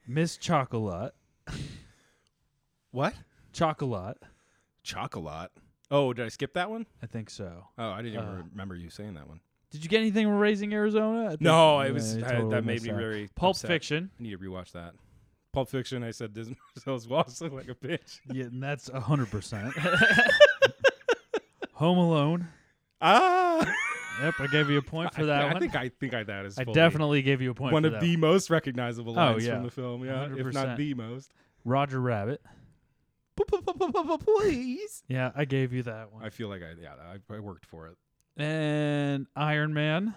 Miss 0.07 0.37
Chocolat. 0.37 1.13
What? 2.91 3.13
Chocolat. 3.53 4.17
Chocolat. 4.83 5.51
Oh, 5.91 6.13
did 6.13 6.25
I 6.25 6.29
skip 6.29 6.53
that 6.53 6.69
one? 6.69 6.85
I 7.01 7.05
think 7.07 7.29
so. 7.29 7.65
Oh, 7.77 7.89
I 7.89 8.01
didn't 8.01 8.13
even 8.21 8.25
Uh, 8.25 8.43
remember 8.51 8.75
you 8.75 8.89
saying 8.89 9.13
that 9.15 9.27
one. 9.27 9.39
Did 9.69 9.83
you 9.83 9.89
get 9.89 9.99
anything 9.99 10.25
from 10.27 10.37
Raising 10.37 10.73
Arizona? 10.73 11.25
I 11.25 11.29
think- 11.29 11.41
No, 11.41 11.81
it 11.81 11.93
was 11.93 12.17
I- 12.17 12.21
totally 12.21 12.49
that 12.51 12.63
made 12.65 12.73
missed 12.75 12.85
me 12.85 12.91
very 12.91 13.29
Pulp 13.35 13.55
upset. 13.55 13.67
Fiction. 13.69 14.09
I 14.19 14.23
need 14.23 14.31
to 14.31 14.37
rewatch 14.37 14.71
that. 14.71 14.93
Pulp 15.57 15.69
Fiction. 15.69 16.03
I 16.03 16.11
said 16.11 16.35
this 16.35 16.47
Marcellus 16.75 17.07
Wallace 17.07 17.41
looked 17.41 17.55
like 17.55 17.67
a 17.67 17.73
bitch. 17.73 18.19
Yeah, 18.31 18.43
and 18.45 18.61
that's 18.61 18.89
hundred 18.89 19.31
percent. 19.31 19.73
Home 21.73 21.97
Alone. 21.97 22.47
Ah, 23.01 23.65
Yep, 24.21 24.33
I 24.39 24.47
gave 24.47 24.69
you 24.69 24.77
a 24.77 24.81
point 24.83 25.13
for 25.15 25.21
I, 25.23 25.25
that 25.25 25.41
I 25.45 25.51
one. 25.53 25.59
think 25.59 25.75
I 25.75 25.89
think 25.89 26.13
I 26.13 26.21
that 26.23 26.45
is 26.45 26.59
I 26.59 26.63
fully 26.63 26.75
definitely 26.75 27.21
gave 27.23 27.41
you 27.41 27.49
a 27.49 27.53
point. 27.55 27.73
one 27.73 27.81
for 27.83 27.87
of 27.87 27.93
that 27.93 28.01
the 28.01 28.17
most 28.17 28.51
recognizable 28.51 29.13
Oh, 29.13 29.15
lines 29.15 29.45
yeah. 29.47 29.55
from 29.55 29.63
the 29.63 29.71
film. 29.71 30.05
Yeah, 30.05 30.25
if 30.25 30.31
100%. 30.45 30.53
not 30.53 30.77
the 30.77 30.93
most. 30.93 31.31
Roger 31.65 31.99
Rabbit. 31.99 32.39
Please. 33.35 35.03
Yeah, 35.07 35.31
I 35.35 35.45
gave 35.45 35.73
you 35.73 35.81
that 35.83 36.11
one. 36.13 36.23
I 36.23 36.29
feel 36.29 36.49
like 36.49 36.61
I 36.61 36.73
yeah 36.81 36.93
I, 37.29 37.33
I 37.35 37.39
worked 37.39 37.65
for 37.65 37.87
it. 37.87 37.95
and 38.41 39.25
Iron 39.35 39.73
Man. 39.73 40.13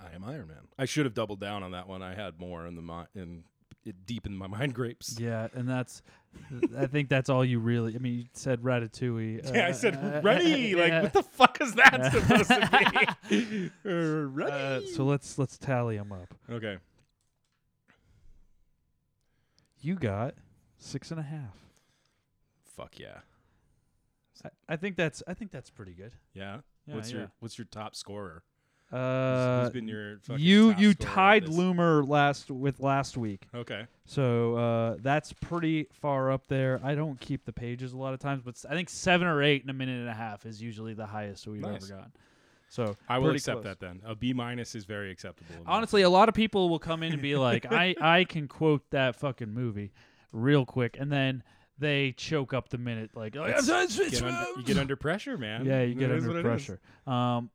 I 0.00 0.14
am 0.14 0.24
Iron 0.24 0.48
Man. 0.48 0.68
I 0.78 0.84
should 0.84 1.04
have 1.06 1.14
doubled 1.14 1.40
down 1.40 1.62
on 1.62 1.72
that 1.72 1.88
one. 1.88 2.02
I 2.02 2.14
had 2.14 2.38
more 2.40 2.66
in 2.66 2.74
the 2.76 2.82
mi- 2.82 3.06
in 3.20 3.44
it 3.84 4.06
deep 4.06 4.26
in 4.26 4.36
my 4.36 4.46
mind 4.58 4.74
grapes. 4.74 5.18
Yeah, 5.18 5.48
and 5.54 5.68
that's. 5.68 6.02
I 6.78 6.86
think 6.86 7.10
that's 7.10 7.28
all 7.28 7.44
you 7.44 7.58
really. 7.58 7.94
I 7.94 7.98
mean, 7.98 8.14
you 8.14 8.24
said 8.32 8.62
Ratatouille. 8.62 9.54
Yeah, 9.54 9.66
I 9.66 9.70
uh, 9.70 9.72
said 9.74 9.96
uh, 9.96 10.20
ready. 10.22 10.74
Like 10.82 10.88
yeah. 10.88 11.02
what 11.02 11.12
the 11.12 11.22
fuck 11.22 11.60
is 11.60 11.74
that 11.74 12.12
supposed 12.12 12.48
to 12.48 13.16
be? 13.28 13.70
Uh, 13.84 14.24
ready. 14.26 14.52
Uh, 14.52 14.80
so 14.94 15.04
let's 15.04 15.38
let's 15.38 15.58
tally 15.58 15.96
them 15.96 16.12
up. 16.12 16.34
okay. 16.50 16.78
You 19.80 19.96
got 19.96 20.34
six 20.78 21.10
and 21.10 21.20
a 21.20 21.24
half. 21.24 21.56
Fuck 22.64 22.98
yeah. 22.98 23.18
I, 24.44 24.48
I 24.68 24.76
think 24.76 24.96
that's 24.96 25.22
I 25.26 25.34
think 25.34 25.50
that's 25.50 25.70
pretty 25.70 25.92
good. 25.92 26.12
Yeah. 26.34 26.58
Yeah, 26.86 26.94
what's 26.94 27.10
yeah. 27.10 27.18
your 27.18 27.32
what's 27.40 27.58
your 27.58 27.66
top 27.66 27.94
scorer? 27.94 28.42
Who's- 28.92 29.00
Uh, 29.00 29.60
who's 29.64 29.72
been 29.72 29.88
your 29.88 30.18
fucking 30.18 30.44
you 30.44 30.72
top 30.72 30.80
you 30.80 30.92
scorer 30.92 31.14
tied 31.14 31.46
this? 31.46 31.56
Loomer 31.56 32.06
last 32.06 32.50
with 32.50 32.78
last 32.80 33.16
week, 33.16 33.46
Okay. 33.54 33.86
so 34.04 34.54
uh, 34.56 34.96
that's 35.00 35.32
pretty 35.32 35.86
far 35.92 36.30
up 36.30 36.46
there. 36.48 36.78
I 36.84 36.94
don't 36.94 37.18
keep 37.18 37.44
the 37.46 37.52
pages 37.54 37.94
a 37.94 37.96
lot 37.96 38.12
of 38.12 38.20
times, 38.20 38.42
but 38.44 38.54
s- 38.54 38.66
I 38.68 38.74
think 38.74 38.90
seven 38.90 39.26
or 39.26 39.42
eight 39.42 39.62
in 39.64 39.70
a 39.70 39.72
minute 39.72 39.98
and 39.98 40.08
a 40.10 40.14
half 40.14 40.44
is 40.44 40.60
usually 40.60 40.92
the 40.94 41.06
highest 41.06 41.46
we've 41.48 41.62
Nice. 41.62 41.84
ever 41.90 41.94
gotten. 42.00 42.12
So 42.68 42.96
I 43.08 43.18
will 43.18 43.26
pretty 43.28 43.36
accept 43.38 43.62
close. 43.62 43.64
that 43.64 43.80
then. 43.80 44.00
A 44.04 44.14
B 44.14 44.32
minus 44.34 44.74
is 44.74 44.84
very 44.84 45.10
acceptable. 45.10 45.54
in 45.58 45.64
my 45.64 45.72
Honestly, 45.72 46.02
a 46.02 46.10
lot 46.10 46.28
of 46.28 46.34
people 46.34 46.68
will 46.70 46.78
come 46.78 47.02
in 47.02 47.12
and 47.14 47.20
be 47.22 47.34
like, 47.50 47.70
"I 47.72 47.94
I 48.00 48.24
can 48.24 48.46
quote 48.48 48.82
that 48.90 49.16
fucking 49.16 49.52
movie 49.52 49.92
real 50.32 50.64
quick," 50.66 50.96
and 50.98 51.10
then 51.12 51.42
they 51.78 52.12
choke 52.12 52.52
up 52.54 52.68
the 52.68 52.78
minute. 52.78 53.10
Like, 53.14 53.36
"Oh, 53.36 53.44
It's- 53.44 53.68
it's- 53.68 53.98
it's- 53.98 54.20
get 54.20 54.22
under, 54.30 54.60
you 54.60 54.64
get 54.66 54.76
under 54.78 54.96
pressure, 54.96 55.36
man. 55.38 55.64
yeah, 55.66 55.82
you 55.82 55.94
get 55.94 56.10
is 56.10 56.26
what 56.26 56.36
under 56.36 56.50
it 56.50 56.54
is. 56.56 56.64
pressure. 56.66 56.80
Um, 57.06 57.50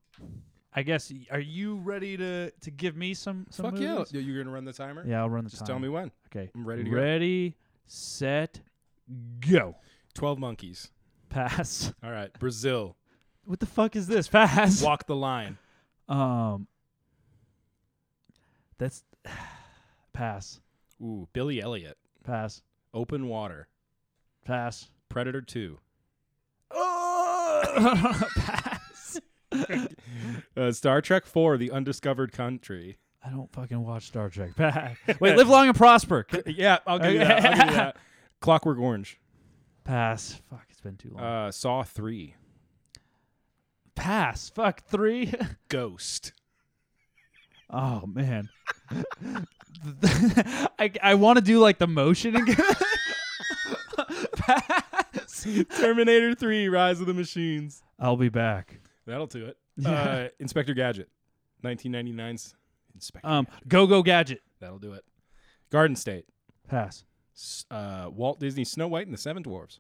I 0.78 0.84
guess. 0.84 1.12
Are 1.32 1.40
you 1.40 1.78
ready 1.78 2.16
to 2.18 2.52
to 2.52 2.70
give 2.72 2.96
me 2.96 3.16
some 3.16 3.48
some 3.50 3.72
Fuck 3.72 3.80
yeah. 3.80 3.96
movies? 3.96 4.14
You- 4.14 4.20
You're 4.20 4.44
gonna 4.44 4.54
run 4.54 4.64
the 4.64 4.74
timer? 4.74 5.04
Yeah, 5.08 5.22
I'll 5.22 5.30
run 5.30 5.44
the 5.44 5.50
timer. 5.50 5.58
Just 5.58 5.60
time. 5.62 5.68
tell 5.68 5.80
me 5.80 5.90
when. 5.90 6.12
Okay, 6.28 6.52
I'm 6.54 6.68
ready 6.68 6.84
to 6.84 6.90
go. 6.92 6.96
ready, 6.96 7.56
set, 7.88 8.60
go. 9.40 9.76
Twelve 10.14 10.38
monkeys. 10.38 10.92
Pass. 11.30 11.92
All 12.04 12.12
right. 12.12 12.32
Brazil. 12.40 12.96
What 13.46 13.60
the 13.60 13.66
fuck 13.66 13.96
is 13.96 14.06
this? 14.06 14.28
Pass. 14.28 14.84
Walk 14.84 15.08
the 15.08 15.16
line. 15.16 15.58
Um. 16.08 16.68
That's 18.78 19.04
pass. 20.14 20.60
Ooh, 21.02 21.28
Billy 21.34 21.60
Elliot. 21.60 21.98
Pass. 22.24 22.62
Open 22.94 23.28
water. 23.28 23.68
Pass. 24.46 24.92
Predator 25.10 25.42
Two. 25.42 25.80
pass. 26.72 28.67
Uh, 30.56 30.72
Star 30.72 31.02
Trek 31.02 31.26
Four: 31.28 31.58
The 31.58 31.70
Undiscovered 31.72 32.32
Country. 32.32 32.98
I 33.24 33.30
don't 33.30 33.52
fucking 33.52 33.84
watch 33.84 34.08
Star 34.08 34.30
Trek. 34.30 34.52
Wait, 35.20 35.36
live 35.38 35.50
long 35.50 35.68
and 35.68 35.76
prosper. 35.78 36.26
Yeah, 36.48 36.80
I'll 36.88 36.98
give 36.98 37.14
you 37.14 37.20
that. 37.20 37.46
I'll 37.46 37.56
give 37.58 37.66
you 37.68 37.72
that. 37.74 37.98
Clockwork 38.42 38.80
Orange. 38.80 39.20
Pass. 39.84 40.42
Fuck, 40.50 40.66
it's 40.70 40.82
been 40.82 40.96
too 40.98 41.12
long. 41.14 41.24
Uh, 41.24 41.52
Saw 41.52 41.84
Three. 41.84 42.36
Pass. 43.96 44.50
Fuck 44.50 44.84
three. 44.86 45.34
Ghost. 45.70 46.34
oh 47.70 48.06
man. 48.08 48.50
I 50.80 50.92
I 51.04 51.16
want 51.16 51.38
to 51.38 51.44
do 51.44 51.60
like 51.60 51.78
the 51.78 51.88
motion 51.88 52.36
again. 52.36 52.58
Pass. 54.34 55.48
Terminator 55.78 56.34
Three: 56.36 56.68
Rise 56.68 57.00
of 57.00 57.08
the 57.08 57.14
Machines. 57.14 57.84
I'll 58.00 58.18
be 58.18 58.30
back. 58.30 58.80
That'll 59.08 59.26
do 59.28 59.46
it. 59.48 59.58
Uh, 59.86 60.28
Inspector 60.40 60.74
Gadget. 60.74 61.10
1999's 61.64 62.56
Inspector. 62.96 63.28
Um, 63.28 63.46
Gadget. 63.46 63.68
Go 63.70 63.88
Go 63.88 64.04
Gadget. 64.04 64.42
That'll 64.60 64.80
do 64.80 64.94
it. 64.94 65.04
Garden 65.72 65.96
State. 65.96 66.26
Pass. 66.68 67.04
S- 67.36 67.66
Uh, 67.70 68.10
Walt 68.12 68.40
Disney 68.40 68.64
Snow 68.64 68.88
White 68.88 69.06
and 69.08 69.14
the 69.14 69.18
Seven 69.20 69.44
Dwarfs. 69.44 69.80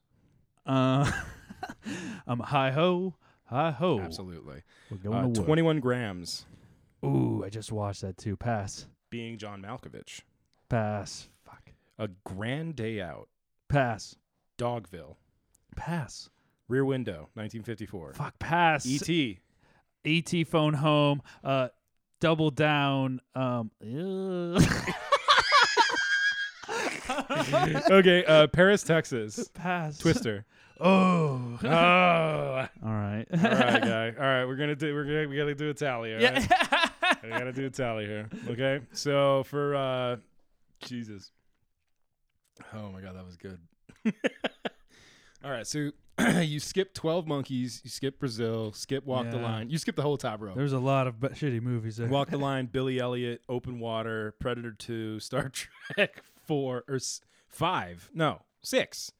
Uh, 0.65 1.09
um, 2.27 2.39
hi 2.39 2.69
ho, 2.71 3.15
hi 3.45 3.71
ho. 3.71 3.99
Absolutely. 3.99 4.61
We're 4.91 4.97
going 4.97 5.17
Uh, 5.17 5.21
to 5.33 5.39
work. 5.41 5.45
21 5.47 5.79
grams. 5.79 6.45
Ooh, 7.05 7.43
I 7.45 7.49
just 7.49 7.71
watched 7.71 8.01
that 8.01 8.17
too. 8.17 8.35
Pass. 8.37 8.85
Being 9.09 9.37
John 9.37 9.61
Malkovich. 9.61 10.21
Pass. 10.69 11.29
Fuck. 11.45 11.71
A 11.97 12.09
Grand 12.25 12.75
Day 12.75 13.01
Out. 13.01 13.29
Pass. 13.69 14.15
Dogville. 14.59 15.15
Pass. 15.75 16.29
Rear 16.68 16.85
Window, 16.85 17.30
1954. 17.34 18.14
Fuck. 18.14 18.39
Pass. 18.39 18.85
E.T. 18.85 19.39
ET 20.06 20.48
phone 20.48 20.73
home. 20.73 21.22
Uh, 21.44 21.69
double 22.19 22.52
down. 22.52 23.22
Um. 23.35 23.72
okay, 27.89 28.26
uh, 28.26 28.48
Paris, 28.48 28.84
Texas. 28.84 29.49
pass. 29.53 29.98
Twister. 29.98 30.45
Oh. 30.80 31.57
oh, 31.64 31.68
all 31.69 31.72
All 31.73 32.69
right. 32.84 33.26
right, 33.31 33.81
guy. 33.81 34.07
All 34.19 34.23
right, 34.23 34.45
we're 34.45 34.56
gonna 34.57 34.76
do. 34.76 34.94
We're 34.94 35.06
gonna. 35.06 35.27
We 35.27 35.35
gotta 35.35 35.56
do 35.56 35.69
a 35.69 35.73
tally. 35.73 36.14
All 36.14 36.22
right? 36.22 36.48
yeah. 36.49 37.14
we 37.23 37.30
gotta 37.30 37.53
do 37.53 37.65
a 37.65 37.69
tally 37.69 38.06
here. 38.06 38.30
Okay, 38.48 38.81
so 38.91 39.44
for 39.44 39.76
uh, 39.76 40.18
Jesus. 40.81 41.31
Oh 42.73 42.91
my 42.91 43.02
God, 43.02 43.15
that 43.15 43.26
was 43.26 43.38
good. 43.38 43.60
All 45.43 45.51
right, 45.51 45.65
so 45.68 45.91
you 46.41 46.59
skip 46.59 46.93
Twelve 46.93 47.27
Monkeys, 47.27 47.81
you 47.84 47.89
skip 47.89 48.19
Brazil, 48.19 48.72
skip 48.73 49.05
Walk 49.05 49.30
the 49.30 49.38
Line, 49.38 49.69
you 49.69 49.77
skip 49.77 49.95
the 49.95 50.01
whole 50.01 50.18
top 50.18 50.41
row. 50.41 50.53
There's 50.55 50.73
a 50.73 50.80
lot 50.80 51.07
of 51.07 51.19
b- 51.19 51.27
shitty 51.30 51.61
movies 51.61 51.97
there. 51.97 52.07
Walk 52.07 52.30
the 52.30 52.38
Line, 52.39 52.65
Billy 52.65 52.99
Elliot, 52.99 53.41
Open 53.47 53.80
Water, 53.80 54.34
Predator 54.39 54.72
Two, 54.72 55.19
Star 55.19 55.49
Trek 55.95 56.23
Four 56.45 56.84
or 56.88 56.95
s- 56.95 57.22
Five? 57.47 58.09
No, 58.14 58.41
six. 58.61 59.11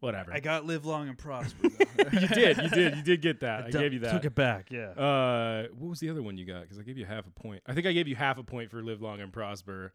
Whatever. 0.00 0.32
I 0.32 0.40
got 0.40 0.64
live 0.66 0.84
long 0.84 1.08
and 1.08 1.16
prosper. 1.16 1.68
you 2.12 2.26
did, 2.28 2.56
you 2.56 2.68
did, 2.70 2.96
you 2.96 3.02
did 3.02 3.22
get 3.22 3.38
that. 3.40 3.64
I, 3.66 3.70
d- 3.70 3.78
gave 3.78 3.92
you 3.92 4.00
that. 4.00 4.10
Took 4.10 4.24
it 4.24 4.34
back. 4.34 4.68
Yeah. 4.70 4.88
Uh, 4.90 5.68
what 5.78 5.90
was 5.90 6.00
the 6.00 6.10
other 6.10 6.22
one 6.22 6.36
you 6.36 6.44
got? 6.44 6.62
Because 6.62 6.78
I 6.80 6.82
gave 6.82 6.98
you 6.98 7.04
half 7.04 7.24
a 7.28 7.30
point. 7.30 7.62
I 7.68 7.72
think 7.74 7.86
I 7.86 7.92
gave 7.92 8.08
you 8.08 8.16
half 8.16 8.36
a 8.38 8.42
point 8.42 8.70
for 8.72 8.82
live 8.82 9.00
long 9.00 9.20
and 9.20 9.32
prosper, 9.32 9.92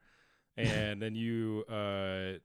and 0.55 1.01
then 1.01 1.13
you 1.15 1.65
uh, 1.69 2.37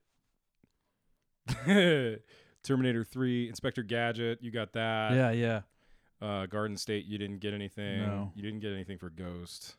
Terminator 2.63 3.03
Three, 3.03 3.47
Inspector 3.49 3.81
Gadget. 3.83 4.39
You 4.41 4.51
got 4.51 4.73
that. 4.73 5.13
yeah. 5.13 5.31
Yeah. 5.31 5.61
Uh, 6.21 6.45
Garden 6.45 6.77
State. 6.77 7.05
You 7.05 7.17
didn't 7.17 7.39
get 7.39 7.53
anything. 7.53 8.01
No. 8.01 8.31
You 8.35 8.41
didn't 8.41 8.59
get 8.61 8.71
anything 8.71 8.97
for 8.97 9.09
Ghost. 9.09 9.75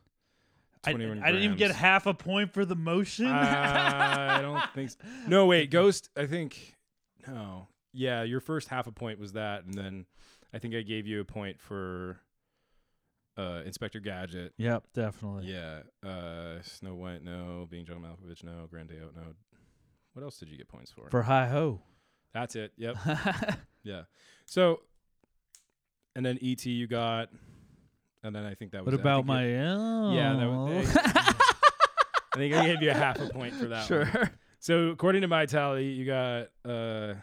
I, 0.87 0.93
21 0.93 1.23
I 1.23 1.29
didn't 1.29 1.43
even 1.45 1.57
get 1.57 1.71
half 1.71 2.05
a 2.07 2.13
point 2.13 2.53
for 2.53 2.67
the 2.67 2.75
motion. 2.77 3.27
I 3.27 4.43
don't 4.43 4.63
think. 4.75 4.91
So. 4.91 4.99
No, 5.27 5.47
wait. 5.47 5.71
Ghost. 5.71 6.11
I 6.17 6.27
think. 6.27 6.77
No. 7.27 7.69
Yeah, 7.95 8.23
your 8.25 8.41
first 8.41 8.69
half 8.69 8.87
a 8.87 8.93
point 8.93 9.19
was 9.19 9.33
that, 9.33 9.65
and 9.65 9.73
then 9.73 10.05
I 10.53 10.59
think 10.59 10.75
I 10.75 10.83
gave 10.83 11.07
you 11.07 11.21
a 11.21 11.25
point 11.25 11.61
for 11.61 12.19
uh, 13.39 13.63
Inspector 13.65 13.99
Gadget. 14.01 14.53
yep. 14.59 14.83
Definitely. 14.93 15.47
Yeah. 15.51 15.81
Uh, 16.07 16.61
Snow 16.63 16.95
White, 16.95 17.23
no. 17.23 17.67
Being 17.71 17.87
John 17.87 18.03
Malkovich, 18.03 18.45
no. 18.45 18.67
Grand 18.69 18.89
Day 18.91 18.97
Out, 19.03 19.15
no. 19.17 19.23
What 20.13 20.23
else 20.23 20.39
did 20.39 20.51
you 20.51 20.59
get 20.59 20.69
points 20.69 20.91
for? 20.93 21.09
For 21.11 21.23
hi 21.23 21.47
ho. 21.49 21.81
That's 22.35 22.57
it. 22.57 22.73
Yep. 22.77 22.97
yeah. 23.85 24.03
So, 24.45 24.81
and 26.15 26.27
then 26.27 26.39
ET 26.43 26.67
you 26.67 26.87
got, 26.87 27.31
and 28.23 28.35
then 28.37 28.45
I 28.45 28.55
think 28.55 28.73
that 28.73 28.85
was. 28.85 28.93
What 28.93 28.95
it. 28.95 29.01
About 29.01 29.25
my? 29.25 29.45
Oh. 29.67 30.13
Yeah, 30.13 30.35
that 30.35 30.51
was- 30.51 30.97
I 32.35 32.37
think 32.37 32.55
I 32.55 32.67
gave 32.67 32.83
you 32.83 32.91
a 32.91 32.95
half 32.95 33.21
a 33.21 33.29
point 33.29 33.55
for 33.55 33.67
that. 33.67 33.89
one. 33.89 34.07
sure. 34.13 34.31
So 34.59 34.89
according 34.89 35.23
to 35.23 35.29
my 35.29 35.47
tally, 35.47 35.91
you 35.91 36.05
got 36.05 36.49
uh 36.69 37.15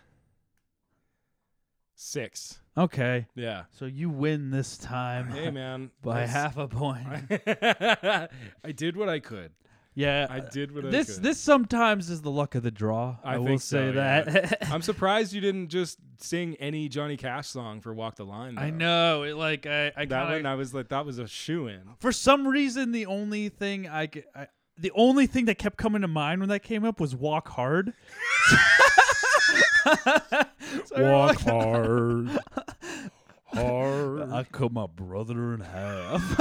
six. 1.95 2.59
Okay. 2.77 3.27
Yeah. 3.35 3.63
So 3.71 3.85
you 3.85 4.09
win 4.09 4.51
this 4.51 4.77
time 4.77 5.27
Hey 5.27 5.51
man. 5.51 5.91
by 6.01 6.25
half 6.25 6.57
a 6.57 6.67
point. 6.67 7.05
I 7.45 8.71
did 8.73 8.95
what 8.95 9.09
I 9.09 9.19
could. 9.19 9.51
Yeah. 9.93 10.27
I 10.29 10.39
did 10.39 10.73
what 10.73 10.85
I 10.85 10.89
this 10.89 11.15
could. 11.15 11.23
this 11.23 11.39
sometimes 11.39 12.09
is 12.09 12.21
the 12.21 12.31
luck 12.31 12.55
of 12.55 12.63
the 12.63 12.71
draw. 12.71 13.17
I, 13.23 13.35
I 13.35 13.37
will 13.39 13.59
say 13.59 13.91
so, 13.91 13.97
yeah. 13.97 14.21
that. 14.21 14.57
I'm 14.71 14.81
surprised 14.81 15.33
you 15.33 15.41
didn't 15.41 15.67
just 15.67 15.97
sing 16.19 16.55
any 16.59 16.87
Johnny 16.87 17.17
Cash 17.17 17.47
song 17.49 17.81
for 17.81 17.93
Walk 17.93 18.15
the 18.15 18.23
Line. 18.25 18.57
I 18.57 18.69
know. 18.69 19.23
It 19.23 19.35
like 19.35 19.65
I 19.65 19.87
I 19.97 20.05
That 20.05 20.09
kinda, 20.27 20.33
one 20.37 20.45
I 20.45 20.55
was 20.55 20.73
like 20.73 20.89
that 20.89 21.05
was 21.05 21.19
a 21.19 21.27
shoo 21.27 21.67
in. 21.67 21.81
for 21.99 22.11
some 22.11 22.47
reason 22.47 22.91
the 22.93 23.05
only 23.05 23.49
thing 23.49 23.87
I, 23.89 24.09
I, 24.35 24.47
the 24.77 24.91
only 24.95 25.27
thing 25.27 25.45
that 25.45 25.57
kept 25.57 25.77
coming 25.77 26.01
to 26.03 26.07
mind 26.07 26.39
when 26.41 26.49
that 26.49 26.63
came 26.63 26.85
up 26.85 26.99
was 26.99 27.13
walk 27.15 27.49
hard. 27.49 27.93
So 30.85 31.03
Walk 31.11 31.41
hard. 31.41 32.29
hard. 33.53 34.31
I 34.31 34.43
cut 34.49 34.71
my 34.71 34.87
brother 34.87 35.53
in 35.53 35.59
half. 35.61 36.39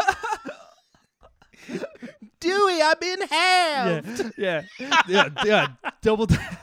Dewey, 2.40 2.82
I've 2.82 3.00
been 3.00 3.18
yeah, 3.20 3.26
halved. 3.30 4.32
yeah, 4.38 4.62
yeah, 5.08 5.28
yeah. 5.44 5.66
Double 6.02 6.26
down. 6.26 6.38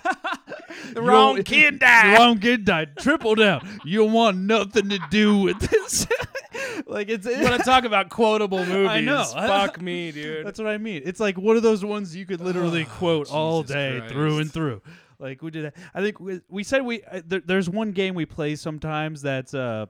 The 0.94 1.02
wrong 1.02 1.44
kid 1.44 1.76
The 1.76 1.80
died. 1.80 2.18
wrong 2.18 2.40
kid 2.40 2.64
died. 2.66 2.98
Triple 2.98 3.36
down. 3.36 3.68
You 3.84 4.06
want 4.06 4.38
nothing 4.38 4.90
to 4.90 5.00
do 5.10 5.38
with 5.40 5.60
this. 5.60 6.08
like 6.88 7.10
it's. 7.10 7.26
You 7.26 7.42
want 7.44 7.58
to 7.58 7.64
talk 7.64 7.84
about 7.84 8.10
quotable 8.10 8.60
movies? 8.66 8.90
I 8.90 9.02
know. 9.02 9.24
Fuck 9.24 9.82
me, 9.82 10.12
dude. 10.12 10.46
That's 10.46 10.60
what 10.60 10.68
I 10.68 10.78
mean. 10.78 11.02
It's 11.06 11.20
like 11.20 11.38
one 11.38 11.58
of 11.58 11.64
those 11.64 11.84
ones 11.84 12.16
you 12.16 12.26
could 12.26 12.42
literally 12.42 12.86
quote 12.98 13.32
all 13.32 13.60
Oh, 13.60 13.62
Jesus 13.64 13.76
day 13.76 14.08
through 14.08 14.40
and 14.40 14.52
through. 14.52 14.82
Like 15.20 15.42
we 15.42 15.52
did. 15.52 15.66
that. 15.66 15.76
I 15.94 16.02
think 16.02 16.20
we, 16.20 16.42
we 16.48 16.64
said 16.64 16.84
we. 16.84 17.04
Uh, 17.04 17.22
there, 17.26 17.42
there's 17.44 17.70
one 17.70 17.92
game 17.92 18.16
we 18.16 18.26
play 18.26 18.56
sometimes 18.56 19.22
that's 19.22 19.54
uh, 19.54 19.88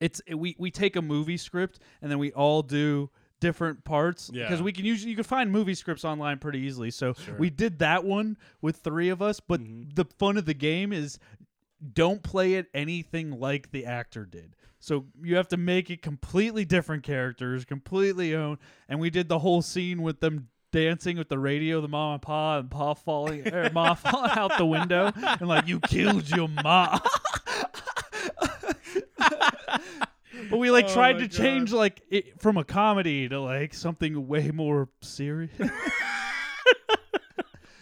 it's 0.00 0.20
we 0.34 0.54
we 0.58 0.70
take 0.70 0.96
a 0.96 1.02
movie 1.02 1.36
script 1.38 1.80
and 2.00 2.10
then 2.10 2.18
we 2.18 2.32
all 2.32 2.62
do 2.62 3.10
different 3.46 3.84
parts 3.84 4.28
because 4.30 4.58
Yeah. 4.60 4.64
we 4.64 4.72
can 4.72 4.84
usually 4.84 5.10
you 5.10 5.16
can 5.16 5.24
find 5.24 5.50
movie 5.52 5.74
scripts 5.74 6.04
online 6.04 6.38
pretty 6.38 6.58
easily. 6.60 6.90
So 6.90 7.12
Sure. 7.14 7.36
we 7.38 7.48
did 7.50 7.78
that 7.78 8.04
one 8.04 8.36
with 8.60 8.78
three 8.78 9.08
of 9.08 9.22
us. 9.22 9.40
But 9.40 9.60
Mhm. 9.60 9.94
the 9.94 10.04
fun 10.18 10.36
of 10.36 10.44
the 10.46 10.54
game 10.54 10.92
is 10.92 11.18
don't 11.92 12.22
play 12.22 12.54
it 12.54 12.66
anything 12.74 13.38
like 13.38 13.70
the 13.70 13.84
actor 13.86 14.24
did. 14.24 14.56
So 14.78 15.06
you 15.22 15.36
have 15.36 15.48
to 15.48 15.56
make 15.56 15.90
it 15.90 16.02
completely 16.02 16.64
different 16.64 17.02
characters, 17.02 17.64
completely 17.64 18.34
own. 18.34 18.58
And 18.88 19.00
we 19.00 19.10
did 19.10 19.28
the 19.28 19.38
whole 19.40 19.62
scene 19.62 20.02
with 20.02 20.20
them 20.20 20.48
dancing 20.72 21.16
with 21.16 21.28
the 21.28 21.38
radio, 21.38 21.80
the 21.80 21.88
mom 21.88 22.14
and 22.14 22.22
pa, 22.22 22.58
and 22.58 22.70
pa 22.70 22.94
falling, 22.94 23.52
or 23.52 23.70
ma 23.72 23.94
falling 23.94 24.30
out 24.32 24.56
the 24.58 24.66
window, 24.66 25.12
and 25.16 25.48
like 25.48 25.66
you 25.66 25.80
killed 25.80 26.28
your 26.30 26.48
ma. 26.48 26.98
but 30.50 30.58
we 30.58 30.70
like 30.70 30.86
Oh 30.88 30.94
tried 30.94 31.16
my 31.16 31.22
to 31.22 31.28
God. 31.28 31.36
change 31.36 31.72
like 31.72 32.02
it 32.10 32.40
from 32.40 32.56
a 32.56 32.64
comedy 32.64 33.28
to 33.28 33.40
like 33.40 33.74
something 33.74 34.26
way 34.28 34.50
more 34.50 34.88
serious. 35.02 35.50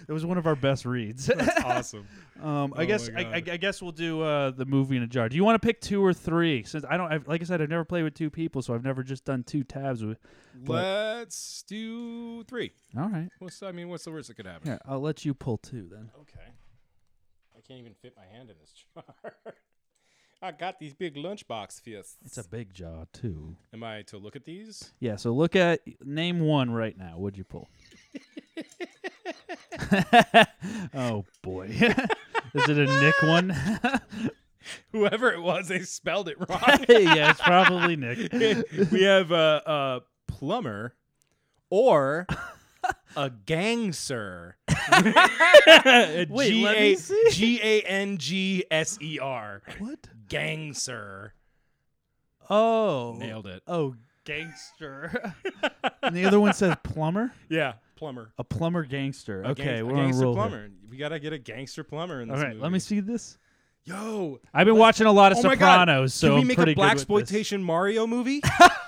it 0.09 0.12
was 0.12 0.27
one 0.27 0.36
of 0.39 0.47
our 0.47 0.57
best 0.57 0.85
reads. 0.85 1.27
That's 1.27 1.61
awesome. 1.65 2.07
Um, 2.43 2.74
I 2.77 2.82
Oh 2.82 2.86
guess 2.86 3.11
my 3.11 3.20
I, 3.23 3.35
I, 3.36 3.41
God. 3.41 3.53
I 3.55 3.57
guess 3.57 3.81
we'll 3.81 3.93
do 3.93 4.20
uh, 4.20 4.51
the 4.51 4.66
movie 4.66 4.97
in 4.97 5.03
a 5.03 5.07
jar. 5.07 5.28
Do 5.28 5.36
you 5.36 5.45
want 5.45 5.61
to 5.61 5.66
pick 5.66 5.81
two 5.81 6.05
or 6.05 6.12
three? 6.12 6.62
Since 6.65 6.85
I 6.89 6.97
don't, 6.99 7.11
I've, 7.11 7.27
like 7.27 7.41
I 7.41 7.45
said, 7.45 7.62
I've 7.62 7.70
never 7.70 7.85
played 7.85 8.03
with 8.03 8.15
two 8.15 8.28
people, 8.31 8.61
so 8.61 8.74
I've 8.74 8.85
never 8.85 9.03
just 9.03 9.24
done 9.24 9.45
two 9.45 9.65
tabs 9.65 10.05
with. 10.05 10.19
Let's 10.66 11.62
do 11.66 12.45
three. 12.45 12.73
All 12.97 13.09
right, 13.09 13.28
What's 13.39 13.62
I 13.62 13.73
mean, 13.73 13.89
what's 13.89 14.05
the 14.05 14.11
worst 14.12 14.28
that 14.28 14.35
could 14.35 14.47
happen? 14.47 14.69
here 14.69 14.81
I'll 14.86 15.01
let 15.01 15.24
you 15.24 15.32
pull 15.35 15.57
two 15.59 15.89
then. 15.91 16.11
Okay. 16.20 16.51
I 17.57 17.61
can't 17.66 17.81
even 17.81 17.95
fit 17.95 18.15
my 18.16 18.27
hand 18.36 18.51
in 18.51 18.57
this 18.61 18.73
jar. 18.95 19.45
I 20.44 20.52
got 20.52 20.78
these 20.78 20.92
big 20.92 21.14
lunchbox 21.14 21.80
fists. 21.80 22.18
It's 22.22 22.36
a 22.36 22.46
big 22.46 22.74
jaw 22.74 23.06
too. 23.14 23.56
Am 23.72 23.82
I 23.82 24.02
to 24.02 24.18
look 24.18 24.36
at 24.36 24.44
these? 24.44 24.92
Yeah, 25.00 25.16
so 25.16 25.32
look 25.32 25.56
at 25.56 25.80
name 26.04 26.40
one 26.40 26.70
right 26.70 26.94
now. 26.98 27.14
What'd 27.16 27.38
you 27.38 27.44
pull? 27.44 27.70
oh 30.94 31.24
boy, 31.40 31.68
is 32.54 32.68
it 32.68 32.76
a 32.76 32.84
Nick 32.84 33.22
one? 33.22 33.56
Whoever 34.92 35.32
it 35.32 35.40
was, 35.40 35.68
they 35.68 35.80
spelled 35.80 36.28
it 36.28 36.36
wrong. 36.38 36.60
yeah, 36.90 37.30
it's 37.30 37.40
probably 37.40 37.96
Nick. 37.96 38.30
we 38.92 39.02
have 39.04 39.30
a, 39.30 39.62
a 39.64 40.00
plumber 40.30 40.94
or 41.70 42.26
a 43.16 43.31
gangster. 43.31 44.56
Wait, 46.28 46.28
let 46.62 46.78
me 46.81 46.94
see. 46.97 47.24
G 47.31 47.61
A 47.62 47.81
N 47.82 48.19
G 48.19 48.65
S 48.70 48.98
E 49.01 49.19
R. 49.19 49.62
What? 49.78 50.06
Gangster. 50.28 51.35
Oh, 52.51 53.16
Nailed 53.19 53.47
it. 53.47 53.62
Oh, 53.66 53.94
gangster. 54.24 55.35
and 56.02 56.15
the 56.15 56.24
other 56.27 56.39
one 56.40 56.52
says 56.52 56.77
plumber. 56.82 57.32
Yeah, 57.48 57.74
plumber. 57.97 58.32
A 58.39 58.44
plumber 58.44 58.85
gangster. 58.85 59.43
A 59.43 59.48
Okay, 59.48 59.77
gang- 59.77 59.86
we're 59.86 59.93
on 59.94 59.98
a 60.01 60.02
gangster 60.05 60.24
roll. 60.27 60.48
here. 60.48 60.70
We 60.90 60.97
gotta 60.98 61.19
get 61.19 61.32
a 61.32 61.39
gangster 61.39 61.85
plumber 61.85 62.20
in 62.20 62.28
this 62.28 62.36
All 62.36 62.43
right, 62.43 62.51
movie. 62.51 62.62
let 62.62 62.73
me 62.73 62.78
see 62.78 63.01
this. 63.01 63.39
Yo, 63.85 64.40
I've 64.55 64.65
been 64.66 64.77
watching 64.78 65.06
a 65.06 65.12
lot 65.12 65.32
of 65.32 65.39
oh 65.39 65.43
my 65.43 65.56
God. 65.56 65.81
Sopranos, 65.89 66.15
so 66.15 66.28
Can 66.28 66.35
we 66.36 66.40
I'm 66.43 66.47
make 66.48 66.56
pretty 66.56 66.73
a 66.73 66.74
good 66.74 66.81
black 66.81 66.90
with 66.93 66.97
this. 66.97 67.02
exploitation 67.02 67.62
Mario 67.62 68.06
movie? 68.06 68.40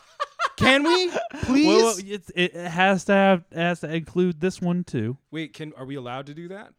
Can 0.57 0.83
we, 0.85 1.11
please? 1.43 1.67
Well, 1.77 1.85
well, 1.85 1.97
it's, 1.99 2.31
it 2.35 2.55
has 2.55 3.05
to 3.05 3.13
have 3.13 3.45
has 3.53 3.81
to 3.81 3.93
include 3.95 4.41
this 4.41 4.61
one 4.61 4.85
too. 4.85 5.17
Wait, 5.31 5.53
can 5.53 5.73
are 5.77 5.85
we 5.85 5.95
allowed 5.97 6.27
to 6.27 6.35
do 6.35 6.49
that? 6.49 6.73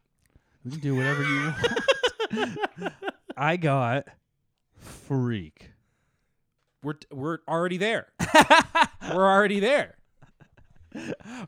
We 0.64 0.72
can 0.72 0.80
do 0.80 0.96
whatever 0.96 1.22
you 1.22 1.52
want. 2.32 2.92
I 3.36 3.56
got 3.56 4.06
freak. 4.76 5.70
We're 6.82 6.94
we're 7.10 7.38
already 7.48 7.76
there. 7.76 8.08
we're 9.14 9.26
already 9.26 9.60
there. 9.60 9.96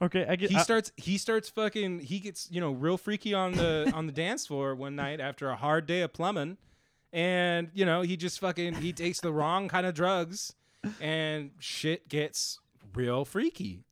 Okay, 0.03 0.27
I 0.29 0.37
get. 0.37 0.51
he 0.51 0.57
I- 0.57 0.63
starts 0.63 0.93
he 0.97 1.19
starts 1.19 1.49
fucking 1.49 2.01
he 2.01 2.21
gets 2.21 2.49
you 2.51 2.61
know 2.61 2.73
real 2.73 2.97
freaky 2.97 3.35
on 3.35 3.53
the 3.53 3.91
on 3.95 4.07
the 4.07 4.13
dance 4.13 4.47
floor 4.47 4.75
one 4.75 4.97
night 4.97 5.21
after 5.21 5.51
a 5.51 5.57
hard 5.57 5.87
day 5.87 6.03
of 6.03 6.13
plumbing 6.13 6.59
and 7.13 7.71
you 7.75 7.85
know 7.85 8.03
he 8.03 8.17
just 8.17 8.39
fucking 8.39 8.75
he 8.75 8.93
takes 8.93 9.21
the 9.21 9.33
wrong 9.33 9.67
kind 9.69 9.87
of 9.87 9.95
drugs 9.95 10.53
and 11.01 11.51
shit 11.59 12.09
gets 12.09 12.59
real 12.95 13.25
freaky 13.25 13.85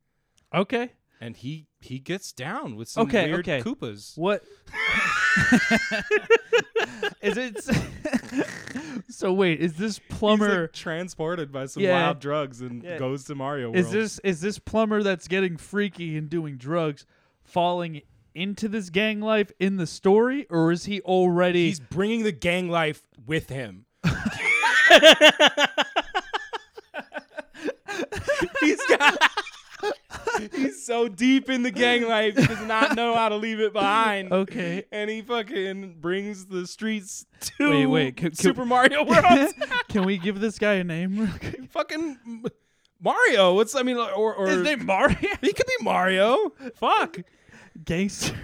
okay. 0.53 0.91
and 1.21 1.37
he 1.37 1.67
he 1.81 1.99
gets 1.99 2.31
down 2.33 2.75
with 2.75 2.87
some 2.89 3.07
Okay, 3.07 3.31
weird 3.31 3.47
okay. 3.47 3.61
koopas 3.61 4.17
What 4.17 4.43
is 7.21 7.37
it? 7.37 7.63
so 9.09 9.31
wait, 9.33 9.59
is 9.61 9.73
this 9.75 9.99
plumber? 10.09 10.63
like, 10.63 10.73
transported 10.73 11.51
by 11.51 11.65
some 11.67 11.83
Yeah. 11.83 12.03
wild 12.05 12.19
drugs 12.19 12.61
and 12.61 12.83
Yeah. 12.83 12.97
goes 12.97 13.23
to 13.25 13.35
Mario 13.35 13.67
World. 13.71 13.77
is 13.77 13.91
this 13.91 14.19
is 14.19 14.41
this 14.41 14.59
plumber 14.59 15.03
that's 15.03 15.27
getting 15.27 15.57
freaky 15.57 16.17
and 16.17 16.29
doing 16.29 16.57
drugs 16.57 17.05
falling 17.43 18.01
into 18.35 18.67
this 18.67 18.89
gang 18.89 19.21
life 19.21 19.51
in 19.59 19.77
the 19.77 19.87
story, 19.87 20.45
or 20.49 20.71
is 20.71 20.85
he 20.85 21.01
already? 21.01 21.67
He's 21.67 21.79
bringing 21.79 22.23
the 22.23 22.31
gang 22.31 22.69
life 22.69 23.03
with 23.25 23.49
him. 23.49 23.85
he's 28.61 28.79
got. 28.85 29.17
He's 30.59 30.85
so 30.85 31.07
deep 31.07 31.49
in 31.49 31.63
the 31.63 31.71
gang 31.71 32.07
life, 32.07 32.35
he 32.37 32.45
does 32.45 32.65
not 32.65 32.95
know 32.95 33.15
how 33.15 33.29
to 33.29 33.35
leave 33.35 33.59
it 33.59 33.73
behind. 33.73 34.31
okay. 34.31 34.83
And 34.91 35.09
he 35.09 35.21
fucking 35.21 35.95
brings 35.99 36.45
the 36.45 36.67
streets 36.67 37.25
to 37.57 37.69
Wait, 37.69 37.85
wait, 37.85 38.17
can- 38.17 38.29
can- 38.29 38.35
Super 38.35 38.65
Mario 38.65 39.03
World. 39.03 39.53
Can 39.89 40.05
we 40.05 40.17
give 40.17 40.39
this 40.39 40.59
guy 40.59 40.73
a 40.75 40.83
name? 40.83 41.27
fucking 41.71 42.43
Mario. 43.01 43.55
What's 43.55 43.73
I 43.75 43.81
mean, 43.83 43.97
or 43.97 44.33
or 44.35 44.47
His 44.47 44.61
name 44.63 44.85
Mario. 44.85 45.15
he 45.41 45.53
could 45.53 45.65
be 45.65 45.83
Mario. 45.83 46.51
Fuck. 46.75 47.17
Gangster. 47.83 48.35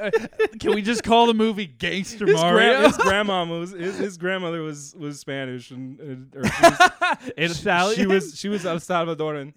Uh, 0.00 0.10
Can 0.58 0.74
we 0.74 0.80
just 0.82 1.04
call 1.04 1.26
the 1.26 1.34
movie 1.34 1.66
Gangster 1.66 2.26
His, 2.26 2.34
Mario? 2.40 2.78
gra- 2.80 2.88
his 2.88 2.96
grandma 2.96 3.44
was 3.44 3.72
his, 3.72 3.98
his 3.98 4.16
grandmother 4.16 4.62
was 4.62 4.94
was 4.98 5.20
Spanish 5.20 5.70
and, 5.70 6.00
and 6.00 6.34
or 6.34 6.44
she 6.44 6.62
was, 7.46 7.94
She- 7.94 8.00
She 8.00 8.06
was 8.06 8.38
she 8.40 8.48
was 8.48 8.64
El 8.66 8.76
Salvadoran. 8.78 9.52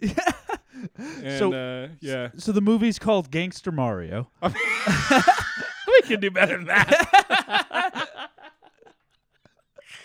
And 0.97 1.39
So- 1.39 1.53
uh, 1.53 1.87
yeah, 2.01 2.29
So 2.37 2.51
the 2.51 2.61
movie's 2.61 2.99
called 2.99 3.31
Gangster 3.31 3.71
Mario. 3.71 4.29
we 4.43 6.01
can 6.03 6.19
do 6.19 6.29
better 6.31 6.57
than 6.57 6.67
that. 6.67 8.29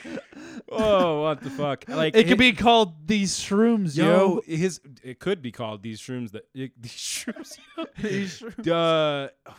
oh, 0.70 1.22
what 1.22 1.40
the 1.42 1.50
fuck! 1.50 1.84
Like 1.88 2.16
It 2.16 2.26
could 2.28 2.38
be 2.38 2.52
called 2.52 3.06
These 3.06 3.38
Shrooms, 3.38 3.96
yo. 3.96 4.04
yo. 4.04 4.56
His 4.56 4.80
it 5.02 5.18
could 5.20 5.42
be 5.42 5.52
called 5.52 5.82
these 5.82 6.00
shrooms 6.00 6.32
that 6.32 6.44
these 6.54 6.72
shrooms. 6.92 7.58
These 8.00 8.40
shrooms. 8.40 8.68
uh, 8.68 9.52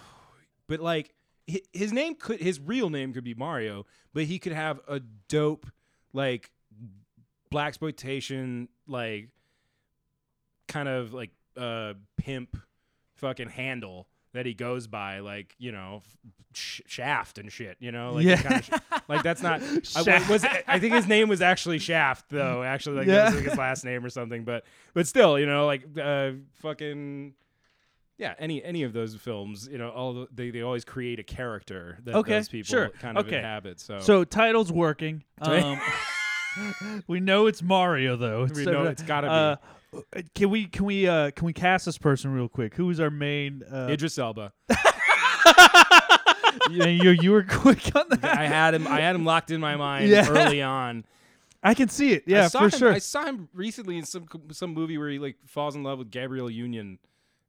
but 0.67 0.79
like 0.79 1.13
his 1.45 1.91
name 1.93 2.15
could 2.15 2.39
his 2.39 2.59
real 2.59 2.89
name 2.89 3.13
could 3.13 3.23
be 3.23 3.33
Mario, 3.33 3.85
but 4.13 4.23
he 4.23 4.39
could 4.39 4.53
have 4.53 4.79
a 4.87 4.99
dope 5.29 5.65
like 6.13 6.49
blaxploitation 7.51 8.67
like 8.87 9.29
kind 10.67 10.87
of 10.89 11.13
like 11.13 11.31
uh 11.57 11.93
pimp 12.17 12.57
fucking 13.15 13.49
handle 13.49 14.07
that 14.33 14.45
he 14.45 14.53
goes 14.53 14.87
by 14.87 15.19
like 15.19 15.53
you 15.59 15.71
know 15.71 16.01
sh- 16.53 16.81
shaft 16.87 17.37
and 17.37 17.51
shit 17.51 17.77
you 17.79 17.91
know 17.91 18.13
like 18.13 18.25
Yeah. 18.25 18.41
kind 18.41 18.55
of 18.55 18.65
sh- 18.65 19.01
like 19.07 19.23
that's 19.23 19.41
not 19.43 19.61
I, 19.95 20.27
was 20.29 20.43
I 20.67 20.79
think 20.79 20.93
his 20.95 21.07
name 21.07 21.29
was 21.29 21.41
actually 21.41 21.77
Shaft 21.79 22.29
though 22.29 22.63
actually 22.63 22.97
like 22.97 23.07
Yeah. 23.07 23.25
was 23.25 23.35
like 23.35 23.45
his 23.45 23.57
last 23.57 23.85
name 23.85 24.03
or 24.03 24.09
something 24.09 24.43
but 24.43 24.65
but 24.93 25.05
still 25.07 25.37
you 25.39 25.45
know 25.45 25.65
like 25.67 25.83
uh 26.01 26.31
fucking 26.61 27.33
yeah 28.17 28.33
any 28.39 28.63
any 28.63 28.83
of 28.83 28.93
those 28.93 29.15
films 29.15 29.67
you 29.71 29.77
know 29.77 29.89
all 29.89 30.13
the, 30.13 30.27
they, 30.33 30.49
they 30.49 30.61
always 30.61 30.83
create 30.85 31.19
a 31.19 31.23
character 31.23 31.99
that 32.03 32.15
Okay, 32.15 32.33
those 32.33 32.49
people 32.49 32.69
sure. 32.69 32.89
kind 32.99 33.17
of 33.17 33.27
Okay. 33.27 33.37
inhabit 33.37 33.79
so 33.79 33.99
So 33.99 34.23
title's 34.23 34.71
working. 34.71 35.23
Um, 35.41 35.79
we 37.07 37.19
know 37.19 37.47
it's 37.47 37.61
Mario 37.61 38.15
though. 38.15 38.47
We 38.53 38.65
know 38.65 38.83
it's 38.85 39.01
gotta 39.03 39.27
be. 39.27 39.31
Uh, 39.33 39.55
can 40.35 40.49
we 40.49 40.65
can 40.65 40.85
we 40.85 41.07
uh 41.07 41.31
can 41.31 41.45
we 41.45 41.53
cast 41.53 41.85
this 41.85 41.97
person 41.97 42.31
real 42.33 42.47
quick? 42.49 42.75
Who 42.75 42.89
is 42.89 42.99
our 42.99 43.09
main? 43.09 43.63
Uh, 43.71 43.87
Idris 43.91 44.17
Elba 44.17 44.53
you, 46.69 46.85
you 46.85 47.09
you 47.11 47.31
were 47.31 47.43
quick 47.49 47.95
on 47.95 48.05
that. 48.09 48.23
I 48.37 48.45
had 48.47 48.73
him 48.73 48.87
I 48.87 48.99
had 49.01 49.15
him 49.15 49.25
locked 49.25 49.51
in 49.51 49.59
my 49.61 49.75
mind 49.75 50.09
Yeah. 50.09 50.27
early 50.29 50.61
on 50.61 51.05
I 51.65 51.73
can 51.73 51.87
see 51.87 52.11
it. 52.11 52.23
I 52.27 52.31
Yeah, 52.31 52.47
saw 52.49 52.59
for 52.59 52.65
him, 52.65 52.71
sure. 52.71 52.91
I 52.91 52.97
saw 52.99 53.23
him 53.25 53.47
recently 53.53 53.97
in 53.97 54.05
some 54.05 54.25
some 54.51 54.73
movie 54.73 54.97
where 54.97 55.09
he 55.09 55.19
like 55.19 55.37
falls 55.45 55.75
in 55.75 55.83
love 55.83 55.97
with 55.97 56.11
Gabrielle 56.11 56.49
Union, 56.49 56.99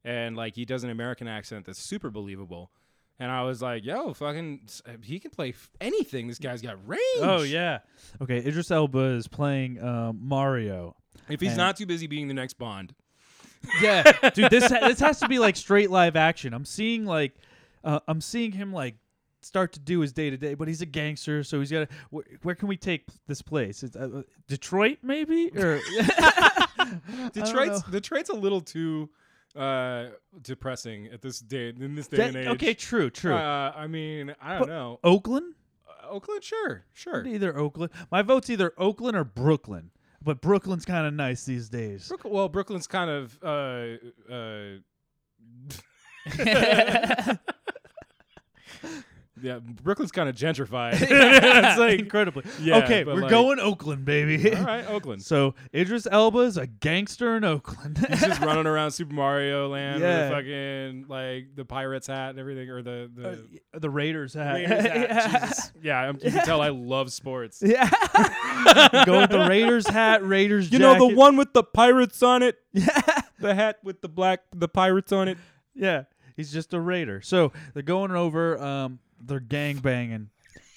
and 0.05 0.37
like 0.37 0.55
he 0.55 0.63
does 0.63 0.85
an 0.85 0.89
American 0.89 1.27
accent 1.27 1.65
that's 1.65 1.79
super 1.79 2.09
believable. 2.09 2.71
And 3.19 3.29
I 3.31 3.43
was 3.43 3.61
like, 3.61 3.83
"Yo, 3.83 4.13
fucking, 4.13 4.67
he 5.03 5.19
can 5.19 5.31
play 5.31 5.49
f- 5.49 5.69
anything. 5.81 6.27
This 6.29 6.39
guy's 6.39 6.61
got 6.61 6.77
range." 6.87 7.01
Oh 7.19 7.43
yeah. 7.43 7.79
Okay, 8.21 8.37
Idris 8.37 8.71
Elba 8.71 8.99
is 9.15 9.27
playing 9.27 9.81
um, 9.83 10.19
Mario. 10.21 10.95
If 11.29 11.39
he's 11.41 11.49
And- 11.51 11.57
not 11.57 11.77
too 11.77 11.85
busy 11.85 12.07
being 12.07 12.27
the 12.27 12.33
next 12.33 12.53
Bond, 12.55 12.93
Yeah, 13.81 14.03
dude, 14.29 14.51
this 14.51 14.69
ha- 14.71 14.87
this 14.87 14.99
has 14.99 15.19
to 15.21 15.27
be 15.27 15.39
like 15.39 15.55
straight 15.55 15.89
live 15.89 16.15
action. 16.15 16.53
I'm 16.53 16.65
seeing 16.65 17.05
like, 17.05 17.35
uh, 17.83 17.99
I'm 18.07 18.21
seeing 18.21 18.51
him 18.51 18.71
like 18.71 18.95
start 19.41 19.73
to 19.73 19.79
do 19.79 19.99
his 20.01 20.11
day 20.13 20.29
to 20.29 20.37
day, 20.37 20.53
but 20.53 20.67
he's 20.67 20.81
a 20.81 20.85
gangster, 20.85 21.43
so 21.43 21.59
he's 21.59 21.71
got 21.71 21.89
to. 21.89 21.95
Wh- 22.15 22.45
where 22.45 22.53
can 22.55 22.67
we 22.67 22.77
take 22.77 23.05
this 23.27 23.41
place? 23.41 23.83
Uh, 23.83 23.99
uh, 23.99 24.21
Detroit, 24.47 24.99
maybe, 25.01 25.49
or 25.57 25.79
Detroit's. 27.33 27.81
Detroit's 27.83 28.29
a 28.29 28.35
little 28.35 28.61
too 28.61 29.09
uh, 29.55 30.07
depressing 30.41 31.07
at 31.07 31.21
this 31.21 31.39
day 31.39 31.69
in 31.69 31.95
this 31.95 32.07
day 32.07 32.17
That- 32.17 32.27
and 32.29 32.37
age. 32.37 32.47
okay, 32.49 32.73
true, 32.73 33.09
true. 33.09 33.33
Uh, 33.33 33.73
I 33.75 33.87
mean, 33.87 34.35
I 34.41 34.53
don't 34.53 34.59
But- 34.61 34.69
know. 34.69 34.99
Oakland, 35.03 35.55
Oakland, 36.07 36.43
sure, 36.43 36.85
sure. 36.93 37.25
either 37.25 37.57
Oakland. 37.57 37.91
My 38.11 38.21
vote's 38.21 38.49
either 38.49 38.73
Oakland 38.77 39.17
or 39.17 39.23
Brooklyn, 39.23 39.91
but 40.25 40.41
Brooklyn's 40.41 40.83
kind 40.83 41.07
of 41.07 41.13
nice 41.13 41.45
these 41.45 41.69
days. 41.69 42.09
Brook- 42.09 42.25
well, 42.25 42.49
Brooklyn's 42.49 42.87
kind 42.87 43.09
of 43.09 43.39
uh, 43.41 43.97
uh, 44.29 44.79
yeah, 49.41 49.59
Brooklyn's 49.59 50.11
kind 50.11 50.29
of 50.29 50.35
gentrified. 50.35 50.93
it's 51.01 51.79
like 51.79 51.99
incredibly. 51.99 52.43
Yeah, 52.61 52.77
okay, 52.77 53.03
we're 53.03 53.15
like- 53.21 53.29
going 53.29 53.59
Oakland, 53.59 54.05
baby. 54.05 54.55
all 54.55 54.63
right, 54.63 54.87
Oakland. 54.89 55.21
So 55.23 55.55
Idris 55.73 56.07
Elba's 56.09 56.57
a 56.57 56.67
gangster 56.67 57.35
in 57.35 57.43
Oakland. 57.43 57.97
He's 58.09 58.21
just 58.21 58.41
running 58.41 58.65
around 58.65 58.91
Super 58.91 59.13
Mario 59.13 59.67
Land 59.69 60.01
Yeah. 60.01 60.29
with 60.29 60.37
fucking 60.37 61.05
like 61.09 61.55
the 61.55 61.65
pirate's 61.65 62.07
hat 62.07 62.31
and 62.31 62.39
everything, 62.39 62.69
or 62.69 62.81
the 62.81 63.11
the 63.13 63.29
Uh, 63.73 63.79
the 63.79 63.89
Raiders 63.89 64.33
hat. 64.33 64.53
Raiders 64.55 64.83
hat. 64.85 64.95
yeah. 65.09 65.39
Jesus. 65.45 65.71
Yeah, 65.83 65.99
I'm, 65.99 66.15
you 66.23 66.31
can 66.31 66.45
tell 66.45 66.61
I 66.61 66.69
love 66.69 67.11
sports. 67.11 67.61
Yeah. 67.65 67.89
Go 69.05 69.19
with 69.21 69.29
the 69.31 69.45
Raiders 69.49 69.87
hat, 69.87 70.25
Raiders 70.25 70.71
You 70.71 70.79
know 70.79 70.97
the 70.97 71.13
one 71.15 71.35
with 71.37 71.53
the 71.53 71.63
pirates 71.63 72.23
on 72.23 72.41
it, 72.43 72.57
Yeah. 72.73 73.01
the 73.39 73.53
hat 73.53 73.79
with 73.83 74.01
the 74.01 74.09
black, 74.09 74.41
the 74.55 74.67
pirates 74.67 75.11
on 75.11 75.27
it. 75.27 75.37
Yeah. 75.73 76.03
He's 76.37 76.51
just 76.51 76.73
a 76.73 76.79
Raider. 76.79 77.21
So 77.21 77.51
they're 77.73 77.83
going 77.83 78.11
over, 78.11 78.57
um, 78.61 78.99
they're 79.25 79.39
gang 79.39 79.77
banging. 79.77 80.29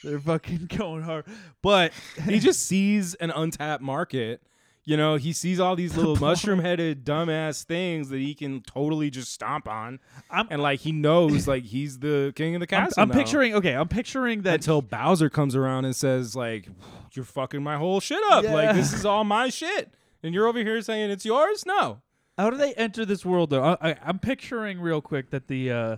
They're 0.04 0.20
fucking 0.20 0.68
going 0.76 1.02
hard. 1.02 1.24
But 1.62 1.92
he 2.26 2.38
just 2.40 2.66
sees 2.66 3.14
an 3.16 3.30
untapped 3.30 3.82
market. 3.82 4.42
You 4.84 4.96
know, 4.96 5.16
he 5.16 5.34
sees 5.34 5.60
all 5.60 5.76
these 5.76 5.96
little 5.98 6.16
mushroom 6.16 6.60
headed 6.60 7.04
dumbass 7.04 7.62
things 7.62 8.08
that 8.08 8.20
he 8.20 8.34
can 8.34 8.62
totally 8.62 9.10
just 9.10 9.30
stomp 9.32 9.68
on. 9.68 10.00
I'm- 10.30 10.48
and 10.50 10.62
like 10.62 10.80
he 10.80 10.92
knows 10.92 11.46
like 11.46 11.64
he's 11.64 11.98
the 11.98 12.32
king 12.34 12.54
of 12.54 12.60
the 12.60 12.64
I'm, 12.74 12.84
castle. 12.86 13.02
I'm 13.02 13.08
now. 13.10 13.14
picturing 13.14 13.54
okay, 13.54 13.74
I'm 13.74 13.88
picturing 13.88 14.42
that 14.42 14.54
until 14.54 14.80
Bowser 14.80 15.28
comes 15.28 15.54
around 15.54 15.84
and 15.84 15.94
says, 15.94 16.34
like, 16.34 16.68
you're 17.12 17.26
fucking 17.26 17.62
my 17.62 17.76
whole 17.76 18.00
shit 18.00 18.22
up. 18.30 18.44
Yeah. 18.44 18.54
Like 18.54 18.74
this 18.76 18.94
is 18.94 19.04
all 19.04 19.24
my 19.24 19.50
shit. 19.50 19.92
And 20.22 20.34
you're 20.34 20.46
over 20.46 20.60
here 20.60 20.80
saying 20.80 21.10
it's 21.10 21.24
yours? 21.24 21.66
No. 21.66 22.00
How 22.38 22.48
do 22.50 22.56
they 22.56 22.72
enter 22.74 23.04
this 23.04 23.26
world 23.26 23.50
though? 23.50 23.62
I, 23.62 23.90
I, 23.90 23.96
I'm 24.04 24.18
picturing 24.18 24.80
real 24.80 25.02
quick 25.02 25.30
that 25.30 25.48
the 25.48 25.70
uh, 25.70 25.96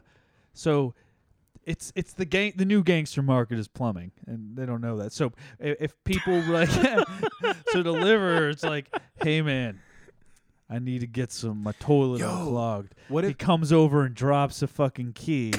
so 0.52 0.94
it's 1.64 1.92
it's 1.94 2.12
the 2.14 2.24
gang 2.24 2.52
the 2.56 2.64
new 2.64 2.82
gangster 2.82 3.22
market 3.22 3.58
is 3.58 3.68
plumbing 3.68 4.12
and 4.26 4.56
they 4.56 4.66
don't 4.66 4.80
know 4.80 4.96
that. 4.98 5.12
So 5.12 5.32
if, 5.58 5.76
if 5.80 6.04
people 6.04 6.40
like 6.48 6.70
so 6.70 7.82
the 7.82 7.92
liver 7.92 8.48
it's 8.48 8.62
like, 8.64 8.86
hey 9.22 9.42
man, 9.42 9.80
I 10.68 10.78
need 10.78 11.00
to 11.00 11.06
get 11.06 11.30
some 11.32 11.62
my 11.62 11.72
toilet 11.80 12.20
Yo, 12.20 12.28
unclogged. 12.30 12.94
what 13.08 13.24
if 13.24 13.28
he 13.30 13.34
comes 13.34 13.72
over 13.72 14.04
and 14.04 14.14
drops 14.14 14.62
a 14.62 14.66
fucking 14.66 15.12
key? 15.14 15.52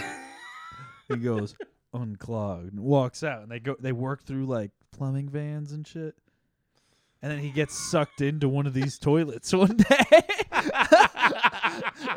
he 1.07 1.17
goes 1.17 1.55
unclogged 1.93 2.71
and 2.71 2.79
walks 2.81 3.23
out 3.23 3.41
and 3.43 3.51
they 3.51 3.59
go 3.59 3.75
they 3.79 3.91
work 3.91 4.23
through 4.23 4.45
like 4.45 4.71
plumbing 4.91 5.29
vans 5.29 5.71
and 5.71 5.85
shit. 5.87 6.15
And 7.23 7.31
then 7.31 7.37
he 7.37 7.51
gets 7.51 7.77
sucked 7.77 8.21
into 8.21 8.49
one 8.49 8.65
of 8.65 8.73
these 8.73 8.97
toilets 8.97 9.53
one 9.53 9.77
day. 9.77 10.23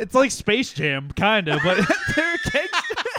it's 0.00 0.14
like 0.14 0.30
Space 0.30 0.72
Jam, 0.72 1.10
kind 1.14 1.46
of, 1.48 1.60
but 1.62 1.76
they're 2.16 2.36
gangster. 2.50 3.13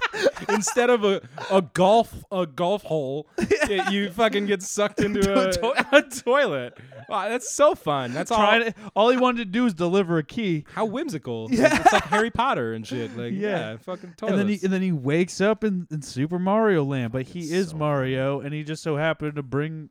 Instead 0.50 0.90
of 0.90 1.04
a, 1.04 1.22
a 1.52 1.62
golf 1.62 2.14
a 2.32 2.46
golf 2.46 2.84
hole, 2.84 3.28
y- 3.38 3.88
you 3.92 4.10
fucking 4.10 4.46
get 4.46 4.62
sucked 4.64 5.00
into 5.02 5.20
a, 5.34 5.50
a 5.50 5.52
toilet. 5.54 5.86
a 5.92 6.02
toilet. 6.22 6.78
Wow, 7.10 7.30
that's 7.30 7.54
so 7.54 7.76
fun. 7.76 8.14
That's 8.14 8.32
all. 8.32 8.60
To, 8.60 8.74
all 8.96 9.10
he 9.10 9.18
wanted 9.18 9.40
to 9.40 9.46
do 9.46 9.66
is 9.66 9.74
deliver 9.74 10.18
a 10.18 10.24
key. 10.24 10.66
How 10.74 10.86
whimsical! 10.86 11.48
It's 11.52 11.60
like, 11.62 11.74
it's 11.82 11.94
like 11.94 12.04
Harry 12.06 12.32
Potter 12.32 12.74
and 12.74 12.86
shit. 12.86 13.16
Like 13.18 13.34
Yeah. 13.34 13.72
yeah, 13.72 13.78
fucking 13.78 14.14
toilets. 14.18 14.32
And 14.32 14.40
then 14.40 14.48
he 14.48 14.60
and 14.64 14.72
then 14.74 14.82
he 14.82 14.92
wakes 14.92 15.42
up 15.42 15.64
in, 15.64 15.88
in 15.92 16.02
Super 16.02 16.40
Mario 16.40 16.84
Land, 16.84 17.12
but 17.12 17.24
he 17.24 17.40
It's 17.42 17.52
is 17.52 17.70
so 17.72 17.78
Mario, 17.78 18.40
and 18.42 18.54
he 18.54 18.64
just 18.64 18.82
so 18.84 18.98
happened 18.98 19.36
to 19.36 19.44
bring 19.44 19.90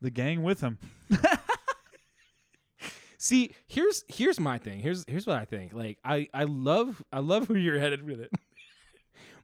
the 0.00 0.10
gang 0.10 0.42
with 0.42 0.60
him. 0.60 0.78
See, 3.18 3.52
here's 3.66 4.04
here's 4.08 4.38
my 4.38 4.58
thing. 4.58 4.78
Here's 4.80 5.04
here's 5.08 5.26
what 5.26 5.36
I 5.38 5.46
think. 5.46 5.72
Like 5.72 5.98
I 6.04 6.28
I 6.34 6.44
love 6.44 7.02
I 7.12 7.20
love 7.20 7.48
where 7.48 7.58
you're 7.58 7.78
headed 7.78 8.02
with 8.04 8.20
it. 8.20 8.30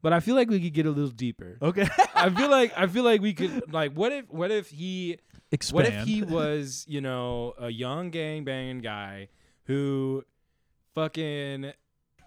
But 0.02 0.12
I 0.12 0.20
feel 0.20 0.34
like 0.34 0.50
we 0.50 0.60
could 0.60 0.74
get 0.74 0.86
a 0.86 0.90
little 0.90 1.10
deeper. 1.10 1.58
Okay, 1.62 1.88
I 2.14 2.28
feel 2.30 2.50
like 2.50 2.72
I 2.76 2.86
feel 2.88 3.04
like 3.04 3.22
we 3.22 3.32
could 3.32 3.72
like 3.72 3.92
what 3.92 4.12
if 4.12 4.30
what 4.30 4.50
if 4.50 4.68
he 4.70 5.18
expand. 5.50 5.74
what 5.74 5.86
if 5.86 6.04
he 6.06 6.22
was, 6.22 6.84
you 6.88 7.00
know, 7.00 7.54
a 7.58 7.70
young 7.70 8.10
gang 8.10 8.44
banging 8.44 8.80
guy 8.80 9.28
who 9.64 10.24
fucking 10.94 11.72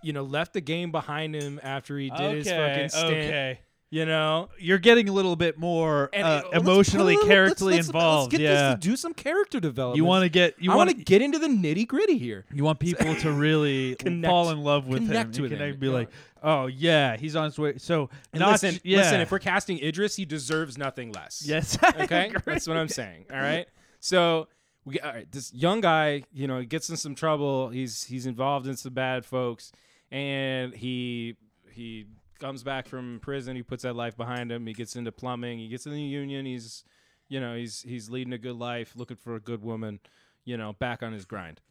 you 0.01 0.13
know 0.13 0.23
left 0.23 0.53
the 0.53 0.61
game 0.61 0.91
behind 0.91 1.35
him 1.35 1.59
after 1.61 1.97
he 1.97 2.09
did 2.09 2.37
his 2.37 2.49
fucking 2.49 2.89
stint. 2.89 3.11
okay. 3.11 3.59
You 3.91 4.05
know, 4.05 4.49
You're 4.57 4.79
getting 4.79 5.07
a 5.09 5.13
little 5.13 5.35
bit 5.35 5.57
more 5.57 6.09
and 6.11 6.23
uh, 6.25 6.41
let's 6.51 6.57
emotionally, 6.63 7.13
little- 7.15 7.29
characterly 7.29 7.75
let's- 7.75 7.87
let's- 7.87 7.95
involved. 7.95 8.33
Let's 8.33 8.41
get 8.41 8.49
yeah, 8.49 8.69
this 8.75 8.83
to 8.83 8.89
do 8.89 8.95
some 8.97 9.13
character 9.13 9.59
development. 9.59 9.97
you 9.97 10.05
want 10.05 10.23
to 10.23 10.29
get 10.29 10.55
you 10.59 10.71
I 10.71 10.75
want 10.75 10.89
to 10.89 10.95
get 10.95 11.21
into 11.21 11.39
the 11.39 11.47
nitty 11.47 11.87
gritty 11.87 12.17
here. 12.17 12.45
You 12.53 12.63
want 12.63 12.79
people 12.79 13.15
to 13.15 13.31
really 13.31 13.95
Connect- 13.95 14.29
fall 14.29 14.49
in 14.49 14.63
love 14.63 14.87
with 14.87 15.07
connect 15.07 15.37
him. 15.37 15.43
with 15.43 15.51
and 15.53 15.61
him, 15.61 15.79
be 15.79 15.87
yeah. 15.87 15.93
like, 15.93 16.09
oh 16.43 16.65
yeah, 16.65 17.15
he's 17.15 17.35
on 17.35 17.45
his 17.45 17.57
way. 17.59 17.77
So 17.77 18.09
And 18.33 18.41
not 18.41 18.53
listen, 18.53 18.79
yeah. 18.83 18.97
listen. 18.97 19.21
If 19.21 19.31
we're 19.31 19.39
casting 19.39 19.79
Idris, 19.79 20.15
he 20.15 20.25
deserves 20.25 20.77
nothing 20.77 21.11
less. 21.13 21.43
yes, 21.45 21.77
Okay, 21.99 22.33
that's 22.43 22.67
what 22.67 22.77
I'm 22.77 22.89
saying. 22.89 23.25
All 23.31 23.37
right. 23.39 23.67
So 24.01 24.47
we 24.83 24.99
all 24.99 25.13
right, 25.13 25.31
this 25.31 25.53
young 25.53 25.79
guy, 25.79 26.23
you 26.33 26.47
know, 26.47 26.63
gets 26.63 26.89
in 26.89 26.97
some 26.97 27.15
trouble. 27.15 27.69
He's 27.69 28.03
he's 28.03 28.25
involved 28.25 28.67
in 28.67 28.75
some 28.75 28.93
bad 28.93 29.25
folks, 29.25 29.71
and 30.11 30.73
he 30.73 31.37
he 31.71 32.07
comes 32.45 32.61
back 32.61 32.87
from 32.87 33.19
prison. 33.21 33.55
He 33.55 33.63
puts 33.63 33.83
that 33.83 33.95
life 33.95 34.15
behind 34.15 34.51
him. 34.51 34.67
He 34.67 34.73
gets 34.73 34.95
into 34.95 35.11
plumbing. 35.11 35.57
He 35.57 35.67
gets 35.67 35.87
in 35.87 35.93
the 35.93 36.01
union. 36.01 36.45
He's 36.45 36.83
you 37.27 37.39
know 37.39 37.55
he's 37.55 37.81
he's 37.81 38.09
leading 38.09 38.33
a 38.33 38.37
good 38.37 38.55
life, 38.55 38.93
looking 38.95 39.17
for 39.17 39.35
a 39.35 39.39
good 39.39 39.63
woman. 39.63 39.99
You 40.43 40.57
know, 40.57 40.73
back 40.73 41.01
on 41.01 41.11
his 41.11 41.25
grind. 41.25 41.61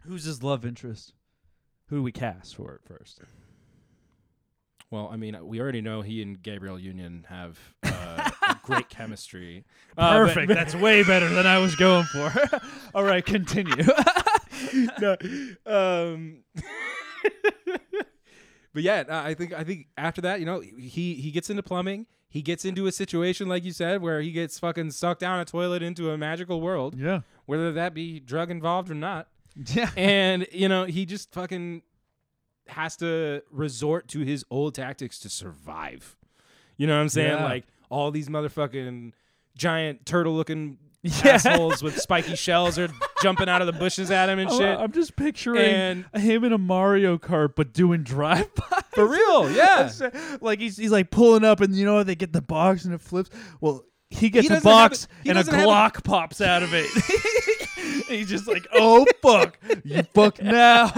Who's 0.00 0.24
his 0.24 0.42
love 0.42 0.66
interest? 0.66 1.14
Who 1.86 1.96
do 1.96 2.02
we 2.02 2.12
cast 2.12 2.56
for 2.56 2.74
it 2.74 2.80
first? 2.84 3.20
Well, 4.90 5.08
I 5.10 5.16
mean, 5.16 5.38
we 5.46 5.60
already 5.60 5.80
know 5.80 6.02
he 6.02 6.20
and 6.20 6.42
Gabrielle 6.42 6.78
Union 6.78 7.24
have 7.30 7.58
uh, 7.82 8.28
great 8.62 8.90
chemistry. 8.90 9.64
Uh, 9.96 10.18
Perfect. 10.18 10.48
That's 10.48 10.74
way 10.74 11.02
better 11.04 11.30
than 11.30 11.46
I 11.46 11.58
was 11.58 11.74
going 11.76 12.04
for. 12.04 12.30
All 12.94 13.04
right, 13.04 13.24
continue. 13.24 13.74
no, 15.00 15.16
um, 15.64 16.42
but 18.72 18.82
yeah, 18.82 19.04
I 19.08 19.34
think 19.34 19.52
I 19.52 19.64
think 19.64 19.88
after 19.96 20.20
that, 20.22 20.40
you 20.40 20.46
know, 20.46 20.60
he 20.60 21.14
he 21.14 21.30
gets 21.30 21.50
into 21.50 21.62
plumbing. 21.62 22.06
He 22.28 22.40
gets 22.40 22.64
into 22.64 22.86
a 22.86 22.92
situation 22.92 23.46
like 23.46 23.62
you 23.62 23.72
said, 23.72 24.00
where 24.00 24.22
he 24.22 24.32
gets 24.32 24.58
fucking 24.58 24.92
sucked 24.92 25.20
down 25.20 25.38
a 25.40 25.44
toilet 25.44 25.82
into 25.82 26.10
a 26.10 26.16
magical 26.16 26.62
world, 26.62 26.96
yeah. 26.96 27.20
whether 27.44 27.72
that 27.72 27.92
be 27.92 28.20
drug 28.20 28.50
involved 28.50 28.90
or 28.90 28.94
not. 28.94 29.28
Yeah. 29.74 29.90
And 29.98 30.46
you 30.50 30.66
know, 30.66 30.84
he 30.84 31.04
just 31.04 31.30
fucking 31.34 31.82
has 32.68 32.96
to 32.96 33.42
resort 33.50 34.08
to 34.08 34.20
his 34.20 34.46
old 34.50 34.74
tactics 34.74 35.18
to 35.20 35.28
survive. 35.28 36.16
You 36.78 36.86
know 36.86 36.94
what 36.94 37.02
I'm 37.02 37.10
saying? 37.10 37.38
Yeah. 37.38 37.44
Like 37.44 37.66
all 37.90 38.10
these 38.10 38.30
motherfucking 38.30 39.12
giant 39.54 40.06
turtle-looking 40.06 40.78
Yeah. 41.04 41.32
assholes 41.32 41.82
with 41.82 41.98
spiky 42.00 42.36
shells 42.36 42.78
are 42.78 42.88
jumping 43.22 43.48
out 43.48 43.60
of 43.60 43.66
the 43.66 43.72
bushes 43.72 44.10
at 44.12 44.28
him 44.28 44.38
and 44.38 44.48
shit. 44.50 44.78
I'm 44.78 44.92
just 44.92 45.16
picturing 45.16 45.60
And- 45.60 46.04
him 46.14 46.44
in 46.44 46.52
a 46.52 46.58
Mario 46.58 47.18
Kart, 47.18 47.54
but 47.56 47.72
doing 47.72 48.04
drive 48.04 48.54
by. 48.54 48.82
For 48.94 49.06
real, 49.08 49.50
yeah. 49.56 49.90
like 50.40 50.60
he's 50.60 50.76
he's 50.76 50.92
like 50.92 51.10
pulling 51.10 51.44
up, 51.44 51.60
and 51.60 51.74
you 51.74 51.84
know 51.84 52.04
they 52.04 52.14
get 52.14 52.32
the 52.32 52.40
box 52.42 52.84
and 52.84 52.94
it 52.94 53.00
flips. 53.00 53.30
Well, 53.60 53.84
he 54.10 54.30
gets 54.30 54.48
a 54.50 54.60
box, 54.60 55.08
he 55.24 55.30
and 55.30 55.38
a 55.38 55.40
doesn't 55.42 55.54
have 55.54 55.64
it- 55.64 55.68
Glock 55.68 56.04
pops 56.04 56.40
out 56.40 56.62
of 56.62 56.70
it. 56.72 56.86
he's 58.08 58.28
just 58.28 58.46
like, 58.46 58.66
"Oh 58.72 59.04
fuck, 59.22 59.58
you 59.84 60.02
fuck 60.14 60.40
now." 60.40 60.92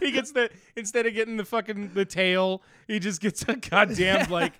He 0.00 0.10
gets 0.12 0.32
the 0.32 0.50
instead 0.76 1.06
of 1.06 1.14
getting 1.14 1.36
the 1.36 1.44
fucking 1.44 1.92
the 1.94 2.04
tail, 2.04 2.62
he 2.86 2.98
just 2.98 3.20
gets 3.20 3.42
a 3.48 3.56
goddamn 3.56 4.30
like 4.30 4.52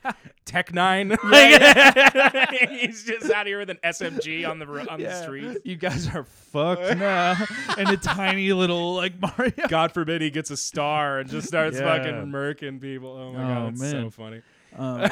Tech 0.45 0.73
Nine. 0.75 1.11
He's 2.71 3.05
just 3.05 3.31
out 3.31 3.47
here 3.47 3.59
with 3.59 3.71
an 3.71 3.79
SMG 3.85 4.49
on 4.49 4.59
the 4.59 4.67
ro- 4.67 4.87
on 4.89 5.01
the 5.01 5.23
street. 5.23 5.59
You 5.65 5.77
guys 5.77 6.09
are 6.15 6.25
fucked 6.25 6.97
now, 6.99 7.37
and 7.79 7.89
a 7.89 7.97
tiny 7.97 8.53
little 8.53 8.95
like 8.97 9.15
Mario. 9.21 9.69
God 9.69 9.93
forbid 9.93 10.23
he 10.23 10.31
gets 10.31 10.51
a 10.51 10.57
star 10.57 11.21
and 11.21 11.31
just 11.31 11.47
starts 11.49 11.79
Yeah. 11.79 11.97
fucking 11.97 12.27
murking 12.31 12.81
people. 12.81 13.11
Oh 13.17 13.33
my 13.33 13.43
Oh, 13.43 13.47
god, 13.55 13.73
it's 13.73 13.81
so 13.91 13.97
man. 13.97 14.11
funny. 14.11 14.43
Um, 14.77 15.09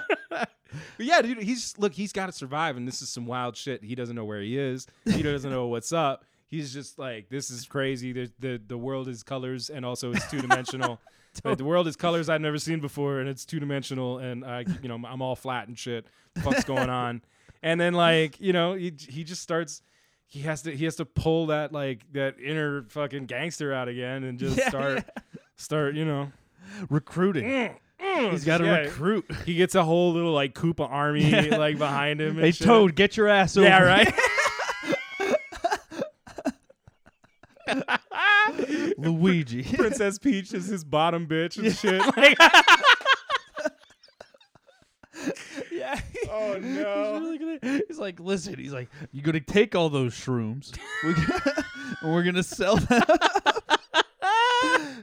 But 0.97 1.05
yeah, 1.05 1.21
dude, 1.21 1.41
he's 1.41 1.75
look, 1.77 1.93
he's 1.93 2.11
got 2.11 2.25
to 2.25 2.31
survive, 2.33 2.75
and 2.75 2.85
this 2.87 3.01
is 3.01 3.09
some 3.09 3.25
wild 3.25 3.55
shit. 3.55 3.83
He 3.83 3.95
doesn't 3.95 4.15
know 4.15 4.25
where 4.25 4.41
he 4.41 4.57
is. 4.59 4.85
He 5.05 5.23
doesn't 5.23 5.49
know 5.49 5.67
what's 5.67 5.93
up. 5.93 6.25
He's 6.49 6.73
just 6.73 6.97
like, 6.97 7.29
this 7.29 7.49
is 7.51 7.65
crazy. 7.65 8.13
The 8.13 8.31
the 8.39 8.61
the 8.65 8.77
world 8.77 9.07
is 9.07 9.21
colors, 9.23 9.69
and 9.69 9.85
also 9.85 10.11
it's 10.13 10.27
two 10.31 10.41
dimensional. 10.41 10.99
Like, 11.43 11.57
the 11.57 11.65
world 11.65 11.87
is 11.87 11.95
colors 11.95 12.29
I've 12.29 12.41
never 12.41 12.57
seen 12.57 12.79
before, 12.79 13.19
and 13.19 13.29
it's 13.29 13.45
two 13.45 13.59
dimensional, 13.59 14.17
and 14.17 14.43
I, 14.43 14.65
you 14.81 14.87
know, 14.89 14.95
I'm 14.95 15.21
all 15.21 15.35
flat 15.35 15.67
and 15.67 15.77
shit. 15.77 16.07
Fuck's 16.41 16.63
going 16.63 16.89
on? 16.89 17.21
And 17.63 17.81
then 17.81 17.93
like, 17.95 18.39
you 18.39 18.53
know, 18.53 18.75
he 18.75 18.93
he 19.09 19.23
just 19.23 19.41
starts. 19.41 19.81
He 20.27 20.41
has 20.41 20.61
to 20.61 20.75
he 20.75 20.85
has 20.85 20.95
to 20.97 21.05
pull 21.05 21.47
that 21.47 21.73
like 21.73 22.01
that 22.13 22.35
inner 22.39 22.83
fucking 22.89 23.25
gangster 23.25 23.73
out 23.73 23.87
again, 23.87 24.23
and 24.23 24.37
just 24.37 24.57
Yeah, 24.57 24.69
start 24.69 25.03
start, 25.55 25.95
you 25.95 26.05
know. 26.05 26.31
recruiting. 26.89 27.45
Mm, 27.45 27.75
mm, 27.99 28.31
he's 28.31 28.45
got 28.45 28.59
to 28.59 28.65
Yeah. 28.65 28.77
recruit. 28.81 29.25
He 29.45 29.55
gets 29.55 29.73
a 29.73 29.83
whole 29.83 30.13
little 30.13 30.33
like 30.33 30.53
Koopa 30.53 30.87
army 30.89 31.31
like 31.49 31.79
behind 31.79 32.21
him. 32.21 32.37
And 32.37 32.45
Hey. 32.45 32.51
Toad, 32.51 32.95
get 32.95 33.17
your 33.17 33.27
ass 33.27 33.57
over. 33.57 33.65
Yeah, 33.65 33.81
right. 33.81 34.13
Luigi. 38.97 39.63
Princess 39.63 40.17
Peach 40.19 40.53
is 40.53 40.67
his 40.67 40.83
bottom 40.83 41.25
bitch 41.27 41.57
and 41.57 41.73
shit. 41.75 41.97
Like, 42.17 42.37
yeah. 45.71 45.99
oh 46.29 46.53
He's, 46.55 46.63
no. 46.63 47.19
really 47.19 47.37
gonna, 47.39 47.81
he's 47.87 47.97
like, 47.97 48.19
listen. 48.19 48.55
He's 48.57 48.73
like, 48.73 48.89
you're 49.11 49.23
gonna 49.23 49.39
take 49.39 49.73
all 49.75 49.89
those 49.89 50.13
shrooms, 50.13 50.77
we, 51.03 51.15
and 52.01 52.13
we're 52.13 52.23
gonna 52.23 52.43
sell 52.43 52.75
them, 52.77 53.01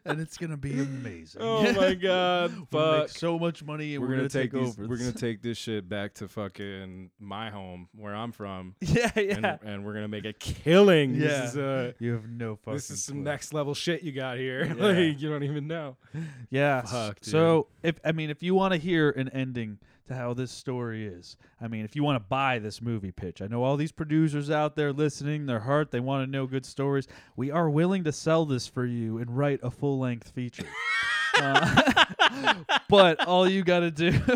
and 0.05 0.21
it's 0.21 0.37
gonna 0.37 0.57
be 0.57 0.73
amazing. 0.73 1.43
Oh 1.55 1.73
my 1.73 1.95
god. 1.95 2.53
We're 2.73 2.81
gonna 2.81 2.99
make 3.01 3.09
so 3.11 3.39
much 3.39 3.63
money, 3.63 3.95
and 3.95 4.03
We're, 4.03 4.11
we're, 4.11 4.17
gonna, 4.17 4.29
take, 4.29 4.53
these, 4.53 4.79
over. 4.79 4.87
We're 4.87 4.97
gonna 4.97 5.13
take 5.29 5.43
this 5.43 5.59
shit 5.59 5.89
back 5.89 6.15
to 6.15 6.29
fucking 6.29 7.11
my 7.19 7.51
home 7.51 7.89
where 7.95 8.15
I'm 8.15 8.33
from, 8.33 8.75
yeah, 8.81 9.11
yeah. 9.17 9.37
and, 9.37 9.59
and 9.63 9.85
we're 9.85 9.95
gonna 9.95 10.09
make 10.09 10.25
a 10.25 10.33
killing. 10.33 11.15
Yeah. 11.15 11.21
This 11.21 11.51
is 11.51 11.59
uh, 11.59 11.93
you 11.99 12.13
have 12.13 12.29
no 12.29 12.57
fucking. 12.57 12.75
this 12.75 12.91
is 12.91 13.05
some 13.05 13.17
clue. 13.17 13.25
next 13.25 13.53
level 13.53 13.75
shit 13.75 14.03
you 14.03 14.13
got 14.13 14.39
here. 14.39 14.65
Yeah. 14.65 14.85
like 14.85 15.21
you 15.21 15.29
don't 15.29 15.43
even 15.45 15.67
know. 15.67 15.97
Yeah. 16.51 16.83
Fuck, 16.83 17.21
dude. 17.21 17.31
so 17.31 17.67
if 17.83 17.97
I 18.05 18.13
mean, 18.13 18.31
if 18.31 18.43
you 18.43 18.55
want 18.55 18.73
to 18.73 18.79
hear 18.79 19.11
an 19.11 19.29
ending 19.31 19.79
to 20.07 20.15
how 20.15 20.35
this 20.35 20.51
story 20.51 21.07
is, 21.07 21.37
I 21.61 21.69
mean, 21.69 21.85
if 21.85 21.97
you 21.97 22.03
want 22.03 22.17
to 22.17 22.29
buy 22.29 22.59
this 22.59 22.83
movie 22.83 23.13
pitch, 23.13 23.41
I 23.43 23.47
know 23.47 23.63
all 23.63 23.77
these 23.77 23.93
producers 23.93 24.51
out 24.51 24.77
there 24.77 24.93
listening, 24.93 25.47
their 25.47 25.61
heart, 25.61 25.91
they 25.91 26.01
want 26.01 26.27
to 26.27 26.31
know 26.31 26.47
good 26.47 26.67
stories. 26.67 27.09
We 27.37 27.51
are 27.51 27.71
willing 27.71 28.05
to 28.05 28.13
sell 28.13 28.45
this 28.45 28.67
for 28.67 28.85
you 28.85 29.19
and 29.19 29.37
write 29.37 29.61
a 29.63 29.71
full 29.71 29.99
length 29.99 30.31
feature. 30.31 30.67
uh, 31.41 32.05
but 32.89 33.27
all 33.27 33.49
you 33.49 33.63
got 33.65 33.81
to 33.81 33.91
do. 33.91 34.21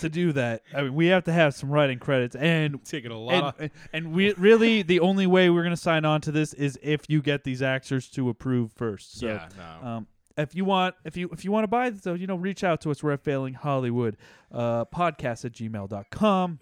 To 0.00 0.10
do 0.10 0.32
that, 0.32 0.60
I 0.74 0.82
mean, 0.82 0.94
we 0.94 1.06
have 1.06 1.24
to 1.24 1.32
have 1.32 1.54
some 1.54 1.70
writing 1.70 1.98
credits, 1.98 2.36
and 2.36 2.84
Taking 2.84 3.12
a 3.12 3.18
lot 3.18 3.56
and, 3.58 3.70
and- 3.94 4.12
we 4.12 4.34
really 4.34 4.82
the 4.82 5.00
only 5.00 5.26
way 5.26 5.48
we're 5.48 5.62
gonna 5.62 5.74
sign 5.74 6.04
on 6.04 6.20
to 6.20 6.32
this 6.32 6.52
is 6.52 6.78
if 6.82 7.08
you 7.08 7.22
get 7.22 7.44
these 7.44 7.62
actors 7.62 8.06
to 8.10 8.28
approve 8.28 8.72
first. 8.72 9.18
So, 9.18 9.26
yeah, 9.26 9.48
no. 9.56 9.88
um, 9.88 10.06
if 10.36 10.54
you 10.54 10.64
want, 10.64 10.94
if 11.04 11.16
you 11.16 11.28
if 11.32 11.44
you 11.44 11.52
want 11.52 11.64
to 11.64 11.68
buy, 11.68 11.92
so 11.92 12.14
you 12.14 12.26
know, 12.26 12.36
reach 12.36 12.64
out 12.64 12.80
to 12.82 12.90
us. 12.90 13.02
We're 13.02 13.12
at 13.12 13.22
Failing 13.22 13.54
Hollywood, 13.54 14.16
uh, 14.52 14.84
podcast 14.86 15.44
at 15.44 15.52
gmail.com. 15.52 16.58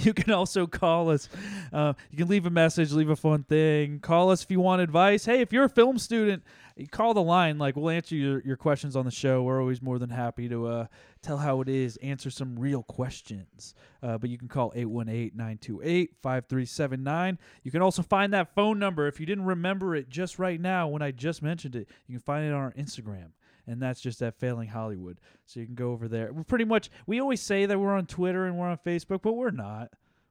You 0.10 0.14
can 0.14 0.32
also 0.32 0.66
call 0.66 1.10
us. 1.10 1.28
Uh, 1.72 1.92
you 2.10 2.16
can 2.16 2.28
leave 2.28 2.46
a 2.46 2.50
message, 2.50 2.90
leave 2.92 3.10
a 3.10 3.16
fun 3.16 3.42
thing. 3.42 3.98
Call 4.00 4.30
us 4.30 4.42
if 4.42 4.50
you 4.50 4.58
want 4.58 4.80
advice. 4.80 5.26
Hey, 5.26 5.42
if 5.42 5.52
you're 5.52 5.64
a 5.64 5.68
film 5.68 5.98
student, 5.98 6.42
call 6.90 7.12
the 7.12 7.22
line. 7.22 7.58
Like 7.58 7.76
we'll 7.76 7.90
answer 7.90 8.14
your, 8.14 8.40
your 8.40 8.56
questions 8.56 8.96
on 8.96 9.04
the 9.04 9.10
show. 9.10 9.42
We're 9.42 9.60
always 9.60 9.82
more 9.82 9.98
than 9.98 10.08
happy 10.08 10.48
to 10.48 10.66
uh, 10.66 10.86
tell 11.20 11.36
how 11.36 11.60
it 11.60 11.68
is, 11.68 11.98
answer 11.98 12.30
some 12.30 12.58
real 12.58 12.82
questions. 12.82 13.74
Uh, 14.02 14.16
but 14.16 14.30
you 14.30 14.38
can 14.38 14.48
call 14.48 14.72
818-928-5379. 14.72 17.36
You 17.62 17.70
can 17.70 17.82
also 17.82 18.00
find 18.02 18.32
that 18.32 18.54
phone 18.54 18.78
number 18.78 19.06
if 19.06 19.20
you 19.20 19.26
didn't 19.26 19.44
remember 19.44 19.94
it 19.94 20.08
just 20.08 20.38
right 20.38 20.58
now 20.60 20.88
when 20.88 21.02
I 21.02 21.10
just 21.10 21.42
mentioned 21.42 21.76
it. 21.76 21.88
You 22.06 22.14
can 22.14 22.22
find 22.22 22.46
it 22.46 22.54
on 22.54 22.60
our 22.60 22.72
Instagram 22.72 23.32
and 23.70 23.80
that's 23.80 24.00
just 24.00 24.20
at 24.22 24.38
Failing 24.38 24.68
Hollywood. 24.68 25.20
So 25.46 25.60
you 25.60 25.66
can 25.66 25.74
go 25.74 25.92
over 25.92 26.08
there. 26.08 26.32
We're 26.32 26.42
pretty 26.42 26.64
much 26.64 26.90
we 27.06 27.20
always 27.20 27.40
say 27.40 27.66
that 27.66 27.78
we're 27.78 27.94
on 27.94 28.06
Twitter 28.06 28.46
and 28.46 28.58
we're 28.58 28.68
on 28.68 28.78
Facebook, 28.78 29.22
but 29.22 29.34
we're 29.34 29.50
not. 29.50 29.90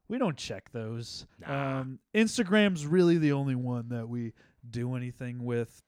We 0.09 0.17
don't 0.17 0.37
check 0.37 0.71
those. 0.71 1.25
Nah. 1.39 1.79
Um, 1.79 1.99
Instagram's 2.13 2.85
really 2.85 3.17
the 3.17 3.31
only 3.31 3.55
one 3.55 3.89
that 3.89 4.09
we 4.09 4.33
do 4.69 4.95
anything 4.95 5.43
with. 5.43 5.81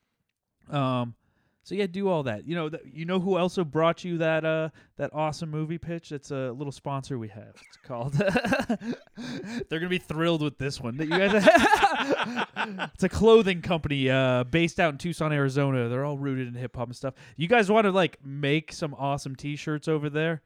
Um, 0.69 1.15
so 1.64 1.76
yeah, 1.76 1.86
do 1.86 2.10
all 2.10 2.24
that. 2.24 2.48
You 2.48 2.56
know, 2.56 2.70
th- 2.70 2.84
you 2.92 3.06
know 3.06 3.20
who 3.20 3.38
also 3.38 3.64
brought 3.64 4.04
you 4.04 4.18
that 4.18 4.44
uh 4.44 4.70
that 4.98 5.14
awesome 5.14 5.52
movie 5.52 5.78
pitch? 5.78 6.12
It's 6.12 6.32
a 6.32 6.52
little 6.52 6.72
sponsor 6.72 7.20
we 7.20 7.28
have. 7.28 7.54
It's 7.56 7.78
called. 7.84 8.14
They're 9.70 9.80
gonna 9.80 9.90
be 9.90 10.00
thrilled 10.00 10.42
with 10.42 10.58
this 10.58 10.82
one. 10.82 10.98
That 10.98 11.08
you 11.08 11.18
guys. 11.18 12.88
it's 12.94 13.04
a 13.04 13.10
clothing 13.10 13.62
company 13.62 14.10
uh 14.10 14.44
based 14.46 14.80
out 14.80 14.94
in 14.94 14.98
Tucson, 14.98 15.32
Arizona. 15.32 15.88
They're 15.88 16.04
all 16.04 16.18
rooted 16.18 16.48
in 16.48 16.56
hip 16.56 16.76
hop 16.76 16.88
and 16.88 16.96
stuff. 16.96 17.14
You 17.38 17.48
guys 17.48 17.70
want 17.70 17.86
to 17.86 17.92
like 17.92 18.18
make 18.26 18.74
some 18.74 18.96
awesome 18.96 19.36
T-shirts 19.36 19.88
over 19.88 20.10
there? 20.10 20.42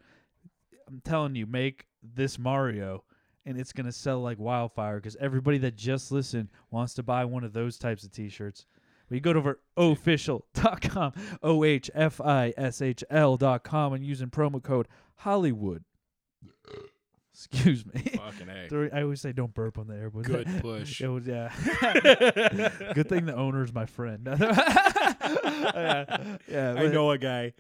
I'm 0.88 1.02
telling 1.04 1.36
you, 1.36 1.46
make 1.46 1.86
this 2.04 2.38
Mario. 2.38 3.04
And 3.46 3.58
it's 3.58 3.72
gonna 3.72 3.92
sell 3.94 4.20
like 4.20 4.38
wildfire 4.38 4.98
because 4.98 5.16
everybody 5.16 5.60
that 5.60 5.78
just 5.78 6.12
listened 6.12 6.50
wants 6.72 6.94
to 6.96 7.04
buy 7.04 7.24
one 7.24 7.46
of 7.46 7.54
those 7.54 7.78
types 7.78 8.04
of 8.04 8.12
T-shirts. 8.12 8.66
You 9.10 9.20
go 9.20 9.34
to 9.34 9.40
over 9.40 9.60
ohfishl.com, 9.78 11.14
O 11.44 11.64
H 11.64 11.92
F 11.94 12.20
I 12.22 12.54
S 12.58 12.82
H 12.82 13.04
L.com, 13.10 13.94
and 13.94 14.06
using 14.06 14.30
promo 14.30 14.62
code 14.62 14.88
Hollywood. 15.18 15.84
Excuse 17.36 17.86
me. 17.86 18.02
Fucking 18.16 18.48
A. 18.50 18.96
I 18.96 19.02
always 19.02 19.20
say 19.20 19.34
don't 19.34 19.54
burp 19.54 19.78
on 19.78 19.88
the 19.88 19.96
air, 19.96 20.10
but 20.10 20.24
Good 20.24 20.48
push. 20.62 21.02
It 21.02 21.10
was, 21.10 21.28
yeah. 21.28 21.52
Good 22.94 23.10
thing 23.10 23.26
the 23.26 23.36
owner's 23.36 23.74
my 23.74 23.86
friend. 23.86 24.26
yeah, 24.40 26.38
yeah, 26.50 26.76
I 26.78 26.88
know 26.88 27.12
a 27.12 27.18
guy. 27.18 27.52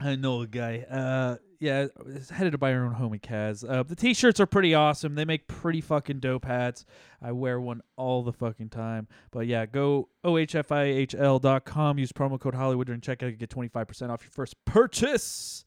I 0.00 0.16
know 0.16 0.42
a 0.42 0.46
guy. 0.46 0.84
Uh, 0.90 1.36
yeah, 1.58 1.86
it's 2.06 2.28
headed 2.28 2.58
by 2.60 2.74
our 2.74 2.84
own 2.84 2.94
homie 2.94 3.20
Kaz. 3.20 3.68
Uh, 3.68 3.82
the 3.82 3.96
t-shirts 3.96 4.40
are 4.40 4.46
pretty 4.46 4.74
awesome. 4.74 5.14
They 5.14 5.24
make 5.24 5.48
pretty 5.48 5.80
fucking 5.80 6.20
dope 6.20 6.44
hats. 6.44 6.84
I 7.22 7.32
wear 7.32 7.60
one 7.60 7.80
all 7.96 8.22
the 8.22 8.32
fucking 8.32 8.68
time. 8.68 9.08
But 9.30 9.46
yeah, 9.46 9.64
go 9.64 10.08
ohfishl.com. 10.24 11.98
Use 11.98 12.12
promo 12.12 12.38
code 12.38 12.54
Hollywood 12.54 12.86
during 12.86 13.00
checkout. 13.00 13.30
You 13.30 13.36
get 13.36 13.50
twenty 13.50 13.68
five 13.68 13.88
percent 13.88 14.12
off 14.12 14.22
your 14.22 14.30
first 14.30 14.62
purchase. 14.66 15.64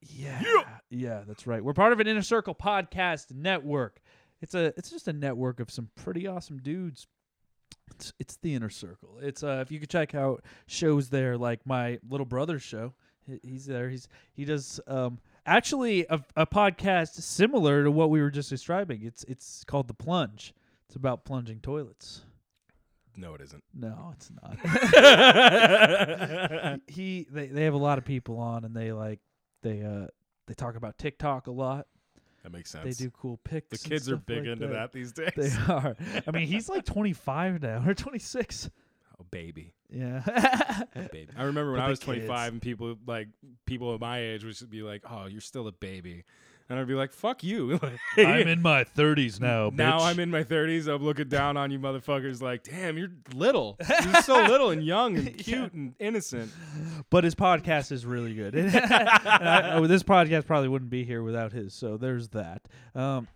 Yeah, 0.00 0.42
yeah, 0.90 1.22
that's 1.26 1.46
right. 1.46 1.62
We're 1.62 1.74
part 1.74 1.92
of 1.92 2.00
an 2.00 2.06
Inner 2.06 2.22
Circle 2.22 2.54
podcast 2.54 3.32
network. 3.32 4.00
It's 4.40 4.54
a, 4.54 4.72
it's 4.76 4.90
just 4.90 5.06
a 5.06 5.12
network 5.12 5.60
of 5.60 5.70
some 5.70 5.88
pretty 5.94 6.26
awesome 6.26 6.58
dudes. 6.58 7.06
It's, 7.94 8.12
it's 8.18 8.36
the 8.36 8.54
inner 8.54 8.70
circle. 8.70 9.18
It's 9.20 9.42
uh 9.42 9.58
if 9.64 9.70
you 9.70 9.78
could 9.80 9.90
check 9.90 10.14
out 10.14 10.44
shows 10.66 11.08
there 11.10 11.36
like 11.38 11.64
my 11.66 11.98
little 12.08 12.26
brother's 12.26 12.62
show. 12.62 12.94
He- 13.26 13.40
He's 13.42 13.66
there. 13.66 13.88
He's 13.90 14.08
he 14.32 14.44
does 14.44 14.80
um 14.86 15.18
actually 15.46 16.06
a, 16.10 16.20
a 16.36 16.46
podcast 16.46 17.14
similar 17.22 17.84
to 17.84 17.90
what 17.90 18.10
we 18.10 18.20
were 18.20 18.30
just 18.30 18.50
describing. 18.50 19.02
It's 19.02 19.24
it's 19.24 19.62
called 19.64 19.88
The 19.88 19.94
Plunge. 19.94 20.52
It's 20.88 20.96
about 20.96 21.24
plunging 21.24 21.60
toilets. 21.60 22.22
No, 23.16 23.34
it 23.34 23.40
isn't. 23.42 23.62
No, 23.74 24.14
it's 24.14 24.30
not. 24.42 24.56
he 26.86 27.26
they 27.30 27.46
they 27.48 27.64
have 27.64 27.74
a 27.74 27.78
lot 27.78 27.98
of 27.98 28.04
people 28.04 28.38
on 28.38 28.64
and 28.64 28.74
they 28.74 28.92
like 28.92 29.20
they 29.62 29.82
uh 29.82 30.06
they 30.46 30.54
talk 30.54 30.76
about 30.76 30.98
TikTok 30.98 31.46
a 31.46 31.50
lot. 31.52 31.86
That 32.42 32.52
makes 32.52 32.70
sense. 32.70 32.96
They 32.98 33.04
do 33.04 33.10
cool 33.10 33.38
pics. 33.44 33.82
The 33.82 33.88
kids 33.88 34.10
are 34.10 34.16
big 34.16 34.38
like 34.40 34.46
into 34.48 34.66
that. 34.68 34.92
these 34.92 35.12
days. 35.12 35.30
They 35.36 35.50
are. 35.72 35.96
I 36.26 36.30
mean, 36.32 36.46
he's 36.48 36.68
like 36.68 36.84
25 36.84 37.62
now 37.62 37.82
or 37.86 37.94
26. 37.94 38.68
oh, 39.20 39.24
baby. 39.30 39.72
Yeah. 39.88 40.22
baby. 41.12 41.28
I 41.36 41.44
remember 41.44 41.72
when 41.72 41.80
But 41.80 41.86
I 41.86 41.88
was 41.90 42.00
25 42.00 42.28
kids. 42.28 42.52
and 42.52 42.62
people 42.62 42.96
like 43.06 43.28
people 43.66 43.92
of 43.92 44.00
my 44.00 44.18
age 44.20 44.44
would 44.44 44.70
be 44.70 44.82
like, 44.82 45.02
"Oh, 45.08 45.26
you're 45.26 45.40
still 45.40 45.68
a 45.68 45.72
baby," 45.72 46.24
and 46.68 46.78
I'd 46.78 46.86
be 46.86 46.94
like, 46.94 47.12
"Fuck 47.12 47.42
you." 47.44 47.78
I'm 48.16 48.48
in 48.48 48.62
my 48.62 48.84
30s 48.84 49.40
now. 49.40 49.70
now. 49.72 49.98
I'm 49.98 50.18
in 50.18 50.30
my 50.30 50.44
30s. 50.44 50.88
I'm 50.88 51.02
looking 51.02 51.28
down 51.28 51.56
on 51.56 51.70
you, 51.70 51.78
motherfuckers. 51.78 52.42
Like, 52.42 52.62
damn, 52.64 52.98
you're 52.98 53.12
little. 53.34 53.76
You're 54.04 54.22
so 54.22 54.44
little 54.44 54.70
and 54.70 54.82
young 54.82 55.16
and 55.16 55.36
cute 55.38 55.72
and 55.72 55.94
innocent. 55.98 56.50
But 57.10 57.24
his 57.24 57.34
podcast 57.34 57.92
is 57.92 58.04
really 58.06 58.34
good. 58.34 58.56
I, 58.56 59.80
this 59.86 60.02
podcast 60.02 60.46
probably 60.46 60.68
wouldn't 60.68 60.90
be 60.90 61.04
here 61.04 61.22
without 61.22 61.52
his. 61.52 61.74
So 61.74 61.96
there's 61.96 62.28
that. 62.30 62.62
Um, 62.94 63.28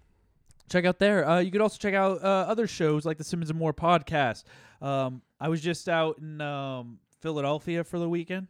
check 0.70 0.85
out 0.85 0.98
there. 0.98 1.28
Uh, 1.28 1.39
you 1.40 1.51
could 1.51 1.61
also 1.61 1.78
check 1.78 1.94
out 1.94 2.23
uh, 2.23 2.47
other 2.48 2.66
shows 2.66 3.05
like 3.05 3.19
the 3.19 3.24
Simmons 3.24 3.51
and 3.51 3.59
More 3.59 3.74
podcast. 3.74 4.44
Um, 4.81 5.23
I 5.40 5.48
was 5.48 5.61
just 5.61 5.89
out 5.89 6.19
in 6.19 6.40
um, 6.40 6.98
Philadelphia 7.20 7.85
for 7.85 7.98
the 7.98 8.09
weekend. 8.09 8.48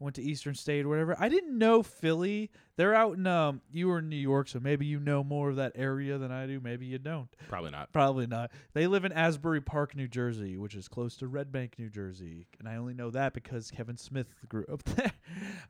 I 0.00 0.04
went 0.04 0.16
to 0.16 0.22
Eastern 0.22 0.54
State 0.54 0.84
or 0.84 0.88
whatever. 0.88 1.16
I 1.18 1.28
didn't 1.28 1.56
know 1.56 1.82
Philly. 1.82 2.50
They're 2.76 2.94
out 2.94 3.16
in 3.16 3.26
um. 3.26 3.60
You 3.72 3.88
were 3.88 3.98
in 4.00 4.08
New 4.08 4.16
York, 4.16 4.48
so 4.48 4.60
maybe 4.60 4.84
you 4.86 5.00
know 5.00 5.24
more 5.24 5.48
of 5.50 5.56
that 5.56 5.72
area 5.74 6.18
than 6.18 6.30
I 6.30 6.46
do. 6.46 6.60
Maybe 6.60 6.86
you 6.86 6.98
don't. 6.98 7.28
Probably 7.48 7.70
not. 7.70 7.92
Probably 7.92 8.26
not. 8.26 8.50
They 8.74 8.86
live 8.86 9.04
in 9.04 9.12
Asbury 9.12 9.60
Park, 9.62 9.96
New 9.96 10.08
Jersey, 10.08 10.56
which 10.58 10.74
is 10.74 10.86
close 10.88 11.16
to 11.18 11.26
Red 11.26 11.50
Bank, 11.50 11.74
New 11.78 11.88
Jersey, 11.88 12.46
and 12.58 12.68
I 12.68 12.76
only 12.76 12.92
know 12.94 13.10
that 13.10 13.32
because 13.32 13.70
Kevin 13.70 13.96
Smith 13.96 14.26
grew 14.48 14.66
up 14.70 14.82
there. 14.84 15.12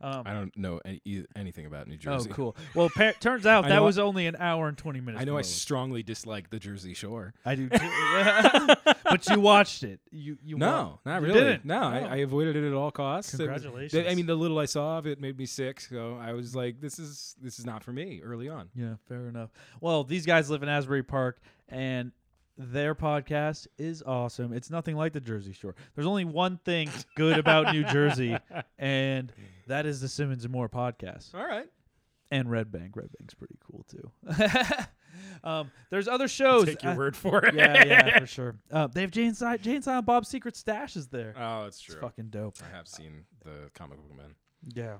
Um, 0.01 0.23
I 0.25 0.33
don't 0.33 0.55
know 0.57 0.81
any, 0.85 1.01
anything 1.35 1.65
about 1.65 1.87
New 1.87 1.97
Jersey. 1.97 2.29
oh, 2.29 2.33
cool. 2.33 2.55
Well, 2.75 2.89
pa- 2.89 3.13
turns 3.19 3.45
out 3.45 3.67
that 3.67 3.81
was 3.81 3.97
only 3.97 4.27
an 4.27 4.35
hour 4.39 4.67
and 4.67 4.77
twenty 4.77 4.99
minutes. 4.99 5.21
I 5.21 5.25
know 5.25 5.37
I 5.37 5.41
strongly 5.43 6.03
dislike 6.03 6.49
the 6.49 6.59
Jersey 6.59 6.93
Shore. 6.93 7.33
I 7.45 7.55
do, 7.55 7.69
too. 7.69 7.77
but 9.03 9.27
you 9.29 9.39
watched 9.39 9.83
it. 9.83 9.99
You 10.11 10.37
you 10.43 10.57
No, 10.57 10.99
wa- 11.05 11.11
not 11.13 11.21
you 11.21 11.27
really. 11.27 11.39
Didn't. 11.39 11.65
No, 11.65 11.81
I, 11.83 12.01
Oh. 12.01 12.05
I 12.07 12.15
avoided 12.17 12.55
it 12.55 12.67
at 12.67 12.73
all 12.73 12.91
costs. 12.91 13.35
Congratulations. 13.35 14.05
I 14.07 14.13
mean, 14.15 14.25
the 14.25 14.35
little 14.35 14.59
I 14.59 14.65
saw 14.65 14.97
of 14.97 15.07
it 15.07 15.19
made 15.19 15.37
me 15.37 15.45
sick, 15.45 15.79
so 15.79 16.17
I 16.21 16.33
was 16.33 16.55
like, 16.55 16.79
"This 16.81 16.96
is 16.99 17.35
this 17.41 17.59
is 17.59 17.65
not 17.65 17.83
for 17.83 17.91
me." 17.93 18.21
Early 18.23 18.49
on, 18.49 18.69
Yeah, 18.75 18.95
fair 19.07 19.27
enough. 19.27 19.49
Well, 19.81 20.03
these 20.03 20.25
guys 20.25 20.49
live 20.49 20.63
in 20.63 20.69
Asbury 20.69 21.03
Park, 21.03 21.39
and 21.69 22.11
their 22.57 22.95
podcast 22.95 23.67
is 23.77 24.01
awesome. 24.03 24.51
It's 24.53 24.69
nothing 24.71 24.95
like 24.95 25.13
the 25.13 25.21
Jersey 25.21 25.53
Shore. 25.53 25.75
There's 25.95 26.07
only 26.07 26.25
one 26.25 26.57
thing 26.65 26.89
good 27.15 27.37
about 27.37 27.73
New 27.73 27.83
Jersey, 27.83 28.37
and 28.79 29.31
that 29.67 29.85
is 29.85 30.01
the 30.01 30.07
Simmons 30.07 30.43
and 30.43 30.51
More 30.51 30.67
podcast. 30.69 31.33
all 31.35 31.45
right. 31.45 31.67
And 32.31 32.51
Red 32.51 32.71
Bank. 32.71 32.95
Red 32.97 33.09
Bank's 33.17 33.33
pretty 33.35 33.55
cool 33.71 33.85
too. 33.89 34.11
um, 35.43 35.71
there's 35.89 36.07
other 36.07 36.27
shows. 36.27 36.63
i 36.63 36.65
Take 36.67 36.83
your 36.83 36.91
Uh, 36.93 36.95
word 36.97 37.15
for 37.15 37.45
it. 37.45 37.55
yeah, 37.55 37.85
yeah, 37.85 38.19
for 38.19 38.25
sure. 38.37 38.55
Uh, 38.71 38.87
they 38.87 39.01
have 39.01 39.11
Jane 39.11 39.33
Silent, 39.33 39.61
Jay 39.61 39.75
and 39.75 39.83
Silent 39.83 40.05
Bob's 40.05 40.27
Secret 40.27 40.55
Stash 40.57 40.95
is 40.95 41.07
there. 41.07 41.33
Oh, 41.37 41.65
it's 41.67 41.77
it's 41.77 41.85
true. 41.85 42.01
fucking 42.01 42.27
dope. 42.29 42.55
I 42.69 42.75
have 42.75 42.87
seen 42.87 43.23
the 43.45 43.69
comic 43.73 43.97
book 43.99 44.17
man. 44.17 44.35
Yeah. 44.73 44.97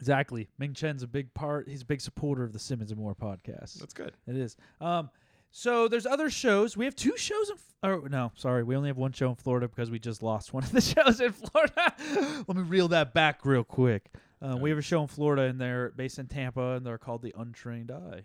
Exactly. 0.00 0.48
Ming 0.58 0.74
Chen's 0.74 1.02
a 1.02 1.06
big 1.06 1.32
part. 1.34 1.68
He's 1.68 1.82
a 1.82 1.86
big 1.86 2.00
supporter 2.00 2.42
of 2.44 2.52
the 2.52 2.58
Simmons 2.58 2.90
and 2.90 3.00
More 3.00 3.14
podcast. 3.14 3.78
That's 3.78 3.94
good. 3.94 4.12
It 4.26 4.36
is. 4.36 4.56
Um, 4.80 5.10
so 5.50 5.86
there's 5.86 6.04
other 6.04 6.30
shows. 6.30 6.76
We 6.76 6.84
have 6.84 6.96
two 6.96 7.16
shows 7.16 7.48
in. 7.48 7.54
F- 7.54 7.74
oh 7.84 8.06
no, 8.10 8.32
sorry, 8.34 8.64
we 8.64 8.74
only 8.74 8.88
have 8.88 8.96
one 8.96 9.12
show 9.12 9.28
in 9.28 9.36
Florida 9.36 9.68
because 9.68 9.88
we 9.90 10.00
just 10.00 10.20
lost 10.22 10.52
one 10.52 10.64
of 10.64 10.72
the 10.72 10.80
shows 10.80 11.20
in 11.20 11.32
Florida. 11.32 11.94
Let 12.48 12.56
me 12.56 12.62
reel 12.64 12.88
that 12.88 13.14
back 13.14 13.46
real 13.46 13.62
quick. 13.62 14.10
Uh, 14.42 14.56
we 14.56 14.68
have 14.68 14.78
a 14.78 14.82
show 14.82 15.00
in 15.00 15.06
Florida, 15.06 15.42
and 15.42 15.60
they're 15.60 15.90
based 15.90 16.18
in 16.18 16.26
Tampa, 16.26 16.72
and 16.72 16.84
they're 16.84 16.98
called 16.98 17.22
The 17.22 17.32
Untrained 17.38 17.90
Eye. 17.92 18.22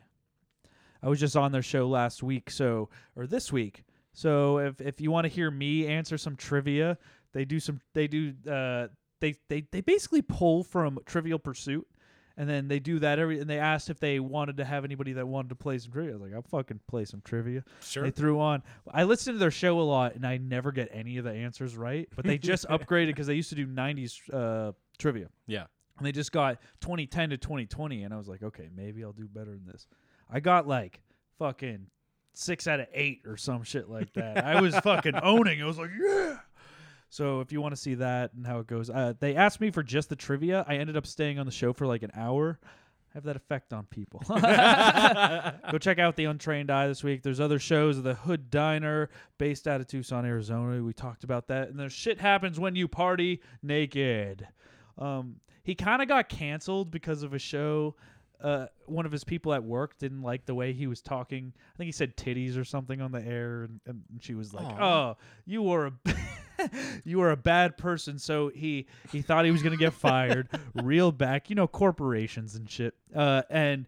I 1.02 1.08
was 1.08 1.20
just 1.20 1.38
on 1.38 1.52
their 1.52 1.62
show 1.62 1.88
last 1.88 2.24
week, 2.24 2.50
so 2.50 2.90
or 3.16 3.28
this 3.28 3.54
week. 3.54 3.86
So 4.12 4.58
if 4.58 4.82
if 4.82 5.00
you 5.00 5.12
want 5.12 5.26
to 5.26 5.30
hear 5.30 5.52
me 5.52 5.86
answer 5.88 6.18
some 6.18 6.36
trivia, 6.36 6.98
they 7.32 7.46
do 7.46 7.60
some. 7.60 7.80
They 7.94 8.08
do. 8.08 8.34
Uh, 8.50 8.88
they 9.20 9.36
they 9.48 9.66
they 9.72 9.82
basically 9.82 10.22
pull 10.22 10.64
from 10.64 11.00
Trivial 11.06 11.40
Pursuit 11.40 11.88
and 12.40 12.50
then 12.50 12.70
they 12.70 12.80
do 12.80 13.00
that 13.00 13.20
every 13.20 13.42
and 13.42 13.50
they 13.50 13.60
asked 13.60 13.90
if 13.90 14.00
they 14.00 14.22
wanted 14.22 14.58
to 14.58 14.66
have 14.66 14.86
anybody 14.86 15.12
that 15.14 15.28
wanted 15.28 15.50
to 15.50 15.56
play 15.56 15.78
some 15.78 15.92
trivia. 15.92 16.12
I 16.12 16.16
was 16.16 16.22
like, 16.22 16.34
I'll 16.34 16.42
fucking 16.42 16.80
play 16.88 17.04
some 17.04 17.22
trivia. 17.22 17.66
Sure. 17.82 18.04
They 18.04 18.12
threw 18.12 18.40
on. 18.40 18.64
I 18.90 19.04
listen 19.04 19.34
to 19.34 19.40
their 19.40 19.52
show 19.52 19.80
a 19.80 19.84
lot 19.84 20.16
and 20.16 20.26
I 20.26 20.38
never 20.38 20.72
get 20.72 20.90
any 20.94 21.18
of 21.18 21.26
the 21.26 21.34
answers 21.34 21.76
right. 21.76 22.08
But 22.16 22.24
they 22.24 22.38
just 22.38 22.66
upgraded 22.70 23.08
because 23.08 23.28
they 23.28 23.36
used 23.36 23.50
to 23.50 23.56
do 23.56 23.68
'90s 23.68 24.22
uh, 24.34 24.72
trivia 24.98 25.28
yeah. 25.48 25.66
and 25.98 26.08
they 26.08 26.14
just 26.14 26.32
got 26.32 26.62
2010 26.80 27.32
to 27.32 27.38
2020 27.38 28.04
and 28.04 28.14
I 28.14 28.18
was 28.18 28.30
like, 28.30 28.42
okay, 28.42 28.70
maybe 28.74 29.04
I'll 29.04 29.12
do 29.12 29.28
better 29.28 29.52
than 29.52 29.66
this. 29.66 29.86
I 30.32 30.40
got 30.40 30.66
like 30.66 31.02
fucking 31.40 31.88
six 32.34 32.68
out 32.68 32.80
of 32.80 32.88
eight 32.94 33.24
or 33.26 33.36
some 33.36 33.64
shit 33.64 33.90
like 33.90 34.14
that. 34.14 34.46
I 34.46 34.62
was 34.62 34.78
fucking 34.80 35.16
owning. 35.24 35.62
I 35.62 35.66
was 35.66 35.78
like, 35.78 35.92
yeah. 36.00 36.38
So 37.10 37.42
if 37.42 37.52
you 37.52 37.60
want 37.60 37.74
to 37.74 37.82
see 37.82 37.96
that 37.96 38.34
and 38.34 38.46
how 38.46 38.60
it 38.60 38.68
goes, 38.68 38.90
uh, 38.90 39.14
they 39.20 39.36
asked 39.36 39.60
me 39.60 39.72
for 39.72 39.82
just 39.82 40.10
the 40.10 40.16
trivia. 40.16 40.64
I 40.68 40.76
ended 40.76 40.96
up 40.96 41.08
staying 41.08 41.40
on 41.40 41.46
the 41.46 41.52
show 41.52 41.74
for 41.74 41.88
like 41.88 42.04
an 42.04 42.12
hour. 42.16 42.60
I 42.64 43.12
have 43.16 43.24
that 43.24 43.36
effect 43.36 43.74
on 43.74 43.86
people. 43.86 44.22
Go 44.30 45.78
check 45.80 45.98
out 45.98 46.16
the 46.16 46.26
Untrained 46.26 46.70
Eye 46.70 46.88
this 46.88 47.04
week. 47.04 47.24
There's 47.24 47.40
other 47.40 47.58
shows. 47.58 47.98
Of 47.98 48.04
the 48.04 48.14
Hood 48.14 48.52
Diner, 48.52 49.10
based 49.40 49.68
out 49.68 49.82
of 49.82 49.88
Tucson, 49.88 50.26
Arizona. 50.26 50.84
We 50.84 50.94
talked 50.94 51.24
about 51.24 51.48
that. 51.48 51.70
And 51.70 51.80
there's 51.80 51.94
shit 51.94 52.20
happens 52.20 52.60
when 52.60 52.76
you 52.76 52.88
party 52.88 53.42
naked. 53.64 54.48
Um, 55.00 55.38
he 55.64 55.74
kind 55.74 56.04
of 56.04 56.08
got 56.08 56.30
canceled 56.30 56.92
because 56.92 57.24
of 57.24 57.34
a 57.34 57.40
show. 57.40 57.96
Uh, 58.40 58.68
one 58.86 59.08
of 59.08 59.12
his 59.12 59.24
people 59.24 59.54
at 59.54 59.64
work 59.64 59.98
didn't 59.98 60.22
like 60.22 60.46
the 60.46 60.54
way 60.54 60.72
he 60.74 60.86
was 60.86 61.02
talking. 61.02 61.52
I 61.74 61.78
think 61.78 61.88
he 61.88 61.92
said 61.92 62.16
titties 62.16 62.58
or 62.58 62.64
something 62.64 63.02
on 63.02 63.12
the 63.12 63.26
air, 63.26 63.64
and, 63.64 63.80
and 63.88 64.04
she 64.22 64.36
was 64.36 64.54
like, 64.54 64.68
Aw. 64.68 65.10
"Oh, 65.12 65.18
you 65.46 65.64
were 65.64 65.88
a." 65.88 65.94
you 67.04 67.22
are 67.22 67.32
a 67.32 67.38
bad 67.38 67.78
person. 67.78 68.18
So 68.20 68.50
he 68.50 68.88
he 69.12 69.22
thought 69.22 69.46
he 69.46 69.52
was 69.52 69.62
going 69.64 69.78
to 69.78 69.84
get 69.84 69.94
fired 69.94 70.48
reeled 70.76 71.18
back 71.18 71.50
you 71.50 71.56
know 71.56 71.68
corporations 71.68 72.56
and 72.56 72.70
shit 72.70 72.94
uh 73.16 73.42
and 73.50 73.88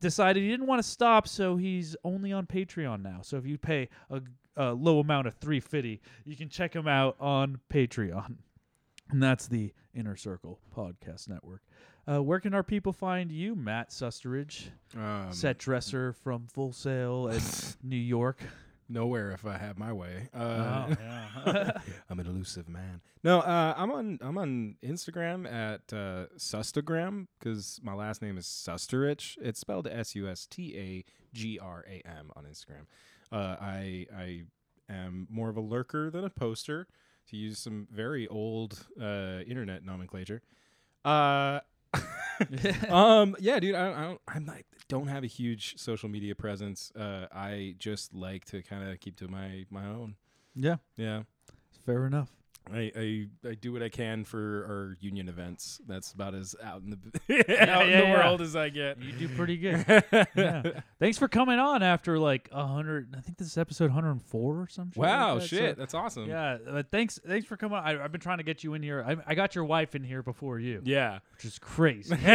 decided 0.00 0.42
he 0.42 0.48
didn't 0.48 0.66
want 0.66 0.82
to 0.82 0.88
stop 0.88 1.28
so 1.28 1.56
he's 1.56 1.96
only 2.04 2.32
on 2.32 2.46
patreon 2.46 3.02
now. 3.02 3.20
So 3.22 3.36
if 3.36 3.46
you 3.46 3.56
pay 3.58 3.88
a, 4.10 4.20
a 4.56 4.72
low 4.72 4.98
amount 4.98 5.26
of 5.28 5.34
350 5.36 6.00
you 6.24 6.36
can 6.36 6.48
check 6.48 6.74
him 6.74 6.88
out 6.88 7.16
on 7.20 7.60
patreon. 7.72 8.36
And 9.10 9.22
that's 9.22 9.46
the 9.46 9.72
inner 9.94 10.16
circle 10.16 10.58
podcast 10.76 11.28
network. 11.28 11.62
Uh, 12.08 12.20
where 12.22 12.40
can 12.40 12.52
our 12.52 12.64
people 12.64 12.92
find 12.92 13.30
you 13.30 13.54
matt 13.54 13.90
susteridge 13.90 14.70
Um, 14.96 15.28
set 15.30 15.58
dresser 15.58 16.12
from 16.14 16.48
full 16.48 16.72
sail 16.72 17.28
in 17.28 17.40
new 17.84 17.94
york 17.94 18.40
nowhere 18.92 19.32
if 19.32 19.46
I 19.46 19.58
have 19.58 19.78
my 19.78 19.92
way. 19.92 20.28
Uh, 20.34 20.86
oh, 20.88 20.96
yeah. 21.46 21.78
I'm 22.10 22.20
an 22.20 22.26
elusive 22.26 22.68
man. 22.68 23.00
No, 23.24 23.40
uh, 23.40 23.74
I'm 23.76 23.90
on 23.90 24.18
I'm 24.20 24.38
on 24.38 24.76
Instagram 24.84 25.46
at 25.46 25.92
uh, 25.92 26.26
Sustagram 26.36 27.26
because 27.38 27.80
my 27.82 27.94
last 27.94 28.22
name 28.22 28.38
is 28.38 28.46
Susterich. 28.46 29.36
It's 29.40 29.60
spelled 29.60 29.86
S 29.86 30.14
U 30.14 30.28
S 30.28 30.46
T 30.46 30.76
A 30.76 31.04
G 31.34 31.58
R 31.58 31.84
A 31.88 32.02
M 32.06 32.30
on 32.36 32.44
Instagram. 32.44 32.86
Uh, 33.30 33.56
I 33.60 34.06
I 34.16 34.42
am 34.88 35.26
more 35.30 35.48
of 35.48 35.56
a 35.56 35.60
lurker 35.60 36.10
than 36.10 36.24
a 36.24 36.30
poster, 36.30 36.86
to 37.30 37.36
use 37.36 37.58
some 37.58 37.88
very 37.90 38.28
old 38.28 38.86
uh, 39.00 39.40
internet 39.46 39.84
nomenclature. 39.84 40.42
Uh, 41.04 41.60
um, 42.88 43.36
yeah, 43.38 43.60
dude, 43.60 43.74
I, 43.74 43.84
don't, 43.86 43.96
I 43.96 44.04
don't, 44.04 44.20
I'm 44.28 44.46
like, 44.46 44.66
don't 44.88 45.06
have 45.08 45.24
a 45.24 45.28
huge 45.28 45.78
social 45.78 46.08
media 46.08 46.34
presence. 46.34 46.90
Uh, 46.96 47.26
I 47.32 47.74
just 47.78 48.14
like 48.14 48.44
to 48.46 48.62
kind 48.62 48.88
of 48.90 49.00
keep 49.00 49.16
to 49.16 49.28
my 49.28 49.64
my 49.70 49.86
own. 49.86 50.16
yeah 50.54 50.76
Yeah. 50.96 51.22
fair 51.86 52.06
enough 52.06 52.30
I, 52.72 52.92
I 53.44 53.48
I 53.48 53.54
do 53.54 53.72
what 53.72 53.82
I 53.82 53.88
can 53.88 54.24
for 54.24 54.64
our 54.68 54.96
union 55.00 55.28
events. 55.28 55.80
That's 55.86 56.12
about 56.12 56.34
as 56.34 56.54
out 56.62 56.82
in 56.82 56.90
the 56.90 57.20
Yeah, 57.48 57.76
out 57.76 57.86
in 57.86 57.92
the 57.92 57.98
yeah. 58.06 58.12
world 58.12 58.40
as 58.40 58.54
I 58.54 58.68
get. 58.68 59.00
You 59.02 59.12
do 59.12 59.28
pretty 59.30 59.56
good. 59.56 59.84
yeah. 60.36 60.80
Thanks 61.00 61.18
for 61.18 61.28
coming 61.28 61.58
on 61.58 61.82
after 61.82 62.18
like 62.18 62.48
a 62.52 62.66
hundred. 62.66 63.14
I 63.16 63.20
think 63.20 63.38
this 63.38 63.48
is 63.48 63.58
episode 63.58 63.86
104 63.86 64.54
or 64.60 64.68
something. 64.68 64.92
shit. 64.92 65.00
like 65.02 65.10
Wow, 65.10 65.34
that, 65.36 65.40
so- 65.42 65.46
shit, 65.46 65.76
that's 65.76 65.94
awesome. 65.94 66.28
yeah, 66.28 66.58
but 66.64 66.90
thanks, 66.90 67.18
thanks 67.26 67.46
for 67.46 67.56
coming. 67.56 67.78
on. 67.78 67.84
I, 67.84 68.02
I've 68.04 68.12
been 68.12 68.20
trying 68.20 68.38
to 68.38 68.44
get 68.44 68.62
you 68.62 68.74
in 68.74 68.82
here. 68.82 69.04
I, 69.06 69.16
I 69.26 69.34
got 69.34 69.54
your 69.54 69.64
wife 69.64 69.94
in 69.94 70.04
here 70.04 70.22
before 70.22 70.58
you, 70.60 70.82
Yeah. 70.84 71.18
which 71.36 71.44
is 71.44 71.58
crazy. 71.58 72.14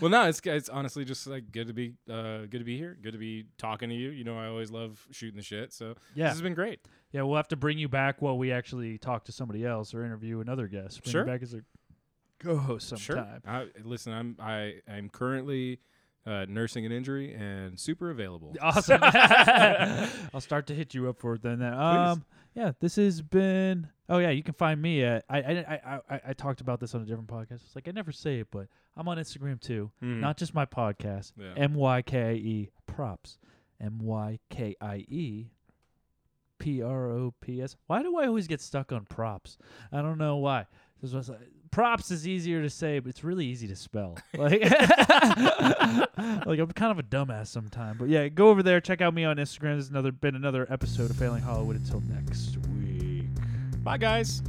well, 0.00 0.10
no, 0.10 0.28
it's 0.28 0.40
it's 0.44 0.68
honestly 0.68 1.04
just 1.04 1.26
like 1.26 1.52
good 1.52 1.66
to 1.68 1.72
be 1.74 1.94
uh 2.10 2.46
good 2.50 2.58
to 2.58 2.64
be 2.64 2.76
here. 2.78 2.96
Good 3.02 3.12
to 3.12 3.18
be 3.18 3.46
talking 3.58 3.88
to 3.88 3.94
you. 3.94 4.10
You 4.10 4.24
know, 4.24 4.38
I 4.38 4.46
always 4.46 4.70
love 4.70 5.06
shooting 5.10 5.36
the 5.36 5.42
shit. 5.42 5.72
So 5.72 5.94
Yeah. 6.14 6.24
this 6.26 6.34
has 6.34 6.42
been 6.42 6.54
great. 6.54 6.80
Yeah, 7.12 7.22
we'll 7.22 7.36
have 7.36 7.48
to 7.48 7.56
bring 7.56 7.78
you 7.78 7.88
back 7.88 8.20
while 8.22 8.36
we 8.38 8.52
actually 8.52 8.98
talk 8.98 9.24
to 9.24 9.32
somebody 9.32 9.64
else 9.64 9.94
or 9.94 10.04
interview 10.04 10.40
another 10.40 10.66
guest. 10.68 11.02
Bring 11.02 11.12
Sure. 11.12 11.20
you 11.22 11.26
back 11.32 11.42
as 11.42 11.54
a 11.54 11.60
co-host 12.38 12.88
sometime. 12.88 13.40
Sure. 13.44 13.50
I, 13.52 13.66
listen, 13.84 14.12
I'm 14.12 14.36
I 14.40 14.74
I'm 14.90 15.08
currently 15.08 15.80
uh, 16.26 16.44
nursing 16.48 16.84
an 16.86 16.92
injury 16.92 17.32
and 17.34 17.78
super 17.80 18.10
available. 18.10 18.54
Awesome. 18.62 19.00
I'll 19.02 20.40
start 20.40 20.66
to 20.68 20.74
hit 20.74 20.94
you 20.94 21.08
up 21.08 21.18
for 21.18 21.34
it 21.34 21.42
then. 21.42 21.60
then. 21.60 21.72
Um, 21.74 22.24
yeah, 22.54 22.72
this 22.80 22.96
has 22.96 23.22
been. 23.22 23.88
Oh 24.08 24.18
yeah, 24.18 24.30
you 24.30 24.42
can 24.42 24.54
find 24.54 24.80
me 24.80 25.02
at. 25.04 25.24
I 25.28 25.38
I, 25.38 25.52
I 25.52 26.00
I 26.10 26.20
I 26.28 26.32
talked 26.32 26.60
about 26.60 26.80
this 26.80 26.94
on 26.94 27.02
a 27.02 27.04
different 27.04 27.28
podcast. 27.28 27.64
It's 27.66 27.74
like 27.74 27.88
I 27.88 27.92
never 27.92 28.10
say 28.12 28.40
it, 28.40 28.48
but 28.50 28.66
I'm 28.96 29.06
on 29.08 29.16
Instagram 29.18 29.60
too. 29.60 29.90
Mhm. 30.02 30.20
Not 30.20 30.36
just 30.36 30.54
my 30.54 30.66
podcast. 30.66 31.32
M 31.56 31.74
Y 31.74 32.02
K 32.02 32.20
I 32.22 32.32
E 32.32 32.70
props. 32.86 33.38
M 33.80 33.98
Y 34.00 34.38
K 34.50 34.74
I 34.80 34.96
E 35.08 35.50
P 36.58 36.82
R 36.82 37.10
O 37.10 37.34
P 37.40 37.62
S. 37.62 37.76
Why 37.86 38.02
do 38.02 38.16
I 38.16 38.26
always 38.26 38.46
get 38.46 38.60
stuck 38.60 38.92
on 38.92 39.04
props? 39.04 39.58
I 39.92 40.02
don't 40.02 40.18
know 40.18 40.36
why. 40.36 40.66
This 41.00 41.12
was 41.12 41.28
like, 41.28 41.38
props 41.70 42.10
is 42.10 42.26
easier 42.26 42.62
to 42.62 42.70
say, 42.70 42.98
but 42.98 43.10
it's 43.10 43.22
really 43.22 43.46
easy 43.46 43.68
to 43.68 43.76
spell. 43.76 44.16
Like, 44.36 44.60
like 46.46 46.58
I'm 46.58 46.72
kind 46.72 46.92
of 46.92 46.98
a 46.98 47.02
dumbass 47.02 47.48
sometimes. 47.48 47.98
But 47.98 48.08
yeah, 48.08 48.28
go 48.28 48.48
over 48.48 48.62
there, 48.62 48.80
check 48.80 49.00
out 49.00 49.14
me 49.14 49.24
on 49.24 49.36
Instagram. 49.36 49.74
There's 49.74 49.90
another 49.90 50.12
been 50.12 50.34
another 50.34 50.66
episode 50.70 51.10
of 51.10 51.16
Failing 51.16 51.42
Hollywood. 51.42 51.76
Until 51.76 52.00
next 52.00 52.56
week. 52.68 53.26
Bye, 53.82 53.98
guys. 53.98 54.42